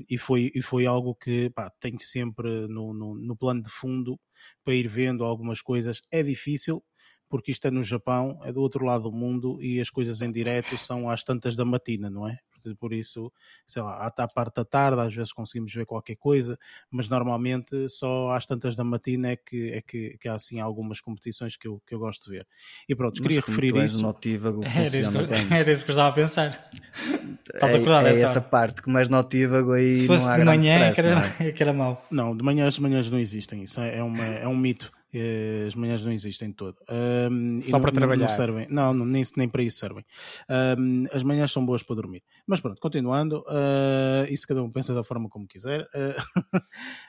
e, 0.08 0.18
foi, 0.18 0.50
e 0.54 0.60
foi 0.60 0.86
algo 0.86 1.14
que 1.14 1.50
pá, 1.50 1.70
tenho 1.80 2.00
sempre 2.00 2.66
no, 2.68 2.92
no, 2.92 3.14
no 3.14 3.36
plano 3.36 3.62
de 3.62 3.70
fundo 3.70 4.18
para 4.64 4.74
ir 4.74 4.88
vendo 4.88 5.24
algumas 5.24 5.62
coisas. 5.62 6.02
É 6.10 6.22
difícil, 6.22 6.82
porque 7.28 7.52
isto 7.52 7.66
é 7.66 7.70
no 7.70 7.82
Japão, 7.82 8.40
é 8.44 8.52
do 8.52 8.60
outro 8.60 8.84
lado 8.84 9.04
do 9.04 9.12
mundo 9.16 9.62
e 9.62 9.80
as 9.80 9.90
coisas 9.90 10.20
em 10.20 10.32
direto 10.32 10.76
são 10.76 11.08
às 11.08 11.24
tantas 11.24 11.56
da 11.56 11.64
matina, 11.64 12.10
não 12.10 12.28
é? 12.28 12.38
Por 12.78 12.92
isso, 12.92 13.32
sei 13.66 13.82
lá, 13.82 14.06
à 14.06 14.28
parte 14.28 14.56
da 14.56 14.64
tarde, 14.64 15.00
às 15.00 15.14
vezes 15.14 15.32
conseguimos 15.32 15.72
ver 15.74 15.86
qualquer 15.86 16.16
coisa, 16.16 16.58
mas 16.90 17.08
normalmente 17.08 17.88
só 17.88 18.30
às 18.30 18.46
tantas 18.46 18.76
da 18.76 18.84
matina 18.84 19.30
é 19.30 19.36
que, 19.36 19.72
é 19.72 19.80
que, 19.80 20.16
que 20.18 20.28
há 20.28 20.34
assim 20.34 20.60
algumas 20.60 21.00
competições 21.00 21.56
que 21.56 21.68
eu, 21.68 21.80
que 21.86 21.94
eu 21.94 21.98
gosto 21.98 22.24
de 22.24 22.38
ver. 22.38 22.46
E 22.88 22.94
pronto, 22.94 23.20
queria 23.20 23.40
referir 23.40 23.76
isso. 23.76 24.02
Notívago 24.02 24.62
era, 24.74 24.96
isso 24.96 25.10
que, 25.10 25.18
era 25.54 25.72
isso 25.72 25.84
que 25.84 25.90
eu 25.90 25.94
estava 25.94 26.08
a 26.08 26.12
pensar. 26.12 26.70
É, 27.60 28.08
é 28.08 28.20
essa 28.20 28.40
parte 28.40 28.82
que 28.82 28.90
mais 28.90 29.08
notívago 29.08 29.72
aí 29.72 30.00
Se 30.00 30.06
fosse 30.06 30.24
não 30.24 30.32
há 30.32 30.38
de 30.38 30.44
manhã 30.44 30.90
stress, 30.90 30.90
é 30.90 30.94
que 30.94 31.00
era, 31.00 31.14
não 31.14 31.22
é 31.46 31.52
que 31.52 31.62
era 31.62 31.72
mau. 31.72 32.06
Não, 32.10 32.36
de 32.36 32.42
manhã 32.42 32.66
as 32.66 32.78
manhãs 32.78 33.10
não 33.10 33.18
existem, 33.18 33.62
isso 33.62 33.80
é, 33.80 34.02
uma, 34.02 34.24
é 34.24 34.48
um 34.48 34.56
mito. 34.56 34.92
Eh, 35.14 35.66
as 35.66 35.74
manhãs 35.74 36.02
não 36.04 36.12
existem 36.12 36.50
todo. 36.50 36.78
Um, 37.30 37.60
Só 37.60 37.78
para 37.78 37.90
não, 37.90 37.98
trabalhar. 37.98 38.28
Não, 38.28 38.34
servem. 38.34 38.66
Não, 38.70 38.94
não, 38.94 39.04
nem, 39.04 39.22
nem 39.36 39.48
para 39.48 39.62
isso 39.62 39.78
servem. 39.78 40.04
Um, 40.78 41.04
as 41.12 41.22
manhãs 41.22 41.52
são 41.52 41.64
boas 41.64 41.82
para 41.82 41.96
dormir. 41.96 42.22
Mas 42.46 42.60
pronto, 42.60 42.80
continuando, 42.80 43.40
uh, 43.40 44.30
isso 44.30 44.46
cada 44.46 44.62
um 44.62 44.70
pensa 44.70 44.94
da 44.94 45.04
forma 45.04 45.28
como 45.28 45.46
quiser. 45.46 45.86
Uh, 45.92 46.56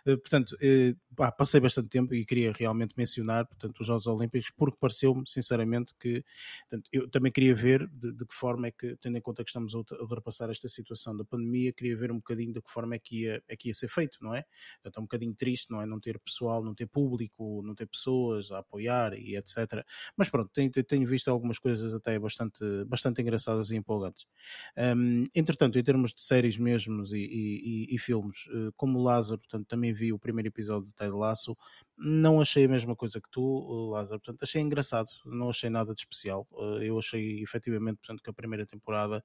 portanto, 0.20 0.52
uh, 0.56 1.16
pá, 1.16 1.32
passei 1.32 1.62
bastante 1.62 1.88
tempo 1.88 2.14
e 2.14 2.26
queria 2.26 2.52
realmente 2.52 2.94
mencionar 2.98 3.46
portanto, 3.46 3.80
os 3.80 3.88
Jogos 3.88 4.06
Olímpicos, 4.06 4.52
porque 4.52 4.78
pareceu-me, 4.78 5.24
sinceramente, 5.26 5.94
que 5.98 6.24
portanto, 6.70 6.90
eu 6.92 7.10
também 7.10 7.32
queria 7.32 7.56
ver 7.56 7.88
de, 7.88 8.12
de, 8.12 8.26
que 8.26 8.36
forma 8.36 8.68
é 8.68 8.72
que, 8.72 8.98
tendo 8.98 9.18
em 9.18 9.22
conta 9.22 9.44
que 9.44 9.50
estamos 9.50 9.74
a 9.74 9.78
ultrapassar 9.78 10.50
esta 10.50 10.68
situação 10.68 11.16
da 11.16 11.24
pandemia, 11.24 11.72
queria 11.72 11.96
ver 11.96 12.12
um 12.12 12.18
bocadinho 12.18 12.54
de 12.54 12.62
que 12.62 12.70
forma 12.70 12.96
é 12.96 13.00
que 13.00 13.24
ia, 13.24 13.44
é 13.48 13.56
que 13.56 13.70
ia 13.70 13.74
ser 13.74 13.88
feito, 13.88 14.18
não 14.22 14.36
é? 14.36 14.44
Portanto, 14.82 14.98
é 14.98 15.00
um 15.00 15.04
bocadinho 15.04 15.34
triste, 15.34 15.72
não 15.72 15.82
é? 15.82 15.86
Não 15.86 16.00
ter 16.00 16.20
pessoal, 16.20 16.64
não 16.64 16.76
ter 16.76 16.88
público, 16.88 17.62
não 17.64 17.74
ter 17.74 17.86
pessoas 17.94 18.52
a 18.52 18.60
apoiar 18.60 19.14
e 19.14 19.36
etc. 19.36 19.86
Mas 20.18 20.30
pronto, 20.30 20.50
tenho, 20.54 20.72
tenho 20.72 21.08
visto 21.08 21.30
algumas 21.30 21.60
coisas 21.60 21.94
até 21.94 22.18
bastante, 22.18 22.64
bastante 22.86 23.22
engraçadas 23.22 23.72
e 23.72 23.76
empolgantes. 23.76 24.26
Um, 24.78 25.28
entretanto, 25.36 25.78
em 25.78 25.84
termos 25.84 26.14
de 26.14 26.22
séries 26.22 26.58
mesmos 26.58 27.14
e, 27.14 27.18
e, 27.18 27.96
e, 27.96 27.98
filmes, 28.00 28.46
eh, 28.50 28.72
como 28.76 29.02
Lázaro, 29.02 29.40
portanto, 29.40 29.68
também 29.68 29.94
vi 29.94 30.12
o 30.12 30.20
primeiro 30.20 30.48
episódio 30.50 30.88
de 30.88 30.94
Ted 30.94 31.12
Lasso, 31.12 31.56
não 31.98 32.42
achei 32.42 32.66
a 32.66 32.70
mesma 32.70 32.96
coisa 32.96 33.22
que 33.22 33.30
tu, 33.30 33.90
Lázaro, 33.92 34.20
portanto, 34.20 34.44
achei 34.44 34.62
engraçado, 34.62 35.10
não 35.26 35.50
achei 35.50 35.70
nada 35.70 35.94
de 35.94 36.02
especial. 36.02 36.48
Eh, 36.80 36.90
eu 36.90 36.98
achei 36.98 37.42
efetivamente, 37.42 37.98
portanto, 37.98 38.24
que 38.24 38.30
a 38.30 38.34
primeira 38.34 38.66
temporada 38.66 39.24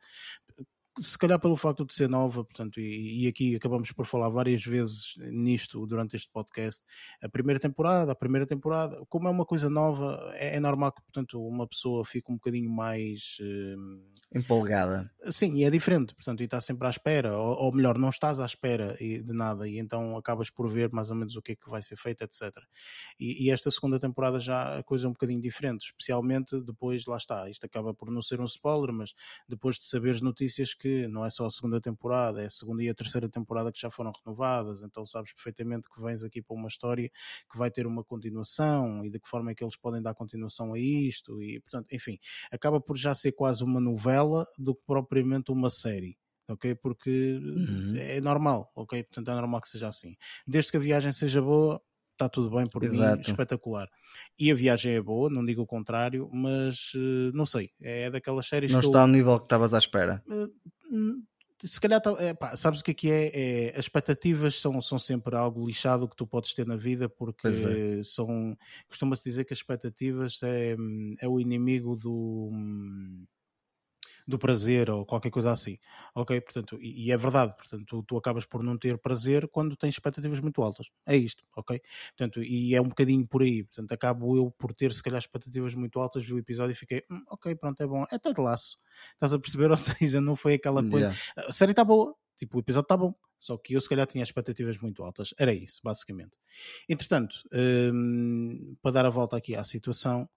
se 1.00 1.16
calhar 1.16 1.38
pelo 1.38 1.56
facto 1.56 1.84
de 1.84 1.94
ser 1.94 2.08
nova, 2.08 2.44
portanto, 2.44 2.80
e, 2.80 3.24
e, 3.24 3.28
aqui 3.28 3.54
acabamos 3.54 3.92
por 3.92 4.06
falar 4.06 4.28
várias 4.28 4.64
vezes 4.64 5.14
nisto 5.30 5.86
durante 5.86 6.16
este 6.16 6.30
podcast, 6.30 6.82
a 7.22 7.28
primeira 7.28 7.60
temporada, 7.60 8.12
a 8.12 8.14
primeira 8.14 8.46
temporada, 8.46 9.00
como 9.08 9.28
é 9.28 9.30
uma 9.30 9.44
coisa 9.44 9.70
nova, 9.70 10.32
é, 10.34 10.56
é 10.56 10.60
normal 10.60 10.92
que, 10.92 11.02
portanto, 11.02 11.40
uma 11.46 11.66
pessoa 11.66 12.04
fique 12.04 12.30
um 12.30 12.34
bocadinho 12.34 12.70
mais 12.70 13.38
uh, 13.40 14.36
empolgada. 14.36 15.10
Sim, 15.30 15.56
e 15.56 15.64
é 15.64 15.70
diferente, 15.70 16.14
portanto, 16.14 16.40
e 16.40 16.44
está 16.44 16.60
sempre 16.60 16.86
à 16.86 16.90
espera, 16.90 17.36
ou, 17.36 17.56
ou, 17.56 17.72
melhor, 17.72 17.98
não 17.98 18.08
estás 18.08 18.40
à 18.40 18.44
espera 18.44 18.96
de 18.98 19.32
nada, 19.32 19.68
e 19.68 19.78
então 19.78 20.16
acabas 20.16 20.50
por 20.50 20.68
ver 20.68 20.90
mais 20.92 21.10
ou 21.10 21.16
menos 21.16 21.36
o 21.36 21.42
que 21.42 21.52
é 21.52 21.56
que 21.56 21.68
vai 21.68 21.82
ser 21.82 21.96
feito, 21.96 22.22
etc. 22.22 22.52
E, 23.18 23.46
e 23.46 23.50
esta 23.50 23.70
segunda 23.70 24.00
temporada 24.00 24.40
já 24.40 24.78
a 24.78 24.82
coisa 24.82 25.06
é 25.06 25.08
um 25.08 25.12
bocadinho 25.12 25.40
diferente, 25.40 25.86
especialmente 25.86 26.60
depois, 26.60 27.06
lá 27.06 27.16
está, 27.16 27.48
isto 27.48 27.64
acaba 27.64 27.94
por 27.94 28.10
não 28.10 28.22
ser 28.22 28.40
um 28.40 28.44
spoiler, 28.44 28.92
mas 28.92 29.14
depois 29.48 29.76
de 29.76 29.84
saberes 29.84 30.20
notícias 30.20 30.74
que 30.74 30.87
que 30.88 31.06
não 31.08 31.24
é 31.24 31.30
só 31.30 31.44
a 31.46 31.50
segunda 31.50 31.80
temporada, 31.80 32.42
é 32.42 32.46
a 32.46 32.50
segunda 32.50 32.82
e 32.82 32.88
a 32.88 32.94
terceira 32.94 33.28
temporada 33.28 33.70
que 33.70 33.78
já 33.78 33.90
foram 33.90 34.10
renovadas, 34.24 34.82
então 34.82 35.04
sabes 35.04 35.32
perfeitamente 35.34 35.88
que 35.88 36.00
vens 36.00 36.22
aqui 36.24 36.40
para 36.40 36.56
uma 36.56 36.68
história 36.68 37.10
que 37.50 37.58
vai 37.58 37.70
ter 37.70 37.86
uma 37.86 38.02
continuação 38.02 39.04
e 39.04 39.10
de 39.10 39.20
que 39.20 39.28
forma 39.28 39.50
é 39.50 39.54
que 39.54 39.62
eles 39.62 39.76
podem 39.76 40.00
dar 40.02 40.14
continuação 40.14 40.72
a 40.72 40.78
isto, 40.78 41.42
e 41.42 41.60
portanto, 41.60 41.88
enfim, 41.92 42.18
acaba 42.50 42.80
por 42.80 42.96
já 42.96 43.12
ser 43.12 43.32
quase 43.32 43.62
uma 43.62 43.80
novela 43.80 44.46
do 44.56 44.74
que 44.74 44.82
propriamente 44.86 45.52
uma 45.52 45.70
série 45.70 46.16
ok? 46.50 46.74
Porque 46.76 47.38
uhum. 47.42 47.94
é 47.94 48.22
normal, 48.22 48.72
ok? 48.74 49.02
Portanto, 49.04 49.30
é 49.30 49.34
normal 49.34 49.60
que 49.60 49.68
seja 49.68 49.86
assim. 49.86 50.16
Desde 50.46 50.70
que 50.70 50.78
a 50.78 50.80
viagem 50.80 51.12
seja 51.12 51.42
boa, 51.42 51.78
está 52.18 52.28
tudo 52.28 52.50
bem 52.54 52.66
por 52.66 52.82
Exato. 52.82 53.16
mim, 53.16 53.22
espetacular. 53.22 53.88
E 54.38 54.50
a 54.50 54.54
viagem 54.54 54.94
é 54.94 55.00
boa, 55.00 55.30
não 55.30 55.44
digo 55.44 55.62
o 55.62 55.66
contrário, 55.66 56.28
mas 56.32 56.92
uh, 56.94 57.30
não 57.32 57.46
sei, 57.46 57.70
é 57.80 58.10
daquelas 58.10 58.46
séries 58.46 58.72
Não 58.72 58.80
está 58.80 58.98
eu... 58.98 59.02
ao 59.02 59.08
nível 59.08 59.38
que 59.38 59.44
estavas 59.44 59.72
à 59.72 59.78
espera. 59.78 60.22
Uh, 60.26 61.22
se 61.64 61.80
calhar, 61.80 62.00
tá, 62.00 62.14
é, 62.18 62.34
pá, 62.34 62.54
sabes 62.54 62.80
o 62.80 62.84
que 62.84 62.92
é 62.92 62.94
que 62.94 63.10
é? 63.10 63.30
é? 63.34 63.68
As 63.70 63.84
expectativas 63.84 64.60
são, 64.60 64.80
são 64.80 64.98
sempre 64.98 65.34
algo 65.34 65.66
lixado 65.66 66.08
que 66.08 66.14
tu 66.14 66.26
podes 66.26 66.54
ter 66.54 66.66
na 66.66 66.76
vida, 66.76 67.08
porque 67.08 67.48
é. 67.48 68.04
são. 68.04 68.56
Costuma-se 68.88 69.24
dizer 69.24 69.44
que 69.44 69.52
as 69.52 69.58
expectativas 69.58 70.38
é, 70.42 70.76
é 71.20 71.26
o 71.28 71.40
inimigo 71.40 71.96
do 71.96 72.50
do 74.28 74.38
prazer 74.38 74.90
ou 74.90 75.06
qualquer 75.06 75.30
coisa 75.30 75.50
assim. 75.50 75.78
Ok? 76.14 76.38
Portanto, 76.42 76.78
e, 76.82 77.06
e 77.06 77.12
é 77.12 77.16
verdade, 77.16 77.56
portanto, 77.56 77.84
tu, 77.86 78.02
tu, 78.02 78.16
acabas 78.18 78.44
por 78.44 78.62
não 78.62 78.76
ter 78.76 78.98
prazer 78.98 79.48
quando 79.48 79.74
tens 79.74 79.94
expectativas 79.94 80.38
muito 80.40 80.62
altas. 80.62 80.88
É 81.06 81.16
isto, 81.16 81.42
ok? 81.56 81.80
Portanto, 82.10 82.42
e 82.42 82.74
é 82.74 82.80
um 82.80 82.88
bocadinho 82.88 83.26
por 83.26 83.42
aí. 83.42 83.64
Portanto, 83.64 83.90
acabo 83.92 84.36
eu 84.36 84.50
por 84.50 84.74
ter, 84.74 84.92
se 84.92 85.02
calhar, 85.02 85.18
expectativas 85.18 85.74
muito 85.74 85.98
altas, 85.98 86.26
vi 86.26 86.34
o 86.34 86.38
episódio 86.38 86.72
e 86.72 86.76
fiquei, 86.76 87.02
hm, 87.10 87.22
ok, 87.28 87.54
pronto, 87.54 87.82
é 87.82 87.86
bom, 87.86 88.04
é 88.12 88.16
até 88.16 88.30
de 88.30 88.40
laço. 88.40 88.76
Estás 89.14 89.32
a 89.32 89.38
perceber? 89.38 89.70
Ou 89.72 89.76
seja, 89.78 90.20
não 90.20 90.36
foi 90.36 90.54
aquela 90.54 90.82
coisa. 90.82 91.06
Yeah. 91.06 91.48
A 91.48 91.52
série 91.52 91.72
está 91.72 91.82
boa, 91.82 92.14
tipo, 92.36 92.58
o 92.58 92.60
episódio 92.60 92.84
está 92.84 92.96
bom. 92.98 93.14
Só 93.38 93.56
que 93.56 93.74
eu, 93.74 93.80
se 93.80 93.88
calhar, 93.88 94.06
tinha 94.06 94.22
expectativas 94.22 94.76
muito 94.78 95.02
altas. 95.02 95.32
Era 95.38 95.54
isso, 95.54 95.80
basicamente. 95.82 96.36
Entretanto, 96.88 97.36
hum, 97.54 98.76
para 98.82 98.90
dar 98.90 99.06
a 99.06 99.10
volta 99.10 99.36
aqui 99.36 99.54
à 99.54 99.62
situação, 99.62 100.28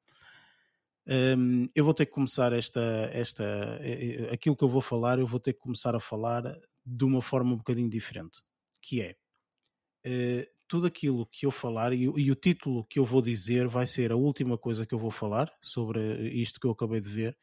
um, 1.07 1.67
eu 1.73 1.83
vou 1.83 1.93
ter 1.93 2.05
que 2.05 2.11
começar 2.11 2.53
esta, 2.53 3.09
esta, 3.11 3.43
eh, 3.81 4.27
eh, 4.29 4.33
aquilo 4.33 4.55
que 4.55 4.63
eu 4.63 4.67
vou 4.67 4.81
falar, 4.81 5.17
eu 5.17 5.25
vou 5.25 5.39
ter 5.39 5.53
que 5.53 5.59
começar 5.59 5.95
a 5.95 5.99
falar 5.99 6.43
de 6.85 7.03
uma 7.03 7.21
forma 7.21 7.53
um 7.53 7.57
bocadinho 7.57 7.89
diferente, 7.89 8.39
que 8.81 9.01
é 9.01 9.15
uh, 10.05 10.45
tudo 10.67 10.87
aquilo 10.87 11.25
que 11.25 11.45
eu 11.45 11.51
falar 11.51 11.91
e, 11.91 12.03
e, 12.03 12.31
o 12.31 12.35
título 12.35 12.85
que 12.85 12.99
eu 12.99 13.03
vou 13.03 13.21
dizer 13.21 13.67
vai 13.67 13.85
ser 13.85 14.11
a 14.11 14.15
última 14.15 14.57
coisa 14.57 14.85
que 14.85 14.93
eu 14.93 14.99
vou 14.99 15.11
falar 15.11 15.51
sobre 15.61 16.29
isto 16.29 16.59
que 16.59 16.67
eu 16.67 16.71
acabei 16.71 17.01
de 17.01 17.09
ver 17.09 17.37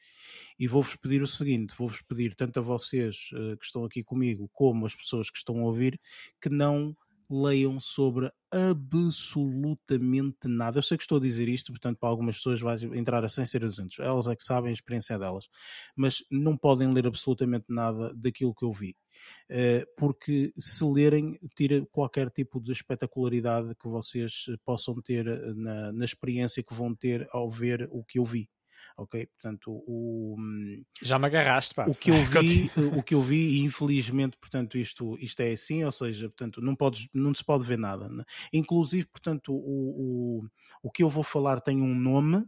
e 0.59 0.67
vou-vos 0.67 0.97
pedir 0.97 1.21
o 1.21 1.27
seguinte, 1.27 1.75
vou-vos 1.77 2.01
pedir 2.01 2.35
tanto 2.35 2.61
a 2.61 2.63
vocês 2.63 3.29
uh, 3.33 3.57
que 3.59 3.67
estão 3.67 3.85
aqui 3.85 4.03
comigo 4.03 4.49
como 4.53 4.87
as 4.87 4.95
pessoas 4.95 5.31
que 5.31 5.37
estão 5.37 5.59
a 5.61 5.65
ouvir 5.65 6.01
que 6.41 6.49
não 6.49 6.97
leiam 7.31 7.79
sobre 7.79 8.31
absolutamente 8.51 10.49
nada. 10.49 10.79
Eu 10.79 10.83
sei 10.83 10.97
que 10.97 11.03
estou 11.03 11.19
a 11.19 11.21
dizer 11.21 11.49
isto, 11.49 11.73
portanto, 11.73 11.99
para 11.99 12.09
algumas 12.09 12.37
pessoas 12.37 12.61
vai 12.61 12.77
entrar 12.95 13.25
a 13.25 13.29
100 13.29 13.47
ser 13.47 13.61
200. 13.61 13.99
Elas 13.99 14.27
é 14.27 14.35
que 14.35 14.43
sabem 14.43 14.71
a 14.71 14.73
experiência 14.73 15.19
delas. 15.19 15.49
Mas 15.97 16.25
não 16.31 16.57
podem 16.57 16.93
ler 16.93 17.07
absolutamente 17.07 17.67
nada 17.69 18.13
daquilo 18.15 18.55
que 18.55 18.65
eu 18.65 18.73
vi. 18.73 18.97
Eh, 19.51 19.85
porque 19.97 20.53
se 20.59 20.85
lerem, 20.85 21.39
tira 21.57 21.85
qualquer 21.93 22.31
tipo 22.31 22.61
de 22.61 22.73
espetacularidade 22.73 23.75
que 23.75 23.89
vocês 23.89 24.47
possam 24.65 25.01
ter 25.03 25.27
na, 25.57 25.93
na 25.93 26.05
experiência 26.05 26.63
que 26.63 26.75
vão 26.75 26.95
ter 26.95 27.29
ao 27.33 27.51
ver 27.51 27.89
o 27.91 28.05
que 28.05 28.19
eu 28.19 28.25
vi 28.25 28.49
ok? 28.99 29.27
Portanto, 29.27 29.71
o, 29.87 30.37
já 31.01 31.19
me 31.19 31.27
agarraste, 31.27 31.75
pá. 31.75 31.87
O 31.89 31.95
que 31.95 32.11
eu 32.11 32.15
vi, 32.27 32.71
o 32.97 33.03
que 33.03 33.15
eu 33.15 33.23
vi, 33.23 33.55
e 33.55 33.61
infelizmente, 33.61 34.37
portanto, 34.37 34.77
isto, 34.77 35.17
isto 35.21 35.41
é 35.41 35.53
assim, 35.53 35.85
ou 35.85 35.93
seja, 35.93 36.29
portanto, 36.29 36.61
não, 36.61 36.75
podes, 36.75 37.09
não 37.15 37.33
se 37.33 37.45
pode 37.45 37.65
ver 37.65 37.79
nada. 37.79 38.09
Né? 38.09 38.25
Inclusive, 38.53 39.07
portanto, 39.07 39.55
o, 39.55 40.41
o, 40.41 40.45
o 40.83 40.91
que 40.91 41.03
eu 41.03 41.09
vou 41.09 41.23
falar 41.23 41.61
tem 41.61 41.81
um 41.81 41.95
nome, 41.95 42.45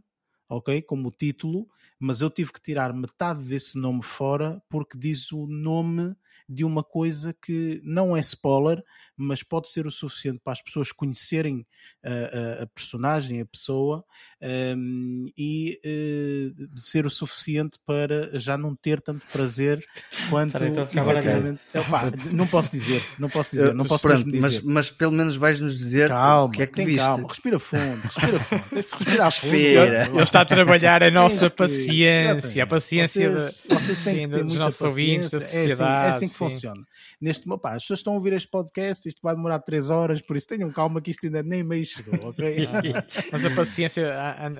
ok? 0.49 0.81
Como 0.81 1.09
título, 1.09 1.67
mas 1.97 2.21
eu 2.21 2.29
tive 2.29 2.51
que 2.51 2.61
tirar 2.61 2.93
metade 2.93 3.43
desse 3.43 3.77
nome 3.79 4.03
fora 4.03 4.61
porque 4.69 4.97
diz 4.97 5.31
o 5.31 5.47
nome 5.47 6.13
de 6.49 6.65
uma 6.65 6.83
coisa 6.83 7.33
que 7.33 7.79
não 7.83 8.15
é 8.15 8.19
spoiler, 8.19 8.83
mas 9.21 9.43
pode 9.43 9.69
ser 9.69 9.85
o 9.85 9.91
suficiente 9.91 10.39
para 10.43 10.53
as 10.53 10.61
pessoas 10.61 10.91
conhecerem 10.91 11.65
a, 12.03 12.09
a, 12.09 12.63
a 12.63 12.67
personagem, 12.67 13.41
a 13.41 13.45
pessoa, 13.45 14.03
um, 14.41 15.25
e 15.37 15.79
uh, 15.85 16.79
ser 16.79 17.05
o 17.05 17.09
suficiente 17.09 17.77
para 17.85 18.37
já 18.39 18.57
não 18.57 18.75
ter 18.75 18.99
tanto 19.01 19.25
prazer 19.31 19.83
quanto 20.29 20.53
Peraí, 20.53 20.71
efetivamente. 20.71 21.61
Opa, 21.75 22.11
não 22.31 22.47
posso 22.47 22.71
dizer, 22.71 23.03
não 23.19 23.29
posso 23.29 23.51
dizer, 23.55 23.73
não 23.73 23.85
posso 23.85 24.07
Pronto, 24.07 24.23
dizer. 24.25 24.41
Mas, 24.41 24.61
mas 24.61 24.91
pelo 24.91 25.11
menos 25.11 25.35
vais-nos 25.35 25.77
dizer 25.77 26.09
calma, 26.09 26.45
o 26.45 26.49
que 26.51 26.63
é 26.63 26.67
que 26.67 26.73
tem 26.73 26.85
viste. 26.85 27.05
Calma, 27.05 27.27
respira 27.27 27.59
fundo, 27.59 28.01
respira 28.01 28.39
fundo. 28.39 28.63
Deixa 28.71 28.95
respirar 28.97 29.31
fundo. 29.31 29.51
Respira. 29.51 30.05
Ele 30.07 30.23
está 30.23 30.41
a 30.41 30.45
trabalhar 30.45 31.03
a 31.03 31.11
nossa 31.11 31.49
paciência, 31.49 32.63
a 32.63 32.67
paciência 32.67 33.31
vocês, 33.31 33.61
de- 33.67 33.75
vocês 33.75 33.99
têm 33.99 34.15
sim, 34.15 34.21
que 34.23 34.29
ter 34.29 34.39
dos 34.39 34.49
muita 34.49 34.63
nossos 34.63 34.81
ouvintes, 34.81 35.29
da 35.29 35.39
paciência. 35.39 35.57
É 35.57 35.61
assim- 35.61 35.69
sociedade. 35.69 36.05
É 36.05 36.09
assim, 36.09 36.25
que 36.25 36.31
sim. 36.31 36.37
funciona. 36.37 36.83
Neste, 37.19 37.47
pá, 37.59 37.75
as 37.75 37.83
pessoas 37.83 37.99
estão 37.99 38.13
a 38.13 38.15
ouvir 38.15 38.33
este 38.33 38.49
podcast, 38.49 39.07
isto 39.11 39.21
vai 39.23 39.35
demorar 39.35 39.59
3 39.59 39.89
horas, 39.89 40.21
por 40.21 40.35
isso 40.37 40.47
tenham 40.47 40.71
calma 40.71 41.01
que 41.01 41.11
isto 41.11 41.25
ainda 41.25 41.43
nem 41.43 41.63
meio 41.63 41.85
chegou, 41.85 42.29
ok? 42.29 42.67
Mas 43.31 43.45
a 43.45 43.51
paciência 43.51 44.05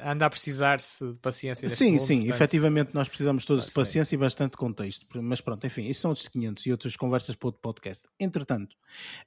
anda 0.06 0.26
a 0.26 0.30
precisar-se 0.30 1.06
de 1.14 1.20
paciência. 1.20 1.68
Sim, 1.70 1.98
mundo, 1.98 2.00
sim, 2.00 2.20
portanto, 2.26 2.30
efetivamente 2.30 2.92
nós 2.94 3.08
precisamos 3.08 3.46
todos 3.46 3.66
de 3.66 3.72
Sim. 3.72 3.74
paciência 3.74 4.16
e 4.16 4.18
bastante 4.18 4.58
contexto, 4.58 5.06
mas 5.22 5.42
pronto, 5.42 5.66
enfim, 5.68 5.84
isso 5.86 6.02
são 6.02 6.10
outros 6.12 6.28
500 6.28 6.66
e 6.66 6.72
outras 6.72 6.96
conversas 6.96 7.36
para 7.36 7.48
outro 7.50 7.62
podcast. 7.62 8.04
Entretanto, 8.20 8.76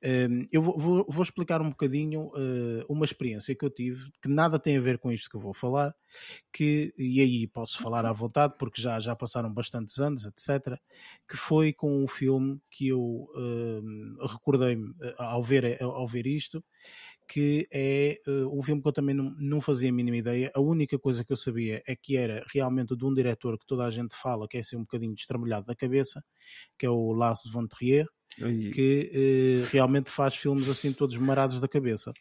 hum, 0.02 0.46
eu 0.50 0.62
vou, 0.62 0.76
vou- 0.78 1.06
vou 1.08 1.22
explicar 1.22 1.60
um 1.62 1.68
bocadinho 1.70 2.30
eh, 2.36 2.84
uma 2.88 3.04
experiência 3.04 3.54
que 3.54 3.64
eu 3.64 3.70
tive, 3.70 4.10
que 4.22 4.28
nada 4.28 4.58
tem 4.58 4.76
a 4.76 4.80
ver 4.80 4.98
com 4.98 5.12
isto 5.12 5.30
que 5.30 5.36
eu 5.36 5.40
vou 5.40 5.54
falar, 5.54 5.94
que, 6.52 6.92
e 6.98 7.20
aí 7.20 7.46
posso 7.46 7.78
falar 7.78 8.06
à 8.06 8.12
vontade, 8.12 8.54
porque 8.58 8.80
já, 8.80 8.98
já 9.00 9.14
passaram 9.14 9.52
bastantes 9.52 9.98
anos, 9.98 10.24
etc., 10.24 10.80
que 11.28 11.36
foi 11.36 11.72
com 11.72 12.02
um 12.02 12.06
filme 12.08 12.60
que 12.70 12.88
eu 12.88 13.28
hum, 13.36 14.16
recordei-me 14.22 14.92
eh, 15.02 15.13
ao 15.18 15.42
ver, 15.42 15.82
ao 15.82 16.06
ver 16.06 16.26
isto, 16.26 16.62
que 17.26 17.66
é 17.72 18.20
uh, 18.26 18.58
um 18.58 18.62
filme 18.62 18.82
que 18.82 18.88
eu 18.88 18.92
também 18.92 19.14
não, 19.14 19.34
não 19.38 19.60
fazia 19.60 19.88
a 19.88 19.92
mínima 19.92 20.16
ideia. 20.16 20.50
A 20.54 20.60
única 20.60 20.98
coisa 20.98 21.24
que 21.24 21.32
eu 21.32 21.36
sabia 21.36 21.82
é 21.86 21.96
que 21.96 22.16
era 22.16 22.44
realmente 22.52 22.96
de 22.96 23.04
um 23.04 23.14
diretor 23.14 23.58
que 23.58 23.66
toda 23.66 23.84
a 23.84 23.90
gente 23.90 24.14
fala, 24.14 24.46
que 24.48 24.58
é 24.58 24.62
ser 24.62 24.76
um 24.76 24.80
bocadinho 24.80 25.14
destramelhado 25.14 25.66
da 25.66 25.74
cabeça, 25.74 26.22
que 26.78 26.86
é 26.86 26.90
o 26.90 27.12
Lars 27.12 27.42
von 27.50 27.66
Trier, 27.66 28.06
que 28.36 29.10
uh, 29.62 29.70
realmente 29.70 30.10
faz 30.10 30.34
filmes 30.34 30.68
assim 30.68 30.92
todos 30.92 31.16
marados 31.16 31.60
da 31.60 31.68
cabeça. 31.68 32.12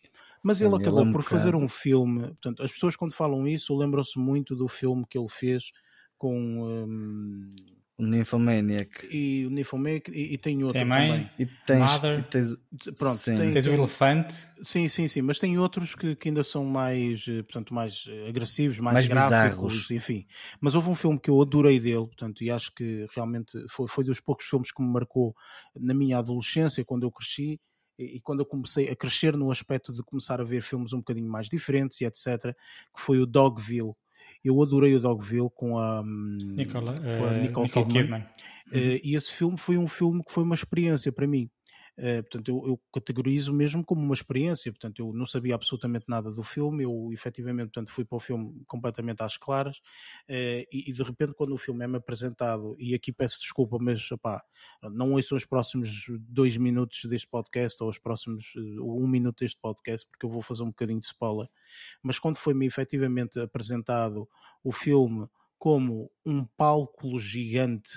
Mas 0.41 0.61
ele 0.61 0.75
acabou 0.75 1.01
é 1.01 1.03
um 1.03 1.11
por 1.11 1.23
fazer 1.23 1.55
um 1.55 1.67
filme. 1.67 2.21
Portanto, 2.21 2.63
as 2.63 2.71
pessoas 2.71 2.95
quando 2.95 3.13
falam 3.13 3.47
isso 3.47 3.75
lembram-se 3.75 4.19
muito 4.19 4.55
do 4.55 4.67
filme 4.67 5.05
que 5.09 5.17
ele 5.17 5.29
fez 5.29 5.71
com 6.17 6.37
um, 6.63 7.49
o 7.97 8.03
Nymphomaniac. 8.03 9.07
e 9.11 9.45
o 9.45 9.49
Nymphomaniac 9.49 10.09
e, 10.11 10.33
e 10.33 10.37
tem 10.37 10.63
outro 10.63 10.79
Tem 10.79 10.85
mãe? 10.85 11.07
também. 11.09 11.31
E 11.37 11.45
tens, 11.65 11.91
Mother. 11.91 12.19
e 12.19 12.23
tens- 12.23 12.57
Pronto, 12.97 13.19
Sim. 13.19 13.37
tem, 13.37 13.51
Tens 13.51 13.67
o 13.67 13.71
elefante. 13.71 14.33
Sim, 14.63 14.87
sim, 14.87 15.07
sim, 15.07 15.21
mas 15.21 15.37
tem 15.37 15.57
outros 15.59 15.93
que, 15.93 16.15
que 16.15 16.29
ainda 16.29 16.43
são 16.43 16.65
mais, 16.65 17.25
eh, 17.27 17.43
portanto, 17.43 17.73
mais 17.73 18.05
eh, 18.09 18.27
agressivos, 18.29 18.79
mais, 18.79 19.07
Mais 19.07 19.07
gráficos, 19.07 19.73
bizarros. 19.73 19.91
enfim. 19.91 20.25
Mas 20.59 20.73
houve 20.73 20.89
um 20.89 20.95
filme 20.95 21.19
que 21.19 21.29
eu 21.29 21.39
adorei 21.41 21.79
dele, 21.79 22.07
portanto, 22.07 22.43
e 22.43 22.49
acho 22.49 22.73
que 22.73 23.05
realmente 23.15 23.51
foi, 23.69 23.87
foi 23.87 24.03
dos 24.03 24.19
poucos 24.19 24.45
filmes 24.45 24.71
que 24.71 24.81
me 24.81 24.91
marcou 24.91 25.35
na 25.79 25.93
minha 25.93 26.17
adolescência, 26.17 26.83
quando 26.83 27.03
eu 27.03 27.11
cresci, 27.11 27.59
e, 27.99 28.17
e 28.17 28.21
quando 28.21 28.39
eu 28.39 28.45
comecei 28.45 28.89
a 28.89 28.95
crescer 28.95 29.37
no 29.37 29.51
aspecto 29.51 29.93
de 29.93 30.01
começar 30.01 30.41
a 30.41 30.43
ver 30.43 30.61
filmes 30.63 30.93
um 30.93 30.97
bocadinho 30.97 31.29
mais 31.29 31.47
diferentes 31.47 32.01
e 32.01 32.05
etc., 32.05 32.55
que 32.95 32.99
foi 33.01 33.19
o 33.19 33.25
Dogville. 33.27 33.93
Eu 34.43 34.61
adorei 34.61 34.95
o 34.95 34.99
Dogville 34.99 35.49
com 35.55 35.77
a, 35.77 36.01
hum, 36.01 36.37
Nicola, 36.41 36.95
com 36.95 37.25
a 37.25 37.33
eh, 37.33 37.41
Nicole 37.41 37.67
Nicole 37.67 37.85
Kidman. 37.85 38.01
Kidman. 38.01 38.25
Eh, 38.71 39.01
e 39.03 39.15
esse 39.15 39.31
filme 39.31 39.57
foi 39.57 39.77
um 39.77 39.87
filme 39.87 40.23
que 40.23 40.31
foi 40.31 40.43
uma 40.43 40.55
experiência 40.55 41.11
para 41.11 41.27
mim. 41.27 41.49
Eh, 41.97 42.21
portanto, 42.23 42.49
eu, 42.49 42.67
eu 42.67 42.81
categorizo 42.91 43.53
mesmo 43.53 43.83
como 43.85 44.01
uma 44.01 44.13
experiência. 44.13 44.71
Portanto, 44.71 44.99
eu 44.99 45.13
não 45.13 45.25
sabia 45.25 45.55
absolutamente 45.55 46.05
nada 46.07 46.31
do 46.31 46.43
filme. 46.43 46.83
Eu, 46.83 47.09
efetivamente, 47.11 47.67
portanto, 47.71 47.91
fui 47.91 48.03
para 48.05 48.15
o 48.15 48.19
filme 48.19 48.63
completamente 48.67 49.21
às 49.21 49.37
claras. 49.37 49.79
eh, 50.27 50.65
e, 50.71 50.89
e, 50.89 50.93
de 50.93 51.03
repente, 51.03 51.33
quando 51.33 51.53
o 51.53 51.57
filme 51.57 51.83
é-me 51.85 51.97
apresentado, 51.97 52.75
e 52.79 52.93
aqui 52.95 53.11
peço 53.11 53.39
desculpa, 53.39 53.77
mas 53.79 54.11
opá, 54.11 54.43
não 54.91 55.11
ouçam 55.13 55.35
os 55.35 55.45
próximos 55.45 56.05
dois 56.19 56.57
minutos 56.57 57.05
deste 57.05 57.27
podcast 57.27 57.81
ou 57.83 57.89
os 57.89 57.99
próximos 57.99 58.53
eh, 58.55 58.59
um 58.81 59.07
minuto 59.07 59.39
deste 59.39 59.59
podcast, 59.59 60.07
porque 60.09 60.25
eu 60.25 60.29
vou 60.29 60.41
fazer 60.41 60.63
um 60.63 60.67
bocadinho 60.67 60.99
de 60.99 61.05
spoiler. 61.05 61.47
Mas 62.01 62.19
quando 62.19 62.37
foi-me 62.37 62.65
efetivamente 62.65 63.39
apresentado 63.39 64.27
o 64.63 64.71
filme 64.71 65.27
como 65.57 66.11
um 66.25 66.45
palco 66.57 67.17
gigante 67.17 67.89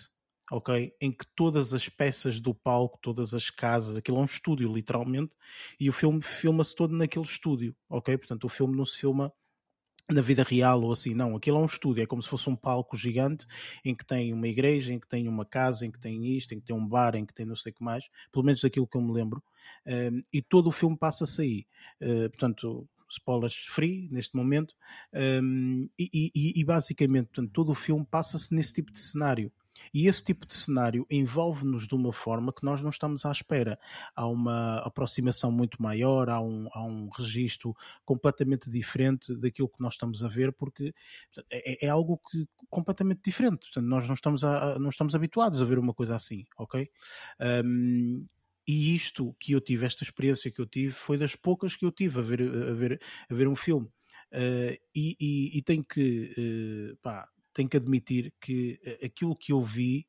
ok? 0.51 0.95
Em 1.01 1.13
que 1.13 1.27
todas 1.35 1.75
as 1.75 1.89
peças 1.89 2.41
do 2.41 2.55
palco, 2.55 2.99
todas 3.01 3.35
as 3.35 3.51
casas, 3.51 3.97
aquilo 3.97 4.19
é 4.19 4.21
um 4.21 4.25
estúdio, 4.25 4.73
literalmente, 4.73 5.37
e 5.79 5.89
o 5.89 5.93
filme 5.93 6.23
filma-se 6.23 6.75
todo 6.75 6.97
naquele 6.97 7.25
estúdio, 7.25 7.75
ok? 7.89 8.17
Portanto, 8.17 8.45
o 8.45 8.49
filme 8.49 8.77
não 8.77 8.85
se 8.85 8.99
filma 8.99 9.33
na 10.09 10.21
vida 10.21 10.45
real 10.45 10.83
ou 10.83 10.93
assim, 10.93 11.15
não, 11.15 11.35
aquilo 11.35 11.57
é 11.57 11.61
um 11.61 11.65
estúdio, 11.65 12.03
é 12.03 12.07
como 12.07 12.23
se 12.23 12.29
fosse 12.29 12.49
um 12.49 12.55
palco 12.55 12.97
gigante 12.97 13.45
em 13.85 13.95
que 13.95 14.07
tem 14.07 14.33
uma 14.33 14.47
igreja, 14.47 14.93
em 14.93 15.01
que 15.01 15.09
tem 15.09 15.27
uma 15.27 15.45
casa, 15.45 15.85
em 15.85 15.91
que 15.91 15.99
tem 15.99 16.37
isto, 16.37 16.55
em 16.55 16.61
que 16.61 16.67
tem 16.67 16.77
um 16.77 16.87
bar, 16.87 17.17
em 17.17 17.27
que 17.27 17.35
tem 17.35 17.45
não 17.45 17.57
sei 17.57 17.73
o 17.73 17.75
que 17.75 17.83
mais, 17.83 18.09
pelo 18.31 18.45
menos 18.45 18.61
daquilo 18.61 18.87
que 18.87 18.97
eu 18.97 19.03
me 19.03 19.13
lembro, 19.13 19.43
um, 19.85 20.23
e 20.33 20.41
todo 20.41 20.69
o 20.69 20.73
filme 20.73 20.97
passa-se 20.97 21.43
aí, 21.43 21.67
uh, 22.01 22.31
portanto, 22.31 22.89
spoilers 23.11 23.57
free 23.69 24.09
neste 24.11 24.37
momento, 24.37 24.75
um, 25.13 25.89
e, 25.99 26.09
e, 26.13 26.61
e, 26.61 26.65
basicamente, 26.65 27.27
portanto, 27.27 27.51
todo 27.53 27.73
o 27.73 27.75
filme 27.75 28.07
passa-se 28.09 28.55
nesse 28.55 28.75
tipo 28.75 28.93
de 28.93 28.99
cenário. 28.99 29.53
E 29.93 30.07
esse 30.07 30.23
tipo 30.23 30.47
de 30.47 30.55
cenário 30.55 31.07
envolve-nos 31.11 31.87
de 31.87 31.95
uma 31.95 32.13
forma 32.13 32.53
que 32.53 32.65
nós 32.65 32.83
não 32.83 32.91
estamos 32.91 33.25
à 33.25 33.33
espera. 33.33 33.79
Há 34.15 34.27
uma 34.27 34.79
aproximação 34.79 35.51
muito 35.51 35.83
maior, 35.83 36.29
há 36.29 36.41
um, 36.41 36.69
há 36.73 36.85
um 36.85 37.09
registro 37.09 37.75
completamente 38.05 38.71
diferente 38.71 39.35
daquilo 39.37 39.69
que 39.69 39.81
nós 39.81 39.95
estamos 39.95 40.23
a 40.25 40.29
ver, 40.29 40.53
porque 40.53 40.95
é, 41.51 41.87
é 41.87 41.89
algo 41.89 42.21
que, 42.31 42.47
completamente 42.69 43.21
diferente. 43.25 43.67
Portanto, 43.67 43.87
nós 43.87 44.07
não 44.07 44.15
estamos, 44.15 44.45
a, 44.45 44.79
não 44.79 44.89
estamos 44.89 45.15
habituados 45.15 45.61
a 45.61 45.65
ver 45.65 45.79
uma 45.79 45.95
coisa 45.95 46.15
assim, 46.15 46.45
ok? 46.59 46.89
Um, 47.65 48.27
e 48.67 48.97
isto 48.97 49.35
que 49.39 49.53
eu 49.53 49.61
tive, 49.61 49.87
esta 49.87 50.03
experiência 50.03 50.51
que 50.51 50.61
eu 50.61 50.67
tive, 50.67 50.93
foi 50.93 51.17
das 51.17 51.37
poucas 51.37 51.77
que 51.77 51.85
eu 51.85 51.93
tive 51.93 52.19
a 52.19 52.23
ver, 52.23 52.43
a 52.43 52.75
ver, 52.75 53.01
a 53.31 53.35
ver 53.35 53.47
um 53.47 53.55
filme. 53.55 53.87
Uh, 54.33 54.77
e, 54.95 55.17
e, 55.21 55.59
e 55.59 55.63
tenho 55.63 55.85
que, 55.85 56.33
uh, 56.93 56.97
pá, 56.97 57.29
tenho 57.57 57.71
que 57.71 57.77
admitir 57.79 58.35
que 58.39 58.79
aquilo 59.03 59.35
que 59.35 59.51
eu 59.51 59.63
vi 59.63 60.07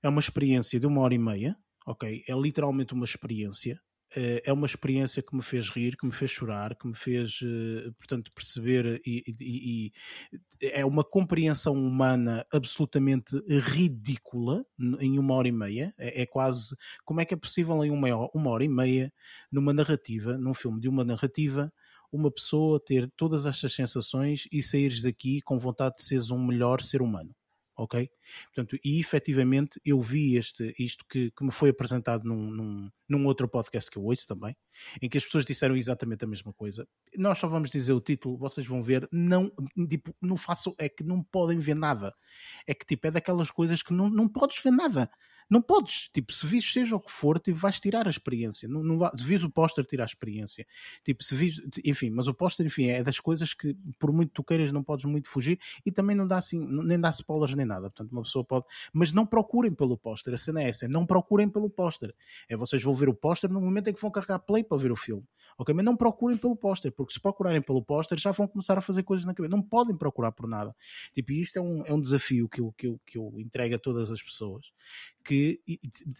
é 0.00 0.08
uma 0.08 0.20
experiência 0.20 0.78
de 0.78 0.86
uma 0.86 1.00
hora 1.00 1.12
e 1.12 1.18
meia, 1.18 1.56
ok? 1.84 2.22
É 2.28 2.34
literalmente 2.34 2.94
uma 2.94 3.04
experiência. 3.04 3.80
É 4.14 4.52
uma 4.52 4.66
experiência 4.66 5.22
que 5.22 5.34
me 5.34 5.42
fez 5.42 5.70
rir, 5.70 5.96
que 5.96 6.06
me 6.06 6.12
fez 6.12 6.30
chorar, 6.30 6.76
que 6.76 6.86
me 6.86 6.94
fez, 6.94 7.40
portanto, 7.96 8.30
perceber 8.34 9.00
e, 9.06 9.24
e, 9.26 9.90
e 10.60 10.68
é 10.68 10.84
uma 10.84 11.02
compreensão 11.02 11.72
humana 11.72 12.46
absolutamente 12.52 13.34
ridícula 13.48 14.66
em 15.00 15.18
uma 15.18 15.34
hora 15.34 15.48
e 15.48 15.52
meia. 15.52 15.94
É, 15.96 16.22
é, 16.22 16.26
quase 16.26 16.76
como 17.06 17.22
é 17.22 17.24
que 17.24 17.32
é 17.32 17.38
possível 17.38 17.82
em 17.82 17.90
uma, 17.90 18.08
uma 18.34 18.50
hora 18.50 18.62
e 18.62 18.68
meia, 18.68 19.10
numa 19.50 19.72
narrativa, 19.72 20.36
num 20.36 20.52
filme 20.52 20.78
de 20.78 20.90
uma 20.90 21.04
narrativa, 21.04 21.72
uma 22.12 22.30
pessoa 22.30 22.78
ter 22.78 23.10
todas 23.16 23.46
estas 23.46 23.72
sensações 23.72 24.46
e 24.52 24.62
saíres 24.62 25.02
daqui 25.02 25.40
com 25.40 25.58
vontade 25.58 25.96
de 25.96 26.04
seres 26.04 26.30
um 26.30 26.38
melhor 26.38 26.82
ser 26.82 27.00
humano. 27.00 27.34
Ok? 27.74 28.08
Portanto, 28.54 28.78
e 28.84 29.00
efetivamente 29.00 29.80
eu 29.84 29.98
vi 29.98 30.36
este, 30.36 30.74
isto 30.78 31.06
que, 31.08 31.30
que 31.30 31.42
me 31.42 31.50
foi 31.50 31.70
apresentado 31.70 32.22
num, 32.22 32.50
num, 32.50 32.90
num, 33.08 33.26
outro 33.26 33.48
podcast 33.48 33.90
que 33.90 33.96
eu 33.96 34.04
ouço 34.04 34.26
também, 34.26 34.54
em 35.00 35.08
que 35.08 35.16
as 35.16 35.24
pessoas 35.24 35.44
disseram 35.44 35.74
exatamente 35.74 36.22
a 36.22 36.28
mesma 36.28 36.52
coisa. 36.52 36.86
Nós 37.16 37.38
só 37.38 37.48
vamos 37.48 37.70
dizer 37.70 37.94
o 37.94 38.00
título, 38.00 38.36
vocês 38.36 38.66
vão 38.66 38.82
ver, 38.82 39.08
não, 39.10 39.50
tipo, 39.88 40.14
não 40.20 40.36
façam, 40.36 40.74
é 40.78 40.86
que 40.86 41.02
não 41.02 41.24
podem 41.24 41.58
ver 41.58 41.74
nada. 41.74 42.14
É 42.66 42.74
que 42.74 42.84
tipo, 42.84 43.06
é 43.06 43.10
daquelas 43.10 43.50
coisas 43.50 43.82
que 43.82 43.94
não, 43.94 44.10
não 44.10 44.28
podes 44.28 44.62
ver 44.62 44.70
nada. 44.70 45.10
Não 45.52 45.60
podes, 45.60 46.08
tipo, 46.14 46.32
se 46.32 46.46
vis 46.46 46.72
seja 46.72 46.96
o 46.96 47.00
que 47.00 47.10
for, 47.10 47.38
tipo, 47.38 47.58
vais 47.58 47.78
tirar 47.78 48.06
a 48.06 48.10
experiência. 48.10 48.66
Não, 48.66 48.82
não, 48.82 49.10
se 49.14 49.22
vis 49.22 49.44
o 49.44 49.50
póster, 49.50 49.84
tira 49.84 50.02
a 50.02 50.06
experiência. 50.06 50.66
Tipo, 51.04 51.22
se 51.22 51.34
vis, 51.34 51.60
enfim, 51.84 52.08
mas 52.08 52.26
o 52.26 52.32
póster, 52.32 52.64
enfim, 52.64 52.86
é 52.86 53.02
das 53.02 53.20
coisas 53.20 53.52
que, 53.52 53.76
por 53.98 54.10
muito 54.14 54.32
tu 54.32 54.42
queiras, 54.42 54.72
não 54.72 54.82
podes 54.82 55.04
muito 55.04 55.28
fugir 55.28 55.58
e 55.84 55.92
também 55.92 56.16
não 56.16 56.26
dá 56.26 56.38
assim, 56.38 56.58
nem 56.58 56.98
dá 56.98 57.10
spoilers 57.10 57.54
nem 57.54 57.66
nada. 57.66 57.90
Portanto, 57.90 58.12
uma 58.12 58.22
pessoa 58.22 58.42
pode, 58.42 58.64
mas 58.94 59.12
não 59.12 59.26
procurem 59.26 59.74
pelo 59.74 59.94
póster. 59.94 60.32
A 60.32 60.38
cena 60.38 60.62
é 60.62 60.70
essa, 60.70 60.88
não 60.88 61.04
procurem 61.04 61.50
pelo 61.50 61.68
póster. 61.68 62.14
É 62.48 62.56
vocês 62.56 62.82
vão 62.82 62.94
ver 62.94 63.10
o 63.10 63.14
póster 63.14 63.50
no 63.50 63.60
momento 63.60 63.88
em 63.88 63.92
que 63.92 64.00
vão 64.00 64.10
carregar 64.10 64.38
play 64.38 64.64
para 64.64 64.78
ver 64.78 64.90
o 64.90 64.96
filme. 64.96 65.26
ok? 65.58 65.74
Mas 65.74 65.84
não 65.84 65.94
procurem 65.94 66.38
pelo 66.38 66.56
póster, 66.56 66.90
porque 66.92 67.12
se 67.12 67.20
procurarem 67.20 67.60
pelo 67.60 67.82
póster 67.82 68.18
já 68.18 68.30
vão 68.30 68.48
começar 68.48 68.78
a 68.78 68.80
fazer 68.80 69.02
coisas 69.02 69.26
na 69.26 69.34
cabeça. 69.34 69.54
Não 69.54 69.60
podem 69.60 69.94
procurar 69.94 70.32
por 70.32 70.48
nada. 70.48 70.74
Tipo, 71.12 71.32
isto 71.32 71.58
é 71.58 71.60
um, 71.60 71.84
é 71.84 71.92
um 71.92 72.00
desafio 72.00 72.48
que 72.48 72.62
eu, 72.62 72.72
que, 72.72 72.86
eu, 72.86 72.98
que 73.04 73.18
eu 73.18 73.34
entrego 73.36 73.74
a 73.74 73.78
todas 73.78 74.10
as 74.10 74.22
pessoas. 74.22 74.72
Que, 75.24 75.60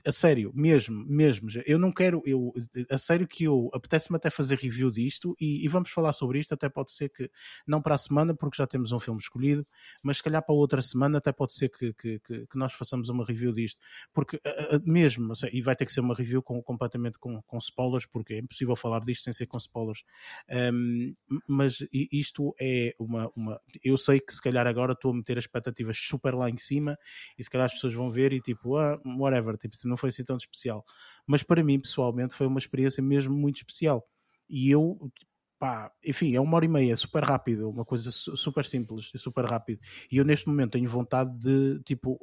a 0.07 0.13
sério, 0.13 0.53
mesmo, 0.55 1.05
mesmo, 1.07 1.49
eu 1.67 1.79
não 1.79 1.93
quero, 1.93 2.23
eu, 2.25 2.53
a 2.91 2.99
sério 2.99 3.27
que 3.27 3.45
eu 3.45 3.71
apetece-me 3.73 4.17
até 4.17 4.31
fazer 4.31 4.59
review 4.59 4.91
disto 4.91 5.35
e, 5.41 5.65
e, 5.65 5.69
vamos 5.69 5.91
falar 5.91 6.13
sobre 6.13 6.39
isto. 6.39 6.53
Até 6.53 6.69
pode 6.69 6.93
ser 6.93 7.09
que, 7.09 7.31
não 7.67 7.83
para 7.83 7.95
a 7.95 7.99
semana, 7.99 8.35
porque 8.35 8.57
já 8.57 8.67
temos 8.67 8.93
um 8.93 8.99
filme 8.99 9.21
escolhido, 9.21 9.67
mas 10.03 10.19
se 10.19 10.23
calhar 10.23 10.45
para 10.45 10.55
outra 10.55 10.81
semana, 10.81 11.19
até 11.19 11.33
pode 11.33 11.55
ser 11.55 11.69
que, 11.69 11.93
que, 11.95 12.19
que, 12.21 12.47
que 12.47 12.59
nós 12.59 12.73
façamos 12.73 13.09
uma 13.09 13.25
review 13.25 13.53
disto, 13.53 13.79
porque 14.13 14.41
mesmo, 14.85 15.33
e 15.53 15.63
vai 15.63 15.77
ter 15.77 15.85
que 15.85 15.93
ser 15.93 16.01
uma 16.01 16.15
review 16.15 16.43
com, 16.43 16.63
completamente 16.63 17.19
com, 17.19 17.41
com 17.43 17.59
spoilers, 17.59 18.07
porque 18.07 18.35
é 18.35 18.39
impossível 18.39 18.77
falar 18.77 19.01
disto 19.01 19.25
sem 19.25 19.33
ser 19.33 19.47
com 19.47 19.59
spoilers. 19.59 20.05
Um, 20.51 21.15
mas 21.47 21.79
isto 21.93 22.55
é 22.61 22.95
uma, 22.99 23.31
uma. 23.37 23.61
Eu 23.83 23.97
sei 23.97 24.21
que 24.21 24.33
se 24.33 24.41
calhar 24.41 24.67
agora 24.67 24.93
estou 24.93 25.13
a 25.13 25.15
meter 25.15 25.39
as 25.39 25.45
expectativas 25.45 25.99
super 25.99 26.35
lá 26.35 26.49
em 26.51 26.57
cima 26.57 26.97
e 27.39 27.45
se 27.45 27.51
calhar 27.51 27.67
as 27.67 27.73
pessoas 27.73 27.95
vão 27.95 28.09
ver 28.09 28.33
e 28.33 28.41
tipo, 28.41 28.77
ah, 28.77 28.92
whatever, 29.05 29.57
tipo, 29.57 29.77
não 29.85 29.97
foi 29.97 30.11
assim 30.11 30.25
tão 30.25 30.37
especial. 30.37 30.85
Mas 31.27 31.43
para 31.43 31.63
mim, 31.63 31.79
pessoalmente, 31.81 32.35
foi 32.35 32.47
uma 32.47 32.59
experiência 32.59 33.03
mesmo 33.03 33.35
muito 33.35 33.57
especial. 33.57 34.07
E 34.49 34.71
eu, 34.71 35.11
pá, 35.59 35.93
enfim, 36.05 36.35
é 36.35 36.41
uma 36.41 36.57
hora 36.57 36.65
e 36.65 36.69
meia, 36.69 36.97
super 36.97 37.23
rápido, 37.25 37.71
uma 37.71 37.85
coisa 37.85 38.11
super 38.11 38.65
simples 38.65 39.11
e 39.15 39.19
super 39.19 39.45
rápido. 39.45 39.81
E 40.11 40.17
eu 40.17 40.25
neste 40.25 40.49
momento 40.49 40.73
tenho 40.73 40.89
vontade 40.89 41.37
de, 41.39 41.81
tipo, 41.85 42.19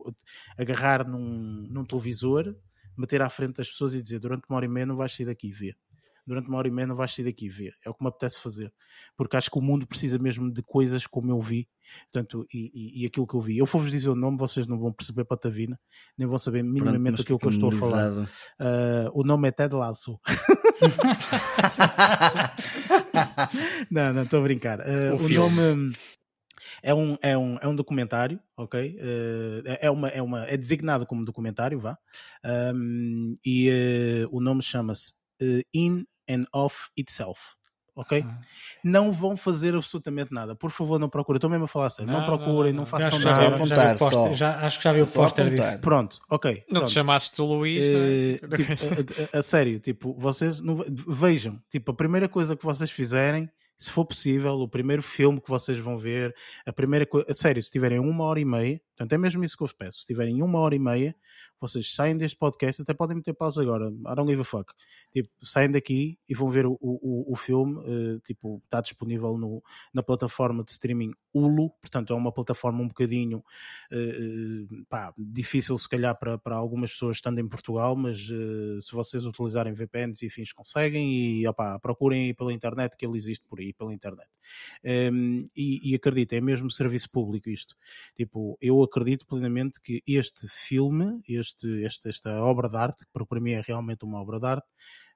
agarrar 0.58 1.08
num, 1.08 1.68
num 1.70 1.86
televisor, 1.86 2.56
meter 2.98 3.22
à 3.22 3.30
frente 3.30 3.58
das 3.58 3.70
pessoas 3.70 3.94
e 3.96 4.02
dizer 4.02 4.20
durante 4.20 4.44
uma 4.50 4.58
hora 4.58 4.66
e 4.66 4.70
meia 4.70 4.86
não 4.86 4.96
vais 4.96 5.14
sair 5.14 5.26
daqui 5.26 5.52
ver 5.52 5.78
durante 6.30 6.48
uma 6.48 6.60
hora 6.60 6.68
e 6.68 6.72
meia 6.72 6.86
não 6.86 6.96
vais 6.96 7.12
sair 7.12 7.26
daqui 7.26 7.50
ver. 7.50 7.74
É 7.84 7.90
o 7.90 7.94
que 7.94 8.04
me 8.04 8.10
apetece 8.10 8.40
fazer. 8.40 8.72
Porque 9.18 9.36
acho 9.36 9.50
que 9.50 9.58
o 9.58 9.62
mundo 9.62 9.88
precisa 9.88 10.20
mesmo 10.20 10.54
de 10.54 10.62
coisas 10.62 11.08
como 11.08 11.32
eu 11.32 11.42
vi. 11.42 11.68
Portanto, 12.12 12.46
e, 12.54 12.70
e, 12.74 13.04
e 13.04 13.08
aquilo 13.08 13.26
que 13.26 13.36
eu 13.36 13.42
vi. 13.42 13.58
Eu 13.58 13.66
vou-vos 13.66 13.90
dizer 13.90 14.10
o 14.10 14.16
nome, 14.16 14.38
vocês 14.38 14.68
não 14.68 14.78
vão 14.78 14.94
perceber 14.94 15.26
patavina, 15.26 15.80
nem 16.16 16.28
vão 16.28 16.38
saber 16.38 16.64
minimamente 16.64 17.16
Pronto, 17.16 17.24
aquilo 17.24 17.40
que 17.40 17.48
eu 17.48 17.50
estou 17.50 17.70
a 17.70 17.72
falar. 17.72 18.12
Uh, 18.12 18.28
o 19.14 19.24
nome 19.24 19.48
é 19.48 19.52
Ted 19.52 19.76
Lasso. 19.76 20.20
não, 23.90 24.14
não, 24.14 24.22
estou 24.24 24.40
a 24.40 24.44
brincar. 24.44 24.82
Uh, 24.82 25.16
o, 25.20 25.26
o 25.26 25.30
nome 25.30 25.92
é 26.82 26.94
um, 26.94 27.18
é 27.22 27.38
um, 27.38 27.58
é 27.58 27.68
um 27.68 27.76
documentário, 27.76 28.40
ok? 28.56 28.98
Uh, 28.98 29.64
é, 29.82 29.90
uma, 29.90 30.08
é, 30.10 30.22
uma, 30.22 30.46
é 30.46 30.56
designado 30.56 31.06
como 31.06 31.26
documentário, 31.26 31.78
vá. 31.80 31.98
Um, 32.46 33.38
e 33.46 33.70
uh, 33.70 34.30
o 34.32 34.40
nome 34.40 34.62
chama-se 34.62 35.14
uh, 35.42 35.62
In 35.74 36.06
and 36.30 36.46
of 36.54 36.90
itself. 36.98 37.58
Ok? 37.96 38.24
Ah. 38.26 38.36
Não 38.82 39.12
vão 39.12 39.36
fazer 39.36 39.76
absolutamente 39.76 40.34
nada. 40.34 40.56
Por 40.56 40.72
favor, 40.72 40.98
não 40.98 41.10
procurem. 41.10 41.38
Estou 41.38 41.50
mesmo 41.50 41.66
a 41.66 41.68
falar 41.68 41.90
sério. 41.90 42.10
Não, 42.10 42.20
não 42.20 42.26
procurem, 42.26 42.72
não, 42.72 42.80
não, 42.80 42.86
façam 42.86 43.20
nada. 43.20 43.42
Já, 43.42 43.56
apontar, 43.56 43.78
já, 43.78 43.96
poster, 43.96 44.34
já, 44.36 44.66
acho 44.66 44.78
que 44.78 44.84
já 44.86 44.92
vi 44.94 45.02
o 45.02 45.08
póster 45.08 45.50
disso. 45.54 45.80
Pronto, 45.82 46.20
ok. 46.30 46.64
Não 46.70 46.76
pronto. 46.76 46.88
te 46.88 46.94
chamaste 46.94 47.42
Luís, 47.42 47.90
uh, 47.90 48.48
né? 48.48 48.56
tipo, 48.56 49.32
a, 49.34 49.38
a, 49.38 49.40
a, 49.40 49.42
sério, 49.42 49.80
tipo, 49.82 50.16
vocês 50.18 50.62
não, 50.62 50.78
vejam, 51.08 51.62
tipo, 51.70 51.92
a 51.92 51.94
primeira 51.94 52.30
coisa 52.30 52.56
que 52.56 52.64
vocês 52.64 52.90
fizerem 52.90 53.50
se 53.80 53.90
for 53.90 54.04
possível, 54.04 54.56
o 54.56 54.68
primeiro 54.68 55.02
filme 55.02 55.40
que 55.40 55.50
vocês 55.50 55.80
vão 55.80 55.98
ver, 55.98 56.36
a 56.66 56.74
primeira 56.74 57.06
coisa, 57.06 57.34
sério, 57.34 57.64
se 57.64 57.72
tiverem 57.72 57.98
uma 57.98 58.26
hora 58.26 58.38
e 58.38 58.44
meia, 58.44 58.82
portanto 58.90 59.14
é 59.14 59.18
mesmo 59.18 59.42
isso 59.42 59.56
que 59.56 59.64
eu 59.64 59.68
vos 59.68 59.74
peço, 59.74 60.02
se 60.02 60.06
tiverem 60.06 60.44
uma 60.44 60.60
hora 60.60 60.76
e 60.76 60.80
meia, 60.80 61.16
vocês 61.60 61.94
saem 61.94 62.18
deste 62.18 62.38
podcast, 62.38 62.82
até 62.82 62.94
podem 62.94 63.18
meter 63.18 63.34
pausa 63.34 63.62
agora, 63.62 63.88
I 63.90 64.16
don't 64.16 64.30
give 64.30 64.42
a 64.42 64.46
fuck. 64.46 64.74
Tipo, 65.12 65.30
saem 65.42 65.72
daqui 65.72 66.18
e 66.28 66.34
vão 66.36 66.50
ver 66.50 66.66
o, 66.66 66.78
o, 66.82 67.32
o 67.32 67.36
filme, 67.36 67.78
uh, 67.80 68.20
tipo, 68.22 68.62
está 68.66 68.82
disponível 68.82 69.38
no, 69.38 69.64
na 69.94 70.04
plataforma 70.04 70.64
de 70.64 70.72
streaming 70.72 71.14
Hulu, 71.34 71.70
portanto 71.82 72.14
é 72.14 72.16
uma 72.16 72.32
plataforma 72.32 72.82
um 72.82 72.88
bocadinho 72.88 73.40
uh, 73.40 74.86
pá, 74.90 75.14
difícil 75.18 75.78
se 75.78 75.88
calhar 75.88 76.18
para, 76.18 76.38
para 76.38 76.56
algumas 76.56 76.92
pessoas 76.92 77.18
estando 77.18 77.40
em 77.40 77.48
Portugal, 77.48 77.96
mas 77.96 78.30
uh, 78.30 78.82
se 78.82 78.92
vocês 78.94 79.26
utilizarem 79.26 79.74
VPNs 79.74 80.26
e 80.26 80.30
fins 80.30 80.52
conseguem 80.52 81.40
e 81.40 81.48
opá, 81.48 81.80
procurem 81.80 82.34
pela 82.34 82.54
internet 82.54 82.96
que 82.98 83.06
ele 83.06 83.18
existe 83.18 83.46
por 83.48 83.60
aí, 83.60 83.74
pela 83.74 83.94
internet. 83.94 84.28
Um, 84.84 84.90
ehm, 84.90 85.50
e, 85.56 85.92
e 85.92 85.96
acredito, 85.96 86.34
é 86.34 86.42
mesmo 86.42 86.72
serviço 86.72 87.10
público 87.12 87.50
isto. 87.50 87.76
Tipo, 88.16 88.58
eu 88.62 88.82
acredito 88.82 89.26
plenamente 89.26 89.80
que 89.82 90.02
este 90.08 90.48
filme, 90.48 91.22
este 91.28 91.49
este, 91.50 91.68
este, 91.84 92.10
esta 92.10 92.42
obra 92.42 92.70
de 92.70 92.78
arte, 92.78 93.06
porque 93.12 93.28
para 93.28 93.40
mim 93.40 93.52
é 93.52 93.62
realmente 93.62 94.06
uma 94.06 94.22
obra 94.22 94.40
de 94.40 94.46
arte, 94.46 94.68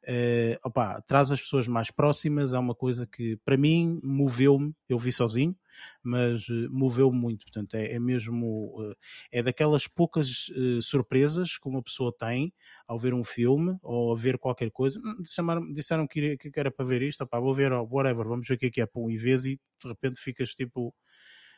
uh, 0.03 0.59
opa, 0.63 1.01
traz 1.07 1.31
as 1.31 1.41
pessoas 1.41 1.67
mais 1.67 1.91
próximas, 1.91 2.53
é 2.53 2.59
uma 2.59 2.75
coisa 2.75 3.07
que 3.07 3.37
para 3.45 3.57
mim 3.57 3.99
moveu-me, 4.03 4.73
eu 4.87 4.97
vi 4.97 5.11
sozinho, 5.11 5.55
mas 6.01 6.47
uh, 6.49 6.69
moveu-me 6.69 7.17
muito, 7.17 7.45
portanto 7.45 7.75
é, 7.75 7.93
é 7.93 7.99
mesmo, 7.99 8.73
uh, 8.79 8.95
é 9.31 9.41
daquelas 9.41 9.87
poucas 9.87 10.51
surpresas 10.81 11.57
que 11.57 11.67
uma 11.67 11.81
pessoa 11.81 12.13
tem 12.17 12.53
ao 12.87 12.99
ver 12.99 13.13
um 13.13 13.23
filme 13.23 13.77
ou 13.81 14.13
a 14.13 14.15
ver 14.15 14.37
qualquer 14.37 14.71
coisa, 14.71 14.99
disseram, 15.21 15.73
disseram 15.73 16.07
que, 16.07 16.37
que 16.37 16.59
era 16.59 16.71
para 16.71 16.85
ver 16.85 17.01
isto, 17.01 17.23
opa, 17.23 17.39
vou 17.39 17.53
ver, 17.53 17.71
oh, 17.71 17.87
whatever, 17.89 18.27
vamos 18.27 18.47
ver 18.47 18.55
o 18.55 18.57
que 18.57 18.65
é 18.67 18.71
que 18.71 18.81
é, 18.81 18.85
pum, 18.85 19.09
e 19.09 19.17
vês 19.17 19.45
e 19.45 19.59
de 19.81 19.87
repente 19.87 20.19
ficas 20.19 20.49
tipo, 20.49 20.93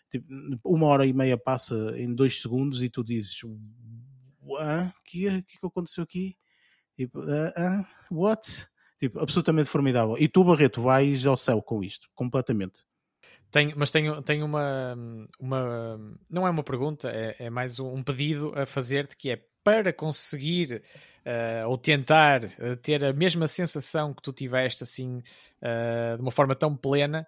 tipo 0.10 0.26
uma 0.64 0.88
hora 0.88 1.06
e 1.06 1.14
meia 1.14 1.38
passa 1.38 1.94
em 1.98 2.14
dois 2.14 2.42
segundos 2.42 2.84
e 2.84 2.90
tu 2.90 3.04
dizes 3.04 3.42
ah, 4.60 4.94
que, 5.06 5.42
que 5.44 5.60
que 5.60 5.66
aconteceu 5.66 6.04
aqui? 6.04 6.36
Tipo, 6.96 7.22
ah, 7.22 7.54
ah, 7.56 7.86
what? 8.12 8.68
Tipo, 9.00 9.20
absolutamente 9.20 9.70
formidável. 9.70 10.18
E 10.18 10.28
tu, 10.28 10.44
Barreto, 10.44 10.82
vais 10.82 11.26
ao 11.26 11.36
céu 11.38 11.62
com 11.62 11.84
isto, 11.84 12.08
completamente. 12.16 12.84
Tenho, 13.52 13.74
mas 13.76 13.92
tenho, 13.92 14.22
tenho 14.22 14.46
uma, 14.46 14.96
uma. 15.40 15.98
Não 16.30 16.46
é 16.46 16.50
uma 16.50 16.64
pergunta, 16.64 17.10
é, 17.10 17.36
é 17.46 17.50
mais 17.50 17.80
um 17.80 18.04
pedido 18.04 18.52
a 18.56 18.66
fazer-te 18.66 19.16
que 19.16 19.32
é 19.32 19.42
para 19.64 19.92
conseguir 19.92 20.84
uh, 21.26 21.68
ou 21.68 21.76
tentar 21.76 22.44
uh, 22.44 22.76
ter 22.82 23.04
a 23.04 23.12
mesma 23.12 23.48
sensação 23.48 24.14
que 24.14 24.22
tu 24.22 24.32
tiveste 24.32 24.84
assim 24.84 25.16
uh, 25.16 26.16
de 26.16 26.22
uma 26.22 26.32
forma 26.32 26.56
tão 26.56 26.76
plena, 26.76 27.26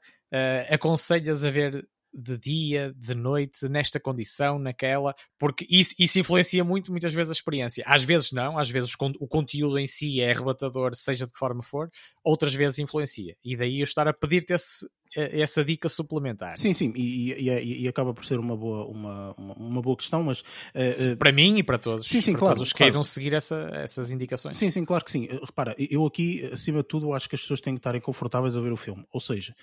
aconselhas 0.70 1.46
a 1.46 1.50
ver 1.50 1.88
de 2.14 2.38
dia, 2.38 2.94
de 2.96 3.14
noite, 3.14 3.68
nesta 3.68 4.00
condição, 4.00 4.58
naquela, 4.60 5.14
porque 5.38 5.66
isso, 5.70 5.94
isso 6.00 6.20
influencia 6.20 6.64
muito, 6.64 6.92
muitas 6.92 7.14
vezes, 7.14 7.30
a 7.30 7.34
experiência. 7.34 7.84
Às 7.86 8.04
vezes 8.04 8.32
não, 8.32 8.58
às 8.58 8.70
vezes 8.70 8.94
o 8.94 9.28
conteúdo 9.28 9.78
em 9.78 9.88
si 9.88 10.22
é 10.22 10.32
arrebatador, 10.32 10.96
seja 10.96 11.26
de 11.26 11.32
que 11.32 11.38
forma 11.38 11.64
for, 11.64 11.90
outras 12.24 12.54
vezes 12.54 12.80
influencia. 12.80 13.36
E 13.44 13.56
daí 13.56 13.80
eu 13.80 13.84
estar 13.84 14.08
a 14.08 14.14
pedir-te 14.14 14.54
esse, 14.54 14.88
essa 15.16 15.64
dica 15.64 15.88
suplementar. 15.90 16.58
Sim, 16.58 16.74
sim, 16.74 16.92
e, 16.96 17.34
e, 17.34 17.84
e, 17.84 17.88
acaba 17.88 18.14
por 18.14 18.26
ser 18.26 18.40
uma 18.40 18.56
boa, 18.56 18.86
uma, 18.86 19.34
uma 19.58 19.82
boa 19.82 19.96
questão, 19.96 20.24
mas 20.24 20.42
uh, 20.42 21.16
para 21.18 21.32
mim 21.32 21.58
e 21.58 21.64
para 21.64 21.78
todos, 21.78 22.08
sim, 22.08 22.22
sim, 22.22 22.32
para 22.32 22.40
claro, 22.40 22.56
todos 22.56 22.68
os 22.68 22.74
que 22.74 22.78
claro. 22.78 22.92
queiram 22.92 23.04
seguir 23.04 23.34
essa, 23.34 23.70
essas 23.74 24.12
indicações. 24.12 24.58
Sim, 24.58 24.70
sim, 24.70 24.84
claro 24.84 25.04
que 25.06 25.12
sim. 25.12 25.28
Repara, 25.28 25.76
eu 25.78 26.06
aqui, 26.06 26.46
acima 26.52 26.80
de 26.80 26.88
tudo, 26.88 27.14
acho 27.14 27.30
que 27.30 27.36
as 27.36 27.42
pessoas 27.42 27.62
têm 27.62 27.74
que 27.74 27.80
estarem 27.80 28.02
confortáveis 28.02 28.56
a 28.56 28.62
ver 28.62 28.72
o 28.72 28.78
filme. 28.78 29.06
Ou 29.12 29.20
seja, 29.20 29.56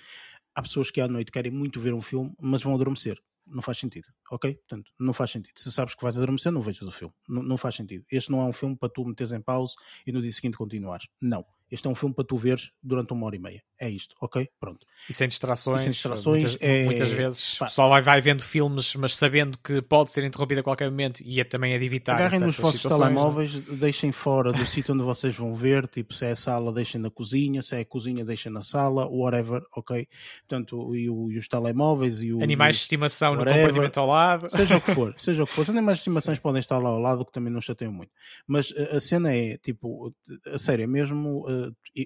há 0.55 0.61
pessoas 0.61 0.89
que 0.89 1.01
à 1.01 1.07
noite 1.07 1.31
querem 1.31 1.51
muito 1.51 1.79
ver 1.79 1.93
um 1.93 2.01
filme, 2.01 2.33
mas 2.39 2.63
vão 2.63 2.73
adormecer. 2.73 3.21
Não 3.45 3.61
faz 3.61 3.77
sentido, 3.77 4.07
ok? 4.31 4.55
Portanto, 4.55 4.91
não 4.99 5.13
faz 5.13 5.29
sentido. 5.29 5.53
Se 5.59 5.71
sabes 5.71 5.93
que 5.93 6.01
vais 6.01 6.17
adormecer, 6.17 6.51
não 6.51 6.61
vejas 6.61 6.87
o 6.87 6.91
filme. 6.91 7.13
Não, 7.29 7.43
não 7.43 7.57
faz 7.57 7.75
sentido. 7.75 8.03
Este 8.09 8.31
não 8.31 8.41
é 8.41 8.45
um 8.45 8.53
filme 8.53 8.75
para 8.75 8.89
tu 8.89 9.05
meteres 9.05 9.33
em 9.33 9.41
pause 9.41 9.75
e 10.07 10.11
no 10.11 10.19
dia 10.19 10.33
seguinte 10.33 10.57
continuares. 10.57 11.07
Não. 11.21 11.45
Este 11.69 11.87
é 11.87 11.89
um 11.89 11.95
filme 11.95 12.13
para 12.13 12.23
tu 12.23 12.37
veres 12.37 12.71
durante 12.81 13.11
uma 13.11 13.25
hora 13.25 13.35
e 13.35 13.39
meia. 13.39 13.63
É 13.79 13.89
isto, 13.89 14.15
ok? 14.21 14.47
Pronto. 14.59 14.85
E 15.09 15.13
sem 15.13 15.27
distrações. 15.27 15.81
E 15.81 15.83
sem 15.83 15.91
distrações. 15.91 16.43
Muitas, 16.43 16.57
é... 16.61 16.85
muitas 16.85 17.11
vezes 17.11 17.59
o 17.59 17.65
pessoal 17.65 17.89
vai, 17.89 18.01
vai 18.01 18.21
vendo 18.21 18.43
filmes, 18.43 18.95
mas 18.95 19.15
sabendo 19.15 19.57
que 19.57 19.81
pode 19.81 20.11
ser 20.11 20.23
interrompido 20.23 20.61
a 20.61 20.63
qualquer 20.63 20.89
momento 20.89 21.21
e 21.23 21.39
é 21.39 21.43
também 21.43 21.73
é 21.73 21.79
de 21.79 21.85
evitar. 21.85 22.15
Agarrem 22.15 22.39
nos 22.39 22.57
vossos 22.57 22.83
telemóveis, 22.83 23.67
não? 23.67 23.77
deixem 23.77 24.11
fora 24.11 24.53
do 24.53 24.63
sítio 24.65 24.93
onde 24.93 25.03
vocês 25.03 25.35
vão 25.35 25.53
ver. 25.53 25.87
Tipo, 25.87 26.13
se 26.13 26.25
é 26.25 26.31
a 26.31 26.35
sala, 26.35 26.71
deixem 26.71 27.01
na 27.01 27.09
cozinha. 27.09 27.61
Se 27.61 27.75
é 27.75 27.79
a 27.81 27.85
cozinha, 27.85 28.23
deixem 28.23 28.51
na 28.51 28.61
sala. 28.61 29.07
Whatever, 29.07 29.61
ok? 29.75 30.07
Portanto, 30.47 30.95
e, 30.95 31.09
o, 31.09 31.31
e 31.31 31.37
os 31.37 31.47
telemóveis 31.47 32.21
e 32.21 32.31
o. 32.31 32.43
Animais 32.43 32.75
de 32.75 32.81
estimação 32.83 33.33
whatever, 33.33 33.53
no 33.53 33.59
compartimento 33.59 33.99
ao 33.99 34.07
lado. 34.07 34.49
Seja 34.49 34.77
o 34.77 34.81
que 34.81 34.93
for, 34.93 35.15
seja 35.19 35.43
o 35.43 35.47
que 35.47 35.53
for. 35.53 35.61
Os 35.61 35.69
animais 35.69 35.97
de 35.97 36.01
estimações 36.01 36.39
podem 36.39 36.59
estar 36.59 36.77
lá 36.77 36.89
ao 36.89 36.99
lado, 36.99 37.25
que 37.25 37.31
também 37.31 37.51
não 37.51 37.59
chateiam 37.59 37.91
muito. 37.91 38.11
Mas 38.47 38.73
a, 38.77 38.97
a 38.97 38.99
cena 38.99 39.33
é, 39.33 39.57
tipo, 39.57 40.13
a 40.45 40.57
sério, 40.57 40.83
é 40.83 40.87
mesmo. 40.87 41.43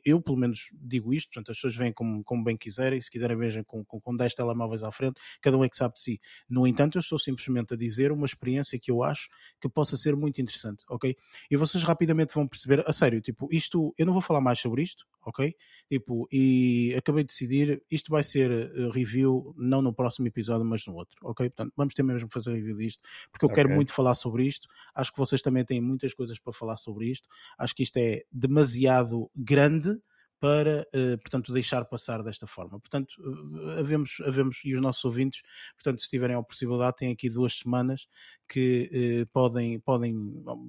Eu, 0.06 0.22
pelo 0.22 0.38
menos 0.38 0.70
digo 0.74 1.14
isto, 1.14 1.30
portanto 1.30 1.52
as 1.52 1.58
pessoas 1.58 1.76
veem 1.76 1.92
como, 1.92 2.24
como 2.24 2.44
bem 2.44 2.56
quiserem, 2.56 3.02
se 3.02 3.10
quiserem 3.10 3.38
vejam 3.38 3.64
com, 3.64 3.84
com, 3.84 4.00
com 4.00 4.16
10 4.16 4.36
telemóveis 4.36 4.84
à 4.84 4.92
frente, 4.92 5.20
cada 5.42 5.58
um 5.58 5.64
é 5.64 5.70
que 5.70 5.78
sabe 5.78 5.96
de 5.96 6.02
si. 6.02 6.22
No 6.50 6.68
entanto, 6.68 6.98
eu 6.98 7.00
estou 7.00 7.18
simplesmente 7.18 7.74
a 7.74 7.78
dizer 7.78 8.12
uma 8.12 8.26
experiência 8.26 8.80
que 8.80 8.92
eu 8.92 9.04
acho 9.04 9.30
que 9.60 9.68
possa 9.68 9.98
ser 9.98 10.16
muito 10.16 10.42
interessante, 10.42 10.84
ok? 10.90 11.16
E 11.50 11.58
vocês 11.58 11.84
rapidamente 11.84 12.34
vão 12.34 12.48
perceber, 12.48 12.84
a 12.88 12.94
sério, 12.94 13.22
tipo, 13.22 13.48
isto, 13.52 13.94
eu 13.98 14.06
não 14.06 14.14
vou 14.14 14.22
falar 14.22 14.42
mais 14.42 14.60
sobre 14.60 14.84
isto, 14.84 15.06
ok? 15.26 15.56
Tipo, 15.90 16.28
e 16.32 16.94
acabei 16.98 17.24
de 17.24 17.28
decidir, 17.28 17.82
isto 17.90 18.12
vai 18.12 18.24
ser 18.24 18.52
uh, 18.52 18.90
review 18.90 19.54
não 19.58 19.82
no 19.82 19.94
próximo 19.94 20.28
episódio, 20.28 20.66
mas 20.66 20.86
no 20.86 20.96
outro, 20.96 21.18
ok? 21.24 21.50
Portanto, 21.50 21.74
vamos 21.76 21.94
ter 21.94 22.04
mesmo 22.04 22.28
que 22.28 22.34
fazer 22.34 22.54
review 22.54 22.78
disto, 22.78 23.02
porque 23.32 23.46
eu 23.46 23.50
okay. 23.50 23.64
quero 23.64 23.76
muito 23.76 23.94
falar 23.94 24.16
sobre 24.16 24.46
isto, 24.46 24.68
acho 24.96 25.12
que 25.12 25.18
vocês 25.18 25.42
também 25.42 25.66
têm 25.66 25.82
muitas 25.82 26.14
coisas 26.14 26.40
para 26.40 26.54
falar 26.54 26.78
sobre 26.78 27.08
isto, 27.08 27.28
acho 27.58 27.76
que 27.76 27.84
isto 27.84 27.98
é 27.98 28.24
demasiado 28.32 29.30
grande 29.40 29.98
para, 30.40 30.88
uh, 30.96 31.18
portanto, 31.20 31.52
deixar 31.52 31.84
passar 31.86 32.24
desta 32.24 32.48
forma. 32.48 32.80
Portanto, 32.80 33.14
uh, 33.20 33.80
havemos, 33.80 34.22
havemos, 34.26 34.62
e 34.64 34.74
os 34.74 34.82
nossos 34.82 35.04
ouvintes, 35.04 35.42
portanto, 35.76 36.02
se 36.02 36.10
tiverem 36.10 36.36
a 36.36 36.44
possibilidade, 36.44 36.98
têm 36.98 37.12
aqui 37.12 37.30
duas 37.30 37.58
semanas 37.58 38.08
que 38.48 39.24
uh, 39.24 39.28
podem, 39.34 39.80
podem 39.82 40.16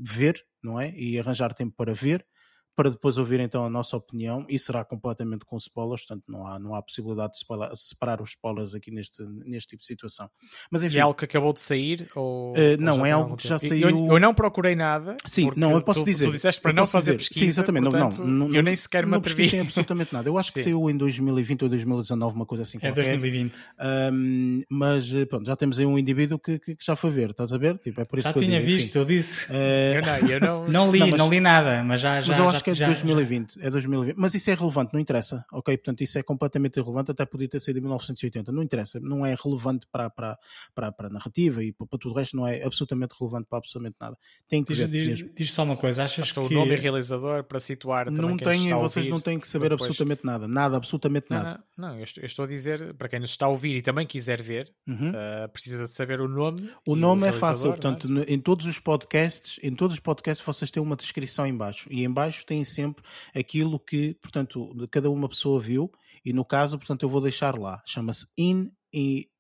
ver, 0.03 0.45
não 0.63 0.81
é? 0.81 0.93
E 0.97 1.19
arranjar 1.19 1.55
tempo 1.55 1.75
para 1.77 1.95
ver 1.95 2.27
para 2.81 2.89
depois 2.89 3.19
ouvir 3.19 3.41
então 3.41 3.63
a 3.63 3.69
nossa 3.69 3.95
opinião 3.95 4.47
e 4.49 4.59
será 4.59 4.83
completamente 4.83 5.45
com 5.45 5.55
spoilers, 5.59 6.07
portanto 6.07 6.25
não 6.27 6.47
há, 6.47 6.59
não 6.59 6.75
há 6.75 6.81
possibilidade 6.81 7.33
de 7.33 7.37
spoiler, 7.37 7.69
separar 7.77 8.23
os 8.23 8.31
spoilers 8.31 8.75
aqui 8.75 8.91
neste, 8.91 9.23
neste 9.45 9.69
tipo 9.69 9.83
de 9.83 9.87
situação. 9.87 10.31
Mas 10.71 10.83
enfim, 10.83 10.97
é 10.97 11.01
algo 11.03 11.15
que 11.15 11.27
acabou 11.27 11.53
de 11.53 11.61
sair? 11.61 12.09
Ou, 12.17 12.53
uh, 12.53 12.57
não, 12.79 13.05
é 13.05 13.11
algo 13.11 13.37
que 13.37 13.47
já 13.47 13.59
saiu. 13.59 13.91
Eu, 13.91 14.13
eu, 14.15 14.19
não 14.19 14.33
procurei 14.33 14.75
nada. 14.75 15.15
Sim, 15.27 15.51
não, 15.57 15.73
eu 15.73 15.83
posso 15.83 16.01
tu, 16.01 16.07
dizer. 16.07 16.25
Tu 16.25 16.33
disseste 16.33 16.59
para 16.63 16.73
não 16.73 16.87
fazer 16.87 17.17
dizer. 17.17 17.19
pesquisa. 17.19 17.41
Sim, 17.41 17.47
exatamente, 17.49 17.83
portanto, 17.83 18.25
não, 18.25 18.49
não, 18.49 18.55
eu 18.55 18.63
nem 18.63 18.75
sequer 18.75 19.05
me 19.05 19.15
atrevi. 19.15 19.57
Não 19.57 19.65
absolutamente 19.65 20.15
nada. 20.15 20.27
Eu 20.31 20.39
acho 20.39 20.51
que 20.51 20.63
saiu 20.63 20.89
em 20.89 20.97
2020 20.97 21.65
ou 21.65 21.69
2019, 21.69 22.35
uma 22.35 22.47
coisa 22.47 22.63
assim. 22.63 22.79
É 22.79 22.89
qualquer. 22.89 23.19
2020. 23.19 23.55
Um, 24.11 24.63
mas 24.71 25.13
pronto, 25.29 25.47
já 25.47 25.55
temos 25.55 25.79
aí 25.79 25.85
um 25.85 25.99
indivíduo 25.99 26.39
que, 26.39 26.59
que, 26.59 26.77
que, 26.77 26.83
já 26.83 26.97
foi 26.97 27.11
ver, 27.11 27.29
estás 27.29 27.53
a 27.53 27.59
ver? 27.59 27.77
Tipo, 27.77 28.01
é 28.01 28.07
por 28.07 28.19
isso 28.19 28.29
já 28.29 28.33
que 28.33 28.39
eu 28.39 28.43
tinha 28.43 28.59
digo, 28.59 28.73
visto, 28.73 28.89
enfim. 28.89 28.99
eu 29.01 29.05
disse. 29.05 29.53
Uh, 29.53 29.55
eu 29.97 30.03
não, 30.03 30.29
eu 30.31 30.41
não... 30.41 30.65
não 30.81 30.91
li, 30.91 30.99
não, 31.01 31.09
mas, 31.09 31.19
não 31.19 31.29
li 31.29 31.41
nada, 31.41 31.85
mas 31.85 32.01
já. 32.01 32.23
já 32.23 32.29
mas 32.29 32.39
eu 32.39 32.45
já, 32.45 32.51
acho 32.51 32.65
que 32.75 32.83
é 32.83 32.87
de 32.87 32.95
já, 32.95 33.05
2020. 33.05 33.61
É 33.61 33.71
2020. 33.71 34.17
Mas 34.17 34.35
isso 34.35 34.51
é 34.51 34.55
relevante, 34.55 34.93
não 34.93 35.01
interessa, 35.01 35.45
ok? 35.53 35.77
Portanto, 35.77 36.01
isso 36.03 36.19
é 36.19 36.23
completamente 36.23 36.79
irrelevante, 36.79 37.11
até 37.11 37.25
podia 37.25 37.49
ter 37.49 37.61
sido 37.61 37.79
em 37.79 37.81
1980. 37.81 38.53
Não 38.53 38.63
interessa, 38.63 39.01
não 39.01 39.25
é 39.25 39.35
relevante 39.35 39.87
para, 39.91 40.11
para, 40.11 40.39
para, 40.75 40.93
para 40.93 41.07
a 41.09 41.11
narrativa 41.11 41.63
e 41.63 41.73
para, 41.73 41.87
para 41.87 41.99
tudo 41.99 42.13
o 42.13 42.17
resto, 42.17 42.37
não 42.37 42.47
é 42.47 42.63
absolutamente 42.65 43.15
relevante 43.19 43.47
para 43.49 43.59
absolutamente 43.59 43.97
nada. 44.01 44.17
Tem 44.49 44.63
que 44.65 44.73
diz, 44.73 44.79
ver. 44.79 44.89
Diz, 44.89 45.35
diz, 45.35 45.53
só 45.53 45.63
uma 45.63 45.77
coisa, 45.77 46.05
achas 46.05 46.33
Basta 46.33 46.49
que. 46.49 46.55
o 46.55 46.59
nome 46.59 46.75
e 46.75 46.77
realizador 46.77 47.45
para 47.45 47.61
situar 47.61 48.07
também 48.07 48.23
não 48.23 48.37
quem 48.37 48.49
têm, 48.49 48.65
está 48.65 48.77
a 48.77 48.79
vocês 48.79 49.07
ouvir, 49.07 49.11
não 49.11 49.21
têm 49.21 49.39
que 49.39 49.49
saber 49.49 49.71
depois... 49.71 49.91
absolutamente 49.91 50.25
nada, 50.25 50.49
nada, 50.49 50.77
absolutamente 50.77 51.27
não, 51.31 51.43
nada. 51.43 51.65
Não, 51.77 51.89
não 51.89 51.99
eu, 51.99 52.05
estou, 52.05 52.23
eu, 52.23 52.27
estou, 52.27 52.45
a 52.45 52.49
dizer, 52.49 52.95
para 52.95 53.09
quem 53.09 53.21
nos 53.21 53.31
está 53.31 53.47
a 53.47 53.49
ouvir 53.49 53.77
e 53.77 53.83
também 53.83 54.07
quiser 54.07 54.41
ver, 54.43 54.73
uhum. 54.87 55.11
uh, 55.11 55.49
precisa 55.53 55.85
de 55.85 55.91
saber 55.91 56.21
o 56.21 56.29
nome. 56.29 56.71
O 56.87 56.97
nome 56.97 57.27
é 57.27 57.33
fácil, 57.33 57.69
é? 57.69 57.71
portanto, 57.71 58.09
em 58.27 58.39
todos 58.39 58.67
os 58.67 58.79
podcasts, 58.79 59.59
em 59.63 59.75
todos 59.75 59.95
os 59.95 60.01
podcasts 60.01 60.45
vocês 60.45 60.71
têm 60.71 60.83
uma 60.83 60.97
descrição 60.97 61.47
em 61.47 61.57
baixo 61.57 61.89
e 61.91 62.05
em 62.05 62.11
baixo 62.11 62.45
tem 62.47 62.60
sempre 62.65 63.05
aquilo 63.35 63.79
que, 63.79 64.15
portanto, 64.15 64.75
cada 64.91 65.11
uma 65.11 65.29
pessoa 65.29 65.61
viu 65.61 65.91
e 66.25 66.33
no 66.33 66.45
caso, 66.45 66.79
portanto, 66.79 67.03
eu 67.03 67.09
vou 67.09 67.21
deixar 67.21 67.59
lá. 67.59 67.83
Chama-se 67.87 68.27
In 68.37 68.71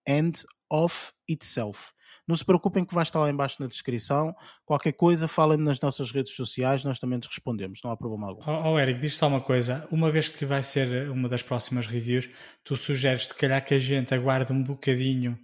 and 0.08 0.32
of 0.70 1.12
Itself. 1.28 1.92
Não 2.26 2.36
se 2.36 2.44
preocupem 2.44 2.84
que 2.84 2.94
vai 2.94 3.02
estar 3.02 3.18
lá 3.18 3.28
embaixo 3.28 3.56
na 3.60 3.66
descrição. 3.66 4.34
Qualquer 4.64 4.92
coisa, 4.92 5.26
falem-me 5.26 5.64
nas 5.64 5.80
nossas 5.80 6.12
redes 6.12 6.32
sociais, 6.34 6.84
nós 6.84 6.98
também 6.98 7.18
nos 7.18 7.26
respondemos, 7.26 7.80
não 7.82 7.90
há 7.90 7.96
problema 7.96 8.28
algum. 8.28 8.42
Oh, 8.48 8.72
oh 8.72 8.78
Eric, 8.78 9.00
diz 9.00 9.16
só 9.16 9.26
uma 9.26 9.40
coisa. 9.40 9.86
Uma 9.90 10.10
vez 10.10 10.28
que 10.28 10.46
vai 10.46 10.62
ser 10.62 11.10
uma 11.10 11.28
das 11.28 11.42
próximas 11.42 11.86
reviews, 11.86 12.30
tu 12.62 12.76
sugeres 12.76 13.26
se 13.26 13.34
calhar 13.34 13.64
que 13.64 13.74
a 13.74 13.78
gente 13.78 14.14
aguarde 14.14 14.52
um 14.52 14.62
bocadinho 14.62 15.36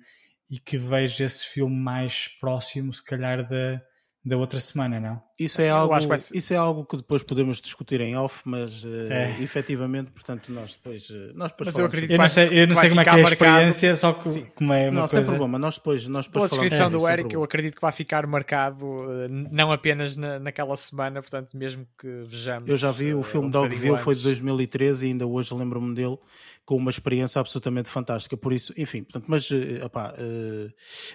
e 0.49 0.61
que 0.61 0.79
veja 0.79 1.25
esse 1.25 1.45
filme 1.45 1.75
mais 1.75 2.29
próximo, 2.39 2.93
se 2.93 3.05
calhar, 3.05 3.49
da, 3.49 3.83
da 4.25 4.37
outra 4.37 4.61
semana, 4.61 5.01
não? 5.01 5.21
Isso 5.39 5.61
é, 5.61 5.69
algo, 5.69 5.95
ser... 6.17 6.35
isso 6.35 6.55
é 6.55 6.57
algo 6.57 6.83
que 6.87 6.97
depois 6.97 7.23
podemos 7.23 7.61
discutir 7.61 8.01
em 8.01 8.17
off, 8.17 8.41
mas 8.47 8.83
uh, 8.85 9.13
é. 9.13 9.37
efetivamente, 9.43 10.11
portanto, 10.11 10.51
nós 10.51 10.73
depois. 10.73 11.11
Uh, 11.11 11.33
nós 11.35 11.51
depois 11.51 11.67
mas 11.67 11.79
eu 11.79 11.85
acredito 11.85 12.11
eu 12.11 12.19
não 12.19 12.29
sei, 12.29 12.49
eu 12.63 12.67
não 12.67 12.75
sei 12.75 12.89
como 12.89 13.01
é 13.03 13.05
que 13.05 13.11
é 13.11 13.13
a 13.13 13.21
experiência, 13.21 13.97
só 13.97 14.15
que 14.15 14.29
Sim. 14.31 14.47
como 14.55 14.73
é 14.73 14.85
uma 14.85 14.93
não, 14.93 15.01
coisa... 15.01 15.17
sem 15.17 15.25
problema, 15.27 15.59
nós 15.59 15.75
depois. 15.75 16.09
Nós 16.09 16.27
depois 16.27 16.49
Pela 16.49 16.63
descrição 16.63 16.91
do 16.91 17.07
Eric, 17.07 17.35
eu 17.35 17.45
acredito 17.45 17.75
que 17.75 17.83
vai 17.83 17.93
ficar 17.93 18.27
marcado 18.27 18.87
uh, 18.87 19.29
não 19.29 19.71
apenas 19.71 20.17
na, 20.17 20.39
naquela 20.39 20.75
semana, 20.75 21.21
portanto, 21.21 21.55
mesmo 21.55 21.87
que 21.99 22.09
vejamos. 22.25 22.67
Eu 22.67 22.77
já 22.79 22.91
vi, 22.91 23.13
o 23.13 23.23
filme 23.23 23.49
um 23.49 23.51
Dogville 23.51 23.99
foi 23.99 24.15
de 24.15 24.23
2013 24.23 25.05
e 25.05 25.09
ainda 25.11 25.27
hoje 25.27 25.53
lembro-me 25.53 25.95
dele 25.95 26.17
com 26.65 26.77
uma 26.77 26.91
experiência 26.91 27.41
absolutamente 27.41 27.91
fantástica. 27.91 28.37
Por 28.37 28.55
isso, 28.55 28.73
enfim, 28.77 29.05
portanto, 29.05 29.27
mas 29.29 29.49
opá, 29.85 30.15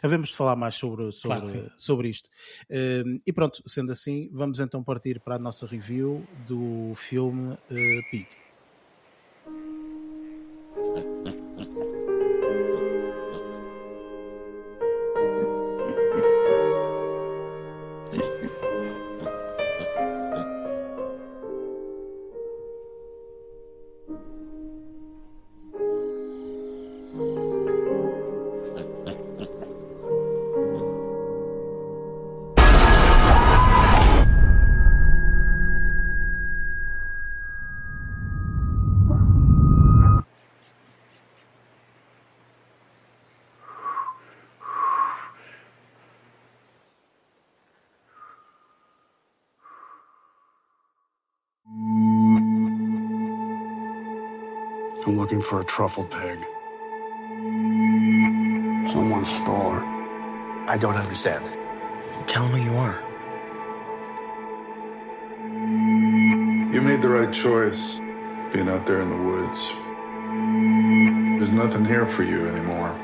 havemos 0.01 0.29
de 0.29 0.35
falar 0.35 0.55
mais 0.55 0.75
sobre, 0.75 1.11
sobre, 1.11 1.39
claro, 1.39 1.71
sobre 1.75 2.07
isto. 2.07 2.29
e 3.27 3.33
pronto, 3.33 3.61
sendo 3.67 3.91
assim, 3.91 4.10
vamos 4.31 4.59
então 4.59 4.83
partir 4.83 5.19
para 5.19 5.35
a 5.35 5.39
nossa 5.39 5.65
review 5.65 6.23
do 6.47 6.93
filme 6.95 7.53
uh, 7.53 8.09
Pig. 8.09 8.27
I'm 55.05 55.17
looking 55.17 55.41
for 55.41 55.59
a 55.61 55.63
truffle 55.63 56.03
pig. 56.05 56.39
Someone 58.91 59.25
stole 59.25 59.71
her. 59.71 59.83
I 60.67 60.77
don't 60.77 60.95
understand. 60.95 61.43
Tell 62.27 62.45
him 62.45 62.51
who 62.51 62.69
you 62.69 62.77
are. 62.77 63.01
You 66.71 66.81
made 66.81 67.01
the 67.01 67.09
right 67.09 67.33
choice 67.33 67.99
being 68.53 68.69
out 68.69 68.85
there 68.85 69.01
in 69.01 69.09
the 69.09 69.17
woods. 69.17 69.71
There's 71.39 71.51
nothing 71.51 71.83
here 71.83 72.05
for 72.05 72.23
you 72.23 72.47
anymore. 72.47 72.95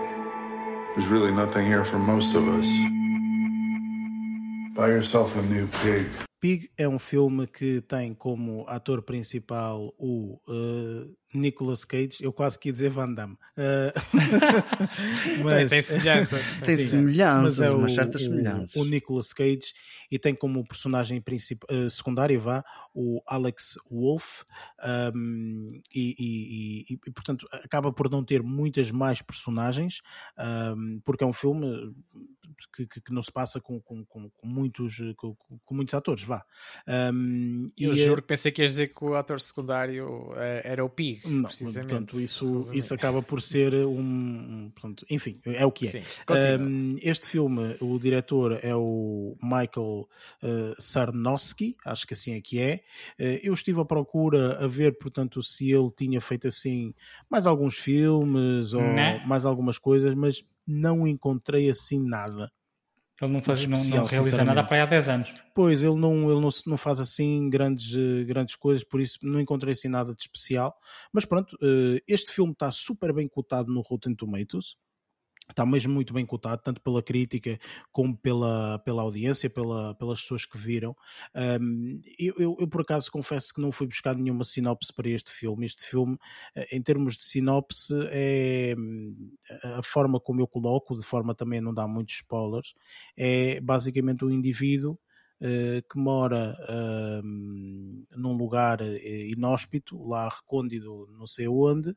There's 0.95 1.07
really 1.07 1.31
nothing 1.31 1.65
here 1.65 1.83
for 1.83 1.97
most 1.97 2.35
of 2.35 2.47
us. 2.47 2.67
Buy 4.75 4.89
yourself 4.89 5.35
a 5.35 5.41
new 5.41 5.65
pig. 5.81 6.05
Pig 6.39 6.69
é 6.77 6.87
um 6.87 6.99
filme 6.99 7.47
que 7.47 7.81
tem 7.81 8.13
como 8.13 8.63
ator 8.67 9.01
principal 9.01 9.91
o 9.97 10.39
uh, 10.47 11.11
Nicolas 11.33 11.83
Cage, 11.83 12.17
eu 12.21 12.31
quase 12.31 12.57
quis 12.57 12.73
dizer 12.73 12.89
Van 12.89 13.11
Damme. 13.13 13.35
Uh, 13.57 13.93
mas, 15.43 15.69
tem 15.69 15.81
semelhanças. 15.81 16.57
Tem, 16.57 16.77
semelhanças, 16.77 17.59
é 17.59 17.71
umas 17.71 17.91
o, 17.91 17.95
certas 17.95 18.21
o, 18.21 18.25
semelhanças. 18.25 18.75
O 18.75 18.85
Nicolas 18.85 19.33
Cage 19.33 19.73
e 20.09 20.17
tem 20.17 20.33
como 20.33 20.65
personagem 20.65 21.21
principal, 21.21 21.67
uh, 21.75 21.89
secundário 21.89 22.39
vá, 22.39 22.63
o 22.93 23.21
Alex 23.27 23.77
Wolff 23.91 24.43
um, 25.13 25.81
e, 25.93 26.15
e, 26.17 26.93
e, 26.93 26.99
e, 27.05 27.11
portanto 27.11 27.47
acaba 27.51 27.91
por 27.91 28.09
não 28.09 28.23
ter 28.23 28.41
muitas 28.41 28.89
mais 28.89 29.21
personagens 29.21 30.01
um, 30.75 30.99
porque 31.03 31.23
é 31.23 31.27
um 31.27 31.33
filme 31.33 31.93
que, 32.73 32.87
que, 32.87 33.01
que 33.01 33.13
não 33.13 33.21
se 33.21 33.31
passa 33.31 33.59
com, 33.59 33.79
com, 33.81 34.05
com, 34.05 34.29
com 34.29 34.47
muitos, 34.47 34.97
com, 35.15 35.35
com, 35.35 35.75
muitos 35.75 35.93
atores, 35.93 36.23
vá. 36.23 36.43
Um, 36.87 37.69
eu 37.77 37.93
juro 37.93 38.21
que 38.21 38.27
pensei 38.27 38.51
que 38.51 38.61
ias 38.61 38.71
dizer 38.71 38.87
que 38.87 39.03
o 39.03 39.15
ator 39.15 39.39
secundário 39.39 40.31
era 40.63 40.83
o 40.83 40.89
Pig. 40.89 41.16
Não, 41.25 41.43
precisamente. 41.43 41.89
portanto, 41.89 42.19
isso, 42.19 42.73
isso 42.73 42.93
acaba 42.93 43.21
por 43.21 43.41
ser 43.41 43.73
um. 43.73 44.71
Portanto, 44.73 45.05
enfim, 45.09 45.39
é 45.45 45.65
o 45.65 45.71
que 45.71 45.87
é. 45.87 45.89
Sim, 45.89 46.01
um, 46.59 46.95
este 47.01 47.27
filme, 47.27 47.75
o 47.79 47.99
diretor 47.99 48.59
é 48.61 48.75
o 48.75 49.37
Michael 49.41 50.07
uh, 50.43 50.81
Sarnowski, 50.81 51.75
acho 51.85 52.07
que 52.07 52.13
assim 52.13 52.33
é 52.33 52.41
que 52.41 52.59
é. 52.59 52.83
Uh, 53.19 53.39
eu 53.43 53.53
estive 53.53 53.79
à 53.81 53.85
procura 53.85 54.63
a 54.63 54.67
ver, 54.67 54.97
portanto, 54.97 55.41
se 55.41 55.71
ele 55.71 55.89
tinha 55.91 56.19
feito 56.21 56.47
assim 56.47 56.93
mais 57.29 57.45
alguns 57.45 57.75
filmes 57.75 58.73
ou 58.73 58.81
Não. 58.81 59.27
mais 59.27 59.45
algumas 59.45 59.77
coisas, 59.77 60.13
mas 60.15 60.43
não 60.65 61.07
encontrei 61.07 61.69
assim 61.69 61.99
nada. 61.99 62.51
Ele 63.21 63.31
não, 63.33 63.41
faz, 63.41 63.65
não, 63.65 63.73
especial, 63.73 63.99
não 64.01 64.05
realiza 64.05 64.29
sinceramente. 64.29 64.55
nada 64.55 64.67
para 64.67 64.77
aí 64.77 64.83
há 64.83 64.85
10 64.85 65.09
anos. 65.09 65.33
Pois, 65.55 65.83
ele 65.83 65.95
não, 65.95 66.31
ele 66.31 66.39
não, 66.39 66.49
não 66.67 66.77
faz 66.77 66.99
assim 66.99 67.49
grandes, 67.49 67.95
grandes 68.25 68.55
coisas, 68.55 68.83
por 68.83 69.01
isso 69.01 69.17
não 69.23 69.39
encontrei 69.39 69.73
assim 69.73 69.87
nada 69.87 70.13
de 70.13 70.21
especial. 70.21 70.77
Mas 71.11 71.25
pronto, 71.25 71.57
eh, 71.61 72.01
este 72.07 72.31
filme 72.31 72.51
está 72.51 72.69
super 72.71 73.11
bem 73.11 73.27
cotado 73.27 73.73
no 73.73 73.81
Rotten 73.81 74.13
Tomatoes. 74.13 74.77
Está 75.49 75.65
mesmo 75.65 75.93
muito 75.93 76.13
bem 76.13 76.25
cotado, 76.25 76.61
tanto 76.61 76.81
pela 76.81 77.01
crítica 77.01 77.57
como 77.91 78.15
pela, 78.17 78.79
pela 78.79 79.01
audiência, 79.01 79.49
pela, 79.49 79.95
pelas 79.95 80.21
pessoas 80.21 80.45
que 80.45 80.57
viram. 80.57 80.95
Um, 81.35 82.01
eu, 82.19 82.57
eu, 82.59 82.67
por 82.67 82.81
acaso, 82.81 83.11
confesso 83.11 83.53
que 83.53 83.61
não 83.61 83.71
fui 83.71 83.87
buscar 83.87 84.15
nenhuma 84.15 84.43
sinopse 84.43 84.93
para 84.93 85.09
este 85.09 85.31
filme. 85.31 85.65
Este 85.65 85.85
filme, 85.85 86.17
eh, 86.53 86.75
em 86.75 86.81
termos 86.81 87.15
de 87.15 87.23
sinopse, 87.23 87.93
é 88.11 88.75
hum, 88.77 89.31
a 89.63 89.81
forma 89.83 90.19
como 90.19 90.41
eu 90.41 90.47
coloco, 90.47 90.95
de 90.97 91.03
forma 91.03 91.33
também 91.33 91.59
a 91.59 91.61
não 91.61 91.73
dar 91.73 91.87
muitos 91.87 92.15
spoilers, 92.15 92.73
é 93.15 93.61
basicamente 93.61 94.25
um 94.25 94.29
indivíduo 94.29 94.99
uh, 95.41 95.81
que 95.89 95.97
mora 95.97 96.55
uh, 96.69 97.21
num 97.23 98.33
lugar 98.33 98.79
inóspito, 98.81 100.05
lá 100.07 100.29
recôndito, 100.29 101.09
não 101.17 101.25
sei 101.25 101.47
onde, 101.47 101.95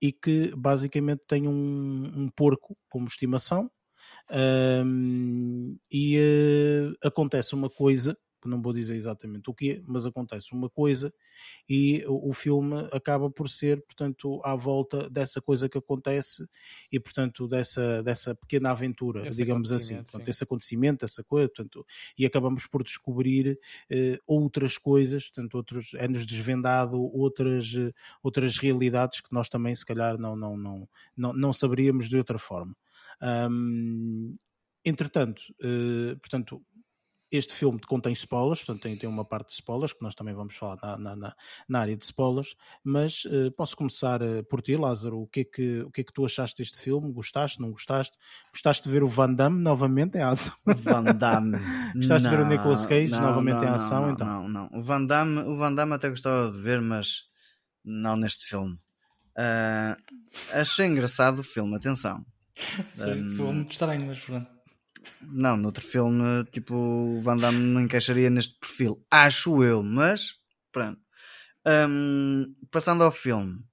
e 0.00 0.12
que 0.12 0.54
basicamente 0.56 1.22
tem 1.26 1.48
um, 1.48 2.12
um 2.14 2.28
porco 2.28 2.76
como 2.88 3.06
estimação. 3.06 3.70
e 5.90 6.96
acontece 7.02 7.54
uma 7.54 7.70
coisa 7.70 8.16
não 8.48 8.60
vou 8.60 8.72
dizer 8.72 8.94
exatamente 8.94 9.50
o 9.50 9.54
que, 9.54 9.82
mas 9.86 10.06
acontece 10.06 10.52
uma 10.52 10.68
coisa 10.68 11.12
e 11.68 12.04
o, 12.06 12.30
o, 12.30 12.32
filme 12.32 12.88
acaba 12.92 13.30
por 13.30 13.48
ser, 13.48 13.82
portanto, 13.82 14.40
à 14.44 14.54
volta 14.54 15.08
dessa 15.10 15.40
coisa 15.40 15.68
que 15.68 15.78
acontece 15.78 16.46
e, 16.90 17.00
portanto, 17.00 17.48
dessa, 17.48 18.02
dessa 18.02 18.34
pequena 18.34 18.70
aventura, 18.70 19.26
esse 19.26 19.36
digamos 19.36 19.72
assim, 19.72 19.96
portanto, 19.96 20.28
esse 20.28 20.44
acontecimento, 20.44 21.04
essa 21.04 21.22
coisa, 21.24 21.48
portanto, 21.48 21.86
e 22.18 22.26
acabamos 22.26 22.66
por 22.66 22.82
descobrir 22.82 23.58
uh, 23.90 24.18
outras 24.26 24.78
coisas, 24.78 25.24
portanto, 25.24 25.54
outros, 25.54 25.94
é-nos 25.94 26.26
desvendado 26.26 27.00
outras, 27.00 27.72
uh, 27.74 27.92
outras 28.22 28.58
realidades 28.58 29.20
que 29.20 29.32
nós 29.32 29.48
também, 29.48 29.74
se 29.74 29.84
calhar, 29.84 30.18
não, 30.18 30.36
não, 30.36 30.56
não, 30.56 30.88
não, 31.16 31.32
não 31.32 31.52
saberíamos 31.52 32.08
de 32.08 32.16
outra 32.16 32.38
forma. 32.38 32.76
Entretanto, 34.84 35.42
uh, 35.62 36.18
portanto, 36.20 36.62
este 37.36 37.54
filme 37.54 37.80
contém 37.80 38.12
spoilers, 38.12 38.64
portanto 38.64 38.82
tem, 38.82 38.96
tem 38.96 39.08
uma 39.08 39.24
parte 39.24 39.48
de 39.48 39.54
spoilers, 39.54 39.92
que 39.92 40.02
nós 40.02 40.14
também 40.14 40.34
vamos 40.34 40.56
falar 40.56 40.98
na, 40.98 41.16
na, 41.16 41.36
na 41.68 41.80
área 41.80 41.96
de 41.96 42.04
spoilers, 42.04 42.54
mas 42.82 43.24
uh, 43.24 43.50
posso 43.56 43.76
começar 43.76 44.22
uh, 44.22 44.44
por 44.44 44.62
ti, 44.62 44.76
Lázaro, 44.76 45.20
o 45.20 45.26
que, 45.26 45.40
é 45.40 45.44
que, 45.44 45.80
o 45.80 45.90
que 45.90 46.00
é 46.00 46.04
que 46.04 46.12
tu 46.12 46.24
achaste 46.24 46.62
deste 46.62 46.78
filme? 46.78 47.12
Gostaste, 47.12 47.60
não 47.60 47.70
gostaste? 47.70 48.16
Gostaste 48.52 48.84
de 48.84 48.90
ver 48.90 49.02
o 49.02 49.08
Van 49.08 49.32
Damme 49.32 49.60
novamente 49.60 50.16
em 50.16 50.22
ação? 50.22 50.54
Van 50.64 51.04
Damme. 51.04 51.58
gostaste 51.94 52.24
não, 52.24 52.30
de 52.30 52.36
ver 52.36 52.42
o 52.42 52.48
Nicolas 52.48 52.86
Cage 52.86 53.12
não, 53.12 53.20
novamente 53.20 53.56
não, 53.56 53.64
em 53.64 53.68
ação, 53.68 54.02
não, 54.02 54.12
então? 54.12 54.26
Não, 54.26 54.48
não, 54.48 54.70
o 54.72 54.82
Van 54.82 55.04
Damme, 55.04 55.40
o 55.40 55.56
Van 55.56 55.74
Damme 55.74 55.94
até 55.94 56.08
gostava 56.08 56.50
de 56.50 56.58
ver, 56.58 56.80
mas 56.80 57.24
não 57.84 58.16
neste 58.16 58.44
filme. 58.46 58.74
Uh, 59.36 59.96
achei 60.52 60.86
engraçado 60.86 61.40
o 61.40 61.44
filme, 61.44 61.76
atenção. 61.76 62.24
Sou 63.36 63.48
um, 63.48 63.54
muito 63.54 63.72
estranho, 63.72 64.06
mas 64.06 64.20
pronto. 64.20 64.53
Não, 65.20 65.56
noutro 65.56 65.84
filme, 65.84 66.44
tipo, 66.52 66.74
o 66.74 67.20
Van 67.20 67.36
Damme 67.36 67.58
não 67.58 67.80
encaixaria 67.80 68.30
neste 68.30 68.58
perfil. 68.58 69.04
Acho 69.10 69.62
eu, 69.64 69.82
mas 69.82 70.34
pronto. 70.72 71.00
Um, 71.66 72.54
passando 72.70 73.04
ao 73.04 73.10
filme. 73.10 73.64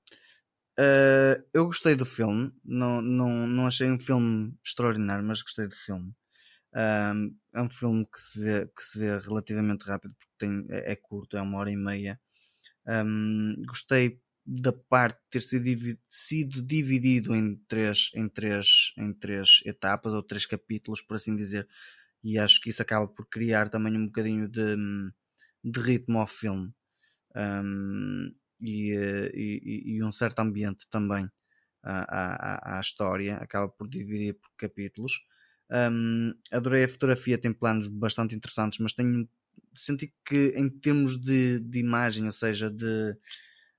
Uh, 0.79 1.43
eu 1.53 1.65
gostei 1.65 1.95
do 1.95 2.05
filme. 2.05 2.51
Não, 2.63 3.01
não, 3.01 3.47
não 3.47 3.67
achei 3.67 3.91
um 3.91 3.99
filme 3.99 4.53
extraordinário, 4.65 5.25
mas 5.25 5.41
gostei 5.41 5.67
do 5.67 5.75
filme. 5.75 6.13
Um, 6.73 7.35
é 7.53 7.61
um 7.61 7.69
filme 7.69 8.05
que 8.05 8.19
se 8.19 8.39
vê, 8.39 8.65
que 8.67 8.81
se 8.83 8.97
vê 8.97 9.19
relativamente 9.19 9.83
rápido 9.83 10.15
porque 10.15 10.33
tem, 10.37 10.65
é, 10.69 10.93
é 10.93 10.95
curto, 10.95 11.35
é 11.37 11.41
uma 11.41 11.57
hora 11.57 11.71
e 11.71 11.75
meia. 11.75 12.19
Um, 12.87 13.55
gostei 13.67 14.19
da 14.45 14.73
parte 14.73 15.19
ter 15.29 15.41
sido, 15.41 16.61
dividido 16.61 17.35
em 17.35 17.55
três, 17.67 18.09
em, 18.15 18.27
três, 18.27 18.93
em 18.97 19.13
três 19.13 19.61
etapas 19.65 20.13
ou 20.13 20.23
três 20.23 20.45
capítulos, 20.45 21.01
por 21.01 21.15
assim 21.15 21.35
dizer, 21.35 21.67
e 22.23 22.37
acho 22.37 22.59
que 22.61 22.69
isso 22.69 22.81
acaba 22.81 23.07
por 23.07 23.27
criar 23.27 23.69
também 23.69 23.95
um 23.97 24.05
bocadinho 24.05 24.47
de, 24.47 24.75
de 25.63 25.79
ritmo 25.79 26.19
ao 26.19 26.27
filme. 26.27 26.73
Um, 27.35 28.33
e, 28.59 28.93
e, 29.33 29.95
e, 29.95 30.03
um 30.03 30.11
certo 30.11 30.39
ambiente 30.39 30.87
também 30.89 31.29
à, 31.83 32.75
à, 32.75 32.77
à, 32.77 32.81
história, 32.81 33.37
acaba 33.37 33.69
por 33.69 33.87
dividir 33.87 34.35
por 34.35 34.51
capítulos. 34.57 35.13
Um, 35.71 36.33
adorei 36.51 36.83
a 36.83 36.87
fotografia, 36.87 37.37
tem 37.37 37.53
planos 37.53 37.87
bastante 37.87 38.35
interessantes, 38.35 38.79
mas 38.79 38.93
tenho 38.93 39.27
senti 39.73 40.13
que 40.25 40.53
em 40.55 40.69
termos 40.69 41.17
de, 41.17 41.59
de 41.59 41.79
imagem, 41.79 42.25
ou 42.25 42.31
seja, 42.31 42.69
de, 42.69 43.15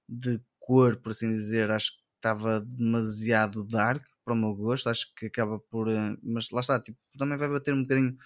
de 0.08 0.40
cor, 0.62 0.96
por 0.96 1.10
assim 1.10 1.34
dizer, 1.34 1.70
acho 1.70 1.92
que 1.92 2.02
estava 2.16 2.60
demasiado 2.60 3.64
dark 3.64 4.04
para 4.24 4.34
o 4.34 4.36
meu 4.36 4.54
gosto, 4.54 4.88
acho 4.88 5.12
que 5.14 5.26
acaba 5.26 5.58
por. 5.58 5.88
Eh, 5.88 6.16
mas 6.22 6.50
lá 6.50 6.60
está, 6.60 6.80
tipo, 6.80 6.98
também 7.18 7.36
vai 7.36 7.48
bater 7.48 7.74
um 7.74 7.82
bocadinho 7.82 8.16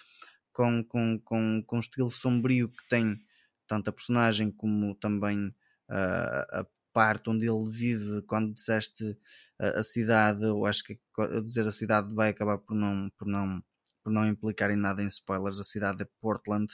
com, 0.53 0.85
com, 0.85 1.19
com, 1.21 1.63
com 1.67 1.77
o 1.77 1.81
estilo 1.81 2.11
sombrio 2.11 2.69
que 2.69 2.89
tem 2.89 3.19
tanto 3.67 3.89
a 3.89 3.93
personagem 3.93 4.51
como 4.51 4.95
também 4.95 5.49
uh, 5.91 6.61
a 6.61 6.67
parte 6.93 7.31
onde 7.31 7.47
ele 7.49 7.69
vive. 7.71 8.23
Quando 8.23 8.55
disseste 8.55 9.19
a, 9.59 9.81
a 9.81 9.83
cidade, 9.83 10.45
eu 10.45 10.65
acho 10.65 10.85
que 10.85 10.99
a 11.19 11.41
dizer 11.41 11.67
a 11.67 11.73
cidade 11.73 12.15
vai 12.15 12.31
acabar 12.31 12.59
por 12.59 12.75
não, 12.75 13.11
por 13.19 13.27
não, 13.27 13.63
por 14.05 14.13
não 14.13 14.27
implicar 14.27 14.71
em 14.71 14.77
nada 14.77 15.03
em 15.03 15.07
spoilers. 15.07 15.61
A 15.61 15.65
cidade 15.65 16.03
é 16.03 16.09
Portland. 16.21 16.73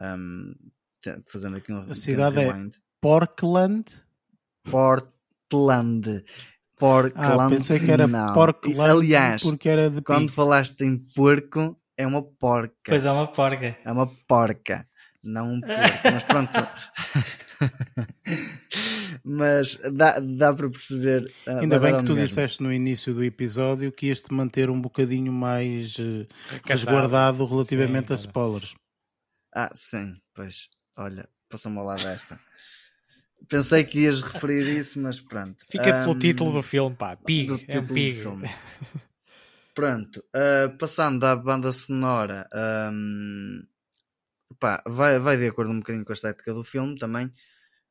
Um, 0.00 0.54
fazendo 1.30 1.56
aqui 1.56 1.72
um 1.72 1.90
A 1.90 1.94
cidade 1.94 2.38
um 2.38 2.50
é 2.50 2.70
Portland. 3.00 4.09
Portland. 4.70 6.24
Portland. 6.78 7.40
Ah, 7.40 7.48
pensei 7.48 7.78
que 7.78 7.90
era 7.90 8.06
não. 8.06 8.32
Portland. 8.32 8.90
Aliás, 8.90 9.42
porque 9.42 9.68
era 9.68 9.90
de 9.90 10.00
quando 10.02 10.30
falaste 10.30 10.82
em 10.82 10.96
porco, 11.14 11.76
é 11.96 12.06
uma 12.06 12.22
porca. 12.22 12.74
Pois 12.86 13.04
é, 13.04 13.10
uma 13.10 13.26
porca. 13.26 13.76
É 13.84 13.92
uma 13.92 14.06
porca. 14.06 14.86
Não 15.22 15.52
um 15.52 15.60
porco, 15.60 16.00
mas 16.12 16.24
pronto. 16.24 16.52
mas 19.22 19.76
dá, 19.92 20.18
dá 20.18 20.54
para 20.54 20.70
perceber. 20.70 21.30
Ah, 21.46 21.60
Ainda 21.60 21.78
bem 21.78 21.96
que 21.96 22.04
tu 22.04 22.14
mesmo. 22.14 22.26
disseste 22.26 22.62
no 22.62 22.72
início 22.72 23.12
do 23.12 23.22
episódio 23.22 23.92
que 23.92 24.06
ias-te 24.06 24.32
manter 24.32 24.70
um 24.70 24.80
bocadinho 24.80 25.30
mais 25.30 25.98
uh, 25.98 26.26
resguardado 26.64 27.44
relativamente 27.44 28.08
sim, 28.08 28.12
a 28.14 28.16
spoilers. 28.16 28.74
Ah, 29.54 29.70
sim, 29.74 30.16
pois. 30.34 30.68
Olha, 30.96 31.28
passou-me 31.50 31.78
ao 31.78 31.84
lado 31.84 32.02
desta. 32.02 32.40
Pensei 33.48 33.84
que 33.84 34.00
ias 34.00 34.22
referir 34.22 34.78
isso, 34.78 35.00
mas 35.00 35.20
pronto. 35.20 35.64
Fica 35.68 35.88
um, 35.88 36.04
pelo 36.04 36.18
título 36.18 36.52
do 36.52 36.62
filme, 36.62 36.94
pá. 36.94 37.16
Pig. 37.16 37.64
é 37.68 37.78
um 37.78 37.86
pig. 37.86 38.22
Pronto. 39.74 40.24
Uh, 40.34 40.76
passando 40.78 41.24
à 41.24 41.34
banda 41.34 41.72
sonora. 41.72 42.48
Um, 42.92 43.62
pá, 44.58 44.82
vai, 44.86 45.18
vai 45.18 45.36
de 45.36 45.46
acordo 45.46 45.72
um 45.72 45.78
bocadinho 45.78 46.04
com 46.04 46.12
a 46.12 46.14
estética 46.14 46.52
do 46.52 46.62
filme 46.62 46.98
também. 46.98 47.26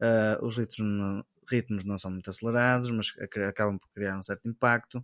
Uh, 0.01 0.45
os 0.45 0.57
ritmos 0.57 0.79
não, 0.79 1.25
ritmos 1.49 1.83
não 1.83 1.97
são 1.97 2.11
muito 2.11 2.29
acelerados, 2.29 2.91
mas 2.91 3.13
acabam 3.47 3.77
por 3.77 3.89
criar 3.91 4.17
um 4.17 4.23
certo 4.23 4.47
impacto. 4.47 5.03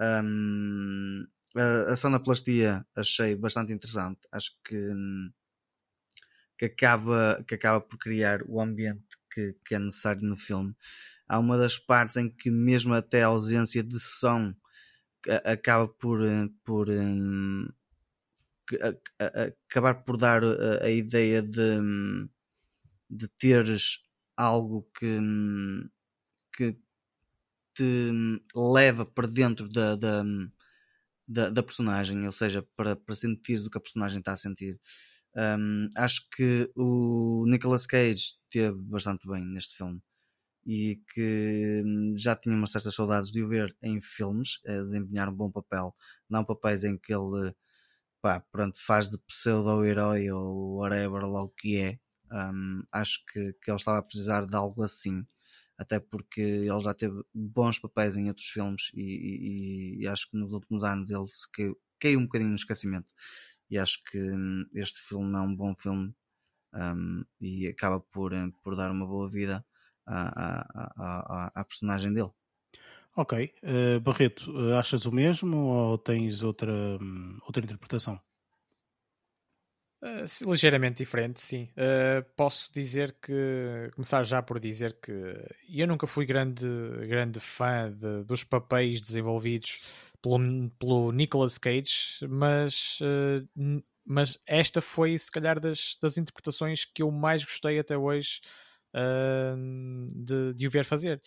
Um, 0.00 1.26
a, 1.56 1.92
a 1.92 1.96
sonoplastia 1.96 2.84
achei 2.96 3.36
bastante 3.36 3.72
interessante. 3.72 4.20
Acho 4.32 4.52
que, 4.64 4.90
que, 6.58 6.64
acaba, 6.66 7.44
que 7.46 7.54
acaba 7.54 7.80
por 7.80 7.98
criar 7.98 8.42
o 8.46 8.60
ambiente 8.60 9.11
que, 9.32 9.56
que 9.64 9.74
é 9.74 9.78
necessário 9.78 10.22
no 10.22 10.36
filme. 10.36 10.74
Há 11.28 11.38
uma 11.38 11.56
das 11.56 11.78
partes 11.78 12.16
em 12.16 12.28
que, 12.28 12.50
mesmo 12.50 12.94
até 12.94 13.22
a 13.22 13.28
ausência 13.28 13.82
de 13.82 13.98
som, 13.98 14.54
acaba 15.44 15.88
por, 15.88 16.22
eh, 16.24 16.48
por 16.64 16.90
um, 16.90 17.68
a, 18.80 19.24
a, 19.24 19.42
acabar 19.68 20.02
por 20.04 20.16
dar 20.16 20.42
a, 20.44 20.84
a, 20.84 20.90
ideia 20.90 21.42
de, 21.42 21.80
de 23.08 23.28
teres 23.38 23.98
algo 24.36 24.88
que, 24.98 25.18
que 26.56 26.76
te 27.74 28.12
leva 28.54 29.06
para 29.06 29.28
dentro 29.28 29.68
da, 29.68 29.96
da, 29.96 30.24
da, 31.26 31.50
da 31.50 31.62
personagem, 31.62 32.26
ou 32.26 32.32
seja, 32.32 32.66
para, 32.76 32.96
para 32.96 33.14
sentires 33.14 33.66
o 33.66 33.70
que 33.70 33.78
a 33.78 33.80
personagem 33.80 34.18
está 34.18 34.32
a 34.32 34.36
sentir. 34.36 34.78
Um, 35.36 35.88
acho 35.96 36.28
que 36.36 36.70
o 36.76 37.44
Nicolas 37.46 37.86
Cage 37.86 38.34
teve 38.50 38.82
bastante 38.82 39.26
bem 39.26 39.42
neste 39.44 39.76
filme 39.76 40.02
e 40.66 41.00
que 41.14 41.82
hum, 41.84 42.14
já 42.16 42.36
tinha 42.36 42.54
umas 42.56 42.70
certas 42.70 42.94
saudades 42.94 43.30
de 43.32 43.42
o 43.42 43.48
ver 43.48 43.76
em 43.82 44.00
filmes, 44.00 44.60
a 44.66 44.72
desempenhar 44.82 45.28
um 45.28 45.34
bom 45.34 45.50
papel, 45.50 45.94
não 46.28 46.44
papéis 46.44 46.84
em 46.84 46.96
que 46.98 47.12
ele 47.14 47.54
pá, 48.22 48.40
pronto, 48.52 48.78
faz 48.80 49.10
de 49.10 49.18
pseudo-herói 49.18 50.30
ou 50.30 50.78
whatever 50.78 51.24
lá 51.26 51.42
o 51.42 51.48
que 51.50 51.78
é. 51.78 51.98
Um, 52.32 52.82
acho 52.92 53.24
que, 53.32 53.52
que 53.62 53.70
ele 53.70 53.76
estava 53.76 53.98
a 53.98 54.02
precisar 54.02 54.46
de 54.46 54.56
algo 54.56 54.82
assim, 54.82 55.26
até 55.78 56.00
porque 56.00 56.40
ele 56.40 56.80
já 56.80 56.94
teve 56.94 57.22
bons 57.34 57.78
papéis 57.78 58.16
em 58.16 58.28
outros 58.28 58.46
filmes 58.48 58.90
e, 58.94 59.98
e, 60.00 60.02
e 60.02 60.06
acho 60.08 60.30
que 60.30 60.36
nos 60.36 60.52
últimos 60.52 60.84
anos 60.84 61.10
ele 61.10 61.26
se 61.28 61.50
caiu, 61.52 61.78
caiu 62.00 62.20
um 62.20 62.24
bocadinho 62.24 62.50
no 62.50 62.56
esquecimento 62.56 63.12
e 63.72 63.78
acho 63.78 64.04
que 64.04 64.18
hum, 64.18 64.66
este 64.74 65.00
filme 65.00 65.34
é 65.34 65.40
um 65.40 65.56
bom 65.56 65.74
filme 65.74 66.14
um, 66.74 67.24
e 67.40 67.66
acaba 67.66 68.00
por, 68.00 68.34
hum, 68.34 68.52
por 68.62 68.76
dar 68.76 68.90
uma 68.90 69.06
boa 69.06 69.30
vida 69.30 69.64
à, 70.06 70.66
à, 70.66 70.92
à, 70.96 71.60
à 71.60 71.64
personagem 71.64 72.12
dele. 72.12 72.30
Ok. 73.16 73.54
Uh, 73.62 73.98
Barreto, 74.00 74.52
eh, 74.58 74.78
achas 74.78 75.06
o 75.06 75.12
mesmo 75.12 75.56
ou 75.56 75.98
tens 75.98 76.42
outra, 76.42 76.70
hum, 76.70 77.38
outra 77.46 77.64
interpretação? 77.64 78.20
Uh, 80.02 80.50
ligeiramente 80.50 80.98
diferente, 80.98 81.40
sim. 81.40 81.70
Uh, 81.72 82.22
posso 82.36 82.70
dizer 82.74 83.16
que, 83.22 83.90
começar 83.94 84.22
já 84.24 84.42
por 84.42 84.60
dizer 84.60 84.98
que 85.00 85.12
eu 85.68 85.86
nunca 85.86 86.06
fui 86.06 86.26
grande, 86.26 86.66
grande 87.06 87.40
fã 87.40 87.90
de, 87.90 88.24
dos 88.24 88.44
papéis 88.44 89.00
desenvolvidos 89.00 89.80
pelo, 90.22 90.70
pelo 90.78 91.12
Nicolas 91.12 91.58
Cage, 91.58 92.26
mas 92.28 92.98
uh, 93.00 93.82
mas 94.04 94.40
esta 94.46 94.80
foi, 94.80 95.16
se 95.16 95.30
calhar, 95.30 95.60
das, 95.60 95.96
das 96.00 96.18
interpretações 96.18 96.84
que 96.84 97.02
eu 97.02 97.10
mais 97.10 97.44
gostei 97.44 97.78
até 97.78 97.96
hoje 97.96 98.40
uh, 98.94 100.06
de, 100.12 100.54
de 100.54 100.66
o 100.66 100.70
ver 100.70 100.84
fazer. 100.84 101.22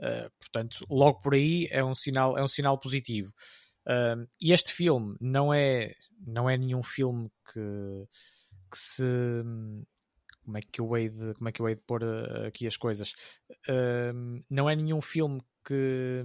Uh, 0.00 0.30
portanto, 0.40 0.86
logo 0.88 1.20
por 1.20 1.34
aí 1.34 1.68
é 1.70 1.84
um 1.84 1.94
sinal, 1.94 2.36
é 2.38 2.42
um 2.42 2.48
sinal 2.48 2.78
positivo. 2.78 3.32
E 4.40 4.50
este 4.50 4.72
filme 4.72 5.14
não 5.20 5.52
é, 5.52 5.94
não 6.26 6.48
é 6.48 6.56
nenhum 6.56 6.82
filme 6.82 7.30
que, 7.52 7.60
que 8.70 8.78
se 8.78 9.04
como 10.42 10.58
é 10.58 10.60
que 10.60 10.80
eu 10.80 10.96
hei 10.96 11.08
de, 11.08 11.34
como 11.34 11.48
é 11.48 11.52
que 11.52 11.60
eu 11.60 11.68
hei 11.68 11.74
de 11.74 11.82
pôr 11.82 12.02
aqui 12.46 12.66
as 12.66 12.76
coisas? 12.76 13.12
Uh, 13.68 14.42
não 14.48 14.68
é 14.68 14.74
nenhum 14.76 15.00
filme 15.00 15.42
que, 15.66 16.22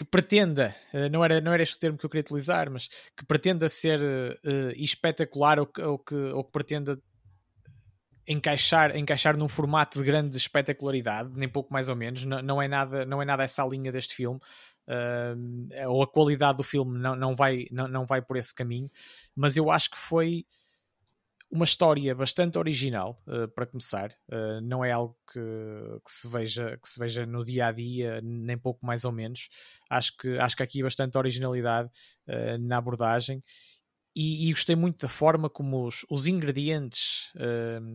que 0.00 0.04
pretenda, 0.06 0.74
uh, 0.94 1.10
não, 1.10 1.22
era, 1.22 1.42
não 1.42 1.52
era 1.52 1.62
este 1.62 1.76
o 1.76 1.78
termo 1.78 1.98
que 1.98 2.06
eu 2.06 2.08
queria 2.08 2.22
utilizar, 2.22 2.70
mas 2.70 2.88
que 3.14 3.22
pretenda 3.26 3.68
ser 3.68 4.00
uh, 4.00 4.70
espetacular 4.74 5.60
ou 5.60 5.66
que, 5.66 5.82
ou, 5.82 5.98
que, 5.98 6.14
ou 6.14 6.42
que 6.42 6.50
pretenda 6.50 6.98
encaixar, 8.26 8.96
encaixar 8.96 9.36
num 9.36 9.46
formato 9.46 9.98
de 9.98 10.04
grande 10.06 10.38
espetacularidade, 10.38 11.32
nem 11.34 11.46
pouco 11.46 11.70
mais 11.70 11.90
ou 11.90 11.96
menos, 11.96 12.24
não, 12.24 12.40
não, 12.40 12.62
é, 12.62 12.66
nada, 12.66 13.04
não 13.04 13.20
é 13.20 13.26
nada 13.26 13.44
essa 13.44 13.62
a 13.62 13.68
linha 13.68 13.92
deste 13.92 14.14
filme. 14.14 14.40
Uh, 14.88 15.90
ou 15.90 16.02
a 16.02 16.06
qualidade 16.06 16.56
do 16.56 16.64
filme 16.64 16.98
não, 16.98 17.14
não, 17.14 17.36
vai, 17.36 17.66
não, 17.70 17.86
não 17.86 18.06
vai 18.06 18.22
por 18.22 18.38
esse 18.38 18.54
caminho, 18.54 18.90
mas 19.36 19.54
eu 19.54 19.70
acho 19.70 19.90
que 19.90 19.98
foi 19.98 20.46
uma 21.50 21.64
história 21.64 22.14
bastante 22.14 22.58
original 22.58 23.20
uh, 23.26 23.48
para 23.48 23.66
começar. 23.66 24.12
Uh, 24.28 24.60
não 24.62 24.84
é 24.84 24.92
algo 24.92 25.16
que, 25.32 25.40
que, 25.40 26.12
se 26.12 26.28
veja 26.28 26.78
que 26.80 26.88
se 26.88 26.98
veja 26.98 27.26
no 27.26 27.44
dia 27.44 27.66
a 27.66 27.72
dia 27.72 28.20
nem 28.22 28.56
pouco 28.56 28.86
mais 28.86 29.04
ou 29.04 29.10
menos. 29.10 29.48
Acho 29.90 30.16
que 30.16 30.38
acho 30.38 30.56
que 30.56 30.62
aqui 30.62 30.82
bastante 30.82 31.18
originalidade 31.18 31.90
uh, 32.28 32.58
na 32.58 32.78
abordagem. 32.78 33.42
E, 34.14 34.48
e, 34.48 34.52
gostei 34.52 34.74
muito 34.74 35.02
da 35.02 35.08
forma 35.08 35.48
como 35.48 35.86
os, 35.86 36.04
os 36.10 36.26
ingredientes 36.26 37.30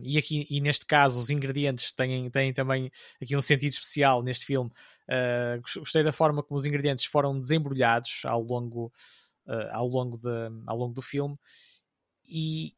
e 0.02 0.16
aqui 0.16 0.46
e 0.48 0.62
neste 0.62 0.86
caso 0.86 1.20
os 1.20 1.28
ingredientes 1.28 1.92
têm, 1.92 2.30
têm 2.30 2.54
também 2.54 2.90
aqui 3.20 3.36
um 3.36 3.42
sentido 3.42 3.72
especial 3.72 4.22
neste 4.22 4.46
filme. 4.46 4.70
Gostei 5.60 6.02
da 6.02 6.12
forma 6.12 6.42
como 6.42 6.56
os 6.56 6.64
ingredientes 6.64 7.04
foram 7.04 7.38
desembrulhados 7.38 8.22
ao 8.24 8.40
longo 8.40 8.90
ao 9.70 9.86
longo 9.86 10.16
de, 10.16 10.50
ao 10.66 10.78
longo 10.78 10.94
do 10.94 11.02
filme. 11.02 11.36
E, 12.26 12.72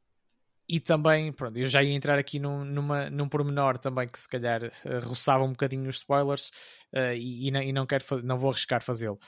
e 0.69 0.78
também, 0.78 1.32
pronto, 1.32 1.57
eu 1.59 1.66
já 1.66 1.82
ia 1.82 1.95
entrar 1.95 2.19
aqui 2.19 2.39
num, 2.39 2.65
numa, 2.65 3.09
num 3.09 3.28
pormenor 3.28 3.78
também 3.78 4.07
que 4.07 4.19
se 4.19 4.28
calhar 4.28 4.65
uh, 4.65 5.09
roçava 5.09 5.43
um 5.43 5.51
bocadinho 5.51 5.89
os 5.89 5.97
spoilers 5.97 6.49
uh, 6.95 7.15
e, 7.15 7.49
e, 7.49 7.51
não, 7.51 7.62
e 7.62 7.73
não 7.73 7.86
quero 7.86 8.05
não 8.23 8.36
vou 8.36 8.51
arriscar 8.51 8.82
fazê-lo. 8.82 9.19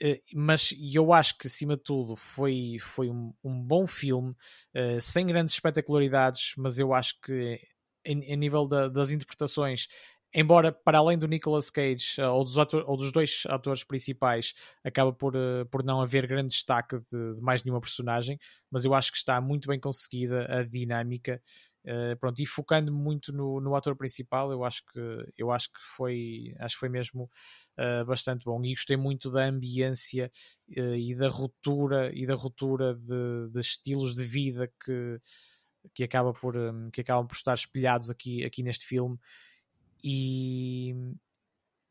Uh, 0.00 0.16
mas 0.34 0.72
eu 0.78 1.12
acho 1.12 1.36
que 1.36 1.48
acima 1.48 1.76
de 1.76 1.82
tudo 1.82 2.14
foi, 2.14 2.78
foi 2.80 3.10
um, 3.10 3.34
um 3.42 3.60
bom 3.60 3.86
filme, 3.86 4.30
uh, 4.30 5.00
sem 5.00 5.26
grandes 5.26 5.54
espetacularidades, 5.54 6.52
mas 6.56 6.78
eu 6.78 6.94
acho 6.94 7.20
que 7.20 7.60
em, 8.04 8.20
em 8.22 8.36
nível 8.36 8.66
da, 8.66 8.88
das 8.88 9.10
interpretações 9.10 9.88
embora 10.34 10.70
para 10.70 10.98
além 10.98 11.16
do 11.16 11.26
Nicolas 11.26 11.70
Cage 11.70 12.20
uh, 12.20 12.30
ou, 12.32 12.44
dos 12.44 12.58
ator, 12.58 12.84
ou, 12.86 12.96
dos 12.96 13.12
dois 13.12 13.44
atores 13.46 13.82
principais 13.82 14.54
acaba 14.84 15.12
por, 15.12 15.34
uh, 15.34 15.64
por 15.70 15.82
não 15.82 16.00
haver 16.00 16.26
grande 16.26 16.52
destaque 16.52 16.98
de, 17.10 17.34
de, 17.34 17.42
mais 17.42 17.62
nenhuma 17.62 17.80
personagem, 17.80 18.38
mas 18.70 18.84
eu 18.84 18.94
acho 18.94 19.10
que 19.10 19.18
está 19.18 19.40
muito 19.40 19.68
bem 19.68 19.80
conseguida 19.80 20.46
a 20.50 20.62
dinâmica. 20.62 21.42
Uh, 21.84 22.14
pronto, 22.20 22.38
e 22.40 22.46
focando 22.46 22.92
muito 22.92 23.32
no, 23.32 23.60
no 23.60 23.74
ator 23.74 23.96
principal, 23.96 24.52
eu 24.52 24.64
acho 24.64 24.82
que 24.92 25.00
eu 25.38 25.50
acho 25.50 25.68
que 25.72 25.80
foi 25.96 26.54
acho 26.58 26.74
que 26.74 26.80
foi 26.80 26.88
mesmo 26.88 27.30
bastante 28.06 28.44
bom 28.44 28.60
e 28.64 28.74
gostei 28.74 28.96
muito 28.96 29.30
da 29.30 29.44
ambiência 29.44 30.30
e 30.68 31.14
da 31.14 31.28
ruptura 31.28 32.10
e 32.12 32.26
da 32.26 32.34
ruptura 32.34 32.94
de, 32.94 33.48
de 33.52 33.60
estilos 33.60 34.16
de 34.16 34.24
vida 34.24 34.68
que 34.84 35.20
que 35.94 36.02
acaba 36.02 36.32
por 36.32 36.56
um, 36.56 36.90
que 36.90 37.00
acabam 37.00 37.26
por 37.26 37.36
estar 37.36 37.54
espelhados 37.54 38.10
aqui 38.10 38.44
aqui 38.44 38.64
neste 38.64 38.84
filme 38.84 39.16
e, 40.02 40.94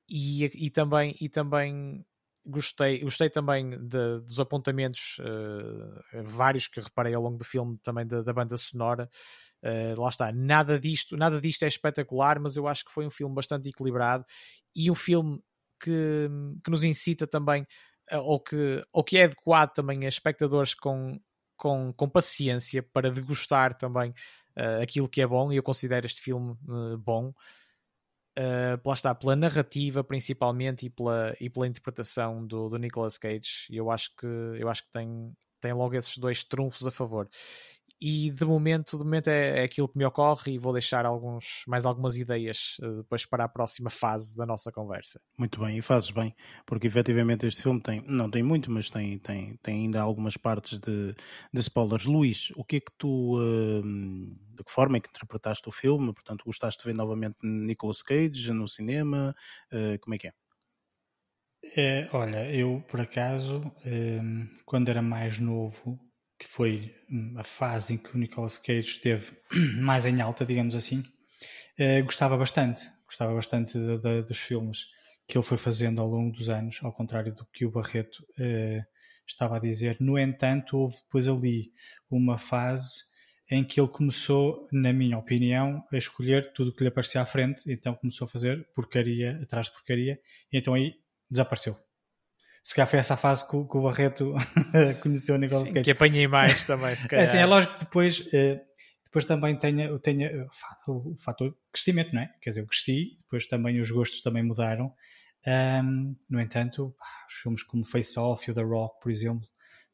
e, 0.10 0.46
e 0.66 0.70
também, 0.70 1.16
e 1.20 1.30
também 1.30 2.06
gostei, 2.48 3.00
gostei 3.00 3.30
também 3.30 3.70
de, 3.70 4.22
dos 4.22 4.40
apontamentos, 4.40 5.18
uh, 5.20 6.24
vários 6.24 6.68
que 6.68 6.80
reparei 6.80 7.14
ao 7.14 7.22
longo 7.22 7.38
do 7.38 7.44
filme, 7.44 7.78
também 7.84 8.08
da, 8.08 8.22
da 8.22 8.34
banda 8.34 8.56
sonora. 8.58 9.10
Uh, 9.62 10.00
lá 10.00 10.10
está, 10.10 10.32
nada 10.32 10.80
disto, 10.80 11.18
nada 11.18 11.42
disto 11.42 11.64
é 11.64 11.68
espetacular, 11.68 12.40
mas 12.40 12.56
eu 12.56 12.68
acho 12.68 12.86
que 12.86 12.92
foi 12.92 13.06
um 13.06 13.10
filme 13.10 13.36
bastante 13.36 13.68
equilibrado 13.68 14.24
e 14.76 14.90
um 14.90 14.96
filme 14.96 15.42
que, 15.82 16.30
que 16.64 16.72
nos 16.72 16.84
incita 16.84 17.28
também, 17.28 17.64
uh, 18.12 18.20
ou, 18.20 18.40
que, 18.40 18.84
ou 18.94 19.04
que 19.04 19.18
é 19.18 19.26
adequado 19.26 19.74
também 19.74 20.06
a 20.06 20.10
espectadores 20.10 20.74
com, 20.74 21.20
com, 21.58 21.92
com 21.94 22.10
paciência 22.10 22.82
para 22.82 23.12
degustar 23.12 23.76
também 23.76 24.14
aquilo 24.82 25.08
que 25.08 25.22
é 25.22 25.28
bom, 25.28 25.54
e 25.54 25.58
eu 25.58 25.62
considero 25.62 26.08
este 26.08 26.20
filme 26.20 26.56
bom 26.98 27.32
uh, 28.38 28.88
lá 28.88 28.94
está, 28.94 29.16
pela 29.16 29.36
narrativa 29.36 30.04
principalmente 30.04 30.86
e 30.86 30.90
pela, 30.90 31.36
e 31.40 31.50
pela 31.50 31.68
interpretação 31.68 32.46
do, 32.46 32.68
do 32.68 32.78
Nicolas 32.78 33.18
Cage. 33.18 33.68
Eu 33.70 33.90
acho 33.92 34.16
que, 34.16 34.26
eu 34.26 34.70
acho 34.70 34.84
que 34.84 34.92
tem, 34.92 35.34
tem 35.60 35.74
logo 35.74 35.96
esses 35.96 36.18
dois 36.18 36.44
trunfos 36.44 36.86
a 36.86 36.92
favor. 36.92 37.28
E 38.00 38.30
de 38.32 38.46
momento, 38.46 38.96
de 38.98 39.04
momento 39.04 39.28
é, 39.30 39.62
é 39.62 39.64
aquilo 39.64 39.88
que 39.88 39.98
me 39.98 40.06
ocorre 40.06 40.54
e 40.54 40.58
vou 40.60 40.72
deixar 40.72 41.06
alguns, 41.06 41.64
mais 41.68 41.84
algumas 41.84 42.16
ideias 42.16 42.78
uh, 42.82 42.98
depois 42.98 43.26
para 43.26 43.44
a 43.46 43.50
próxima 43.50 43.90
fase 43.90 44.38
da 44.38 44.46
nossa 44.46 44.72
conversa. 44.72 45.20
Muito 45.36 45.60
bem, 45.60 45.78
e 45.78 45.82
fazes 45.82 46.12
bem, 46.12 46.36
porque 46.66 46.86
efetivamente 46.86 47.48
este 47.48 47.64
filme 47.64 47.82
tem, 47.82 48.02
não 48.06 48.30
tem 48.30 48.44
muito, 48.44 48.70
mas 48.70 48.90
tem, 48.92 49.18
tem, 49.18 49.58
tem 49.64 49.86
ainda 49.86 50.00
algumas 50.00 50.38
partes 50.38 50.80
de, 50.80 51.16
de 51.52 51.60
spoilers. 51.60 52.06
Luís, 52.06 52.52
o 52.56 52.64
que 52.64 52.76
é 52.76 52.80
que 52.80 52.92
tu, 52.98 53.40
uh, 53.40 53.82
de 53.82 54.64
que 54.64 54.72
forma 54.72 54.98
é 54.98 55.00
que 55.00 55.10
interpretaste 55.10 55.68
o 55.68 55.72
filme? 55.72 56.14
Portanto, 56.14 56.46
gostaste 56.46 56.84
de 56.84 56.90
ver 56.90 56.96
novamente 56.96 57.38
Nicolas 57.42 58.04
Cage 58.04 58.54
no 58.54 58.68
cinema? 58.68 59.36
Uh, 59.72 60.00
como 60.00 60.14
é 60.14 60.18
que 60.20 60.28
é? 60.28 60.34
é? 61.76 62.10
Olha, 62.14 62.54
eu 62.54 62.84
por 62.88 63.02
acaso, 63.02 63.72
um, 63.86 64.48
quando 64.66 64.90
era 64.90 65.02
mais 65.02 65.40
novo, 65.40 66.00
que 66.38 66.48
foi 66.48 66.96
hum, 67.10 67.34
a 67.38 67.44
fase 67.44 67.94
em 67.94 67.98
que 67.98 68.16
o 68.16 68.18
Nicolas 68.18 68.58
Cage 68.58 68.88
esteve 68.88 69.32
mais 69.80 70.06
em 70.06 70.22
alta, 70.22 70.46
digamos 70.46 70.76
assim, 70.76 71.00
uh, 71.80 72.04
gostava 72.04 72.38
bastante, 72.38 72.88
gostava 73.06 73.34
bastante 73.34 73.78
de, 73.78 73.98
de, 73.98 74.22
dos 74.24 74.38
filmes 74.38 74.86
que 75.28 75.38
ele 75.38 75.46
foi 75.46 75.58
fazendo 75.58 76.02
ao 76.02 76.08
longo 76.08 76.32
dos 76.32 76.50
anos, 76.50 76.80
ao 76.84 76.94
contrário 76.94 77.34
do 77.34 77.46
que 77.48 77.66
o 77.66 77.72
Barreto 77.72 78.24
uh, 78.40 78.86
estava 79.26 79.58
a 79.58 79.60
dizer. 79.60 79.98
No 80.00 80.18
entanto, 80.18 80.78
houve 80.78 80.96
depois 81.04 81.28
ali 81.28 81.74
uma 82.10 82.38
fase 82.38 83.04
em 83.50 83.64
que 83.64 83.80
ele 83.80 83.90
começou, 83.90 84.68
na 84.72 84.94
minha 84.94 85.18
opinião, 85.18 85.84
a 85.92 85.98
escolher 85.98 86.52
tudo 86.54 86.70
o 86.70 86.74
que 86.74 86.84
lhe 86.84 86.90
aparecia 86.90 87.22
à 87.22 87.26
frente, 87.26 87.64
então 87.72 87.96
começou 87.96 88.26
a 88.26 88.30
fazer 88.30 88.68
porcaria 88.76 89.40
atrás 89.42 89.68
de 89.68 89.74
porcaria, 89.74 90.20
e 90.52 90.58
então 90.58 90.74
aí 90.74 90.96
desapareceu 91.30 91.78
se 92.68 92.76
calhar 92.76 92.90
foi 92.90 93.00
essa 93.00 93.16
fase 93.16 93.48
que, 93.48 93.56
o 93.56 93.82
Barreto 93.82 94.34
conheceu 95.02 95.36
o 95.36 95.38
Nicolas 95.38 95.72
Cage. 95.72 95.86
Que 95.86 95.92
apanhei 95.92 96.28
mais 96.28 96.66
também, 96.66 96.94
se 96.98 97.08
calhar. 97.08 97.24
É, 97.26 97.30
assim, 97.30 97.38
é 97.38 97.46
lógico 97.46 97.76
que 97.76 97.86
depois, 97.86 98.20
uh, 98.20 98.60
depois 99.06 99.24
também 99.24 99.58
tenha, 99.58 99.98
tenha 100.00 100.46
o, 100.86 101.14
o 101.14 101.18
fator 101.18 101.58
crescimento, 101.72 102.14
não 102.14 102.24
é? 102.24 102.30
Quer 102.42 102.50
dizer, 102.50 102.62
eu 102.64 102.68
cresci, 102.68 103.16
depois 103.20 103.48
também 103.48 103.80
os 103.80 103.90
gostos 103.90 104.22
também 104.22 104.44
mudaram. 104.44 104.94
Um, 105.48 106.14
no 106.30 106.42
entanto, 106.42 106.94
os 107.30 107.36
filmes 107.36 107.64
como 107.64 107.86
Face 107.86 108.20
Off 108.20 108.44
e 108.46 108.52
o 108.52 108.54
The 108.54 108.64
Rock, 108.64 109.00
por 109.02 109.14
exemplo, 109.14 109.48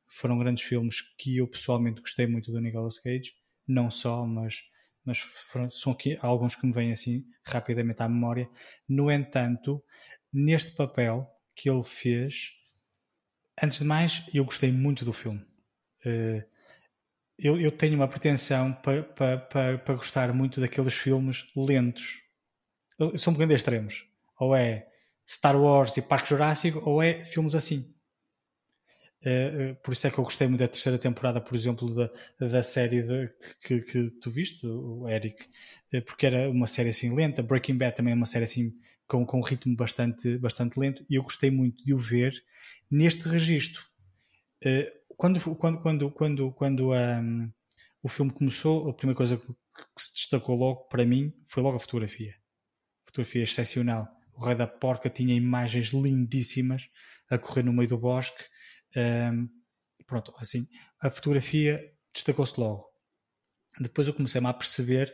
foram 0.08 0.40
grandes 0.40 0.64
filmes 0.64 1.00
que 1.20 1.38
eu 1.38 1.48
pessoalmente 1.48 2.02
gostei 2.02 2.26
muito 2.26 2.52
do 2.52 2.60
Nicolas 2.60 2.98
Cage. 2.98 3.36
Não 3.68 3.92
só, 3.92 4.26
mas, 4.26 4.64
mas 5.06 5.20
foram, 5.20 5.70
são 5.70 5.94
aqui 5.94 6.18
alguns 6.24 6.56
que 6.56 6.66
me 6.66 6.74
vêm 6.74 6.92
assim 6.92 7.24
rapidamente 7.46 8.02
à 8.02 8.10
memória. 8.10 8.50
No 8.90 9.12
entanto, 9.12 9.80
neste 10.34 10.72
papel 10.72 11.30
que 11.56 11.70
ele 11.70 11.84
fez, 11.84 12.63
antes 13.62 13.80
de 13.80 13.84
mais, 13.84 14.24
eu 14.34 14.46
gostei 14.46 14.72
muito 14.72 15.06
do 15.06 15.14
filme. 15.14 15.42
Uh, 16.06 16.44
eu, 17.38 17.60
eu, 17.60 17.72
tenho 17.72 17.96
uma 17.96 18.08
pretensão 18.08 18.74
para 18.74 19.04
pa, 19.04 19.38
pa, 19.38 19.78
pa 19.78 19.94
gostar 19.94 20.34
muito 20.34 20.62
daqueles 20.62 20.94
filmes 20.94 21.52
lentos. 21.56 22.22
São 23.18 23.32
um 23.32 23.34
bocadinho 23.36 23.56
extremos. 23.56 24.06
Ou 24.40 24.56
é 24.56 24.88
Star 25.28 25.60
Wars 25.60 25.96
e 25.98 26.02
Parque 26.02 26.30
Jurássico, 26.30 26.82
ou 26.88 27.02
é 27.02 27.26
filmes 27.26 27.56
assim. 27.56 27.94
Uh, 29.26 29.74
por 29.82 29.94
isso 29.94 30.06
é 30.06 30.12
que 30.12 30.18
eu 30.18 30.24
gostei 30.24 30.48
muito 30.48 30.60
da 30.60 30.68
terceira 30.68 31.00
temporada, 31.00 31.40
por 31.40 31.56
exemplo, 31.56 31.94
da, 31.96 32.10
da 32.40 32.62
série 32.62 33.02
de, 33.02 33.30
que, 33.62 33.82
que, 33.82 34.10
tu 34.22 34.30
viste, 34.30 34.68
o 34.68 35.08
Eric, 35.08 35.48
porque 36.06 36.26
era 36.26 36.50
uma 36.50 36.68
série 36.68 36.90
assim 36.90 37.16
lenta. 37.16 37.42
Breaking 37.42 37.78
Bad 37.78 37.96
também 37.96 38.12
é 38.12 38.16
uma 38.16 38.26
série 38.26 38.44
assim 38.44 38.74
com, 39.08 39.26
com 39.26 39.40
um 39.40 39.44
ritmo 39.44 39.76
bastante, 39.76 40.38
bastante 40.38 40.78
lento, 40.80 41.06
e 41.10 41.16
eu 41.16 41.24
gostei 41.24 41.50
muito 41.50 41.84
de 41.86 41.94
o 41.94 41.98
ver 41.98 42.34
neste 42.90 43.28
registro. 43.28 43.86
Uh, 44.66 45.04
quando, 45.18 45.40
quando, 45.56 45.82
quando, 45.82 46.12
quando, 46.12 46.52
quando 46.52 46.94
um, 46.94 47.52
o 48.02 48.10
filme 48.10 48.32
começou, 48.32 48.90
a 48.90 48.94
primeira 48.94 49.18
coisa 49.18 49.38
que, 49.38 49.54
se 49.98 50.14
destacou 50.14 50.56
logo 50.56 50.88
para 50.88 51.06
mim 51.06 51.34
foi 51.46 51.64
logo 51.64 51.78
a 51.78 51.80
fotografia. 51.80 52.36
Fotografia 53.06 53.42
é 53.42 53.44
excepcional. 53.44 54.08
O 54.34 54.44
Rei 54.44 54.56
da 54.56 54.68
Porca 54.68 55.10
tinha 55.10 55.36
imagens 55.36 55.88
lindíssimas 55.88 56.90
a 57.30 57.38
correr 57.38 57.64
no 57.64 57.74
meio 57.74 57.90
do 57.90 57.98
bosque. 57.98 58.44
Um, 58.96 59.48
pronto, 60.06 60.34
assim, 60.38 60.68
a 61.00 61.10
fotografia 61.10 61.82
destacou-se 62.14 62.60
logo. 62.60 62.86
Depois 63.80 64.08
eu 64.08 64.14
comecei-me 64.14 64.48
a 64.48 64.54
perceber. 64.54 65.14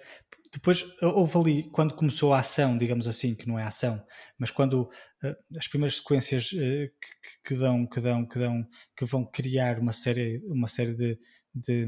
Depois 0.52 0.84
houve 1.02 1.38
ali, 1.38 1.70
quando 1.72 1.94
começou 1.94 2.34
a 2.34 2.40
ação, 2.40 2.76
digamos 2.78 3.08
assim, 3.08 3.36
que 3.36 3.48
não 3.48 3.60
é 3.60 3.64
ação, 3.64 4.04
mas 4.38 4.50
quando 4.50 4.82
uh, 4.82 5.36
as 5.58 5.68
primeiras 5.68 5.98
sequências 5.98 6.52
uh, 6.54 6.58
que, 6.58 7.50
que, 7.50 7.56
dão, 7.56 7.86
que 7.86 8.00
dão, 8.00 8.26
que 8.26 8.40
dão, 8.40 8.68
que 8.98 9.06
vão 9.06 9.26
criar 9.26 9.78
uma 9.78 9.92
série, 9.92 10.42
uma 10.48 10.68
série 10.68 10.96
de, 10.96 11.20
de 11.54 11.88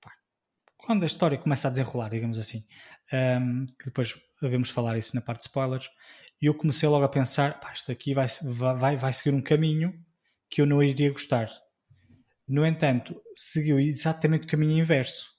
pá, 0.00 0.10
quando 0.76 1.04
a 1.04 1.06
história 1.06 1.38
começa 1.38 1.68
a 1.68 1.70
desenrolar, 1.70 2.08
digamos 2.08 2.36
assim, 2.36 2.66
um, 3.12 3.66
que 3.78 3.84
depois 3.84 4.14
devemos 4.42 4.70
falar 4.70 4.98
isso 4.98 5.14
na 5.14 5.22
parte 5.22 5.42
de 5.42 5.46
spoilers, 5.46 5.88
e 6.42 6.46
eu 6.46 6.54
comecei 6.54 6.88
logo 6.88 7.04
a 7.04 7.08
pensar, 7.08 7.60
pá, 7.60 7.72
isto 7.72 7.92
aqui 7.92 8.12
vai, 8.12 8.26
vai, 8.76 8.96
vai 8.96 9.12
seguir 9.12 9.34
um 9.36 9.40
caminho 9.40 9.94
que 10.50 10.60
eu 10.60 10.66
não 10.66 10.82
iria 10.82 11.12
gostar. 11.12 11.48
No 12.46 12.66
entanto, 12.66 13.14
seguiu 13.34 13.78
exatamente 13.78 14.44
o 14.44 14.50
caminho 14.50 14.78
inverso. 14.78 15.32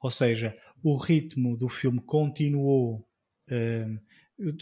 Ou 0.00 0.10
seja, 0.10 0.56
o 0.82 0.96
ritmo 0.96 1.56
do 1.56 1.68
filme 1.68 2.00
continuou 2.00 3.06
uh, 3.50 4.52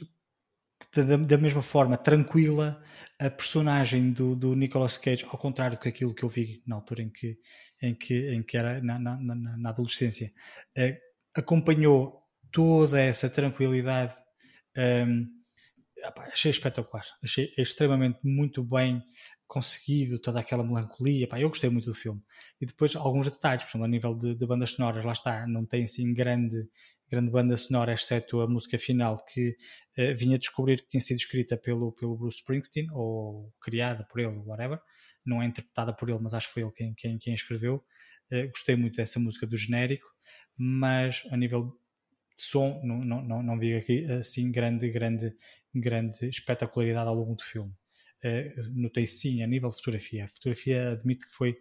da, 0.94 1.16
da, 1.16 1.38
mesma 1.38 1.62
forma 1.62 1.96
tranquila. 1.96 2.82
A 3.18 3.30
personagem 3.30 4.12
do, 4.12 4.36
do 4.36 4.54
Nicolas 4.54 4.96
Cage, 4.96 5.24
ao 5.24 5.38
contrário 5.38 5.78
que 5.78 5.88
aquilo 5.88 6.14
que 6.14 6.22
eu 6.22 6.28
vi 6.28 6.62
na 6.66 6.76
altura 6.76 7.02
em 7.02 7.10
que, 7.10 7.38
em 7.82 7.94
que, 7.94 8.30
em 8.30 8.42
que 8.42 8.56
era 8.56 8.82
na, 8.82 8.98
na, 8.98 9.16
na, 9.16 9.70
adolescência, 9.70 10.32
uh, 10.78 10.96
acompanhou 11.34 12.22
toda 12.50 13.00
essa 13.00 13.28
tranquilidade. 13.28 14.14
Um, 14.76 15.26
achei 16.32 16.50
espetacular, 16.50 17.04
achei 17.22 17.52
extremamente 17.58 18.20
muito 18.22 18.62
bem 18.62 19.02
conseguido, 19.46 20.18
toda 20.18 20.40
aquela 20.40 20.64
melancolia, 20.64 21.28
pá, 21.28 21.40
eu 21.40 21.48
gostei 21.48 21.70
muito 21.70 21.86
do 21.86 21.94
filme. 21.94 22.20
E 22.60 22.66
depois 22.66 22.96
alguns 22.96 23.30
detalhes, 23.30 23.64
por 23.64 23.70
exemplo, 23.70 23.84
a 23.84 23.88
nível 23.88 24.14
de, 24.14 24.34
de, 24.34 24.46
bandas 24.46 24.70
sonoras, 24.70 25.04
lá 25.04 25.12
está, 25.12 25.46
não 25.46 25.64
tem 25.64 25.84
assim 25.84 26.12
grande, 26.12 26.68
grande 27.08 27.30
banda 27.30 27.56
sonora, 27.56 27.92
exceto 27.92 28.40
a 28.40 28.48
música 28.48 28.78
final 28.78 29.24
que 29.24 29.50
uh, 29.98 30.16
vinha 30.16 30.38
descobrir 30.38 30.82
que 30.82 30.88
tinha 30.88 31.00
sido 31.00 31.18
escrita 31.18 31.56
pelo, 31.56 31.92
pelo 31.92 32.16
Bruce 32.16 32.38
Springsteen, 32.38 32.88
ou 32.92 33.52
criada 33.60 34.04
por 34.04 34.20
ele, 34.20 34.36
whatever, 34.44 34.80
não 35.24 35.42
é 35.42 35.46
interpretada 35.46 35.92
por 35.94 36.10
ele, 36.10 36.18
mas 36.20 36.34
acho 36.34 36.48
que 36.48 36.54
foi 36.54 36.62
ele 36.62 36.72
quem, 36.72 36.94
quem, 36.94 37.18
quem 37.18 37.34
escreveu. 37.34 37.84
Uh, 38.32 38.48
gostei 38.48 38.74
muito 38.74 38.96
dessa 38.96 39.20
música 39.20 39.46
do 39.46 39.56
genérico, 39.56 40.06
mas 40.56 41.22
a 41.30 41.36
nível 41.36 41.78
de 42.36 42.42
som, 42.42 42.80
não, 42.84 42.98
não, 42.98 43.22
não, 43.22 43.42
não 43.42 43.58
vi 43.58 43.74
aqui 43.74 44.04
assim 44.12 44.50
grande, 44.50 44.90
grande, 44.90 45.32
grande 45.74 46.28
espetacularidade 46.28 47.08
ao 47.08 47.14
longo 47.14 47.36
do 47.36 47.42
filme. 47.44 47.72
Uh, 48.26 48.70
notei 48.74 49.06
sim 49.06 49.42
a 49.42 49.46
nível 49.46 49.68
de 49.68 49.76
fotografia. 49.76 50.24
A 50.24 50.28
fotografia 50.28 50.92
admito 50.92 51.26
que 51.26 51.32
foi 51.32 51.56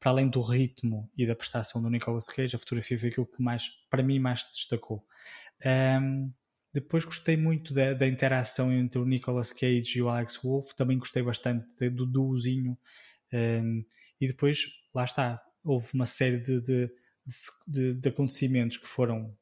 para 0.00 0.12
além 0.12 0.28
do 0.28 0.40
ritmo 0.40 1.10
e 1.16 1.26
da 1.26 1.36
prestação 1.36 1.82
do 1.82 1.90
Nicolas 1.90 2.26
Cage, 2.26 2.56
a 2.56 2.58
fotografia 2.58 2.98
foi 2.98 3.10
aquilo 3.10 3.26
que 3.26 3.42
mais, 3.42 3.68
para 3.90 4.02
mim, 4.02 4.18
mais 4.18 4.44
se 4.44 4.52
destacou. 4.52 5.06
Um, 5.64 6.32
depois 6.72 7.04
gostei 7.04 7.36
muito 7.36 7.74
da, 7.74 7.92
da, 7.92 8.08
interação 8.08 8.72
entre 8.72 8.98
o 8.98 9.04
Nicolas 9.04 9.52
Cage 9.52 9.98
e 9.98 10.02
o 10.02 10.08
Alex 10.08 10.38
Wolff, 10.42 10.74
também 10.74 10.98
gostei 10.98 11.22
bastante 11.22 11.90
do 11.90 12.06
duozinho. 12.06 12.78
Um, 13.30 13.84
e 14.18 14.26
depois, 14.26 14.68
lá 14.94 15.04
está, 15.04 15.42
houve 15.62 15.92
uma 15.92 16.06
série 16.06 16.38
de, 16.38 16.60
de, 16.62 16.90
de, 17.66 17.94
de 17.94 18.08
acontecimentos 18.08 18.78
que 18.78 18.86
foram 18.86 19.36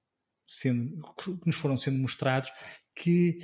sendo, 0.44 1.00
que 1.14 1.38
nos 1.46 1.56
foram 1.56 1.76
sendo 1.76 1.98
mostrados 1.98 2.50
que 2.94 3.38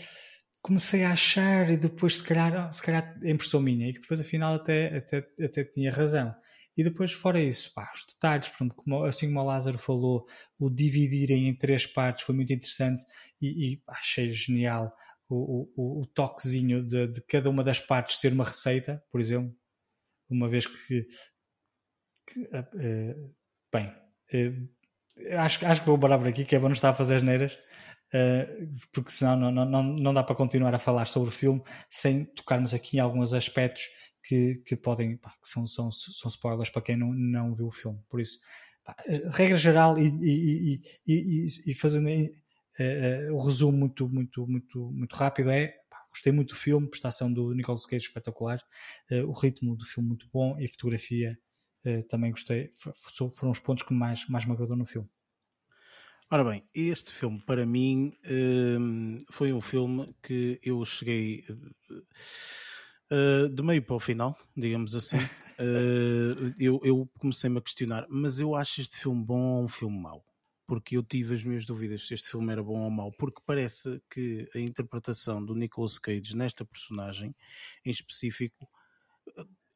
comecei 0.64 1.04
a 1.04 1.12
achar 1.12 1.70
e 1.70 1.76
depois 1.76 2.16
se 2.16 2.22
calhar, 2.22 2.72
se 2.72 2.82
calhar 2.82 3.14
é 3.22 3.30
impressão 3.30 3.60
minha 3.60 3.86
e 3.86 3.92
que 3.92 4.00
depois 4.00 4.18
afinal 4.18 4.54
até, 4.54 4.96
até, 4.96 5.26
até 5.44 5.62
tinha 5.62 5.92
razão. 5.92 6.34
E 6.74 6.82
depois, 6.82 7.12
fora 7.12 7.38
isso, 7.38 7.70
pá, 7.74 7.92
os 7.94 8.04
detalhes, 8.06 8.50
como, 8.74 9.04
assim 9.04 9.26
como 9.26 9.40
o 9.40 9.44
Lázaro 9.44 9.78
falou, 9.78 10.26
o 10.58 10.70
dividirem 10.70 11.48
em 11.48 11.54
três 11.54 11.86
partes 11.86 12.24
foi 12.24 12.34
muito 12.34 12.52
interessante 12.52 13.04
e, 13.40 13.74
e 13.74 13.82
achei 13.86 14.32
genial 14.32 14.90
o, 15.28 15.68
o, 15.76 16.00
o 16.00 16.06
toquezinho 16.06 16.82
de, 16.82 17.08
de, 17.08 17.20
cada 17.26 17.50
uma 17.50 17.62
das 17.62 17.78
partes 17.78 18.16
ser 18.16 18.32
uma 18.32 18.44
receita, 18.44 19.04
por 19.12 19.20
exemplo, 19.20 19.54
uma 20.30 20.48
vez 20.48 20.66
que, 20.66 21.06
que 22.26 22.40
uh, 22.40 23.34
bem, 23.70 23.86
uh, 24.32 25.38
acho, 25.38 25.64
acho 25.66 25.80
que 25.82 25.86
vou 25.86 25.98
parar 25.98 26.18
por 26.18 26.26
aqui, 26.26 26.44
que 26.46 26.56
é 26.56 26.58
bom 26.58 26.68
não 26.68 26.72
estar 26.72 26.88
a 26.88 26.94
fazer 26.94 27.16
as 27.16 27.22
neiras, 27.22 27.58
porque 28.92 29.10
senão 29.10 29.50
não, 29.50 29.64
não, 29.64 29.82
não, 29.82 30.14
dá 30.14 30.22
para 30.22 30.36
continuar 30.36 30.74
a 30.74 30.78
falar 30.78 31.06
sobre 31.06 31.28
o 31.28 31.32
filme 31.32 31.62
sem 31.90 32.24
tocarmos 32.24 32.72
aqui 32.72 32.96
em 32.96 33.00
alguns 33.00 33.34
aspectos 33.34 33.88
que, 34.22 34.62
que 34.66 34.76
podem, 34.76 35.16
pá, 35.16 35.30
que 35.42 35.48
são, 35.48 35.66
são, 35.66 35.90
são 35.90 36.28
spoilers 36.28 36.70
para 36.70 36.82
quem 36.82 36.96
não, 36.96 37.12
não 37.12 37.54
viu 37.54 37.66
o 37.66 37.72
filme. 37.72 38.00
Por 38.08 38.20
isso, 38.20 38.38
pá, 38.84 38.96
regra 39.32 39.56
geral 39.56 39.98
e, 39.98 40.08
e, 40.22 40.82
e, 41.06 41.46
e 41.66 41.74
fazendo 41.74 42.08
uh, 42.08 43.30
uh, 43.30 43.34
o 43.34 43.44
resumo 43.44 43.76
muito, 43.76 44.08
muito, 44.08 44.46
muito, 44.46 44.90
muito 44.92 45.16
rápido 45.16 45.50
é 45.50 45.74
gostei 46.10 46.32
muito 46.32 46.54
do 46.54 46.56
filme, 46.56 46.88
prestação 46.88 47.32
do 47.32 47.52
Nicolas 47.52 47.84
Cage 47.86 48.06
espetacular, 48.06 48.60
uh, 49.10 49.28
o 49.28 49.32
ritmo 49.32 49.76
do 49.76 49.84
filme 49.84 50.10
muito 50.10 50.28
bom 50.32 50.56
e 50.60 50.64
a 50.64 50.68
fotografia 50.68 51.36
eh, 51.84 52.02
também 52.04 52.30
gostei, 52.30 52.70
foram 53.36 53.52
os 53.52 53.58
pontos 53.58 53.84
que 53.84 53.92
mais, 53.92 54.26
mais 54.26 54.46
me 54.46 54.52
agradou 54.52 54.76
no 54.76 54.86
filme. 54.86 55.08
Ora 56.30 56.42
bem, 56.42 56.64
este 56.74 57.12
filme 57.12 57.40
para 57.40 57.66
mim 57.66 58.12
ehm, 58.24 59.18
foi 59.30 59.52
um 59.52 59.60
filme 59.60 60.14
que 60.22 60.58
eu 60.62 60.84
cheguei 60.84 61.44
uh, 63.10 63.48
de 63.48 63.62
meio 63.62 63.82
para 63.82 63.94
o 63.94 64.00
final, 64.00 64.36
digamos 64.56 64.94
assim. 64.94 65.18
uh, 65.18 66.54
eu, 66.58 66.80
eu 66.82 67.08
comecei-me 67.18 67.58
a 67.58 67.62
questionar, 67.62 68.06
mas 68.08 68.40
eu 68.40 68.54
acho 68.54 68.80
este 68.80 68.96
filme 68.96 69.22
bom 69.22 69.58
ou 69.58 69.64
um 69.64 69.68
filme 69.68 69.98
mau? 69.98 70.24
Porque 70.66 70.96
eu 70.96 71.02
tive 71.02 71.34
as 71.34 71.44
minhas 71.44 71.66
dúvidas 71.66 72.06
se 72.06 72.14
este 72.14 72.28
filme 72.30 72.50
era 72.50 72.62
bom 72.62 72.80
ou 72.80 72.90
mau, 72.90 73.12
porque 73.12 73.42
parece 73.44 74.02
que 74.10 74.48
a 74.54 74.58
interpretação 74.58 75.44
do 75.44 75.54
Nicolas 75.54 75.98
Cage 75.98 76.34
nesta 76.34 76.64
personagem 76.64 77.36
em 77.84 77.90
específico 77.90 78.66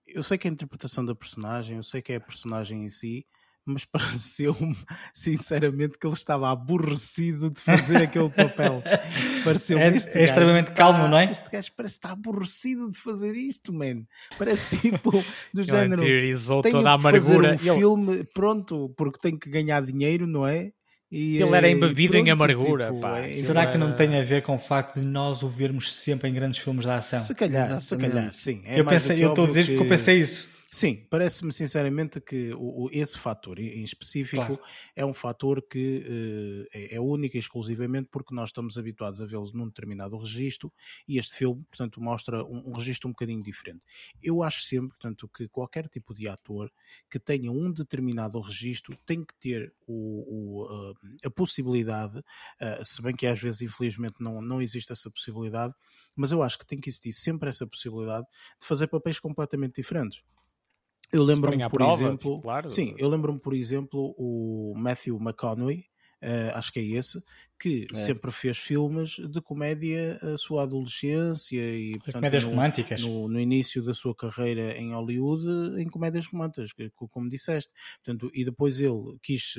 eu 0.07 0.23
sei 0.23 0.39
que 0.39 0.49
é 0.49 0.51
a 0.51 0.55
interpretação 0.55 1.05
da 1.05 1.15
personagem, 1.15 1.77
eu 1.77 1.83
sei 1.83 2.01
que 2.01 2.13
é 2.13 2.17
a 2.17 2.21
personagem 2.21 2.85
em 2.85 2.89
si, 2.89 3.27
mas 3.69 3.85
pareceu-me, 3.87 4.77
sinceramente, 5.15 5.99
que 5.99 6.07
ele 6.07 6.15
estava 6.15 6.51
aborrecido 6.51 7.51
de 7.51 7.61
fazer 7.61 8.05
aquele 8.05 8.31
papel. 8.31 8.83
Pareceu 9.45 9.79
é, 9.79 9.89
é 9.89 10.25
extremamente 10.25 10.73
calmo, 10.73 11.09
não 11.09 11.19
é? 11.19 11.31
Este 11.31 11.51
gajo 11.51 11.71
parece 11.77 11.95
estar 11.95 12.13
aborrecido 12.13 12.91
de 12.91 12.99
fazer 12.99 13.35
isto, 13.35 13.73
man. 13.73 14.03
Parece 14.37 14.77
tipo 14.77 15.13
do 15.55 15.63
género. 15.63 16.03
Tenho 16.03 16.63
toda 16.63 16.91
a 16.91 16.95
amargura. 16.95 17.57
Fazer 17.57 17.71
um 17.71 17.75
ele... 17.75 17.79
filme 17.79 18.25
pronto, 18.35 18.93
porque 18.97 19.19
tem 19.19 19.39
que 19.39 19.49
ganhar 19.49 19.83
dinheiro, 19.83 20.27
não 20.27 20.47
é? 20.47 20.73
E, 21.11 21.39
ele 21.43 21.57
era 21.57 21.71
embebido 21.71 22.13
pronto, 22.13 22.27
em 22.27 22.31
amargura. 22.31 22.87
Tipo, 22.87 23.01
pá. 23.01 23.21
É, 23.21 23.33
Será 23.33 23.67
que 23.67 23.79
não 23.79 23.95
tem 23.95 24.19
a 24.19 24.23
ver 24.23 24.43
com 24.43 24.57
o 24.57 24.59
facto 24.59 25.01
de 25.01 25.07
nós 25.07 25.43
o 25.43 25.49
vermos 25.49 25.93
sempre 25.93 26.29
em 26.29 26.35
grandes 26.35 26.59
filmes 26.59 26.85
de 26.85 26.91
ação? 26.91 27.21
Se 27.21 27.35
calhar, 27.35 27.81
se 27.81 27.97
calhar, 27.97 28.35
sim. 28.35 28.61
É 28.65 28.79
eu 28.79 28.85
pensei, 28.85 29.25
eu 29.25 29.31
estou 29.31 29.45
a 29.45 29.49
dizer 29.49 29.65
que... 29.65 29.71
porque 29.73 29.85
eu 29.85 29.89
pensei 29.89 30.21
isso. 30.21 30.58
Sim, 30.71 31.07
parece-me 31.09 31.51
sinceramente 31.51 32.21
que 32.21 32.53
o, 32.53 32.85
o, 32.85 32.91
esse 32.93 33.19
fator 33.19 33.59
em 33.59 33.83
específico 33.83 34.45
claro. 34.45 34.61
é 34.95 35.03
um 35.03 35.15
fator 35.15 35.63
que 35.63 36.05
uh, 36.07 36.69
é, 36.77 36.97
é 36.97 37.01
único 37.01 37.37
e 37.37 37.41
exclusivamente 37.41 38.11
porque 38.13 38.35
nós 38.35 38.51
estamos 38.51 38.77
habituados 38.77 39.19
a 39.23 39.25
vê-los 39.25 39.55
num 39.55 39.67
determinado 39.67 40.19
registro 40.19 40.71
e 41.09 41.17
este 41.17 41.37
filme, 41.39 41.65
portanto, 41.71 42.03
mostra 42.03 42.45
um, 42.45 42.69
um 42.69 42.73
registro 42.73 43.09
um 43.09 43.13
bocadinho 43.13 43.43
diferente. 43.43 43.81
Eu 44.23 44.43
acho 44.43 44.63
sempre, 44.63 44.91
portanto, 44.91 45.27
que 45.35 45.49
qualquer 45.49 45.89
tipo 45.89 46.15
de 46.15 46.29
ator 46.29 46.71
que 47.11 47.19
tenha 47.19 47.51
um 47.51 47.73
determinado 47.73 48.39
registro 48.39 48.95
tem 49.07 49.25
que 49.25 49.35
ter 49.37 49.73
o, 49.87 50.67
uh, 50.67 50.95
a 51.25 51.31
possibilidade, 51.31 52.19
uh, 52.19 52.85
se 52.85 53.01
bem 53.01 53.17
que 53.17 53.27
às 53.27 53.41
vezes, 53.41 53.63
infelizmente, 53.63 54.17
não, 54.23 54.43
não 54.43 54.61
existe 54.61 54.93
essa 54.93 55.11
possibilidade, 55.11 55.73
mas 56.15 56.31
eu 56.31 56.43
acho 56.43 56.59
que 56.59 56.67
tem 56.67 56.79
que 56.79 56.91
existir 56.91 57.13
sempre 57.13 57.49
essa 57.49 57.67
possibilidade 57.67 58.27
de 58.61 58.67
fazer 58.67 58.87
papéis 58.89 59.19
completamente 59.19 59.77
diferentes. 59.77 60.23
Eu 61.13 61.25
lembro-me, 61.25 61.63
por 61.69 61.79
prova, 61.79 62.03
exemplo, 62.03 62.19
tipo, 62.19 62.41
claro. 62.41 62.71
sim, 62.71 62.95
eu 62.99 63.09
lembro-me, 63.09 63.39
por 63.39 63.55
exemplo, 63.55 64.15
o 64.19 64.75
Matthew 64.77 65.17
McConaughey, 65.17 65.87
uh, 66.23 66.55
acho 66.55 66.73
que 66.73 66.81
é 66.81 66.83
esse, 66.83 67.19
que 67.59 67.87
é. 67.93 67.97
sempre 67.97 68.31
fez 68.31 68.59
filmes 68.59 69.19
de 69.19 69.41
comédia 69.41 70.19
a 70.23 70.39
sua 70.39 70.63
adolescência 70.63 71.61
e 71.61 71.91
portanto, 71.93 72.15
comédias 72.15 72.45
no, 72.45 72.51
românticas. 72.51 73.01
no, 73.01 73.29
no, 73.29 73.41
início 73.41 73.83
da 73.83 73.93
sua 73.95 74.15
carreira 74.15 74.77
em 74.79 74.93
Hollywood 74.93 75.81
em 75.81 75.89
comédias 75.89 76.27
românticas 76.27 76.71
como 77.11 77.29
disseste. 77.29 77.73
Portanto 78.05 78.31
e 78.35 78.45
depois 78.45 78.81
ele 78.81 79.19
quis 79.23 79.55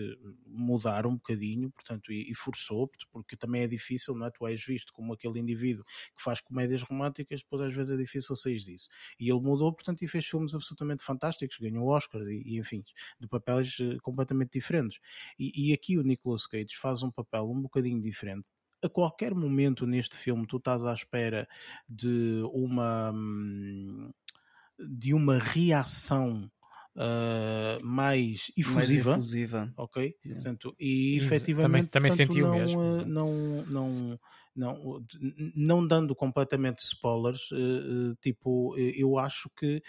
mudar 0.45 1.05
um 1.05 1.15
bocadinho 1.15 1.69
portanto 1.71 2.11
e, 2.11 2.29
e 2.29 2.35
forçou 2.35 2.89
porque 3.11 3.35
também 3.35 3.63
é 3.63 3.67
difícil 3.67 4.15
não 4.15 4.27
é? 4.27 4.31
Tu 4.31 4.47
és 4.47 4.63
visto 4.63 4.93
como 4.93 5.13
aquele 5.13 5.39
indivíduo 5.39 5.83
que 6.15 6.23
faz 6.23 6.41
comédias 6.41 6.83
românticas 6.83 7.41
depois 7.41 7.61
às 7.61 7.73
vezes 7.73 7.91
é 7.91 7.97
difícil 7.97 8.35
sair 8.35 8.57
disso. 8.57 8.87
E 9.19 9.29
ele 9.29 9.41
mudou 9.41 9.73
portanto 9.73 10.03
e 10.03 10.07
fez 10.07 10.25
filmes 10.25 10.55
absolutamente 10.55 11.03
fantásticos 11.03 11.57
ganhou 11.57 11.87
Oscars 11.87 12.27
e, 12.27 12.41
e 12.45 12.57
enfim 12.57 12.83
de 13.19 13.27
papéis 13.27 13.77
eh, 13.79 13.97
completamente 14.01 14.53
diferentes. 14.53 14.99
E, 15.37 15.69
e 15.69 15.73
aqui 15.73 15.97
o 15.97 16.03
Nicolas 16.03 16.45
Cage 16.45 16.75
faz 16.75 17.03
um 17.03 17.11
papel 17.11 17.49
um 17.49 17.61
bocadinho 17.61 17.88
bocadinho 17.89 18.01
diferente. 18.01 18.45
A 18.83 18.89
qualquer 18.89 19.35
momento 19.35 19.85
neste 19.85 20.15
filme 20.17 20.47
tu 20.47 20.57
estás 20.57 20.83
à 20.85 20.93
espera 20.93 21.47
de 21.87 22.41
uma 22.53 23.11
de 24.77 25.13
uma 25.13 25.37
reação 25.37 26.49
uh, 26.95 27.85
mais 27.85 28.51
Mais 28.65 28.89
efusiva, 28.89 29.11
efusiva. 29.11 29.73
ok? 29.77 30.15
Yeah. 30.25 30.43
Portanto, 30.43 30.75
e 30.79 31.17
Ex- 31.17 31.25
efetivamente 31.25 31.61
também- 31.61 31.87
também 31.87 32.11
portanto, 32.11 32.27
senti 32.29 32.41
o 32.41 32.47
não, 32.47 32.51
mesmo, 32.51 32.81
eh, 32.81 32.89
exato. 32.89 33.09
não, 33.09 33.65
não, 33.65 34.19
não, 34.55 35.05
não 35.55 35.87
dando 35.87 36.15
completamente 36.15 36.79
spoilers, 36.79 37.49
eh, 37.51 38.15
tipo, 38.21 38.75
eu 38.77 39.17
acho 39.19 39.49
que 39.57 39.81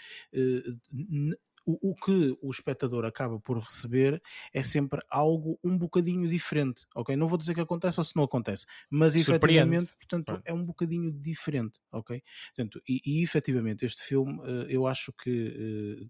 o, 1.65 1.91
o 1.91 1.95
que 1.95 2.37
o 2.41 2.49
espectador 2.49 3.05
acaba 3.05 3.39
por 3.39 3.57
receber 3.59 4.21
é 4.53 4.63
sempre 4.63 5.01
algo 5.09 5.59
um 5.63 5.77
bocadinho 5.77 6.27
diferente, 6.27 6.85
ok? 6.95 7.15
Não 7.15 7.27
vou 7.27 7.37
dizer 7.37 7.53
que 7.53 7.61
acontece 7.61 7.99
ou 7.99 8.03
se 8.03 8.15
não 8.15 8.23
acontece, 8.23 8.65
mas 8.89 9.15
Surpreende. 9.15 9.85
efetivamente, 9.85 9.95
portanto, 9.95 10.39
é 10.45 10.53
um 10.53 10.63
bocadinho 10.65 11.11
diferente, 11.11 11.79
ok? 11.91 12.21
Portanto, 12.55 12.81
e, 12.87 13.01
e 13.05 13.23
efetivamente 13.23 13.85
este 13.85 14.03
filme 14.03 14.39
eh, 14.43 14.67
eu 14.69 14.87
acho 14.87 15.13
que 15.13 16.01
eh, 16.01 16.07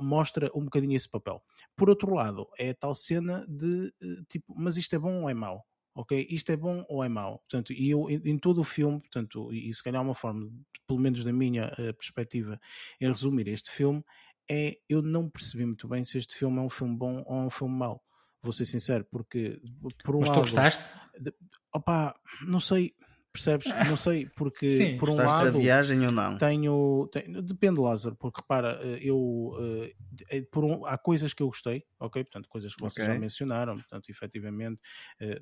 mostra 0.00 0.50
um 0.54 0.64
bocadinho 0.64 0.96
esse 0.96 1.08
papel. 1.08 1.42
Por 1.76 1.88
outro 1.90 2.14
lado, 2.14 2.48
é 2.58 2.70
a 2.70 2.74
tal 2.74 2.94
cena 2.94 3.46
de 3.48 3.92
eh, 4.02 4.22
tipo, 4.28 4.54
mas 4.56 4.76
isto 4.76 4.94
é 4.94 4.98
bom 4.98 5.22
ou 5.22 5.30
é 5.30 5.34
mau? 5.34 5.66
Ok? 5.94 6.26
Isto 6.30 6.52
é 6.52 6.56
bom 6.56 6.84
ou 6.88 7.02
é 7.02 7.08
mau? 7.08 7.38
Portanto, 7.40 7.72
e 7.72 7.90
eu 7.90 8.08
em, 8.08 8.20
em 8.24 8.38
todo 8.38 8.60
o 8.60 8.64
filme, 8.64 9.00
portanto, 9.00 9.52
e, 9.52 9.68
e 9.68 9.74
se 9.74 9.82
calhar 9.82 10.00
uma 10.02 10.14
forma, 10.14 10.50
pelo 10.86 11.00
menos 11.00 11.24
da 11.24 11.32
minha 11.32 11.72
eh, 11.78 11.92
perspectiva, 11.92 12.60
em 13.00 13.08
resumir 13.08 13.48
este 13.48 13.70
filme, 13.70 14.02
é 14.50 14.76
eu 14.88 15.00
não 15.00 15.30
percebi 15.30 15.64
muito 15.64 15.86
bem 15.86 16.04
se 16.04 16.18
este 16.18 16.34
filme 16.36 16.58
é 16.58 16.60
um 16.60 16.68
filme 16.68 16.96
bom 16.96 17.22
ou 17.24 17.36
é 17.36 17.44
um 17.46 17.50
filme 17.50 17.74
mau. 17.74 18.02
Vou 18.42 18.52
ser 18.52 18.64
sincero, 18.64 19.06
porque 19.10 19.60
por 20.02 20.16
um 20.16 20.20
Mas 20.20 20.30
tu 20.30 20.34
lado, 20.34 20.40
gostaste? 20.40 20.82
opá, 21.74 22.14
não 22.46 22.58
sei, 22.58 22.94
percebes? 23.32 23.66
Não 23.88 23.96
sei, 23.96 24.26
porque 24.26 24.68
Sim. 24.70 24.96
por 24.98 25.08
um 25.10 25.14
lado 25.16 25.52
da 25.52 25.58
viagem 25.58 26.04
ou 26.06 26.12
não? 26.12 26.36
tenho, 26.38 27.08
tenho- 27.12 27.42
depende 27.42 27.80
Lázaro 27.80 28.16
porque 28.16 28.40
repara 28.40 28.78
eh, 28.82 28.98
eu 29.02 29.56
eh, 29.60 29.94
eh, 30.30 30.42
por 30.50 30.64
um- 30.64 30.84
há 30.86 30.96
coisas 30.98 31.32
que 31.34 31.42
eu 31.42 31.46
gostei 31.46 31.84
ok 31.98 32.24
portanto 32.24 32.48
coisas 32.48 32.74
que 32.74 32.80
vocês 32.80 33.06
Ok. 33.06 33.14
já 33.14 33.20
mencionaram 33.20 33.74
portanto 33.76 34.08
efetivamente 34.10 34.80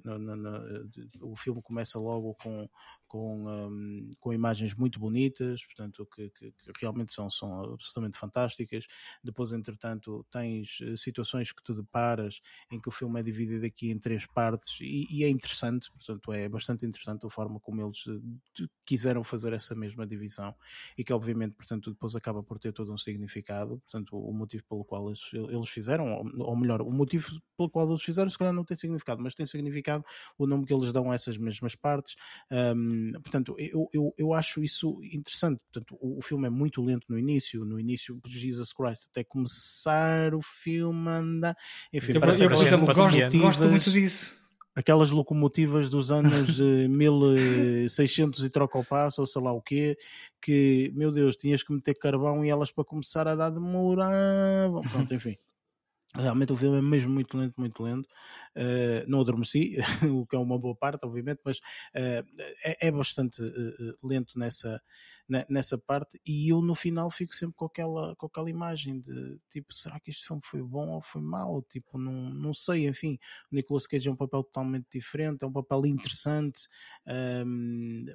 no- 0.04 0.18
no- 0.18 0.36
no, 0.36 0.90
o 1.22 1.36
filme 1.36 1.62
começa 1.62 1.98
logo 1.98 2.34
com 2.34 2.68
com, 3.06 3.46
hum, 3.48 4.10
com 4.20 4.32
imagens 4.34 4.74
muito 4.74 4.98
bonitas 5.00 5.64
portanto 5.64 6.06
que, 6.14 6.28
que- 6.30 6.52
que 6.52 6.72
realmente 6.80 7.12
são 7.12 7.30
são 7.30 7.72
absolutamente 7.74 8.18
fantásticas 8.18 8.86
depois 9.24 9.52
entretanto 9.52 10.26
tens 10.30 10.78
situações 10.96 11.52
que 11.52 11.62
te 11.62 11.72
deparas 11.74 12.40
em 12.70 12.80
que 12.80 12.88
o 12.88 12.92
filme 12.92 13.20
é 13.20 13.22
dividido 13.22 13.64
aqui 13.64 13.90
em 13.90 13.98
três 13.98 14.26
partes 14.26 14.78
e, 14.80 15.06
e 15.10 15.24
é 15.24 15.28
interessante 15.28 15.90
portanto 15.92 16.32
é 16.32 16.48
bastante 16.48 16.84
interessante 16.84 17.24
a 17.26 17.30
forma 17.30 17.58
como 17.60 17.77
eles 17.80 18.04
eh, 18.08 18.66
quiseram 18.84 19.22
fazer 19.22 19.52
essa 19.52 19.74
mesma 19.74 20.06
divisão 20.06 20.54
e 20.96 21.04
que 21.04 21.12
obviamente 21.12 21.54
portanto 21.54 21.90
depois 21.90 22.16
acaba 22.16 22.42
por 22.42 22.58
ter 22.58 22.72
todo 22.72 22.92
um 22.92 22.96
significado. 22.96 23.78
Portanto 23.80 24.16
o 24.16 24.32
motivo 24.32 24.64
pelo 24.68 24.84
qual 24.84 25.08
eles, 25.08 25.20
eles 25.32 25.68
fizeram 25.68 26.12
ou, 26.12 26.48
ou 26.48 26.56
melhor 26.56 26.82
o 26.82 26.90
motivo 26.90 27.30
pelo 27.56 27.70
qual 27.70 27.88
eles 27.88 28.02
fizeram 28.02 28.28
se 28.30 28.38
calhar 28.38 28.52
não 28.52 28.64
tem 28.64 28.76
significado 28.76 29.22
mas 29.22 29.34
tem 29.34 29.46
significado 29.46 30.04
o 30.36 30.46
nome 30.46 30.64
que 30.64 30.72
eles 30.72 30.92
dão 30.92 31.10
a 31.10 31.14
essas 31.14 31.36
mesmas 31.38 31.74
partes. 31.74 32.16
Hum, 32.50 33.12
portanto 33.22 33.54
eu, 33.58 33.88
eu, 33.92 34.14
eu 34.16 34.34
acho 34.34 34.62
isso 34.62 34.98
interessante. 35.04 35.60
Portanto 35.72 35.96
o, 36.00 36.18
o 36.18 36.22
filme 36.22 36.46
é 36.46 36.50
muito 36.50 36.82
lento 36.82 37.06
no 37.08 37.18
início. 37.18 37.64
No 37.64 37.78
início 37.78 38.20
Jesus 38.26 38.72
Christ 38.72 39.06
até 39.10 39.22
começar 39.24 40.34
o 40.34 40.42
filme 40.42 41.08
anda 41.08 41.56
enfim 41.92 42.12
Eu, 42.12 42.14
eu, 42.16 42.20
por 42.20 42.64
exemplo, 42.64 42.86
gosto, 42.86 43.38
gosto 43.38 43.68
muito 43.68 43.90
disso. 43.90 44.47
Aquelas 44.78 45.10
locomotivas 45.10 45.88
dos 45.90 46.12
anos 46.12 46.60
eh, 46.60 46.86
1600 46.86 48.44
e 48.44 48.48
troca 48.48 48.78
ao 48.78 48.84
passo, 48.84 49.20
ou 49.20 49.26
sei 49.26 49.42
lá 49.42 49.52
o 49.52 49.60
quê, 49.60 49.98
que, 50.40 50.92
meu 50.94 51.10
Deus, 51.10 51.34
tinhas 51.34 51.64
que 51.64 51.72
meter 51.72 51.98
carvão 51.98 52.44
e 52.44 52.48
elas 52.48 52.70
para 52.70 52.84
começar 52.84 53.26
a 53.26 53.34
dar 53.34 53.50
demoravam. 53.50 54.82
Pronto, 54.82 55.12
enfim. 55.12 55.36
Realmente 56.14 56.52
o 56.52 56.56
filme 56.56 56.78
é 56.78 56.82
mesmo 56.82 57.12
muito 57.12 57.36
lento, 57.36 57.54
muito 57.58 57.82
lento. 57.82 58.08
Eh, 58.54 59.04
não 59.08 59.20
adormeci, 59.20 59.76
o 60.14 60.24
que 60.24 60.36
é 60.36 60.38
uma 60.38 60.58
boa 60.58 60.76
parte, 60.76 61.04
obviamente, 61.04 61.40
mas 61.44 61.60
eh, 61.92 62.24
é, 62.64 62.86
é 62.86 62.90
bastante 62.92 63.42
eh, 63.42 63.46
eh, 63.46 63.94
lento 64.02 64.38
nessa, 64.38 64.70
ne- 64.70 64.80
nessa 65.48 65.76
parte. 65.76 66.20
E 66.24 66.48
eu 66.52 66.60
no 66.62 66.74
final 66.74 67.10
fico 67.10 67.34
sempre 67.34 67.54
com 67.54 67.66
aquela, 67.66 68.16
com 68.16 68.26
aquela 68.26 68.48
imagem 68.48 68.98
de 69.00 69.38
tipo, 69.50 69.74
será 69.74 70.00
que 70.00 70.10
este 70.10 70.26
filme 70.26 70.40
foi 70.44 70.62
bom 70.62 70.88
ou 70.88 71.02
foi 71.02 71.20
mau? 71.20 71.62
Tipo, 71.62 71.98
não, 71.98 72.30
não 72.30 72.54
sei, 72.54 72.88
enfim. 72.88 73.18
O 73.52 73.54
Nicolas 73.54 73.86
Cage 73.86 74.08
é 74.08 74.12
um 74.12 74.16
papel 74.16 74.42
totalmente 74.42 74.86
diferente, 74.90 75.42
é 75.42 75.46
um 75.46 75.52
papel 75.52 75.84
interessante, 75.86 76.68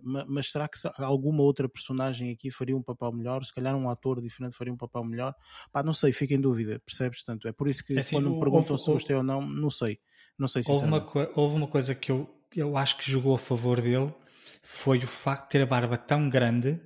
ma- 0.02 0.26
mas 0.28 0.50
será 0.52 0.68
que 0.68 0.78
alguma 0.98 1.42
outra 1.44 1.68
personagem 1.70 2.32
aqui 2.32 2.50
faria 2.52 2.76
um 2.76 2.82
papel 2.84 3.12
melhor? 3.12 3.44
Se 3.44 3.54
calhar 3.54 3.76
um 3.76 3.90
ator 3.90 4.22
diferente 4.22 4.56
faria 4.56 4.74
um 4.74 4.78
papel 4.78 5.04
melhor? 5.04 5.36
Pá, 5.72 5.84
não 5.84 5.94
sei, 5.94 6.12
fico 6.12 6.34
em 6.34 6.42
dúvida, 6.42 6.80
percebes? 6.86 7.24
Tanto 7.24 7.48
é 7.48 7.52
por 7.52 7.68
isso 7.68 7.84
que 7.84 7.96
É 7.96 8.00
assim, 8.00 8.16
quando 8.16 8.32
me 8.32 8.40
perguntam 8.40 8.72
houve- 8.72 8.84
se 8.84 8.92
gostei 8.92 9.16
ou 9.16 9.24
não, 9.24 9.42
não 9.46 9.70
sei. 9.70 10.00
Não 10.38 10.48
sei 10.48 10.64
Houve 10.68 10.86
uma, 10.86 11.06
houve 11.36 11.56
uma 11.56 11.68
coisa 11.68 11.94
que 11.94 12.12
eu, 12.12 12.30
eu 12.56 12.78
acho 12.78 12.98
que 12.98 13.10
jogou 13.10 13.36
a 13.36 13.40
favor 13.40 13.82
dele 13.82 14.14
foi 14.62 14.98
o 15.00 15.08
facto 15.08 15.44
de 15.46 15.50
ter 15.52 15.62
a 15.62 15.66
barba 15.66 15.98
tão 15.98 16.30
grande 16.30 16.80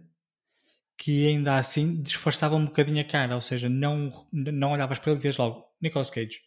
que 0.97 1.27
ainda 1.27 1.57
assim 1.57 2.01
disfarçava 2.01 2.55
um 2.55 2.65
bocadinho 2.65 2.99
a 3.01 3.03
cara, 3.05 3.35
ou 3.35 3.41
seja, 3.41 3.69
não, 3.69 4.11
não 4.31 4.71
olhavas 4.71 4.99
para 4.99 5.11
ele 5.11 5.19
e 5.19 5.23
vias 5.23 5.37
logo 5.37 5.65
Nicolas 5.81 6.09
Cage. 6.09 6.41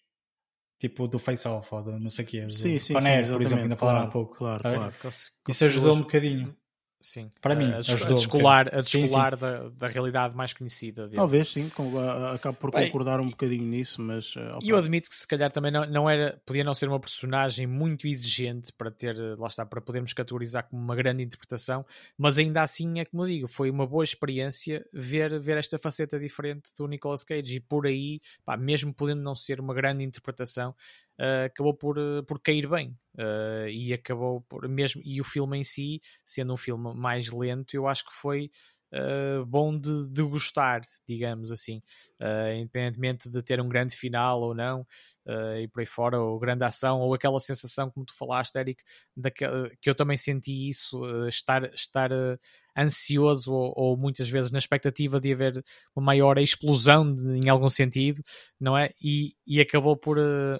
Tipo 0.79 1.07
do 1.07 1.19
Face 1.19 1.47
Off 1.47 1.75
ou 1.75 1.83
do 1.83 1.99
não 2.01 2.09
sei 2.11 2.25
o 2.25 2.29
quê. 2.29 2.51
Sim, 2.51 2.79
sim, 2.79 2.95
sim, 2.99 3.33
por 3.33 3.43
exemplo, 3.43 3.63
ainda 3.65 3.77
falaram 3.77 3.99
há 3.99 4.03
claro, 4.03 4.13
pouco. 4.13 4.37
claro, 4.39 4.63
Tá? 4.63 4.75
claro. 4.75 4.95
Cons- 5.01 5.33
Isso 5.49 5.65
ajudou 5.67 5.95
um 5.95 6.01
bocadinho. 6.01 6.57
Sim. 7.03 7.31
Para 7.41 7.55
mim, 7.55 7.65
a, 7.73 7.77
a 7.77 7.81
descolar, 7.81 8.61
a 8.61 8.65
bocadinho. 8.65 8.83
Sim, 8.83 9.01
descolar 9.01 9.37
da, 9.37 9.69
da 9.71 9.89
realidade 9.89 10.37
mais 10.37 10.53
conhecida 10.53 11.05
dele. 11.05 11.17
Talvez 11.17 11.49
sim, 11.49 11.69
com- 11.71 11.99
a- 11.99 12.35
acabo 12.35 12.59
por 12.59 12.71
Bem, 12.71 12.87
concordar 12.87 13.21
um 13.21 13.29
bocadinho 13.31 13.65
nisso, 13.65 14.03
mas 14.03 14.35
eh, 14.37 14.59
E 14.63 14.69
eu 14.69 14.77
admito 14.77 15.09
que 15.09 15.15
se 15.17 15.27
calhar 15.27 15.51
também 15.51 15.73
não, 15.73 15.87
não 15.87 16.11
era, 16.11 16.39
podia 16.45 16.63
não 16.63 16.75
ser 16.75 16.89
uma 16.89 17.01
personagem 17.01 17.67
muito 17.67 18.07
exigente 18.07 18.71
para 18.73 18.91
ter, 18.91 19.17
eh, 19.17 19.35
lá 19.39 19.47
está, 19.49 19.65
para 19.65 19.81
podermos 19.81 20.13
categorizar 20.13 20.69
como 20.69 20.83
uma 20.83 20.95
grande 20.95 21.23
interpretação, 21.23 21.87
mas 22.19 22.37
ainda 22.37 22.63
assim 22.63 23.01
é 23.01 23.07
como 23.07 23.23
eu 23.23 23.29
digo, 23.29 23.49
foi 23.49 23.71
uma 23.71 23.87
boa 23.87 24.05
experiência 24.05 24.85
ver, 24.93 25.41
ver 25.41 25.57
esta 25.57 25.79
faceta 25.79 26.19
diferente 26.19 26.71
do 26.77 26.87
Nicolas 26.87 27.25
Cage 27.25 27.57
e 27.57 27.61
por 27.61 27.87
aí, 27.87 28.21
pá, 28.45 28.59
mesmo 28.59 28.93
podendo 28.93 29.23
não 29.23 29.35
ser 29.35 29.59
uma 29.59 29.73
grande 29.73 30.05
interpretação, 30.05 30.75
eh, 31.21 31.45
acabou 31.47 31.75
por, 31.75 31.99
eh, 31.99 32.23
por 32.27 32.41
cair 32.41 32.69
bem 32.69 32.97
eh, 33.19 33.69
e 33.71 33.93
acabou 33.93 34.41
por 34.43 34.69
mesmo 34.69 35.03
e 35.05 35.21
o 35.21 35.25
filme 35.25 35.59
em 35.59 35.65
si, 35.65 36.01
sendo 36.27 36.55
um 36.55 36.57
filme 36.57 36.95
mais 36.95 37.31
lento, 37.31 37.75
eu 37.75 37.87
acho 37.89 38.05
que 38.07 38.13
foi 38.15 38.51
eh, 38.93 39.43
bom 39.47 39.79
de, 39.79 40.09
de 40.09 40.23
gostar, 40.23 40.83
digamos 41.09 41.51
assim, 41.53 41.81
Eh, 42.21 42.57
independentemente 42.61 43.29
de 43.31 43.43
ter 43.43 43.61
um 43.61 43.69
grande 43.69 43.97
final 43.97 44.41
ou 44.43 44.55
não, 44.55 44.87
eh, 45.27 45.63
e 45.63 45.69
por 45.69 45.81
aí 45.81 45.87
fora, 45.87 46.21
ou 46.21 46.39
grande 46.39 46.65
ação, 46.65 47.01
ou 47.01 47.15
aquela 47.15 47.41
sensação, 47.41 47.91
como 47.91 48.07
tu 48.07 48.15
falaste, 48.17 48.57
Eric, 48.57 48.83
daquela, 49.17 49.71
que 49.81 49.89
eu 49.91 49.95
também 49.95 50.17
senti 50.17 50.69
isso, 50.69 51.05
eh, 51.07 51.29
estar, 51.29 51.65
estar 51.75 52.11
eh, 52.13 52.37
ansioso 52.77 53.53
ou, 53.53 53.73
ou 53.77 53.97
muitas 53.97 54.29
vezes 54.29 54.51
na 54.51 54.59
expectativa 54.59 55.21
de 55.21 55.33
haver 55.33 55.63
uma 55.95 56.07
maior 56.07 56.39
explosão 56.39 57.13
de- 57.15 57.41
em 57.45 57.49
algum 57.49 57.69
sentido, 57.69 58.23
não 58.61 58.77
é? 58.79 58.91
E, 59.03 59.35
e 59.47 59.61
acabou 59.61 59.97
por 59.97 60.17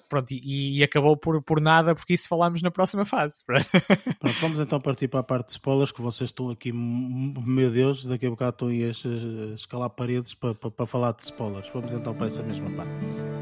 pronto, 0.09 0.31
e, 0.31 0.77
e 0.79 0.83
acabou 0.83 1.15
por, 1.17 1.41
por 1.41 1.61
nada, 1.61 1.95
porque 1.95 2.13
isso 2.13 2.27
falámos 2.27 2.61
na 2.61 2.69
próxima 2.71 3.05
fase. 3.05 3.41
Pronto, 4.19 4.37
vamos 4.39 4.59
então 4.59 4.79
partir 4.79 5.07
para 5.07 5.21
a 5.21 5.23
parte 5.23 5.47
de 5.47 5.51
spoilers, 5.53 5.91
que 5.91 6.01
vocês 6.01 6.29
estão 6.29 6.49
aqui, 6.49 6.71
meu 6.71 7.71
Deus, 7.71 8.05
daqui 8.05 8.25
a 8.25 8.29
bocado 8.29 8.51
estão 8.51 8.67
aí 8.67 8.83
a 8.83 9.55
escalar 9.55 9.89
paredes 9.89 10.33
para, 10.33 10.53
para, 10.53 10.69
para 10.71 10.85
falar 10.85 11.13
de 11.13 11.23
spoilers. 11.23 11.69
Vamos 11.73 11.93
então 11.93 12.13
para 12.13 12.27
essa 12.27 12.43
mesma 12.43 12.69
parte. 12.71 13.40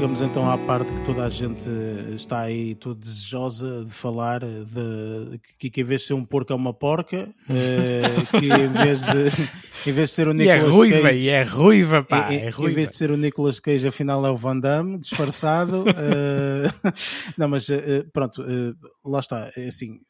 Chegamos 0.00 0.22
então 0.22 0.50
à 0.50 0.56
parte 0.56 0.90
que 0.94 1.04
toda 1.04 1.26
a 1.26 1.28
gente 1.28 1.68
está 2.16 2.40
aí 2.40 2.74
toda 2.74 2.98
desejosa 2.98 3.84
de 3.84 3.90
falar 3.90 4.40
de, 4.40 5.38
que, 5.58 5.68
que 5.68 5.82
em 5.82 5.84
vez 5.84 6.00
de 6.00 6.06
ser 6.06 6.14
um 6.14 6.24
porco 6.24 6.54
é 6.54 6.56
uma 6.56 6.72
porca, 6.72 7.28
eh, 7.50 8.00
que 8.40 8.46
em 8.46 8.72
vez 8.72 9.02
de, 9.02 9.90
em 9.90 9.92
vez 9.92 10.08
de 10.08 10.14
ser 10.14 10.26
o 10.26 10.32
E 10.34 10.48
é 10.48 10.54
Nicolas 10.54 10.74
ruiva, 10.74 11.02
Cage, 11.02 11.26
e 11.26 11.28
é 11.28 11.42
ruiva, 11.42 12.02
pá. 12.02 12.32
em, 12.32 12.38
é 12.38 12.46
em 12.46 12.48
ruiva. 12.48 12.76
vez 12.76 12.88
de 12.88 12.96
ser 12.96 13.10
o 13.10 13.16
Nicolas 13.18 13.60
Cage, 13.60 13.86
afinal 13.86 14.24
é 14.24 14.30
o 14.30 14.36
Van 14.36 14.58
Damme, 14.58 14.98
disfarçado. 14.98 15.84
eh, 15.92 16.90
não, 17.36 17.48
mas 17.48 17.68
eh, 17.68 18.02
pronto, 18.10 18.42
eh, 18.42 18.72
lá 19.04 19.18
está. 19.18 19.52
É 19.54 19.66
assim, 19.66 20.00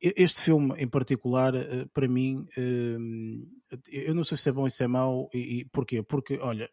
este 0.00 0.40
filme 0.40 0.72
em 0.78 0.88
particular, 0.88 1.54
eh, 1.54 1.84
para 1.92 2.08
mim, 2.08 2.46
eh, 2.56 2.96
eu 3.92 4.14
não 4.14 4.24
sei 4.24 4.38
se 4.38 4.48
é 4.48 4.52
bom 4.52 4.62
ou 4.62 4.70
se 4.70 4.82
é 4.82 4.88
mau, 4.88 5.28
e, 5.34 5.60
e 5.60 5.64
porquê? 5.66 6.02
Porque, 6.02 6.38
olha, 6.40 6.70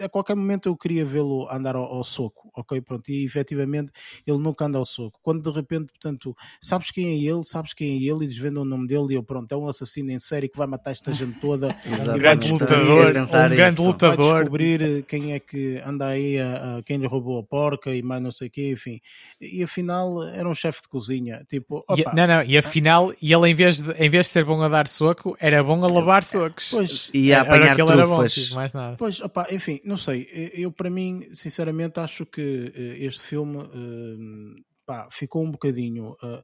a 0.00 0.08
qualquer 0.08 0.34
momento 0.36 0.68
eu 0.68 0.76
queria 0.76 1.04
vê-lo 1.04 1.48
andar 1.50 1.76
ao, 1.76 1.84
ao 1.84 2.04
soco, 2.04 2.50
ok? 2.56 2.80
Pronto, 2.80 3.10
e 3.10 3.24
efetivamente 3.24 3.92
ele 4.26 4.38
nunca 4.38 4.64
anda 4.64 4.78
ao 4.78 4.84
soco. 4.84 5.18
Quando 5.22 5.42
de 5.50 5.54
repente, 5.56 5.86
portanto, 5.92 6.34
sabes 6.60 6.90
quem 6.90 7.06
é 7.08 7.14
ele, 7.30 7.42
sabes 7.44 7.74
quem 7.74 7.90
é 7.90 8.10
ele 8.10 8.24
e 8.24 8.28
desvendam 8.28 8.62
o 8.62 8.66
nome 8.66 8.86
dele 8.86 9.08
e 9.10 9.14
eu, 9.14 9.22
pronto, 9.22 9.52
é 9.52 9.56
um 9.56 9.68
assassino 9.68 10.10
em 10.10 10.18
série 10.18 10.48
que 10.48 10.56
vai 10.56 10.66
matar 10.66 10.92
esta 10.92 11.12
gente 11.12 11.38
toda. 11.40 11.68
Exatamente. 11.84 12.16
Um 12.16 12.18
grande 12.18 12.50
lutador, 12.52 13.08
um 13.08 13.48
grande 13.50 13.72
isso. 13.74 13.82
Vai 13.82 13.86
lutador. 13.86 14.34
descobrir 14.40 14.82
eh, 14.82 15.02
quem 15.02 15.32
é 15.32 15.40
que 15.40 15.82
anda 15.84 16.06
aí, 16.06 16.38
a, 16.38 16.78
a- 16.78 16.82
quem 16.82 16.96
lhe 16.98 17.06
roubou 17.06 17.38
a 17.38 17.42
porca 17.42 17.94
e 17.94 18.02
mais 18.02 18.22
não 18.22 18.32
sei 18.32 18.48
o 18.48 18.50
quê, 18.50 18.70
enfim. 18.72 19.00
E 19.40 19.62
afinal 19.62 20.22
era 20.24 20.48
um 20.48 20.54
chefe 20.54 20.82
de 20.82 20.88
cozinha, 20.88 21.44
tipo, 21.48 21.84
E, 21.90 22.00
opa, 22.00 22.12
não, 22.14 22.26
não, 22.26 22.42
e 22.42 22.56
afinal, 22.56 23.12
e 23.20 23.32
ele 23.32 23.48
em 23.50 23.54
vez, 23.54 23.80
de, 23.80 23.90
em 23.92 24.08
vez 24.08 24.26
de 24.26 24.32
ser 24.32 24.44
bom 24.44 24.62
a 24.62 24.68
dar 24.68 24.86
soco, 24.88 25.36
era 25.40 25.62
bom 25.62 25.82
a 25.84 25.88
lavar 25.88 26.24
socos. 26.24 26.68
pois, 26.70 27.10
E 27.12 27.32
a 27.34 27.38
Era 27.40 27.48
apanhar 27.48 27.78
ele 27.78 27.90
era 27.90 28.06
bom, 28.06 28.16
trufas. 28.16 28.34
fiz 28.34 28.50
mais 28.54 28.72
nada. 28.72 28.96
Pois, 28.96 29.20
enfim, 29.50 29.80
não 29.84 29.96
sei. 29.96 30.28
Eu, 30.54 30.72
para 30.72 30.90
mim, 30.90 31.34
sinceramente, 31.34 32.00
acho 32.00 32.26
que 32.26 32.72
eh, 32.74 33.04
este 33.04 33.22
filme 33.22 33.58
eh, 33.58 34.62
pá, 34.84 35.08
ficou 35.10 35.44
um 35.44 35.50
bocadinho. 35.50 36.16
eh, 36.22 36.42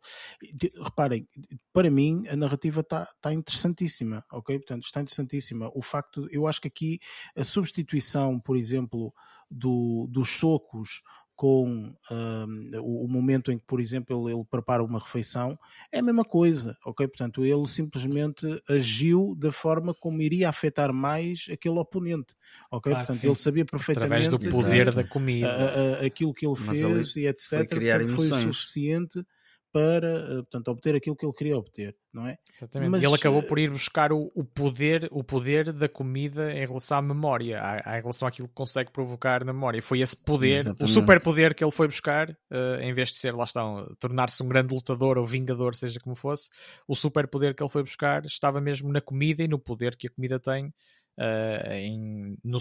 reparem, 0.83 1.29
para 1.73 1.91
mim, 1.91 2.25
a 2.29 2.37
narrativa 2.37 2.81
está 2.81 3.07
tá 3.20 3.33
interessantíssima, 3.33 4.25
ok? 4.33 4.59
Portanto, 4.59 4.85
está 4.85 5.01
interessantíssima. 5.01 5.70
O 5.75 5.83
facto, 5.83 6.27
eu 6.31 6.47
acho 6.47 6.61
que 6.61 6.69
aqui 6.69 6.99
a 7.37 7.45
substituição, 7.45 8.41
por 8.41 8.57
exemplo, 8.57 9.12
do, 9.51 10.07
dos 10.11 10.31
socos 10.31 11.03
com 11.39 11.94
ahm, 12.10 12.73
o, 12.82 13.05
o 13.05 13.09
momento 13.09 13.52
em 13.52 13.59
que, 13.59 13.65
por 13.65 13.81
exemplo, 13.81 14.28
ele, 14.28 14.35
ele 14.35 14.44
prepara 14.51 14.82
uma 14.82 14.98
refeição, 14.98 15.56
é 15.93 16.01
a 16.01 16.02
mesma 16.02 16.24
coisa, 16.24 16.77
ok? 16.85 17.06
Portanto, 17.06 17.44
ele 17.44 17.65
simplesmente 17.69 18.44
agiu 18.69 19.36
da 19.39 19.52
forma 19.52 19.94
como 19.94 20.20
iria 20.20 20.48
afetar 20.48 20.93
mais 20.93 21.47
aquele 21.52 21.78
oponente, 21.78 22.35
ok? 22.73 22.90
Claro 22.93 23.06
que 23.06 23.12
Portanto, 23.12 23.24
ele 23.31 23.36
sabia 23.36 23.65
perfeitamente 23.65 24.27
Através 24.27 24.28
do 24.28 24.39
poder 24.51 24.93
da 24.93 25.02
a- 25.02 25.06
comida. 25.06 25.47
a- 25.47 26.02
a- 26.02 26.06
aquilo 26.06 26.35
que 26.35 26.44
ele 26.44 26.56
Mas 26.59 26.81
fez 26.81 27.15
e 27.16 27.27
etc. 27.27 27.51
foi 27.51 27.66
criar 27.66 27.98
portanto, 28.01 28.16
foi 28.16 28.27
o 28.27 28.52
suficiente 28.52 29.24
para 29.73 30.07
eh, 30.09 30.35
portanto, 30.36 30.69
obter 30.69 30.95
aquilo 30.97 31.15
que 31.16 31.27
ele 31.27 31.32
queria 31.32 31.57
obter, 31.57 31.95
não 32.12 32.27
é? 32.27 32.36
Exatamente. 32.53 32.90
Mas, 32.90 33.03
e 33.03 33.07
ele 33.07 33.15
acabou 33.15 33.40
eh, 33.40 33.47
por 33.47 33.59
ir 33.59 33.70
buscar 33.70 34.12
o, 34.12 34.31
o 34.35 34.43
poder, 34.45 35.09
o 35.11 35.23
poder 35.23 35.73
da 35.73 35.89
comida 35.89 36.53
em 36.53 36.66
relação 36.66 36.99
à 36.99 37.03
memória, 37.03 37.61
à, 37.61 37.93
à- 37.95 37.99
em 37.99 38.01
relação 38.03 38.27
àquilo 38.27 38.49
que 38.49 38.55
consegue 38.55 38.90
provocar 38.90 39.45
na 39.45 39.53
memória. 39.53 39.82
Foi 39.82 40.01
esse 40.01 40.16
poder, 40.16 40.61
o 40.61 40.69
Exatamente. 40.69 40.93
superpoder 40.95 41.55
que 41.55 41.62
ele 41.62 41.70
foi 41.70 41.86
buscar, 41.86 42.31
eh, 42.51 42.78
em 42.82 42.93
vez 42.95 43.11
de 43.11 43.16
ser, 43.19 43.35
lá 43.35 43.45
está, 43.45 43.65
um- 43.66 43.86
tornar-se 44.01 44.43
um 44.43 44.49
grande 44.49 44.74
lutador 44.74 45.19
ou 45.19 45.27
vingador, 45.27 45.74
seja 45.74 46.01
como 46.01 46.15
fosse, 46.16 46.49
o 46.86 46.97
superpoder 46.97 47.55
que 47.55 47.62
ele 47.62 47.70
foi 47.70 47.82
buscar 47.82 48.24
estava 48.24 48.61
mesmo 48.61 48.90
na 48.90 49.01
comida 49.01 49.43
e 49.43 49.49
no 49.49 49.59
poder 49.59 49.95
que 49.97 50.07
a 50.07 50.11
comida 50.11 50.40
tem 50.40 50.73
eh, 51.19 51.81
em, 51.81 52.36
no, 52.45 52.59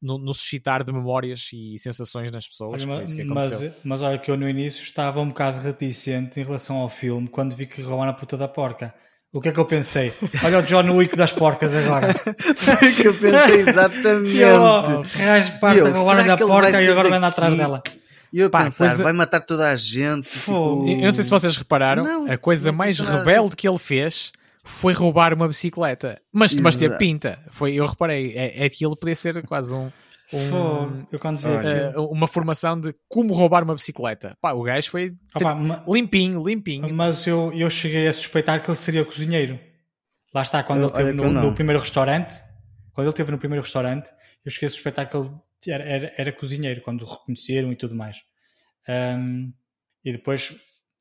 no- 0.00 0.18
no 0.18 0.32
suscitar 0.32 0.84
de 0.84 0.92
memórias 0.92 1.48
e 1.52 1.78
sensações 1.78 2.30
nas 2.30 2.46
pessoas. 2.46 2.82
Olha, 2.82 2.86
Foi 2.86 2.96
ma- 2.96 3.02
isso 3.02 3.16
que 3.16 3.24
mas, 3.24 3.46
aconteceu. 3.46 3.72
mas 3.84 4.02
olha 4.02 4.18
que 4.18 4.30
eu 4.30 4.36
no 4.36 4.48
início 4.48 4.82
estava 4.82 5.20
um 5.20 5.28
bocado 5.28 5.58
reticente 5.58 6.38
em 6.40 6.44
relação 6.44 6.76
ao 6.76 6.88
filme 6.88 7.28
quando 7.28 7.54
vi 7.56 7.66
que 7.66 7.82
roubaram 7.82 8.10
a 8.12 8.14
puta 8.14 8.36
da 8.36 8.46
porca. 8.48 8.94
O 9.32 9.40
que 9.40 9.48
é 9.48 9.52
que 9.52 9.58
eu 9.60 9.66
pensei? 9.66 10.14
Olha 10.42 10.60
o 10.60 10.62
John 10.62 10.88
Wick 10.96 11.14
das 11.16 11.30
porcas 11.32 11.74
agora. 11.74 12.14
Foi 12.56 12.88
o 12.90 12.94
que 12.94 13.08
eu 13.08 13.14
pensei 13.14 13.60
exatamente. 13.60 14.30
E 14.36 14.40
eu, 14.40 14.60
parte 15.60 15.78
eu, 15.78 15.86
a 15.86 15.90
roubar 15.90 16.20
será 16.22 16.34
a 16.34 16.36
que 16.36 16.42
ele 16.42 16.50
porca 16.52 16.82
e 16.82 16.88
agora 16.88 17.16
andar 17.16 17.26
atrás 17.28 17.56
dela. 17.56 17.82
E 18.32 18.40
eu 18.40 18.48
Pá, 18.48 18.64
pensar, 18.64 18.88
coisa- 18.88 19.02
vai 19.02 19.12
matar 19.12 19.40
toda 19.40 19.68
a 19.70 19.76
gente. 19.76 20.28
Tipo, 20.30 20.86
Eu 20.88 20.98
não 21.02 21.12
sei 21.12 21.24
se 21.24 21.30
vocês 21.30 21.56
repararam, 21.56 22.04
Não, 22.04 22.30
a 22.32 22.38
coisa 22.38 22.70
não 22.70 22.78
mais 22.78 22.98
rebelde 22.98 23.54
que 23.56 23.68
ele 23.68 23.78
fez 23.78 24.32
foi 24.66 24.92
roubar 24.92 25.32
uma 25.32 25.46
bicicleta. 25.48 26.20
Mas, 26.32 26.54
mas 26.56 26.74
teve 26.76 26.86
Exato. 26.86 26.98
pinta. 26.98 27.38
Foi, 27.50 27.74
eu 27.74 27.86
reparei, 27.86 28.32
é, 28.36 28.66
é 28.66 28.68
que 28.68 28.84
ele 28.84 28.96
podia 28.96 29.14
ser 29.14 29.42
quase 29.46 29.74
um, 29.74 29.90
um, 30.32 31.06
eh, 31.64 31.94
uma 31.96 32.26
formação 32.26 32.78
de 32.78 32.94
como 33.08 33.32
roubar 33.32 33.62
uma 33.62 33.74
bicicleta. 33.74 34.36
Pá, 34.40 34.52
o 34.52 34.62
gajo 34.62 34.90
foi 34.90 35.14
Opa, 35.34 35.54
ma- 35.54 35.84
limpinho, 35.88 36.44
limpinho. 36.44 36.92
mas 36.92 37.26
eu, 37.26 37.52
eu 37.54 37.70
cheguei 37.70 38.08
a 38.08 38.12
suspeitar 38.12 38.60
que 38.62 38.68
ele 38.68 38.76
seria 38.76 39.04
cozinheiro. 39.04 39.58
Lá 40.34 40.42
está, 40.42 40.62
quando 40.62 40.80
Eu- 40.80 40.84
ele 40.88 40.92
esteve 40.92 41.12
no, 41.12 41.30
no 41.30 41.54
primeiro 41.54 41.80
restaurante, 41.80 42.34
quando 42.92 43.06
ele 43.06 43.12
esteve 43.12 43.30
no 43.30 43.38
primeiro 43.38 43.62
restaurante, 43.62 44.10
eu 44.44 44.50
cheguei 44.50 44.66
a 44.66 44.70
suspeitar 44.70 45.08
que 45.08 45.16
ele 45.16 45.30
era, 45.68 45.84
era, 45.84 46.14
era 46.18 46.32
cozinheiro, 46.32 46.80
quando 46.82 47.02
o 47.02 47.06
reconheceram 47.06 47.72
e 47.72 47.76
tudo 47.76 47.94
mais. 47.94 48.18
Ahm, 48.88 49.52
e 50.04 50.12
depois 50.12 50.54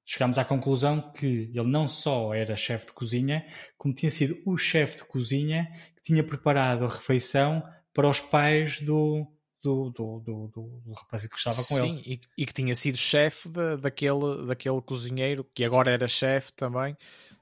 chegámos 0.06 0.38
à 0.38 0.46
conclusão 0.46 1.12
que 1.14 1.50
ele 1.54 1.64
não 1.68 1.88
só 1.88 2.34
era 2.34 2.56
chefe 2.56 2.88
de 2.88 2.94
cozinha, 2.94 3.46
como 3.78 3.94
tinha 3.94 4.12
sido 4.12 4.38
o 4.46 4.56
chefe 4.56 4.98
de 4.98 5.06
cozinha 5.06 5.68
que 5.96 6.02
tinha 6.02 6.24
preparado 6.24 6.86
a 6.86 6.88
refeição 6.88 7.64
para 7.94 8.10
os 8.10 8.20
pais 8.22 8.80
do, 8.82 9.26
do, 9.64 9.90
do, 9.90 10.20
do, 10.20 10.48
do, 10.48 10.82
do 10.86 10.94
rapazito 10.94 11.34
que 11.34 11.40
estava 11.40 11.64
com 11.64 11.78
Sim, 11.78 11.96
ele. 11.98 12.20
e, 12.38 12.42
e 12.44 12.46
que 12.46 12.54
tinha 12.54 12.76
sido 12.76 12.98
chefe 12.98 13.50
da- 13.50 13.76
daquele, 13.76 14.46
daquele 14.46 14.82
cozinheiro, 14.82 15.44
que 15.54 15.64
agora 15.64 15.92
era 15.92 16.08
chefe 16.08 16.52
também. 16.54 16.96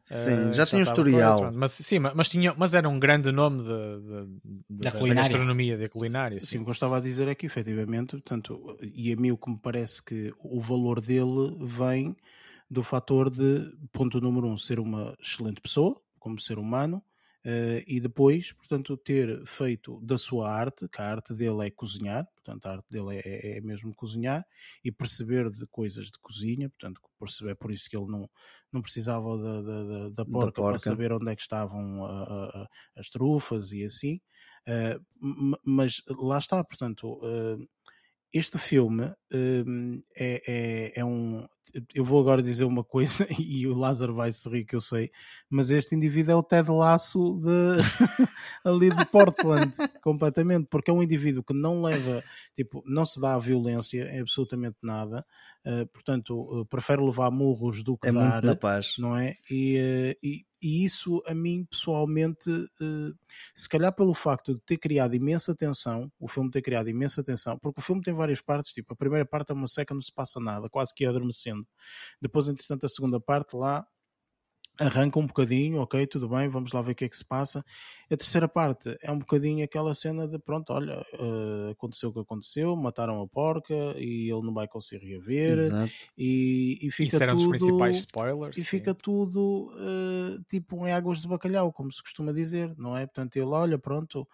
Sim, 0.04 0.50
Eh, 0.50 0.54
já 0.54 0.66
tinha 0.66 0.80
um 0.80 0.84
historial. 0.84 1.40
coisa, 1.40 1.52
mas 1.52 1.72
sim, 1.72 2.00
mas, 2.00 2.14
mas 2.14 2.30
tinha, 2.30 2.54
mas 2.58 2.74
era 2.74 2.88
um 2.90 3.00
grande 3.00 3.32
nome 3.32 3.64
de, 3.64 3.70
de- 3.70 4.26
de- 4.70 4.84
Da 4.84 4.92
da, 4.92 5.00
culinária. 5.00 5.30
gastronomia, 5.30 5.78
da 5.78 5.88
culinária. 5.90 6.40
Sim, 6.42 6.46
Sim. 6.46 6.58
o 6.60 6.64
que 6.64 6.70
eu 6.70 6.74
estava 6.74 6.98
a 6.98 7.00
dizer 7.00 7.28
é 7.30 7.36
que 7.36 7.46
efetivamente, 7.46 8.12
portanto, 8.12 8.78
e 8.82 9.14
a 9.14 9.16
mim 9.16 9.32
o 9.32 9.38
que 9.38 9.50
me 9.50 9.58
parece 9.58 10.04
que 10.04 10.34
o 10.40 10.60
valor 10.60 11.00
dele 11.00 11.56
vem 11.62 12.16
do 12.74 12.84
fator 12.84 13.30
de, 13.30 13.72
ponto 13.92 14.20
número 14.22 14.48
um, 14.48 14.58
ser 14.58 14.80
uma 14.80 15.16
excelente 15.22 15.62
pessoa, 15.62 16.02
como 16.20 16.40
ser 16.40 16.58
humano, 16.60 17.04
eh, 17.46 17.84
e 17.88 18.00
depois, 18.00 18.54
portanto, 18.54 18.96
ter 18.98 19.46
feito 19.46 20.00
da 20.02 20.18
sua 20.18 20.50
arte, 20.52 20.88
que 20.90 21.02
a 21.02 21.10
arte 21.12 21.34
dele 21.34 21.68
é 21.68 21.72
cozinhar, 21.72 22.26
portanto, 22.36 22.66
a 22.66 22.72
arte 22.74 22.88
dele 22.90 23.18
é, 23.18 23.22
é- 23.26 23.58
é 23.58 23.62
mesmo 23.62 23.94
cozinhar, 23.96 24.46
e 24.84 24.92
perceber 24.92 25.50
de 25.52 25.66
coisas 25.68 26.06
de 26.08 26.20
cozinha, 26.22 26.70
portanto, 26.70 27.02
perceber 27.20 27.56
por 27.56 27.72
isso 27.72 27.90
que 27.90 27.98
ele 27.98 28.08
não, 28.08 28.30
não 28.72 28.82
precisava 28.82 29.38
da, 29.38 29.62
da, 29.62 29.84
da- 30.10 30.10
da 30.10 30.26
porca, 30.26 30.64
para 30.64 30.78
porca. 30.78 30.80
saber 30.80 31.12
onde 31.12 31.32
é 31.32 31.36
que 31.36 31.42
estavam 31.42 32.06
a- 32.06 32.64
a- 32.64 32.68
as 32.98 33.10
trufas 33.10 33.72
e 33.74 33.84
assim. 33.84 34.20
Uh, 34.68 35.60
mas 35.66 36.02
lá 36.08 36.38
está, 36.38 36.64
portanto, 36.64 37.20
uh, 37.22 37.68
este 38.34 38.58
filme 38.58 39.14
é, 40.16 40.42
é, 40.96 41.00
é 41.00 41.06
um. 41.06 41.48
Eu 41.94 42.04
vou 42.04 42.20
agora 42.20 42.44
dizer 42.44 42.66
uma 42.66 42.84
coisa 42.84 43.26
e 43.40 43.66
o 43.68 43.76
Lázaro 43.76 44.14
vai 44.14 44.32
se 44.32 44.48
rir, 44.50 44.66
que 44.66 44.76
eu 44.76 44.82
sei, 44.82 45.12
mas 45.50 45.70
este 45.70 45.96
indivíduo 45.96 46.32
é 46.32 46.36
o 46.36 46.44
Ted 46.44 46.70
Lasso 46.70 47.40
de, 47.42 47.78
ali 48.64 48.90
de 48.90 49.06
Portland, 49.06 49.72
completamente, 50.04 50.68
porque 50.70 50.92
é 50.92 50.94
um 50.94 51.02
indivíduo 51.02 51.44
que 51.44 51.54
não 51.54 51.82
leva, 51.82 52.24
tipo, 52.56 52.84
não 52.86 53.06
se 53.06 53.20
dá 53.20 53.36
a 53.36 53.40
violência 53.40 54.04
em 54.14 54.22
absolutamente 54.22 54.78
nada, 54.84 55.26
uh, 55.66 55.88
portanto, 55.88 56.36
uh, 56.40 56.66
prefere 56.66 57.02
levar 57.02 57.32
murros 57.32 57.84
do 57.84 57.98
que 57.98 58.08
É 58.08 58.12
muito 58.12 58.30
dar 58.30 58.44
na 58.44 58.56
paz. 58.56 58.96
não 58.98 59.16
é? 59.16 59.36
E, 59.50 59.78
eh, 59.78 60.18
e, 60.22 60.46
e 60.64 60.86
isso 60.86 61.22
a 61.28 61.36
mim 61.36 61.66
pessoalmente, 61.66 62.50
eh, 62.50 63.12
se 63.54 63.68
calhar 63.68 63.94
pelo 63.94 64.14
facto 64.14 64.56
de 64.56 64.62
ter 64.62 64.78
criado 64.78 65.14
imensa 65.14 65.54
tensão, 65.54 66.12
o 66.18 66.28
filme 66.28 66.50
ter 66.50 66.62
criado 66.62 66.90
imensa 66.90 67.24
tensão, 67.24 67.60
porque 67.60 67.82
o 67.82 67.84
filme 67.84 68.02
tem 68.02 68.14
várias 68.14 68.40
partes, 68.42 68.72
tipo, 68.72 68.94
a 68.94 68.96
primeira 68.96 69.26
parte 69.26 69.52
é 69.52 69.54
uma 69.54 69.68
seca, 69.68 69.94
não 69.94 70.02
se 70.02 70.12
passa 70.12 70.40
nada, 70.40 70.70
quase 70.70 70.94
que 70.96 71.04
ia 71.04 71.10
adormecendo. 71.10 71.68
Depois, 72.22 72.48
entretanto, 72.48 72.86
a 72.86 72.90
segunda 72.90 73.20
parte 73.20 73.56
lá 73.58 73.86
arranca 74.80 75.20
um 75.20 75.28
bocadinho, 75.28 75.80
ok, 75.82 76.06
tudo 76.08 76.28
bem, 76.30 76.50
vamos 76.50 76.72
lá 76.74 76.82
ver 76.82 76.94
o 76.94 76.96
que 76.96 77.06
é 77.06 77.10
que 77.10 77.18
se 77.18 77.26
passa. 77.26 77.64
A 78.12 78.18
terceira 78.18 78.48
parte 78.48 78.98
é 79.02 79.12
um 79.12 79.20
bocadinho 79.20 79.64
aquela 79.64 79.94
cena 79.94 80.28
de 80.28 80.40
pronto, 80.40 80.74
olha, 80.74 81.06
eh, 81.14 81.72
aconteceu 81.72 82.10
o 82.10 82.14
que 82.14 82.20
aconteceu, 82.20 82.76
mataram 82.76 83.22
a 83.22 83.28
porca 83.28 83.74
e 83.98 84.32
ele 84.32 84.42
não 84.42 84.54
vai 84.54 84.68
conseguir 84.68 85.06
reaver 85.06 85.60
Exato. 85.60 85.94
e, 86.18 86.80
e 86.82 86.92
fica 86.92 87.18
Isso 87.18 87.24
era 87.24 87.34
um 87.34 87.36
dos 87.36 87.46
tudo 87.46 87.50
principais 87.50 87.98
spoilers. 87.98 88.58
e 88.58 88.64
sim. 88.64 88.64
fica 88.64 88.94
tudo 88.96 89.72
eh, 89.78 90.40
tipo 90.48 90.88
em 90.88 90.92
águas 90.92 91.22
de 91.22 91.28
bacalhau, 91.28 91.72
como 91.72 91.92
se 91.92 92.02
costuma 92.02 92.32
dizer, 92.34 92.74
não 92.78 92.98
é? 92.98 93.06
Portanto, 93.06 93.36
ele 93.36 93.46
olha, 93.46 93.78
pronto, 93.80 94.28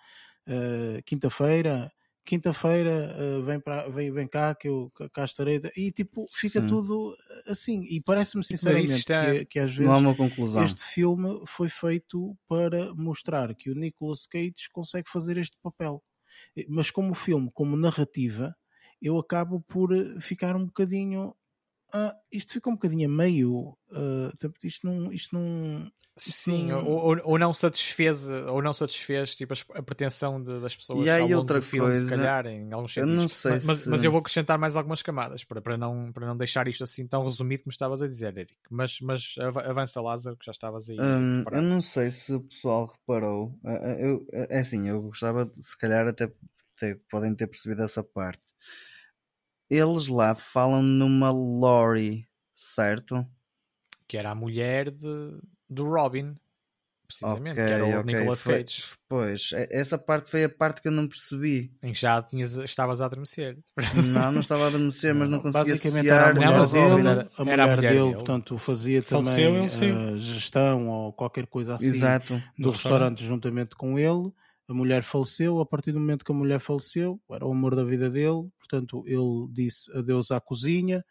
eh, 0.47 1.01
quinta-feira, 1.05 1.91
quinta-feira 2.25 3.15
eh, 3.17 3.41
vem, 3.41 3.59
para, 3.59 3.89
vem, 3.89 4.11
vem 4.11 4.27
cá 4.27 4.55
que 4.55 4.67
eu 4.67 4.91
cá- 5.13 5.25
estarei, 5.25 5.59
e 5.75 5.91
tipo, 5.91 6.29
fica 6.31 6.61
Sim. 6.61 6.61
tudo 6.61 7.15
assim, 7.47 7.83
e 7.85 8.01
parece-me 8.01 8.43
sinceramente 8.43 8.93
está- 8.97 9.15
que, 9.17 9.45
que 9.45 9.59
às 9.59 9.75
Não 9.77 9.91
há 9.93 9.97
vezes 9.97 9.99
uma 9.99 10.15
conclusão. 10.15 10.77
este 10.77 10.83
filme 10.83 11.43
foi 11.47 11.69
feito 11.69 12.37
para 12.47 12.93
mostrar 12.95 13.55
que 13.55 13.69
o 13.71 13.75
Nicolas 13.75 14.25
Cage 14.27 14.69
consegue 14.73 15.09
fazer 15.09 15.37
este 15.37 15.57
papel. 15.61 16.03
Mas 16.69 16.91
como 16.91 17.13
filme, 17.13 17.49
como 17.53 17.77
narrativa, 17.77 18.55
eu 19.01 19.17
acabo 19.19 19.61
por 19.61 19.95
eh, 19.95 20.19
ficar 20.19 20.55
um 20.55 20.65
bocadinho. 20.65 21.35
Ah, 21.91 22.15
isto 22.31 22.53
fica 22.53 22.69
um 22.69 22.73
bocadinho 22.73 23.09
a 23.09 23.11
meio. 23.11 23.77
tipo, 24.39 24.53
isto 24.63 24.85
não. 24.85 25.11
Isto 25.11 25.35
não 25.35 25.91
Sim, 26.17 26.67
não- 26.67 26.85
ou, 26.85 27.17
ou- 27.25 27.39
não 27.39 27.53
satisfez, 27.53 28.27
ou 28.27 28.61
não 28.61 28.73
satisfez 28.73 29.35
tipo, 29.35 29.53
a 29.73 29.81
pretensão 29.81 30.41
de- 30.43 30.59
das 30.59 30.75
pessoas 30.75 31.07
E 31.07 31.09
aí 31.09 31.21
ao 31.21 31.27
longo 31.27 31.39
outra 31.39 31.59
do 31.59 31.65
filme, 31.65 31.95
se 31.95 32.01
coisa, 32.01 32.17
calhar, 32.17 32.45
em 32.45 32.71
alguns 32.73 32.95
eu 32.97 33.05
sentidos. 33.07 33.23
não 33.23 33.29
sei 33.29 33.51
mas, 33.53 33.63
mas- 33.65 33.77
se- 33.79 33.89
mas 33.89 34.03
eu 34.03 34.11
vou 34.11 34.19
acrescentar 34.19 34.57
mais 34.59 34.75
algumas 34.75 35.01
camadas 35.01 35.43
para, 35.45 35.61
para, 35.61 35.77
não, 35.77 36.11
para 36.11 36.27
não 36.27 36.35
deixar 36.35 36.67
isto 36.67 36.83
assim 36.83 37.07
tão 37.07 37.23
resumido 37.23 37.63
como 37.63 37.71
estavas 37.71 38.01
a 38.01 38.07
dizer, 38.07 38.37
Eric. 38.37 38.53
Mas, 38.69 38.99
mas 38.99 39.33
ava- 39.39 39.61
avança, 39.61 40.01
Lázaro, 40.01 40.35
que 40.35 40.45
já 40.45 40.51
estavas 40.51 40.89
aí. 40.89 40.97
Hum, 40.99 41.45
eu 41.51 41.61
não 41.61 41.81
sei 41.81 42.11
se 42.11 42.33
o 42.33 42.41
pessoal 42.41 42.85
reparou. 42.85 43.57
Ah, 43.65 43.79
ah, 43.81 43.95
eu- 44.01 44.27
é 44.33 44.59
assim, 44.59 44.89
eu 44.89 45.01
gostava, 45.01 45.45
de- 45.45 45.63
se 45.65 45.77
calhar, 45.77 46.05
até, 46.05 46.25
até 46.75 46.99
podem 47.09 47.33
ter 47.33 47.47
percebido 47.47 47.81
essa 47.81 48.03
parte. 48.03 48.43
Eles 49.69 50.07
lá 50.07 50.35
falam 50.35 50.81
numa 50.81 51.29
Lori, 51.31 52.27
certo? 52.55 53.25
Que 54.07 54.17
era 54.17 54.31
a 54.31 54.35
mulher 54.35 54.89
de, 54.89 55.39
do 55.69 55.83
Robin, 55.87 56.35
precisamente, 57.05 57.59
Ok, 57.59 57.65
que 57.67 57.71
era 57.73 57.85
o 57.85 57.99
ok, 57.99 58.03
Nicolas 58.03 58.41
foi- 58.43 58.63
Cage, 58.63 58.83
Pois, 59.07 59.49
essa 59.71 59.97
parte 59.97 60.29
foi 60.29 60.43
a 60.43 60.49
parte 60.49 60.81
que 60.81 60.87
eu 60.87 60.91
não 60.91 61.07
percebi. 61.07 61.71
em 61.83 61.93
que 61.93 61.99
já 61.99 62.21
tinhas, 62.21 62.53
estavas 62.53 63.01
a 63.01 63.05
adormecer. 63.05 63.57
Não, 64.07 64.31
não 64.31 64.39
estava 64.39 64.65
a 64.65 64.67
adormecer, 64.67 65.13
mas 65.15 65.27
não 65.29 65.39
conseguia 65.39 65.73
Basicamente 65.73 66.07
era 66.09 66.25
a 66.25 66.29
associar 66.61 66.89
mulher, 66.89 66.95
dele, 66.95 67.09
era- 67.09 67.21
a 67.37 67.41
era 67.41 67.63
a 67.63 67.65
mulher 67.67 67.75
mulher 67.77 67.91
dele, 67.93 68.01
dele. 68.03 68.15
portanto, 68.15 68.57
fazia 68.57 69.01
Faleceu, 69.03 69.51
também 69.51 69.69
saiu. 69.69 69.95
ah, 69.95 70.17
gestão 70.17 70.87
ou 70.89 71.13
qualquer 71.13 71.45
coisa 71.47 71.75
assim 71.75 71.87
Exato. 71.87 72.35
do 72.57 72.63
Do 72.65 72.71
restaurante 72.71 73.23
juntamente 73.25 73.75
com 73.75 73.97
ele. 73.99 74.31
A 74.69 74.73
mulher 74.73 75.03
faleceu. 75.03 75.59
A 75.59 75.65
partir 75.65 75.91
do 75.91 75.99
momento 75.99 76.23
que 76.23 76.31
a 76.31 76.35
mulher 76.35 76.59
faleceu, 76.59 77.19
era 77.31 77.45
o 77.45 77.51
amor 77.51 77.75
da 77.75 77.83
vida 77.83 78.09
dele. 78.09 78.47
Portanto, 78.59 79.03
ele 79.07 79.47
disse 79.51 79.91
adeus 79.97 80.31
à 80.31 80.39
cozinha, 80.39 81.03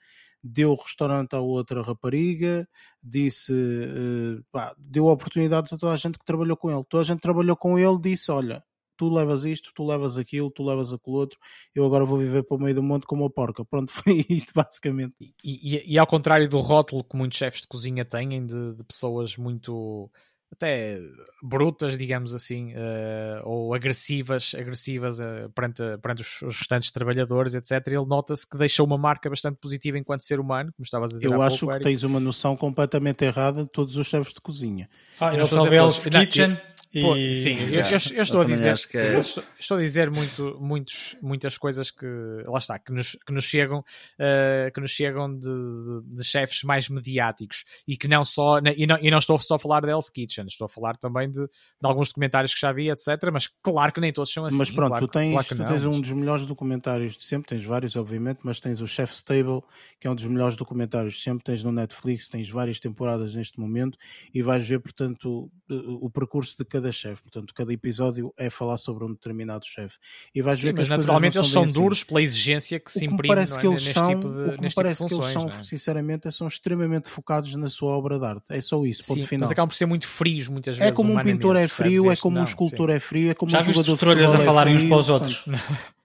deu 0.42 0.70
o 0.72 0.76
restaurante 0.76 1.34
à 1.34 1.40
outra 1.40 1.82
rapariga, 1.82 2.68
disse, 3.02 3.52
eh, 3.52 4.40
pá, 4.52 4.74
deu 4.78 5.06
oportunidades 5.06 5.72
a 5.72 5.78
toda 5.78 5.92
a 5.92 5.96
gente 5.96 6.18
que 6.18 6.24
trabalhou 6.24 6.56
com 6.56 6.70
ele. 6.70 6.84
Toda 6.88 7.00
a 7.02 7.04
gente 7.04 7.16
que 7.18 7.22
trabalhou 7.22 7.56
com 7.56 7.78
ele, 7.78 7.98
disse: 8.00 8.30
Olha, 8.30 8.62
tu 8.96 9.08
levas 9.12 9.44
isto, 9.44 9.72
tu 9.74 9.84
levas 9.86 10.18
aquilo, 10.18 10.50
tu 10.50 10.62
levas 10.64 10.92
aquilo 10.92 11.16
outro. 11.16 11.38
Eu 11.74 11.84
agora 11.86 12.04
vou 12.04 12.18
viver 12.18 12.42
para 12.44 12.56
o 12.56 12.60
meio 12.60 12.74
do 12.74 12.82
monte 12.82 13.06
como 13.06 13.22
uma 13.24 13.30
porca. 13.30 13.64
Pronto, 13.64 13.90
foi 13.92 14.24
isto 14.28 14.52
basicamente. 14.54 15.14
E, 15.20 15.32
e- 15.44 15.94
e 15.94 15.98
ao 15.98 16.06
contrário 16.06 16.48
do 16.48 16.58
rótulo 16.60 17.04
que 17.04 17.16
muitos 17.16 17.38
chefes 17.38 17.62
de 17.62 17.68
cozinha 17.68 18.04
têm 18.04 18.44
de, 18.44 18.74
de 18.74 18.84
pessoas 18.84 19.36
muito 19.36 20.10
até 20.50 20.98
brutas, 21.42 21.96
digamos 21.98 22.34
assim, 22.34 22.72
eh, 22.74 23.40
ou 23.44 23.74
agressivas, 23.74 24.54
agressivas 24.58 25.20
eh, 25.20 25.48
perante, 25.54 25.82
perante 26.02 26.22
os, 26.22 26.42
os 26.42 26.56
restantes 26.58 26.90
trabalhadores, 26.90 27.54
etc. 27.54 27.72
Ele 27.86 28.04
nota-se 28.06 28.48
que 28.48 28.56
deixa 28.56 28.82
uma 28.82 28.96
marca 28.98 29.28
bastante 29.28 29.56
positiva 29.60 29.98
enquanto 29.98 30.22
ser 30.22 30.40
humano, 30.40 30.72
como 30.76 30.84
estavas 30.84 31.10
a 31.12 31.14
dizer 31.14 31.26
Eu 31.26 31.40
há 31.42 31.46
acho 31.46 31.60
pouco, 31.60 31.72
que 31.72 31.76
Eric. 31.86 31.90
tens 31.90 32.02
uma 32.02 32.18
noção 32.18 32.56
completamente 32.56 33.24
errada 33.24 33.62
de 33.64 33.70
todos 33.70 33.96
os 33.96 34.06
chefes 34.06 34.32
de 34.32 34.40
cozinha. 34.40 34.88
Ah, 35.20 35.34
Eu 35.34 35.46
só 35.46 35.66
eu- 35.66 35.88
Kitchen 36.20 36.58
Pô, 37.00 37.16
e... 37.16 37.34
sim, 37.34 37.56
eu, 37.58 37.64
Exato. 37.64 38.12
eu- 38.12 38.16
eu 38.18 38.22
estou 38.22 38.40
a 38.40 38.44
Eu 38.44 38.48
também 38.48 38.56
dizer, 38.56 38.70
acho 38.70 38.88
que 38.88 38.96
sim, 38.98 39.04
é- 39.04 39.18
estou, 39.18 39.44
estou 39.58 39.76
a 39.76 39.80
dizer 39.80 40.10
muito, 40.10 40.58
muitos, 40.60 41.16
muitas 41.22 41.56
coisas 41.58 41.90
que 41.90 42.06
lá 42.46 42.58
está, 42.58 42.78
que 42.78 42.92
nos, 42.92 43.16
que 43.26 43.32
nos 43.32 43.44
chegam, 43.44 43.84
eh, 44.18 44.70
que 44.74 44.80
nos 44.80 44.90
chegam 44.90 45.32
de, 45.32 45.40
de- 45.48 46.16
de 46.16 46.24
chefes 46.24 46.62
mais 46.62 46.88
mediáticos 46.88 47.64
e 47.86 47.96
que 47.96 48.08
não 48.08 48.24
só, 48.24 48.58
e 48.76 48.86
não, 48.86 48.98
e 49.00 49.10
não 49.10 49.18
estou 49.18 49.38
só 49.38 49.54
a 49.56 49.58
falar 49.58 49.80
de 49.82 49.88
Hell's 49.90 50.10
Kitchen, 50.10 50.46
estou 50.46 50.66
a 50.66 50.68
falar 50.68 50.96
também 50.96 51.30
de, 51.30 51.40
de 51.46 51.48
alguns 51.82 52.08
documentários 52.08 52.54
que 52.54 52.60
já 52.60 52.72
vi, 52.72 52.90
etc. 52.90 53.06
Mas 53.32 53.48
claro 53.62 53.92
que 53.92 54.00
nem 54.00 54.12
todos 54.12 54.32
são 54.32 54.44
assim. 54.46 54.56
mas 54.58 54.70
pronto, 54.70 54.88
claro, 54.88 55.06
tu 55.06 55.12
tens, 55.12 55.30
claro 55.32 55.46
que 55.46 55.54
tu 55.54 55.58
não, 55.62 55.66
tens 55.68 55.84
um 55.84 55.90
mas- 55.90 56.00
dos 56.00 56.12
melhores 56.12 56.46
documentários 56.46 57.16
de 57.16 57.24
sempre, 57.24 57.48
tens 57.48 57.64
vários, 57.64 57.96
obviamente, 57.96 58.40
mas 58.44 58.60
tens 58.60 58.80
o 58.80 58.86
Chef's 58.86 59.22
Table, 59.22 59.60
que 60.00 60.06
é 60.06 60.10
um 60.10 60.14
dos 60.14 60.26
melhores 60.26 60.56
documentários 60.56 61.14
de 61.14 61.20
sempre, 61.20 61.44
tens 61.44 61.62
no 61.62 61.72
Netflix, 61.72 62.28
tens 62.28 62.48
várias 62.48 62.80
temporadas 62.80 63.34
neste 63.34 63.58
momento 63.60 63.98
e 64.32 64.42
vais 64.42 64.66
ver, 64.68 64.80
portanto, 64.80 65.50
o, 65.70 66.06
o 66.06 66.10
percurso 66.10 66.56
de 66.58 66.64
cada 66.64 66.87
chefe. 66.92 67.22
Portanto, 67.22 67.52
cada 67.54 67.72
episódio 67.72 68.32
é 68.36 68.48
falar 68.50 68.76
sobre 68.76 69.04
um 69.04 69.12
determinado 69.12 69.64
chefe. 69.66 69.96
E 70.34 70.40
vais 70.42 70.58
Sim, 70.58 70.66
ver 70.66 70.72
que 70.74 70.78
mas 70.80 70.88
naturalmente 70.88 71.34
não 71.36 71.42
eles 71.42 71.52
são 71.52 71.62
são 71.64 71.72
bem 71.72 71.82
duros 71.82 71.98
assim. 71.98 72.06
pela 72.06 72.22
exigência 72.22 72.80
que 72.80 72.90
O 72.90 72.92
se 72.92 73.00
que 73.00 73.06
me 73.08 73.14
imprime 73.14 73.34
parece 73.34 73.56
é, 73.56 73.60
que 73.60 73.66
eles 73.66 73.82
neste 73.84 73.94
são, 73.94 74.06
tipo 74.08 74.28
o 74.28 74.32
de, 74.32 74.36
que 74.36 74.40
me 74.40 74.44
neste 74.44 74.56
tipo 74.58 74.68
de 74.68 74.74
parece 74.74 75.06
que 75.06 75.14
eles 75.14 75.26
são, 75.26 75.46
é? 75.48 75.62
sinceramente, 75.64 76.28
é 76.28 76.30
são 76.30 76.46
extremamente 76.46 77.08
focados 77.08 77.54
na 77.54 77.68
sua 77.68 77.92
obra 77.96 78.18
de 78.18 78.24
arte. 78.24 78.44
É 78.50 78.60
só 78.60 78.84
isso, 78.84 79.04
ponto 79.06 79.20
Sim, 79.20 79.26
final. 79.26 79.40
mas 79.40 79.50
acabam 79.52 79.68
por 79.68 79.74
ser 79.74 79.86
muito 79.86 80.06
frios 80.06 80.48
muitas 80.48 80.76
É 80.76 80.80
vezes. 80.80 80.96
como 80.96 81.12
um 81.14 81.22
pintor 81.22 81.56
é 81.56 81.68
frio, 81.68 82.10
é 82.10 82.16
como 82.16 82.36
um 82.36 82.40
não, 82.40 82.44
escultor 82.44 82.90
sim. 82.90 82.96
é 82.96 83.00
frio, 83.00 83.30
é 83.30 83.34
como 83.34 83.50
Já 83.50 83.58
um 83.58 83.62
viste 83.62 83.74
jogador 83.74 83.92
os 83.92 83.98
de 83.98 84.04
trolhas 84.04 84.22
a 84.22 84.26
futebol 84.26 84.42
é 84.42 84.46
falarem 84.46 84.74
uns 84.76 84.82
para 84.84 84.96
os 84.96 85.06
portanto, 85.06 85.34
outros? 85.38 85.44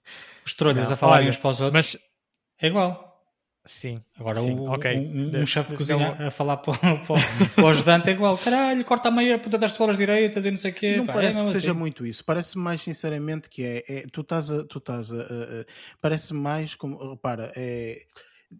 Os 0.45 0.53
trolhas 0.53 0.87
Não, 0.87 0.93
a 0.93 0.97
falarem 0.97 1.21
olha, 1.27 1.29
uns 1.29 1.37
para 1.37 1.49
os 1.51 1.61
outros? 1.61 1.93
Mas 1.93 1.97
É 2.61 2.67
igual. 2.67 3.12
Sim, 3.65 4.01
Agora 4.19 4.39
sim, 4.39 4.51
um, 4.51 4.69
ok. 4.69 4.95
um, 4.97 5.41
um 5.41 5.45
chefe 5.45 5.71
de 5.71 5.77
cozinha 5.77 6.13
a 6.19 6.29
falar 6.31 6.57
para, 6.57 6.73
o- 6.73 6.77
para, 6.77 7.15
o- 7.15 7.17
para 7.55 7.63
o 7.63 7.67
ajudante 7.67 8.09
é 8.09 8.13
igual. 8.13 8.37
Caralho, 8.37 8.83
corta 8.85 9.07
a 9.09 9.11
meia 9.11 9.39
ponta 9.39 9.57
das 9.57 9.71
cebolas 9.73 9.97
direitas 9.97 10.43
e 10.45 10.51
não 10.51 10.57
sei 10.57 10.71
o 10.71 10.73
quê. 10.73 10.97
Não 10.97 11.05
Pá, 11.05 11.13
é 11.13 11.15
parece 11.15 11.33
que 11.37 11.39
mesmo 11.43 11.53
seja 11.59 11.71
assim. 11.71 11.79
muito 11.79 12.05
isso. 12.05 12.23
Parece 12.25 12.57
mais 12.57 12.81
sinceramente 12.81 13.49
que 13.49 13.63
é. 13.63 13.83
é- 13.87 14.05
tu 14.11 14.21
estás 14.21 14.51
a. 14.51 14.65
Tu 14.65 14.77
estás 14.77 15.11
a, 15.11 15.15
a- 15.15 15.21
a- 15.61 15.65
parece 16.01 16.33
mais 16.33 16.75
como. 16.75 16.97
Repara, 17.11 17.51
é, 17.55 18.01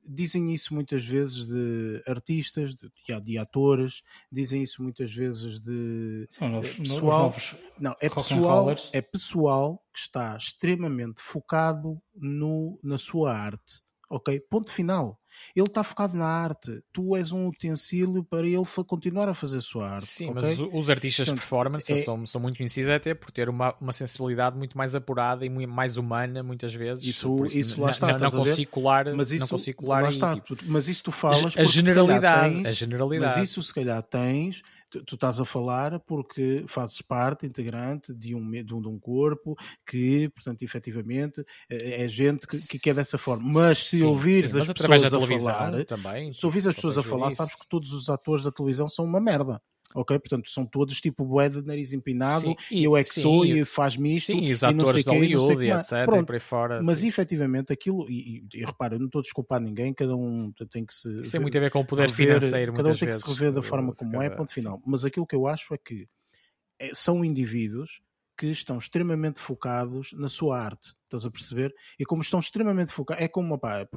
dizem 0.05 0.51
isso 0.51 0.73
muitas 0.73 1.05
vezes 1.05 1.47
de 1.47 2.01
artistas, 2.07 2.73
de, 2.73 2.89
de 3.21 3.37
atores, 3.37 4.01
dizem 4.31 4.63
isso 4.63 4.81
muitas 4.81 5.13
vezes 5.13 5.61
de. 5.61 6.25
São 6.29 6.49
novos, 6.49 6.69
É, 6.69 6.77
no- 6.77 6.83
os 6.83 6.89
pessoal- 6.89 7.21
novos. 7.23 7.55
Não, 7.79 7.95
é 7.99 8.09
pessoal, 8.09 8.75
é 8.93 9.01
pessoal 9.01 9.83
que 9.93 9.99
está 9.99 10.35
extremamente 10.35 11.21
focado 11.21 12.01
no, 12.15 12.79
na 12.83 12.97
sua 12.97 13.33
arte. 13.37 13.82
Ok? 14.09 14.39
Ponto 14.49 14.71
final. 14.71 15.19
Ele 15.55 15.65
está 15.65 15.81
focado 15.83 16.15
na 16.15 16.27
arte. 16.27 16.83
Tu 16.93 17.15
és 17.15 17.31
um 17.31 17.47
utensílio 17.47 18.23
para 18.23 18.45
ele 18.45 18.61
continuar 18.85 19.27
a 19.27 19.33
fazer 19.33 19.57
a 19.57 19.61
sua 19.61 19.89
arte. 19.89 20.05
Sim, 20.05 20.29
ok? 20.29 20.35
mas 20.43 20.59
os 20.59 20.89
artistas 20.91 21.25
de 21.25 21.31
Portanto, 21.31 21.41
performance 21.49 21.91
é- 21.91 21.97
são, 21.97 22.23
são 22.27 22.39
muito 22.39 22.57
conhecidos 22.57 22.91
até 22.91 23.15
por 23.15 23.31
ter 23.31 23.49
uma, 23.49 23.75
uma 23.81 23.91
sensibilidade 23.91 24.55
muito 24.55 24.77
mais 24.77 24.93
apurada 24.93 25.43
e 25.43 25.49
muito 25.49 25.71
mais 25.71 25.97
humana, 25.97 26.43
muitas 26.43 26.71
vezes. 26.75 27.03
Isso- 27.03 27.35
Por 27.35 27.47
isso 27.47 27.81
lá 27.81 27.89
está, 27.89 28.11
não, 28.11 28.19
não 28.19 28.31
consigo 28.31 28.69
colar, 28.71 29.11
mas 29.15 29.31
isso, 29.31 29.39
não 29.41 29.47
consigo 29.47 29.79
colar 29.79 30.03
lá 30.03 30.09
está, 30.11 30.35
tipo, 30.35 30.55
mas 30.65 30.87
isso 30.87 31.03
tu 31.03 31.11
falas 31.11 31.57
a 31.57 31.63
generalidade, 31.63 32.53
tens- 32.55 32.67
a 32.67 32.71
generalidade. 32.73 33.39
Mas 33.39 33.49
isso 33.49 33.63
se 33.63 33.73
calhar 33.73 34.03
tens, 34.03 34.61
tu, 35.01 35.15
estás 35.15 35.39
a 35.39 35.45
falar 35.45 35.99
porque 36.01 36.63
fazes 36.67 37.01
parte 37.01 37.45
integrante 37.45 38.13
de 38.13 38.35
um, 38.35 38.51
de 38.51 38.73
um, 38.73 38.81
de 38.81 38.87
um 38.87 38.99
corpo 38.99 39.55
que, 39.85 40.29
portanto, 40.29 40.61
efetivamente 40.63 41.43
é 41.69 42.03
é 42.03 42.07
gente 42.07 42.47
que, 42.47 42.57
que 42.67 42.79
quer 42.79 42.93
dessa 42.93 43.17
forma. 43.17 43.49
Mas 43.53 43.77
se 43.77 43.99
Sim, 43.99 44.03
ouvires 44.03 44.51
sim, 44.51 44.59
as 44.59 44.71
pessoas 44.71 45.13
a 45.13 45.19
falar, 45.19 45.85
também, 45.85 46.33
se 46.33 46.45
ouvires 46.45 46.67
as 46.67 46.75
pessoas 46.75 46.97
a 46.97 47.03
falar, 47.03 47.27
isso. 47.27 47.37
sabes 47.37 47.55
que 47.55 47.67
todos 47.67 47.93
os 47.93 48.09
atores 48.09 48.43
da 48.43 48.51
televisão 48.51 48.87
são 48.87 49.05
uma 49.05 49.19
merda. 49.19 49.61
Ok? 49.95 50.17
Portanto, 50.19 50.49
são 50.49 50.65
todos 50.65 50.99
tipo 50.99 51.25
bué 51.25 51.49
de 51.49 51.61
nariz 51.61 51.93
empinado 51.93 52.41
Sim, 52.41 52.55
e 52.71 52.81
e- 52.81 52.83
eu 52.83 52.97
é 52.97 53.03
que 53.03 53.09
sim, 53.13 53.21
sou 53.21 53.45
e- 53.45 53.59
e 53.61 53.65
faz-me 53.65 54.15
isto 54.15 54.31
Sim, 54.33 54.39
e 54.39 54.51
os 54.51 54.61
e 54.61 54.65
não 54.65 54.71
sei 54.71 54.79
atores 54.79 55.03
de 55.03 55.09
e 55.09 55.13
Hollywood 55.35 55.65
e 55.65 55.71
etc. 55.71 55.91
e 55.91 56.05
Pronto, 56.05 56.25
por 56.25 56.33
aí 56.35 56.39
fora. 56.39 56.81
mas 56.83 56.99
sim. 56.99 57.07
efetivamente 57.07 57.71
aquilo, 57.73 58.05
e, 58.09 58.37
e, 58.53 58.59
e 58.61 58.65
repara, 58.65 58.95
eu 58.95 58.99
não 58.99 59.05
estou 59.07 59.19
a 59.19 59.21
desculpar 59.21 59.59
ninguém, 59.61 59.93
cada 59.93 60.15
um 60.15 60.51
tem 60.71 60.85
que 60.85 60.93
se 60.93 61.21
Isso 61.21 61.31
tem 61.31 61.39
muito 61.41 61.57
a 61.57 61.61
ver 61.61 61.71
com 61.71 61.79
o 61.81 61.85
poder 61.85 62.09
rever, 62.09 62.27
financeiro, 62.27 62.73
cada 62.73 62.89
um 62.89 62.95
tem 62.95 63.09
que 63.09 63.15
se 63.15 63.27
rever 63.29 63.51
da 63.51 63.61
forma 63.61 63.93
como 63.93 64.21
é, 64.21 64.29
ponto 64.29 64.51
final. 64.51 64.81
Mas 64.85 65.05
aquilo 65.05 65.27
que 65.27 65.35
eu 65.35 65.47
acho 65.47 65.73
é 65.73 65.77
que 65.77 66.07
é, 66.79 66.91
são 66.93 67.23
indivíduos 67.23 68.01
que 68.37 68.47
estão 68.47 68.77
extremamente 68.79 69.39
focados 69.39 70.11
na 70.13 70.27
sua 70.27 70.59
arte, 70.59 70.93
estás 71.15 71.25
a 71.25 71.31
perceber? 71.31 71.73
E 71.99 72.05
como 72.05 72.21
estão 72.21 72.39
extremamente 72.39 72.91
focados, 72.91 73.23
é 73.23 73.27
como, 73.27 73.57
pá, 73.59 73.87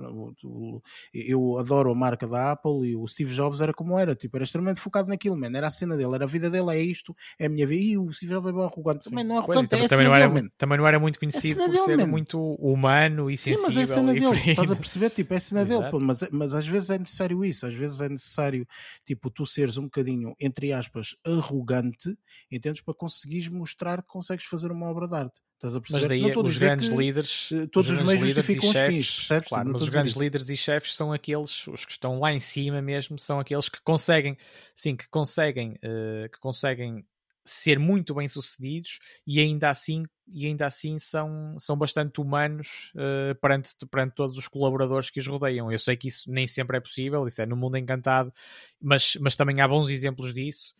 o- 0.44 0.80
eu 1.12 1.58
adoro 1.58 1.90
a 1.90 1.94
marca 1.94 2.26
da 2.26 2.52
Apple 2.52 2.88
e 2.88 2.96
o 2.96 3.06
Steve 3.06 3.32
Jobs 3.34 3.60
era 3.60 3.72
como 3.72 3.98
era, 3.98 4.14
tipo, 4.14 4.36
era 4.36 4.44
extremamente 4.44 4.80
focado 4.80 5.08
naquilo, 5.08 5.36
man, 5.36 5.50
era 5.54 5.66
a 5.66 5.70
cena 5.70 5.96
dele, 5.96 6.14
era 6.14 6.24
a 6.24 6.28
vida 6.28 6.50
dele, 6.50 6.70
é 6.70 6.80
isto, 6.80 7.14
é 7.38 7.46
a 7.46 7.48
minha 7.48 7.66
vida, 7.66 7.82
e 7.82 7.98
o 7.98 8.10
Steve 8.12 8.32
Jobs 8.32 8.48
é 8.50 8.52
bem 8.52 8.64
arrogante, 8.64 9.04
também 9.08 9.24
não 9.24 9.36
é 9.36 9.46
Pois, 9.46 9.58
arrogante, 9.60 9.74
é 9.84 9.88
também, 9.88 10.06
não 10.06 10.14
era, 10.14 10.28
dele, 10.28 10.50
também 10.58 10.78
não 10.78 10.86
era 10.86 10.98
muito 10.98 11.18
conhecido 11.18 11.56
por 11.60 11.66
dele, 11.72 11.78
ser 11.78 11.96
man. 11.98 12.06
muito 12.06 12.38
humano 12.54 13.30
e 13.30 13.36
Sim, 13.36 13.56
sensível. 13.56 13.66
mas 13.66 13.76
é 13.76 13.82
a 13.82 13.86
cena 13.86 14.12
dele, 14.14 14.50
estás 14.50 14.70
a 14.70 14.76
perceber? 14.76 15.10
Tipo, 15.10 15.34
é 15.34 15.36
a 15.36 15.40
cena 15.40 15.64
dele, 15.64 15.90
pô, 15.90 16.00
mas, 16.00 16.20
mas 16.30 16.54
às 16.54 16.66
vezes 16.66 16.90
é 16.90 16.98
necessário 16.98 17.44
isso, 17.44 17.66
às 17.66 17.74
vezes 17.74 18.00
é 18.00 18.08
necessário, 18.08 18.66
tipo, 19.04 19.30
tu 19.30 19.46
seres 19.46 19.76
um 19.78 19.84
bocadinho, 19.84 20.34
entre 20.40 20.72
aspas, 20.72 21.14
arrogante, 21.24 22.16
entendes? 22.50 22.82
Para 22.82 22.94
conseguires 22.94 23.48
mostrar 23.48 24.02
que 24.02 24.08
consegues 24.08 24.44
fazer 24.46 24.70
uma 24.70 24.86
obra 24.86 25.06
de 25.08 25.14
arte. 25.14 25.40
Estás 25.66 25.76
a 25.76 25.80
perceber? 25.80 26.02
Mas 26.02 26.06
daí 26.06 26.20
Não 26.22 26.28
a 26.30 26.32
os 26.46 26.56
grandes 26.58 26.88
que, 26.88 26.94
líderes, 26.96 27.48
eh, 27.52 27.66
todos 27.66 27.90
os 27.90 27.96
grandes 27.96 28.06
meios 28.06 28.22
líderes 28.22 28.52
e 28.52 28.60
justificam 28.60 28.68
os 28.68 28.76
fins, 28.76 29.06
chefes, 29.06 29.16
percebes? 29.16 29.48
Claro, 29.48 29.70
mas 29.72 29.82
os 29.82 29.88
grandes 29.88 30.14
líderes 30.14 30.48
e 30.50 30.56
chefes 30.56 30.94
são 30.94 31.12
aqueles, 31.12 31.66
os 31.68 31.84
que 31.84 31.92
estão 31.92 32.18
lá 32.20 32.32
em 32.32 32.40
cima 32.40 32.80
mesmo, 32.82 33.18
são 33.18 33.40
aqueles 33.40 33.68
que 33.68 33.80
conseguem, 33.82 34.36
sim, 34.74 34.96
que 34.96 35.08
conseguem, 35.08 35.76
eh, 35.82 36.28
que 36.32 36.38
conseguem 36.40 37.04
ser 37.44 37.78
muito 37.78 38.12
bem 38.14 38.28
sucedidos 38.28 38.98
e 39.26 39.38
ainda 39.40 39.70
assim 39.70 40.04
e 40.28 40.46
ainda 40.46 40.66
assim 40.66 40.98
são, 40.98 41.56
são 41.60 41.76
bastante 41.78 42.20
humanos 42.20 42.92
eh, 42.96 43.34
perante, 43.40 43.70
perante 43.88 44.14
todos 44.16 44.36
os 44.36 44.48
colaboradores 44.48 45.08
que 45.10 45.20
os 45.20 45.26
rodeiam. 45.28 45.70
Eu 45.70 45.78
sei 45.78 45.96
que 45.96 46.08
isso 46.08 46.28
nem 46.32 46.46
sempre 46.48 46.76
é 46.76 46.80
possível, 46.80 47.26
isso 47.28 47.40
é 47.40 47.46
no 47.46 47.56
mundo 47.56 47.76
encantado, 47.78 48.32
mas, 48.80 49.16
mas 49.20 49.36
também 49.36 49.60
há 49.60 49.68
bons 49.68 49.88
exemplos 49.90 50.34
disso. 50.34 50.74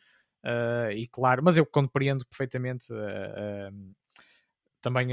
eh, 0.44 0.92
e 0.96 1.06
claro, 1.08 1.42
mas 1.44 1.56
eu 1.56 1.64
compreendo 1.66 2.26
perfeitamente 2.26 2.86
eh, 2.92 3.70
também 4.86 5.08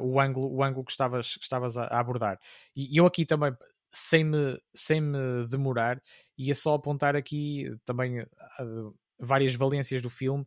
o, 0.00 0.20
ângulo, 0.20 0.54
o 0.54 0.62
ângulo 0.62 0.84
que 0.84 0.92
estavas, 0.92 1.34
que 1.34 1.42
estavas 1.42 1.76
a, 1.76 1.86
a 1.86 1.98
abordar. 1.98 2.38
E, 2.76 2.96
eu 2.96 3.04
aqui 3.04 3.26
também, 3.26 3.52
sem 3.90 4.22
me, 4.22 4.56
sem 4.72 5.00
me 5.00 5.48
demorar, 5.48 6.00
ia 6.38 6.54
só 6.54 6.74
apontar 6.74 7.16
aqui 7.16 7.64
também 7.84 8.24
várias 9.18 9.56
valências 9.56 10.00
do 10.00 10.08
filme 10.08 10.46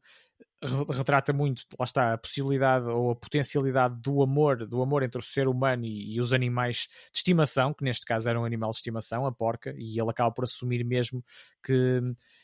retrata 0.62 1.32
muito, 1.32 1.64
lá 1.80 1.86
está, 1.86 2.14
a 2.14 2.18
possibilidade 2.18 2.86
ou 2.86 3.12
a 3.12 3.16
potencialidade 3.16 3.96
do 4.02 4.22
amor, 4.22 4.68
do 4.68 4.82
amor 4.82 5.04
entre 5.04 5.20
o 5.20 5.24
ser 5.24 5.48
humano 5.48 5.86
e, 5.86 6.16
e, 6.16 6.20
os 6.20 6.34
animais 6.34 6.88
de 7.12 7.18
estimação, 7.18 7.74
que 7.74 7.84
neste 7.84 8.06
caso 8.06 8.28
era 8.28 8.40
um 8.40 8.44
animal 8.44 8.72
de 8.72 8.78
estimação, 8.78 9.26
a 9.26 9.32
porca, 9.32 9.74
e 9.78 10.00
ele 10.00 10.10
acaba 10.10 10.32
por 10.32 10.44
assumir 10.44 10.84
mesmo 10.84 11.24
que 11.64 12.02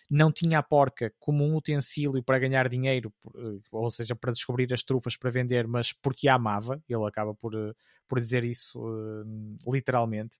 não 0.09 0.31
tinha 0.31 0.59
a 0.59 0.63
porca 0.63 1.13
como 1.19 1.43
um 1.43 1.55
utensílio 1.55 2.23
para 2.23 2.39
ganhar 2.39 2.69
dinheiro, 2.69 3.13
eh, 3.35 3.59
ou 3.71 3.89
seja, 3.89 4.15
para 4.15 4.31
descobrir 4.31 4.71
as 4.73 4.83
trufas 4.83 5.17
para 5.17 5.29
vender, 5.29 5.67
mas 5.67 5.91
porque 5.91 6.29
a 6.29 6.35
amava, 6.35 6.81
ele 6.87 7.05
acaba 7.05 7.33
por, 7.35 7.53
eh, 7.53 7.73
por 8.07 8.19
dizer 8.19 8.45
isso 8.45 8.79
uh, 8.79 9.25
literalmente. 9.73 10.37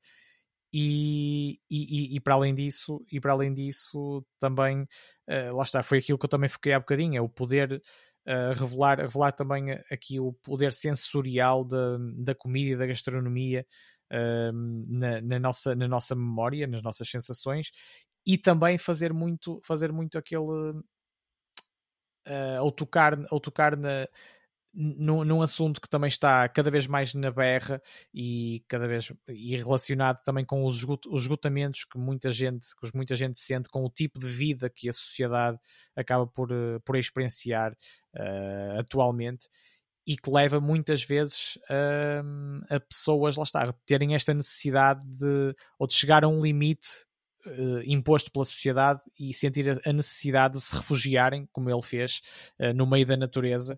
E, 0.74 1.60
e, 1.70 2.16
e, 2.16 2.20
para 2.20 2.34
além 2.34 2.54
disso, 2.54 3.06
e 3.12 3.20
para 3.20 3.32
além 3.32 3.54
disso 3.54 4.26
também, 4.40 4.82
uh, 4.82 5.56
lá 5.56 5.64
está, 5.64 5.82
foi 5.82 6.00
aquilo 6.00 6.18
que 6.18 6.26
eu 6.26 6.30
também 6.30 6.50
foquei 6.50 6.74
há 6.74 6.80
bocadinho, 6.80 7.18
é 7.18 7.22
o 7.22 7.30
poder 7.30 7.82
uh, 8.28 8.60
revelar, 8.60 9.00
revelar 9.00 9.32
também 9.32 9.72
aqui 9.90 10.20
o 10.20 10.34
poder 10.34 10.74
sensorial 10.74 11.64
da, 11.64 11.98
da 12.18 12.36
comida 12.36 12.72
e 12.72 12.78
da 12.78 12.88
gastronomia 12.88 13.66
uh, 14.12 14.52
na, 14.90 15.22
na, 15.22 15.40
nossa, 15.40 15.76
na 15.76 15.88
nossa 15.88 16.14
memória, 16.14 16.68
nas 16.68 16.84
nossas 16.84 17.10
sensações, 17.10 17.72
e 18.26 18.38
também 18.38 18.78
fazer 18.78 19.14
muito, 19.14 19.62
fazer 19.64 19.92
muito 19.94 20.18
aquele 20.18 20.84
ao 22.58 22.72
tocar, 22.72 23.16
ao 23.30 23.40
tocar 23.40 23.78
na, 23.78 24.08
num, 24.76 25.24
num, 25.24 25.42
assunto 25.42 25.80
que 25.80 25.88
também 25.88 26.10
está 26.10 26.48
cada 26.50 26.70
vez 26.70 26.86
mais 26.86 27.14
na 27.14 27.32
berra 27.32 27.82
e 28.14 28.62
cada 28.68 28.88
vez 28.88 29.12
e 29.30 29.56
relacionado 29.56 30.22
também 30.22 30.44
com 30.44 30.66
os, 30.66 30.86
esgotamentos 31.14 31.86
que 31.86 31.98
muita 31.98 32.30
gente 32.30 32.68
que 32.76 32.90
muita 32.94 33.16
gente 33.16 33.40
sente 33.40 33.70
com 33.70 33.86
o 33.86 33.90
tipo 33.90 34.20
de 34.20 34.26
vida 34.26 34.70
que 34.70 34.90
a 34.90 34.94
sociedade 34.94 35.58
acaba 35.96 36.28
por, 36.28 36.52
eh, 36.52 36.80
por 36.84 36.98
experienciar 36.98 37.72
uh, 37.72 38.80
atualmente 38.80 39.48
e 40.06 40.18
que 40.18 40.30
leva 40.30 40.60
muitas 40.60 41.04
vezes 41.04 41.58
a, 41.70 42.76
a 42.76 42.80
pessoas 42.82 43.38
lá 43.38 43.44
está 43.44 43.74
terem 43.86 44.14
esta 44.14 44.34
necessidade 44.34 45.06
de 45.08 45.56
ou 45.80 45.88
de 45.88 45.94
chegar 45.94 46.24
a 46.24 46.28
um 46.28 46.42
limite 46.42 46.90
Uh, 47.48 47.84
imposto 47.86 48.32
pela 48.32 48.44
sociedade 48.44 49.02
e 49.20 49.32
sentir 49.32 49.80
a 49.88 49.94
necessidade 49.94 50.56
de 50.56 50.62
se 50.62 50.76
refugiarem, 50.76 51.48
como 51.54 51.70
ele 51.70 51.82
fez, 51.84 52.24
uh, 52.60 52.74
no 52.74 52.88
meio 52.88 53.06
da 53.06 53.16
natureza. 53.16 53.78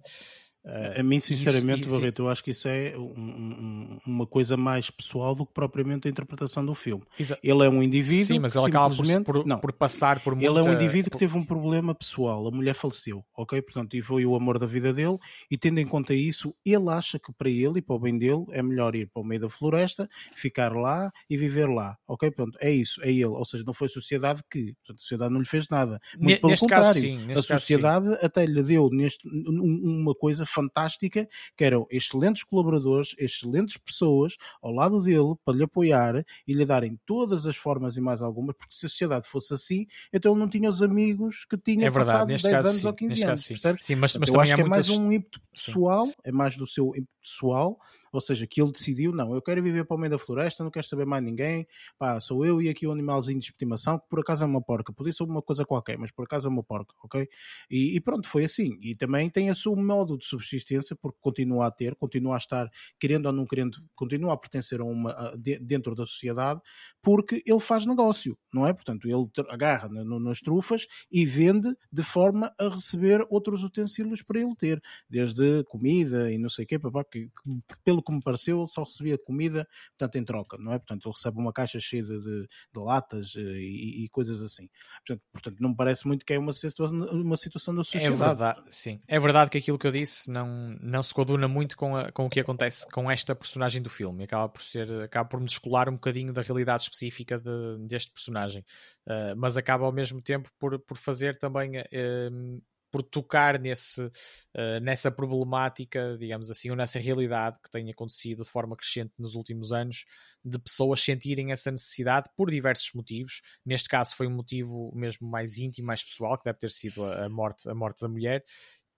Uh, 0.68 0.99
a 0.99 1.03
mim, 1.03 1.18
sinceramente, 1.22 1.84
isso, 1.84 1.91
isso, 1.91 1.99
Barreto, 1.99 2.23
eu 2.23 2.30
acho 2.30 2.44
que 2.44 2.52
isso 2.52 2.68
é 2.68 2.94
um, 2.98 3.02
um, 3.02 3.99
uma 4.06 4.27
coisa 4.27 4.57
mais 4.57 4.89
pessoal 4.89 5.34
do 5.34 5.45
que 5.45 5.53
propriamente 5.53 6.10
a 6.10 6.11
interpretação 6.11 6.65
do 6.65 6.73
filme. 6.73 7.06
Exa 7.18 7.39
ele 7.41 7.65
é 7.65 7.69
um 7.69 7.81
indivíduo. 7.81 8.26
Sim, 8.26 8.39
mas 8.39 8.53
ele 8.53 8.65
acaba 8.65 8.94
por, 8.94 9.23
por, 9.23 9.45
não, 9.45 9.60
por 9.60 9.72
passar 9.72 10.19
por 10.19 10.35
muita... 10.35 10.52
Ele 10.52 10.60
é 10.60 10.61
um 10.69 10.73
indivíduo 10.73 11.10
que 11.10 11.18
teve 11.18 11.38
um 11.38 11.45
problema 11.45 11.95
pessoal. 11.95 12.45
A 12.45 12.52
mulher 12.52 12.73
faleceu, 12.73 13.23
ok? 13.38 13.61
Portanto, 13.61 13.95
e 13.95 14.02
foi 14.02 14.26
o 14.26 14.35
amor 14.35 14.60
da 14.60 14.65
vida 14.65 14.94
dele. 14.94 15.18
E 15.49 15.57
tendo 15.57 15.80
em 15.80 15.88
conta 15.88 16.14
isso, 16.14 16.53
ele 16.65 16.89
acha 16.89 17.18
que 17.18 17.31
para 17.31 17.49
ele 17.49 17.80
e 17.80 17.81
para 17.81 17.95
o 17.95 17.99
bem 17.99 18.18
dele 18.18 18.44
é 18.52 18.61
melhor 18.61 18.94
ir 18.94 19.07
para 19.07 19.22
o 19.22 19.26
meio 19.26 19.39
da 19.39 19.49
floresta, 19.49 20.10
ficar 20.35 20.76
lá 20.76 21.10
e 21.30 21.38
viver 21.38 21.69
lá, 21.69 21.98
ok? 22.06 22.30
Pronto, 22.30 22.57
é 22.60 22.69
isso, 22.69 23.02
é 23.03 23.10
ele. 23.10 23.26
Ou 23.26 23.45
seja, 23.45 23.64
não 23.65 23.73
foi 23.73 23.85
a 23.88 23.89
sociedade 23.89 24.41
que. 24.52 24.73
Portanto, 24.80 24.98
a 24.98 25.02
sociedade 25.02 25.34
não 25.34 25.39
lhe 25.39 25.48
fez 25.48 25.69
nada. 25.69 25.98
Muito 26.19 26.41
pelo 26.41 26.57
contrário. 26.57 26.85
Caso, 26.85 26.99
sim, 26.99 27.31
a 27.31 27.41
sociedade 27.41 28.06
caso, 28.06 28.19
até 28.22 28.45
lhe 28.45 28.64
deu 28.64 28.89
neste, 28.89 29.26
uma 29.48 30.14
coisa 30.14 30.45
fantástica, 30.58 31.28
que 31.56 31.64
eram 31.64 31.86
excelentes 31.92 32.44
colaboradores, 32.44 33.16
excelentes 33.20 33.78
pessoas 33.78 34.38
ao 34.62 34.72
lado 34.72 35.04
dele 35.04 35.36
para 35.46 35.56
lhe 35.56 35.64
apoiar 35.64 36.26
e 36.48 36.54
lhe 36.54 36.66
darem 36.66 37.00
todas 37.06 37.46
as 37.46 37.56
formas 37.56 37.96
e 37.96 38.02
mais 38.02 38.22
algumas, 38.24 38.56
porque 38.56 38.76
se 38.76 38.88
a 38.88 38.90
sociedade 38.90 39.28
fosse 39.28 39.54
assim, 39.54 39.86
então 40.12 40.32
ele 40.32 40.40
não 40.40 40.50
tinha 40.50 40.68
os 40.68 40.82
amigos 40.82 41.46
que 41.46 41.58
tinha 41.58 41.88
é 41.88 41.90
verdade, 41.90 42.06
passado 42.08 42.28
10 42.28 42.42
caso, 42.42 42.68
anos 42.70 42.82
sim, 42.82 42.88
ou 42.88 42.94
15 42.94 43.24
anos, 43.24 43.42
sim. 43.42 43.54
percebes? 43.54 43.86
Sim, 43.86 43.96
mas, 43.96 44.16
mas 44.16 44.30
eu 44.30 44.40
acho 44.40 44.56
que 44.56 44.62
é 44.62 44.66
mais 44.66 44.90
um 44.90 45.12
ímpeto 45.12 45.40
pessoal, 45.54 46.08
sim. 46.08 46.14
é 46.24 46.32
mais 46.32 46.58
do 46.58 46.66
seu 46.66 46.88
ímpeto 46.88 47.18
pessoal, 47.22 47.80
ou 48.12 48.22
seja, 48.22 48.46
que 48.48 48.62
ele 48.62 48.72
decidiu, 48.72 49.12
não, 49.12 49.34
eu 49.34 49.42
quero 49.42 49.62
viver 49.62 49.86
para 49.86 49.96
o 49.96 50.00
meio 50.00 50.12
da 50.12 50.20
floresta, 50.20 50.64
não 50.64 50.72
quero 50.72 50.88
saber 50.88 51.06
mais 51.06 51.24
ninguém, 51.24 51.68
pá, 51.98 52.20
sou 52.20 52.46
eu 52.46 52.62
e 52.62 52.70
aqui 52.70 52.86
o 52.86 52.90
um 52.90 52.94
animalzinho 52.94 53.40
de 53.40 53.46
estimação, 53.46 54.00
que 54.00 54.08
por 54.10 54.20
acaso 54.20 54.44
é 54.44 54.48
uma 54.48 54.62
porca, 54.62 54.94
podia 54.94 55.12
ser 55.12 55.24
uma 55.24 55.42
coisa 55.42 55.66
qualquer, 55.66 55.98
mas 55.98 56.12
por 56.12 56.26
acaso 56.26 56.48
é 56.48 56.52
uma 56.52 56.64
porca, 56.64 56.94
ok? 57.04 57.28
E, 57.70 57.96
e 57.96 58.02
pronto, 58.02 58.28
foi 58.28 58.46
assim. 58.46 58.78
E 58.82 58.96
também 58.96 59.30
tem 59.30 59.50
a 59.50 59.56
seu 59.56 59.76
modo 59.76 60.18
de 60.18 60.26
subsistência, 60.26 60.96
porque 60.96 61.18
continua 61.22 61.68
a 61.68 61.72
ter, 61.72 61.96
continua 61.96 62.36
a 62.36 62.38
estar, 62.38 62.70
querendo 63.00 63.28
ou 63.28 63.32
não 63.34 63.46
querendo, 63.46 63.78
continua 63.96 64.34
a 64.34 64.38
pertencer 64.38 64.82
a 64.82 64.86
uma, 64.86 65.12
a, 65.12 65.36
de, 65.36 65.60
dentro 65.60 65.96
da 65.96 66.06
sociedade, 66.06 66.62
porque 67.02 67.42
ele 67.46 67.60
faz 67.60 67.86
negócio, 67.86 68.38
não 68.54 68.66
é? 68.66 68.74
Portanto, 68.74 69.08
ele 69.08 69.28
agarra 69.50 69.90
na, 69.90 70.20
nas 70.20 70.40
trufas 70.40 70.88
e 71.12 71.26
vende 71.26 71.74
de 71.92 72.04
forma 72.04 72.54
a 72.60 72.70
receber 72.70 73.26
outros 73.30 73.64
utensílios 73.64 74.22
para 74.22 74.40
ele 74.40 74.56
ter, 74.56 74.82
desde 75.10 75.64
comida 75.66 76.32
e 76.32 76.38
não 76.38 76.50
sei 76.50 76.66
o 76.66 76.68
quê, 76.68 76.80
papá, 76.80 77.04
que, 77.04 77.28
que 77.28 77.62
pelo 77.98 78.03
que 78.03 78.14
me 78.14 78.22
pareceu, 78.22 78.60
ele 78.60 78.68
só 78.68 78.84
recebia 78.84 79.18
comida, 79.18 79.68
portanto, 79.98 80.15
em 80.18 80.24
troca, 80.24 80.57
não 80.57 80.74
é? 80.74 80.78
Portanto, 80.78 81.07
ele 81.07 81.14
recebe 81.14 81.40
uma 81.40 81.52
caixa 81.52 81.80
cheia 81.80 82.03
de, 82.03 82.19
de, 82.19 82.48
de 82.74 82.80
latas 82.80 83.34
eh, 83.36 83.40
e, 83.40 84.06
e, 84.06 84.10
coisas 84.10 84.41
assim. 84.41 84.69
Portanto, 85.06 85.24
portanto, 85.32 85.57
não 85.60 85.69
me 85.69 85.76
parece 85.76 86.07
muito 86.07 86.26
que 86.26 86.34
é 86.34 86.40
uma 86.40 86.53
situação, 86.53 86.98
uma 87.11 87.38
situação 87.38 87.74
da 87.74 87.82
é 87.82 87.84
sociedade. 87.84 88.14
É 88.14 88.18
verdade, 88.18 88.61
sim. 88.69 89.02
É 89.07 89.19
verdade 89.19 89.52
que 89.52 89.57
aquilo 89.57 89.78
que 89.78 89.88
eu 89.88 89.91
disse 89.91 90.30
não, 90.30 90.78
não 90.82 91.02
se 91.02 91.14
coaduna 91.14 91.48
muito 91.48 91.76
com, 91.76 91.95
a, 91.95 92.11
com 92.11 92.26
o 92.26 92.30
que 92.30 92.40
acontece 92.40 92.88
com 92.91 93.10
esta 93.10 93.36
personagem 93.36 93.82
do 93.82 93.90
filme. 93.90 94.24
Acaba 94.24 94.48
por 94.48 94.61
ser, 94.61 94.91
acaba 95.02 95.28
por 95.28 95.40
me 95.40 95.45
descolar 95.45 95.90
um 95.90 95.94
bocadinho 95.94 96.34
da 96.34 96.41
realidade 96.41 96.84
específica 96.84 97.40
de, 97.40 97.88
deste 97.88 98.11
personagem. 98.11 98.64
Uh, 99.07 99.36
mas 99.36 99.57
acaba 99.57 99.86
ao 99.86 99.91
mesmo 99.91 100.22
tempo 100.22 100.49
por, 100.60 100.78
por 100.80 100.98
fazer 100.98 101.38
também 101.38 101.80
uh, 101.80 102.61
por 102.92 103.04
tocar 103.04 103.60
nesse, 103.60 104.02
uh, 104.02 104.80
nessa 104.82 105.12
problemática, 105.12 106.18
digamos 106.18 106.50
assim, 106.50 106.70
ou 106.70 106.76
nessa 106.76 107.00
realidade 107.00 107.60
que 107.62 107.70
tem 107.70 107.90
acontecido 107.90 108.44
de 108.44 108.50
forma 108.50 108.76
crescente 108.76 109.14
nos 109.18 109.36
últimos 109.36 109.72
anos, 109.72 110.06
de 110.44 110.58
pessoas 110.60 111.02
sentirem 111.02 111.52
essa 111.52 111.72
necessidade 111.72 112.30
por 112.36 112.50
diversos 112.50 112.92
motivos. 112.94 113.42
Neste 113.66 113.90
caso 113.90 114.16
foi 114.16 114.28
um 114.28 114.36
motivo 114.36 114.92
mesmo 114.96 115.30
mais 115.30 115.58
íntimo, 115.58 115.88
mais 115.88 116.04
pessoal, 116.04 116.38
que 116.38 116.46
deve 116.46 116.60
ter 116.60 116.72
sido 116.72 117.04
a, 117.04 117.28
morte, 117.30 117.70
a 117.70 117.76
morte 117.76 118.02
da 118.02 118.08
mulher. 118.08 118.44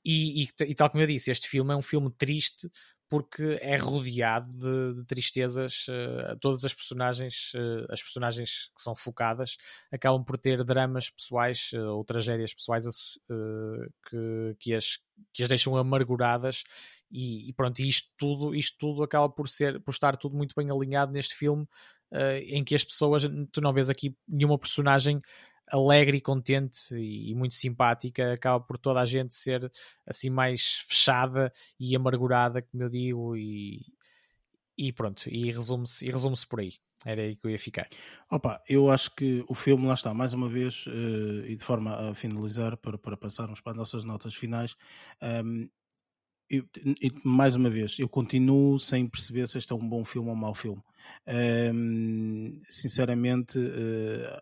E, 0.03 0.43
e, 0.43 0.49
e, 0.61 0.75
tal 0.75 0.89
como 0.89 1.03
eu 1.03 1.07
disse, 1.07 1.29
este 1.29 1.47
filme 1.47 1.73
é 1.73 1.75
um 1.75 1.81
filme 1.81 2.09
triste 2.11 2.69
porque 3.09 3.57
é 3.61 3.75
rodeado 3.75 4.51
de, 4.51 4.99
de 4.99 5.05
tristezas. 5.05 5.87
Uh, 5.87 6.37
todas 6.39 6.63
as 6.63 6.73
personagens, 6.73 7.51
uh, 7.55 7.91
as 7.91 8.01
personagens 8.01 8.69
que 8.75 8.81
são 8.81 8.95
focadas, 8.95 9.57
acabam 9.91 10.23
por 10.23 10.37
ter 10.37 10.63
dramas 10.63 11.09
pessoais 11.09 11.71
uh, 11.73 11.95
ou 11.95 12.05
tragédias 12.05 12.53
pessoais 12.53 12.85
que, 14.07 14.55
que, 14.59 14.73
as, 14.75 14.99
que 15.33 15.41
as 15.41 15.49
deixam 15.49 15.75
amarguradas. 15.75 16.63
E, 17.11 17.49
e 17.49 17.53
pronto, 17.53 17.79
isto 17.79 18.07
tudo, 18.15 18.53
isto 18.53 18.77
tudo 18.77 19.01
acaba 19.01 19.27
por 19.27 19.49
ser, 19.49 19.81
por 19.81 19.91
estar 19.91 20.15
tudo 20.15 20.37
muito 20.37 20.53
bem 20.55 20.69
alinhado 20.69 21.11
neste 21.11 21.33
filme, 21.33 21.67
em 22.47 22.63
que 22.63 22.75
as 22.75 22.83
pessoas, 22.83 23.23
tu 23.51 23.61
não 23.61 23.73
vês 23.73 23.89
aqui 23.89 24.15
nenhuma 24.27 24.57
personagem 24.57 25.21
alegre 25.71 26.17
e 26.17 26.21
contente 26.21 26.95
e, 26.95 27.33
muito 27.35 27.53
simpática, 27.53 28.33
acaba 28.33 28.59
por 28.59 28.77
toda 28.77 28.99
a 28.99 29.05
gente 29.05 29.33
ser 29.35 29.71
assim 30.05 30.29
mais 30.29 30.83
fechada 30.87 31.51
e 31.79 31.95
amargurada, 31.95 32.61
como 32.61 32.83
eu 32.83 32.89
digo, 32.89 33.37
e, 33.37 33.85
e 34.77 34.91
pronto, 34.93 35.29
e 35.29 35.51
resume-se 35.51 36.09
resume 36.09 36.35
por 36.49 36.59
aí. 36.59 36.73
Era 37.05 37.21
aí 37.21 37.35
que 37.35 37.45
eu 37.47 37.51
ia 37.51 37.59
ficar. 37.59 37.87
Opa, 38.29 38.61
eu 38.67 38.89
acho 38.89 39.15
que 39.15 39.43
o 39.47 39.55
filme, 39.55 39.87
lá 39.87 39.93
está, 39.93 40.13
mais 40.13 40.33
uma 40.33 40.49
vez, 40.49 40.85
uh, 40.87 41.45
e 41.45 41.55
de 41.55 41.63
forma 41.63 42.09
a 42.09 42.13
finalizar, 42.13 42.75
para, 42.75 42.97
para 42.97 43.15
passarmos 43.15 43.61
para 43.61 43.71
as 43.71 43.77
nossas 43.77 44.03
notas 44.03 44.35
finais, 44.35 44.75
um, 45.21 45.25
ehm, 45.25 45.69
eu, 46.49 46.65
mais 47.23 47.55
uma 47.55 47.69
vez, 47.69 47.99
eu 47.99 48.09
continuo 48.09 48.79
sem 48.79 49.07
perceber 49.07 49.47
se 49.47 49.57
este 49.57 49.71
é 49.71 49.75
um 49.75 49.87
bom 49.87 50.03
filme 50.03 50.29
ou 50.29 50.35
um 50.35 50.37
mau 50.37 50.53
filme. 50.53 50.81
Um, 51.27 52.47
ehm, 52.47 52.61
sinceramente, 52.63 53.57
uh, 53.57 54.41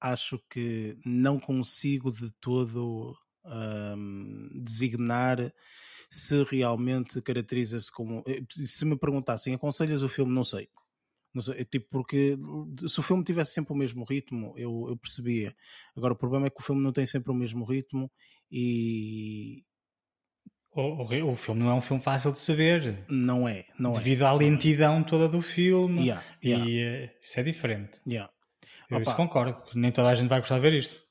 acho 0.00 0.38
que 0.50 0.98
não 1.04 1.38
consigo 1.38 2.10
de 2.10 2.30
todo 2.40 3.16
um, 3.44 4.48
designar 4.54 5.52
se 6.10 6.42
realmente 6.44 7.20
caracteriza-se 7.20 7.92
como. 7.92 8.22
Eh, 8.26 8.42
se 8.64 8.84
me 8.84 8.96
perguntassem, 8.96 9.54
aconselhas 9.54 10.02
o 10.02 10.08
filme? 10.08 10.32
Não 10.32 10.44
sei. 10.44 10.68
Não 11.34 11.42
sei, 11.42 11.62
tipo, 11.66 11.86
porque 11.90 12.36
se 12.86 12.98
o 12.98 13.02
filme 13.02 13.22
tivesse 13.22 13.52
sempre 13.52 13.72
o 13.74 13.76
mesmo 13.76 14.04
ritmo, 14.04 14.54
eu, 14.56 14.86
eu 14.88 14.96
percebia. 14.96 15.54
Agora, 15.94 16.14
o 16.14 16.16
problema 16.16 16.46
é 16.46 16.50
que 16.50 16.60
o 16.60 16.64
filme 16.64 16.82
não 16.82 16.92
tem 16.92 17.04
sempre 17.04 17.30
o 17.30 17.34
mesmo 17.34 17.64
ritmo 17.66 18.10
e, 18.50 19.62
o, 20.72 21.02
o, 21.02 21.32
o, 21.32 21.36
filme 21.36 21.60
não 21.60 21.70
é 21.70 21.74
um 21.74 21.80
filme 21.80 22.02
fácil 22.02 22.32
de 22.32 22.38
saber. 22.38 23.04
Não 23.08 23.48
é, 23.48 23.66
não 23.78 23.92
Devido 23.92 24.24
é. 24.24 24.26
à 24.26 24.32
lentidão 24.32 25.02
toda 25.02 25.28
do 25.28 25.42
filme. 25.42 26.02
Yeah, 26.02 26.24
yeah. 26.42 26.66
E 26.68 27.06
uh, 27.06 27.10
isso 27.22 27.40
é 27.40 27.42
diferente. 27.42 28.00
Yeah. 28.06 28.32
Eu 28.90 29.02
isso 29.02 29.16
concordo, 29.16 29.62
que 29.62 29.78
nem 29.78 29.92
toda 29.92 30.08
a 30.08 30.14
gente 30.14 30.28
vai 30.28 30.40
gostar 30.40 30.56
de 30.56 30.62
ver 30.62 30.72
isto. 30.74 31.02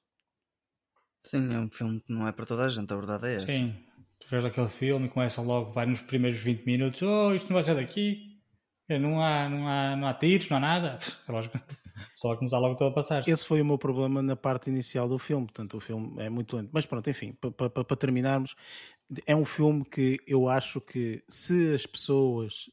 Sim, 1.23 1.53
é 1.53 1.59
um 1.59 1.69
filme 1.69 1.99
que 2.01 2.11
não 2.11 2.27
é 2.27 2.31
para 2.31 2.45
toda 2.45 2.65
a 2.65 2.69
gente, 2.69 2.91
a 2.91 2.95
verdade 2.95 3.27
é 3.27 3.35
essa. 3.35 3.45
Sim, 3.45 3.75
vês 4.29 4.45
aquele 4.45 4.67
filme 4.67 5.07
e 5.07 5.09
começa 5.09 5.41
logo, 5.41 5.71
vai 5.71 5.85
nos 5.85 6.01
primeiros 6.01 6.39
20 6.39 6.65
minutos, 6.65 7.01
oh, 7.01 7.33
isto 7.33 7.49
não 7.49 7.55
vai 7.55 7.63
ser 7.63 7.75
daqui, 7.75 8.37
é, 8.89 8.97
não 8.97 9.21
há, 9.21 9.49
não 9.49 9.67
há, 9.67 9.95
não 9.95 10.07
há 10.07 10.13
tiros, 10.13 10.49
não 10.49 10.57
há 10.57 10.59
nada. 10.59 10.97
É 11.27 11.31
lógico, 11.31 11.59
só 12.15 12.29
vai 12.29 12.37
começar 12.37 12.59
logo 12.59 12.75
todo 12.77 12.91
a 12.91 12.93
passar-se. 12.93 13.29
Esse 13.29 13.45
foi 13.45 13.61
o 13.61 13.65
meu 13.65 13.77
problema 13.77 14.21
na 14.21 14.35
parte 14.35 14.69
inicial 14.69 15.09
do 15.09 15.19
filme, 15.19 15.45
portanto 15.45 15.75
o 15.77 15.79
filme 15.79 16.13
é 16.21 16.29
muito 16.29 16.55
lento. 16.55 16.69
Mas 16.71 16.85
pronto, 16.85 17.09
enfim, 17.09 17.33
para 17.33 17.97
terminarmos, 17.97 18.55
é 19.25 19.35
um 19.35 19.45
filme 19.45 19.83
que 19.83 20.17
eu 20.27 20.47
acho 20.47 20.79
que 20.79 21.23
se 21.27 21.73
as 21.73 21.85
pessoas 21.85 22.69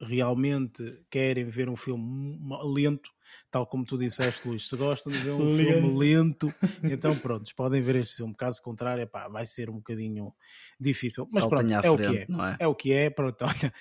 realmente 0.00 1.02
querem 1.10 1.46
ver 1.46 1.68
um 1.68 1.76
filme 1.76 2.38
lento, 2.62 3.10
tal 3.50 3.66
como 3.66 3.84
tu 3.84 3.98
disseste, 3.98 4.46
Luís, 4.46 4.68
se 4.68 4.76
gostam 4.76 5.12
de 5.12 5.18
ver 5.18 5.32
um 5.32 5.54
lento. 5.54 5.68
filme 5.68 5.98
lento, 5.98 6.54
então 6.82 7.16
pronto, 7.16 7.50
podem 7.56 7.82
ver 7.82 7.96
este 7.96 8.16
filme. 8.16 8.34
Caso 8.34 8.62
contrário, 8.62 9.02
epá, 9.02 9.28
vai 9.28 9.46
ser 9.46 9.70
um 9.70 9.76
bocadinho 9.76 10.32
difícil. 10.78 11.26
Mas 11.32 11.44
pronto, 11.46 11.72
é, 11.72 11.80
frente, 11.80 11.88
o 11.88 11.96
que 11.96 12.16
é. 12.16 12.20
é. 12.20 12.56
é. 12.60 12.66
o 12.66 12.74
que 12.74 12.92
é. 12.92 13.10
Pronto, 13.10 13.42
olha, 13.44 13.72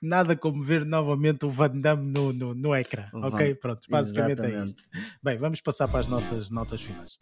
nada 0.00 0.36
como 0.36 0.62
ver 0.62 0.84
novamente 0.84 1.46
o 1.46 1.48
Van 1.48 1.80
Damme 1.80 2.10
no, 2.12 2.32
no, 2.32 2.54
no 2.54 2.74
ecrã. 2.74 3.08
Ok? 3.12 3.54
Pronto, 3.56 3.86
basicamente 3.88 4.40
Exatamente. 4.40 4.60
é 4.60 4.64
isto. 4.64 4.82
Bem, 5.22 5.38
vamos 5.38 5.60
passar 5.60 5.88
para 5.88 6.00
as 6.00 6.08
nossas 6.08 6.50
notas 6.50 6.80
finais. 6.80 7.18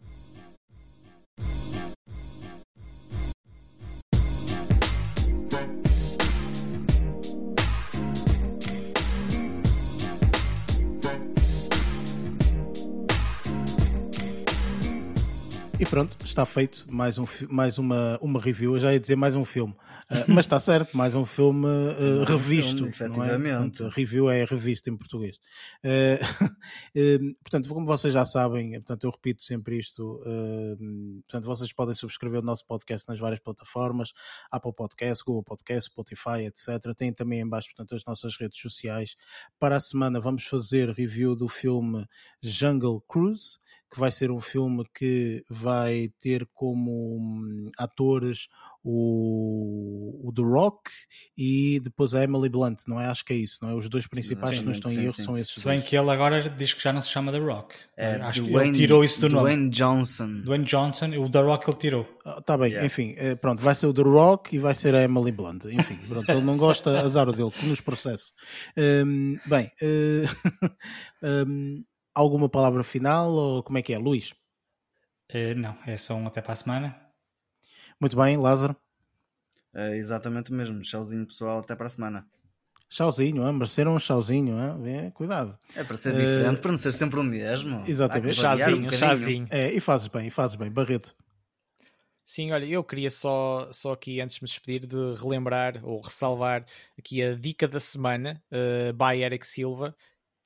E 15.81 15.85
pronto, 15.87 16.15
está 16.23 16.45
feito 16.45 16.85
mais, 16.93 17.17
um, 17.17 17.25
mais 17.49 17.79
uma, 17.79 18.19
uma 18.21 18.39
review. 18.39 18.75
Eu 18.75 18.79
já 18.79 18.93
ia 18.93 18.99
dizer 18.99 19.15
mais 19.15 19.35
um 19.35 19.43
filme, 19.43 19.73
uh, 19.73 20.25
mas 20.27 20.45
está 20.45 20.59
certo, 20.59 20.95
mais 20.95 21.15
um 21.15 21.25
filme 21.25 21.65
uh, 21.65 22.23
revisto. 22.23 22.85
Um 22.85 22.93
filme, 22.93 23.27
é? 23.27 23.35
portanto, 23.35 23.89
review 23.89 24.29
é 24.29 24.45
revista 24.45 24.91
em 24.91 24.95
português. 24.95 25.37
Uh, 25.83 27.33
portanto, 27.41 27.67
como 27.67 27.83
vocês 27.87 28.13
já 28.13 28.23
sabem, 28.23 28.73
portanto, 28.73 29.05
eu 29.05 29.09
repito 29.09 29.43
sempre 29.43 29.79
isto. 29.79 30.21
portanto, 31.23 31.45
vocês 31.45 31.73
podem 31.73 31.95
subscrever 31.95 32.41
o 32.41 32.45
nosso 32.45 32.63
podcast 32.67 33.09
nas 33.09 33.19
várias 33.19 33.39
plataformas: 33.39 34.13
Apple 34.51 34.75
Podcast, 34.75 35.23
Google 35.25 35.41
Podcast, 35.41 35.89
Spotify, 35.89 36.45
etc. 36.45 36.95
Tem 36.95 37.11
também 37.11 37.39
em 37.39 37.49
baixo, 37.49 37.69
portanto, 37.69 37.95
as 37.95 38.05
nossas 38.05 38.37
redes 38.37 38.61
sociais. 38.61 39.15
Para 39.59 39.77
a 39.77 39.79
semana 39.79 40.19
vamos 40.19 40.43
fazer 40.43 40.91
review 40.91 41.35
do 41.35 41.47
filme 41.47 42.05
Jungle 42.39 43.01
Cruise 43.07 43.57
que 43.91 43.99
vai 43.99 44.09
ser 44.09 44.31
um 44.31 44.39
filme 44.39 44.85
que 44.95 45.43
vai 45.49 46.11
ter 46.21 46.47
como 46.53 47.17
hum, 47.17 47.67
atores 47.77 48.47
o, 48.83 50.27
o 50.27 50.33
The 50.33 50.41
Rock 50.41 50.89
e 51.37 51.79
depois 51.81 52.15
a 52.15 52.23
Emily 52.23 52.49
Blunt, 52.49 52.81
não 52.87 52.99
é? 52.99 53.05
Acho 53.07 53.23
que 53.23 53.33
é 53.33 53.35
isso, 53.35 53.59
não 53.61 53.71
é? 53.71 53.75
Os 53.75 53.87
dois 53.87 54.07
principais, 54.07 54.55
sim, 54.55 54.59
se 54.59 54.65
não 54.65 54.71
estão 54.71 54.91
em 54.91 55.03
erro, 55.03 55.13
são 55.13 55.37
esses 55.37 55.53
Se 55.53 55.65
bem 55.65 55.77
dois. 55.77 55.89
que 55.89 55.95
ele 55.95 56.09
agora 56.09 56.41
diz 56.41 56.73
que 56.73 56.81
já 56.81 56.91
não 56.91 57.01
se 57.01 57.09
chama 57.09 57.31
The 57.31 57.39
Rock. 57.39 57.75
É, 57.97 58.15
Acho 58.15 58.41
Dwayne, 58.41 58.71
que 58.71 58.77
ele 58.77 58.87
tirou 58.87 59.03
isso 59.03 59.21
do 59.21 59.29
Dwayne 59.29 59.43
nome. 59.43 59.55
Dwayne 59.55 59.69
Johnson. 59.69 60.41
Dwayne 60.41 60.65
Johnson, 60.65 61.07
o 61.17 61.29
The 61.29 61.41
Rock 61.41 61.69
ele 61.69 61.77
tirou. 61.77 62.19
Ah, 62.25 62.41
tá 62.41 62.57
bem, 62.57 62.69
yeah. 62.69 62.85
enfim, 62.85 63.13
eh, 63.17 63.35
pronto, 63.35 63.61
vai 63.61 63.75
ser 63.75 63.87
o 63.87 63.93
The 63.93 64.03
Rock 64.03 64.55
e 64.55 64.59
vai 64.59 64.73
ser 64.73 64.95
a 64.95 65.03
Emily 65.03 65.31
Blunt. 65.31 65.65
Enfim, 65.65 65.97
pronto, 66.07 66.29
ele 66.31 66.41
não 66.41 66.57
gosta, 66.57 67.01
azar 67.01 67.27
o 67.29 67.33
dele, 67.33 67.51
que 67.51 67.65
nos 67.65 67.81
processe. 67.81 68.33
Um, 68.77 69.37
bem, 69.45 69.71
uh, 69.81 70.67
um, 71.47 71.83
alguma 72.13 72.49
palavra 72.49 72.83
final 72.83 73.31
ou 73.31 73.63
como 73.63 73.77
é 73.77 73.81
que 73.81 73.93
é, 73.93 73.97
Luís? 73.97 74.31
Uh, 75.33 75.55
não, 75.55 75.77
é 75.85 75.95
só 75.97 76.15
um 76.15 76.27
até 76.27 76.41
para 76.41 76.53
a 76.53 76.55
semana. 76.55 76.99
Muito 77.99 78.17
bem, 78.17 78.37
Lázaro. 78.37 78.75
É 79.73 79.95
exatamente 79.95 80.51
o 80.51 80.53
mesmo. 80.53 80.79
Tchauzinho, 80.81 81.25
pessoal. 81.25 81.59
Até 81.59 81.75
para 81.75 81.87
a 81.87 81.89
semana. 81.89 82.27
Tchauzinho, 82.89 83.47
é? 83.47 83.51
mereceram 83.53 83.95
um 83.95 83.97
tchauzinho, 83.97 84.57
é? 84.59 85.05
é? 85.05 85.11
cuidado. 85.11 85.57
É 85.73 85.81
para 85.81 85.95
ser 85.95 86.13
diferente, 86.13 86.57
uh, 86.57 86.61
para 86.61 86.71
não 86.71 86.77
ser 86.77 86.91
sempre 86.91 87.21
o 87.21 87.23
mesmo. 87.23 87.83
Exatamente. 87.87 88.35
Chazinho, 88.35 88.89
um 88.89 88.91
chazinho. 88.91 89.47
É, 89.49 89.71
e 89.71 89.79
fazes 89.79 90.07
bem, 90.07 90.27
e 90.27 90.29
fazes 90.29 90.57
bem, 90.57 90.69
Barreto. 90.69 91.15
Sim, 92.25 92.51
olha, 92.51 92.65
eu 92.65 92.83
queria 92.83 93.09
só, 93.09 93.69
só 93.71 93.93
aqui, 93.93 94.19
antes 94.19 94.35
de 94.35 94.43
me 94.43 94.47
despedir, 94.47 94.85
de 94.85 95.21
relembrar 95.21 95.79
ou 95.83 96.01
ressalvar 96.01 96.65
aqui 96.97 97.23
a 97.23 97.33
dica 97.33 97.65
da 97.65 97.79
semana 97.79 98.43
uh, 98.51 98.91
by 98.93 99.21
Eric 99.21 99.47
Silva, 99.47 99.95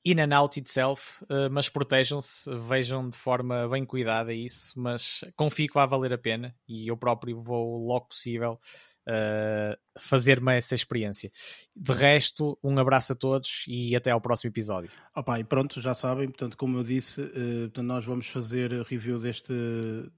in 0.05 0.19
and 0.19 0.33
out 0.37 0.55
itself, 0.57 1.23
uh, 1.23 1.49
mas 1.49 1.67
protejam-se, 1.67 2.47
vejam 2.59 3.09
de 3.09 3.17
forma 3.17 3.67
bem 3.67 3.83
cuidada 3.83 4.31
isso, 4.31 4.79
mas 4.79 5.23
confio 5.35 5.67
que 5.67 5.73
vai 5.73 5.87
valer 5.87 6.13
a 6.13 6.17
pena 6.17 6.55
e 6.67 6.87
eu 6.87 6.95
próprio 6.95 7.41
vou 7.41 7.83
logo 7.83 8.09
possível 8.09 8.59
uh, 9.07 9.77
fazer-me 9.97 10.57
essa 10.57 10.75
experiência. 10.75 11.31
De 11.75 11.91
resto, 11.91 12.57
um 12.63 12.77
abraço 12.77 13.13
a 13.13 13.15
todos 13.15 13.63
e 13.67 13.95
até 13.95 14.11
ao 14.11 14.21
próximo 14.21 14.51
episódio. 14.51 14.91
Opa, 15.15 15.39
e 15.39 15.43
pronto, 15.43 15.79
já 15.79 15.93
sabem, 15.93 16.27
portanto, 16.27 16.57
como 16.57 16.77
eu 16.77 16.83
disse, 16.83 17.21
uh, 17.21 17.83
nós 17.83 18.05
vamos 18.05 18.27
fazer 18.27 18.71
review 18.83 19.19
deste, 19.19 19.53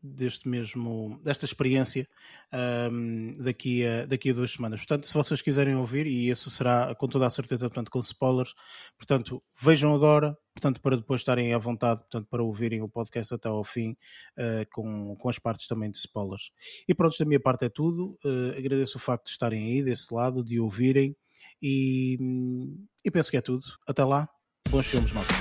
deste 0.02 0.48
mesmo, 0.48 1.20
desta 1.24 1.46
experiência 1.46 2.08
um, 2.92 3.34
daqui, 3.38 3.86
a, 3.86 4.06
daqui 4.06 4.32
a 4.32 4.34
duas 4.34 4.52
semanas. 4.52 4.80
Portanto, 4.80 5.06
se 5.06 5.14
vocês 5.14 5.42
quiserem 5.42 5.76
ouvir, 5.76 6.08
e 6.08 6.30
isso 6.30 6.50
será 6.50 6.94
com 6.96 7.08
toda 7.08 7.26
a 7.26 7.30
certeza, 7.30 7.68
portanto, 7.68 7.92
com 7.92 8.00
spoilers, 8.00 8.54
portanto, 8.98 9.44
vejam 9.62 9.94
agora, 9.94 10.38
portanto, 10.58 10.82
para 10.82 10.98
depois 10.98 11.22
estarem 11.22 11.54
à 11.54 11.58
vontade, 11.60 12.02
portanto, 12.02 12.28
para 12.30 12.42
ouvirem 12.42 12.82
o 12.82 12.90
podcast 12.90 13.34
até 13.34 13.48
ao 13.48 13.64
fim, 13.64 13.92
uh, 13.92 14.66
com, 14.74 15.16
com 15.16 15.30
as 15.30 15.38
partes 15.38 15.68
também 15.68 15.92
de 15.92 15.98
spoilers. 15.98 16.52
E 16.88 16.96
pronto, 16.96 17.16
da 17.18 17.26
minha 17.26 17.40
parte 17.40 17.66
é 17.66 17.70
tudo. 17.70 18.18
Uh, 18.26 18.58
agradeço 18.58 18.98
o 18.98 19.00
facto 19.00 19.26
de 19.26 19.32
estarem 19.32 19.64
aí 19.64 19.84
desse 19.84 20.12
lado, 20.12 20.44
de 20.44 20.60
ouvirem 20.60 21.16
e, 21.62 22.18
e 23.06 23.12
penso 23.12 23.30
que 23.30 23.38
é 23.38 23.42
tudo. 23.42 23.64
Até 23.88 24.04
lá, 24.04 24.28
bons 24.70 24.88
filmes, 24.88 25.12
malta. 25.12 25.34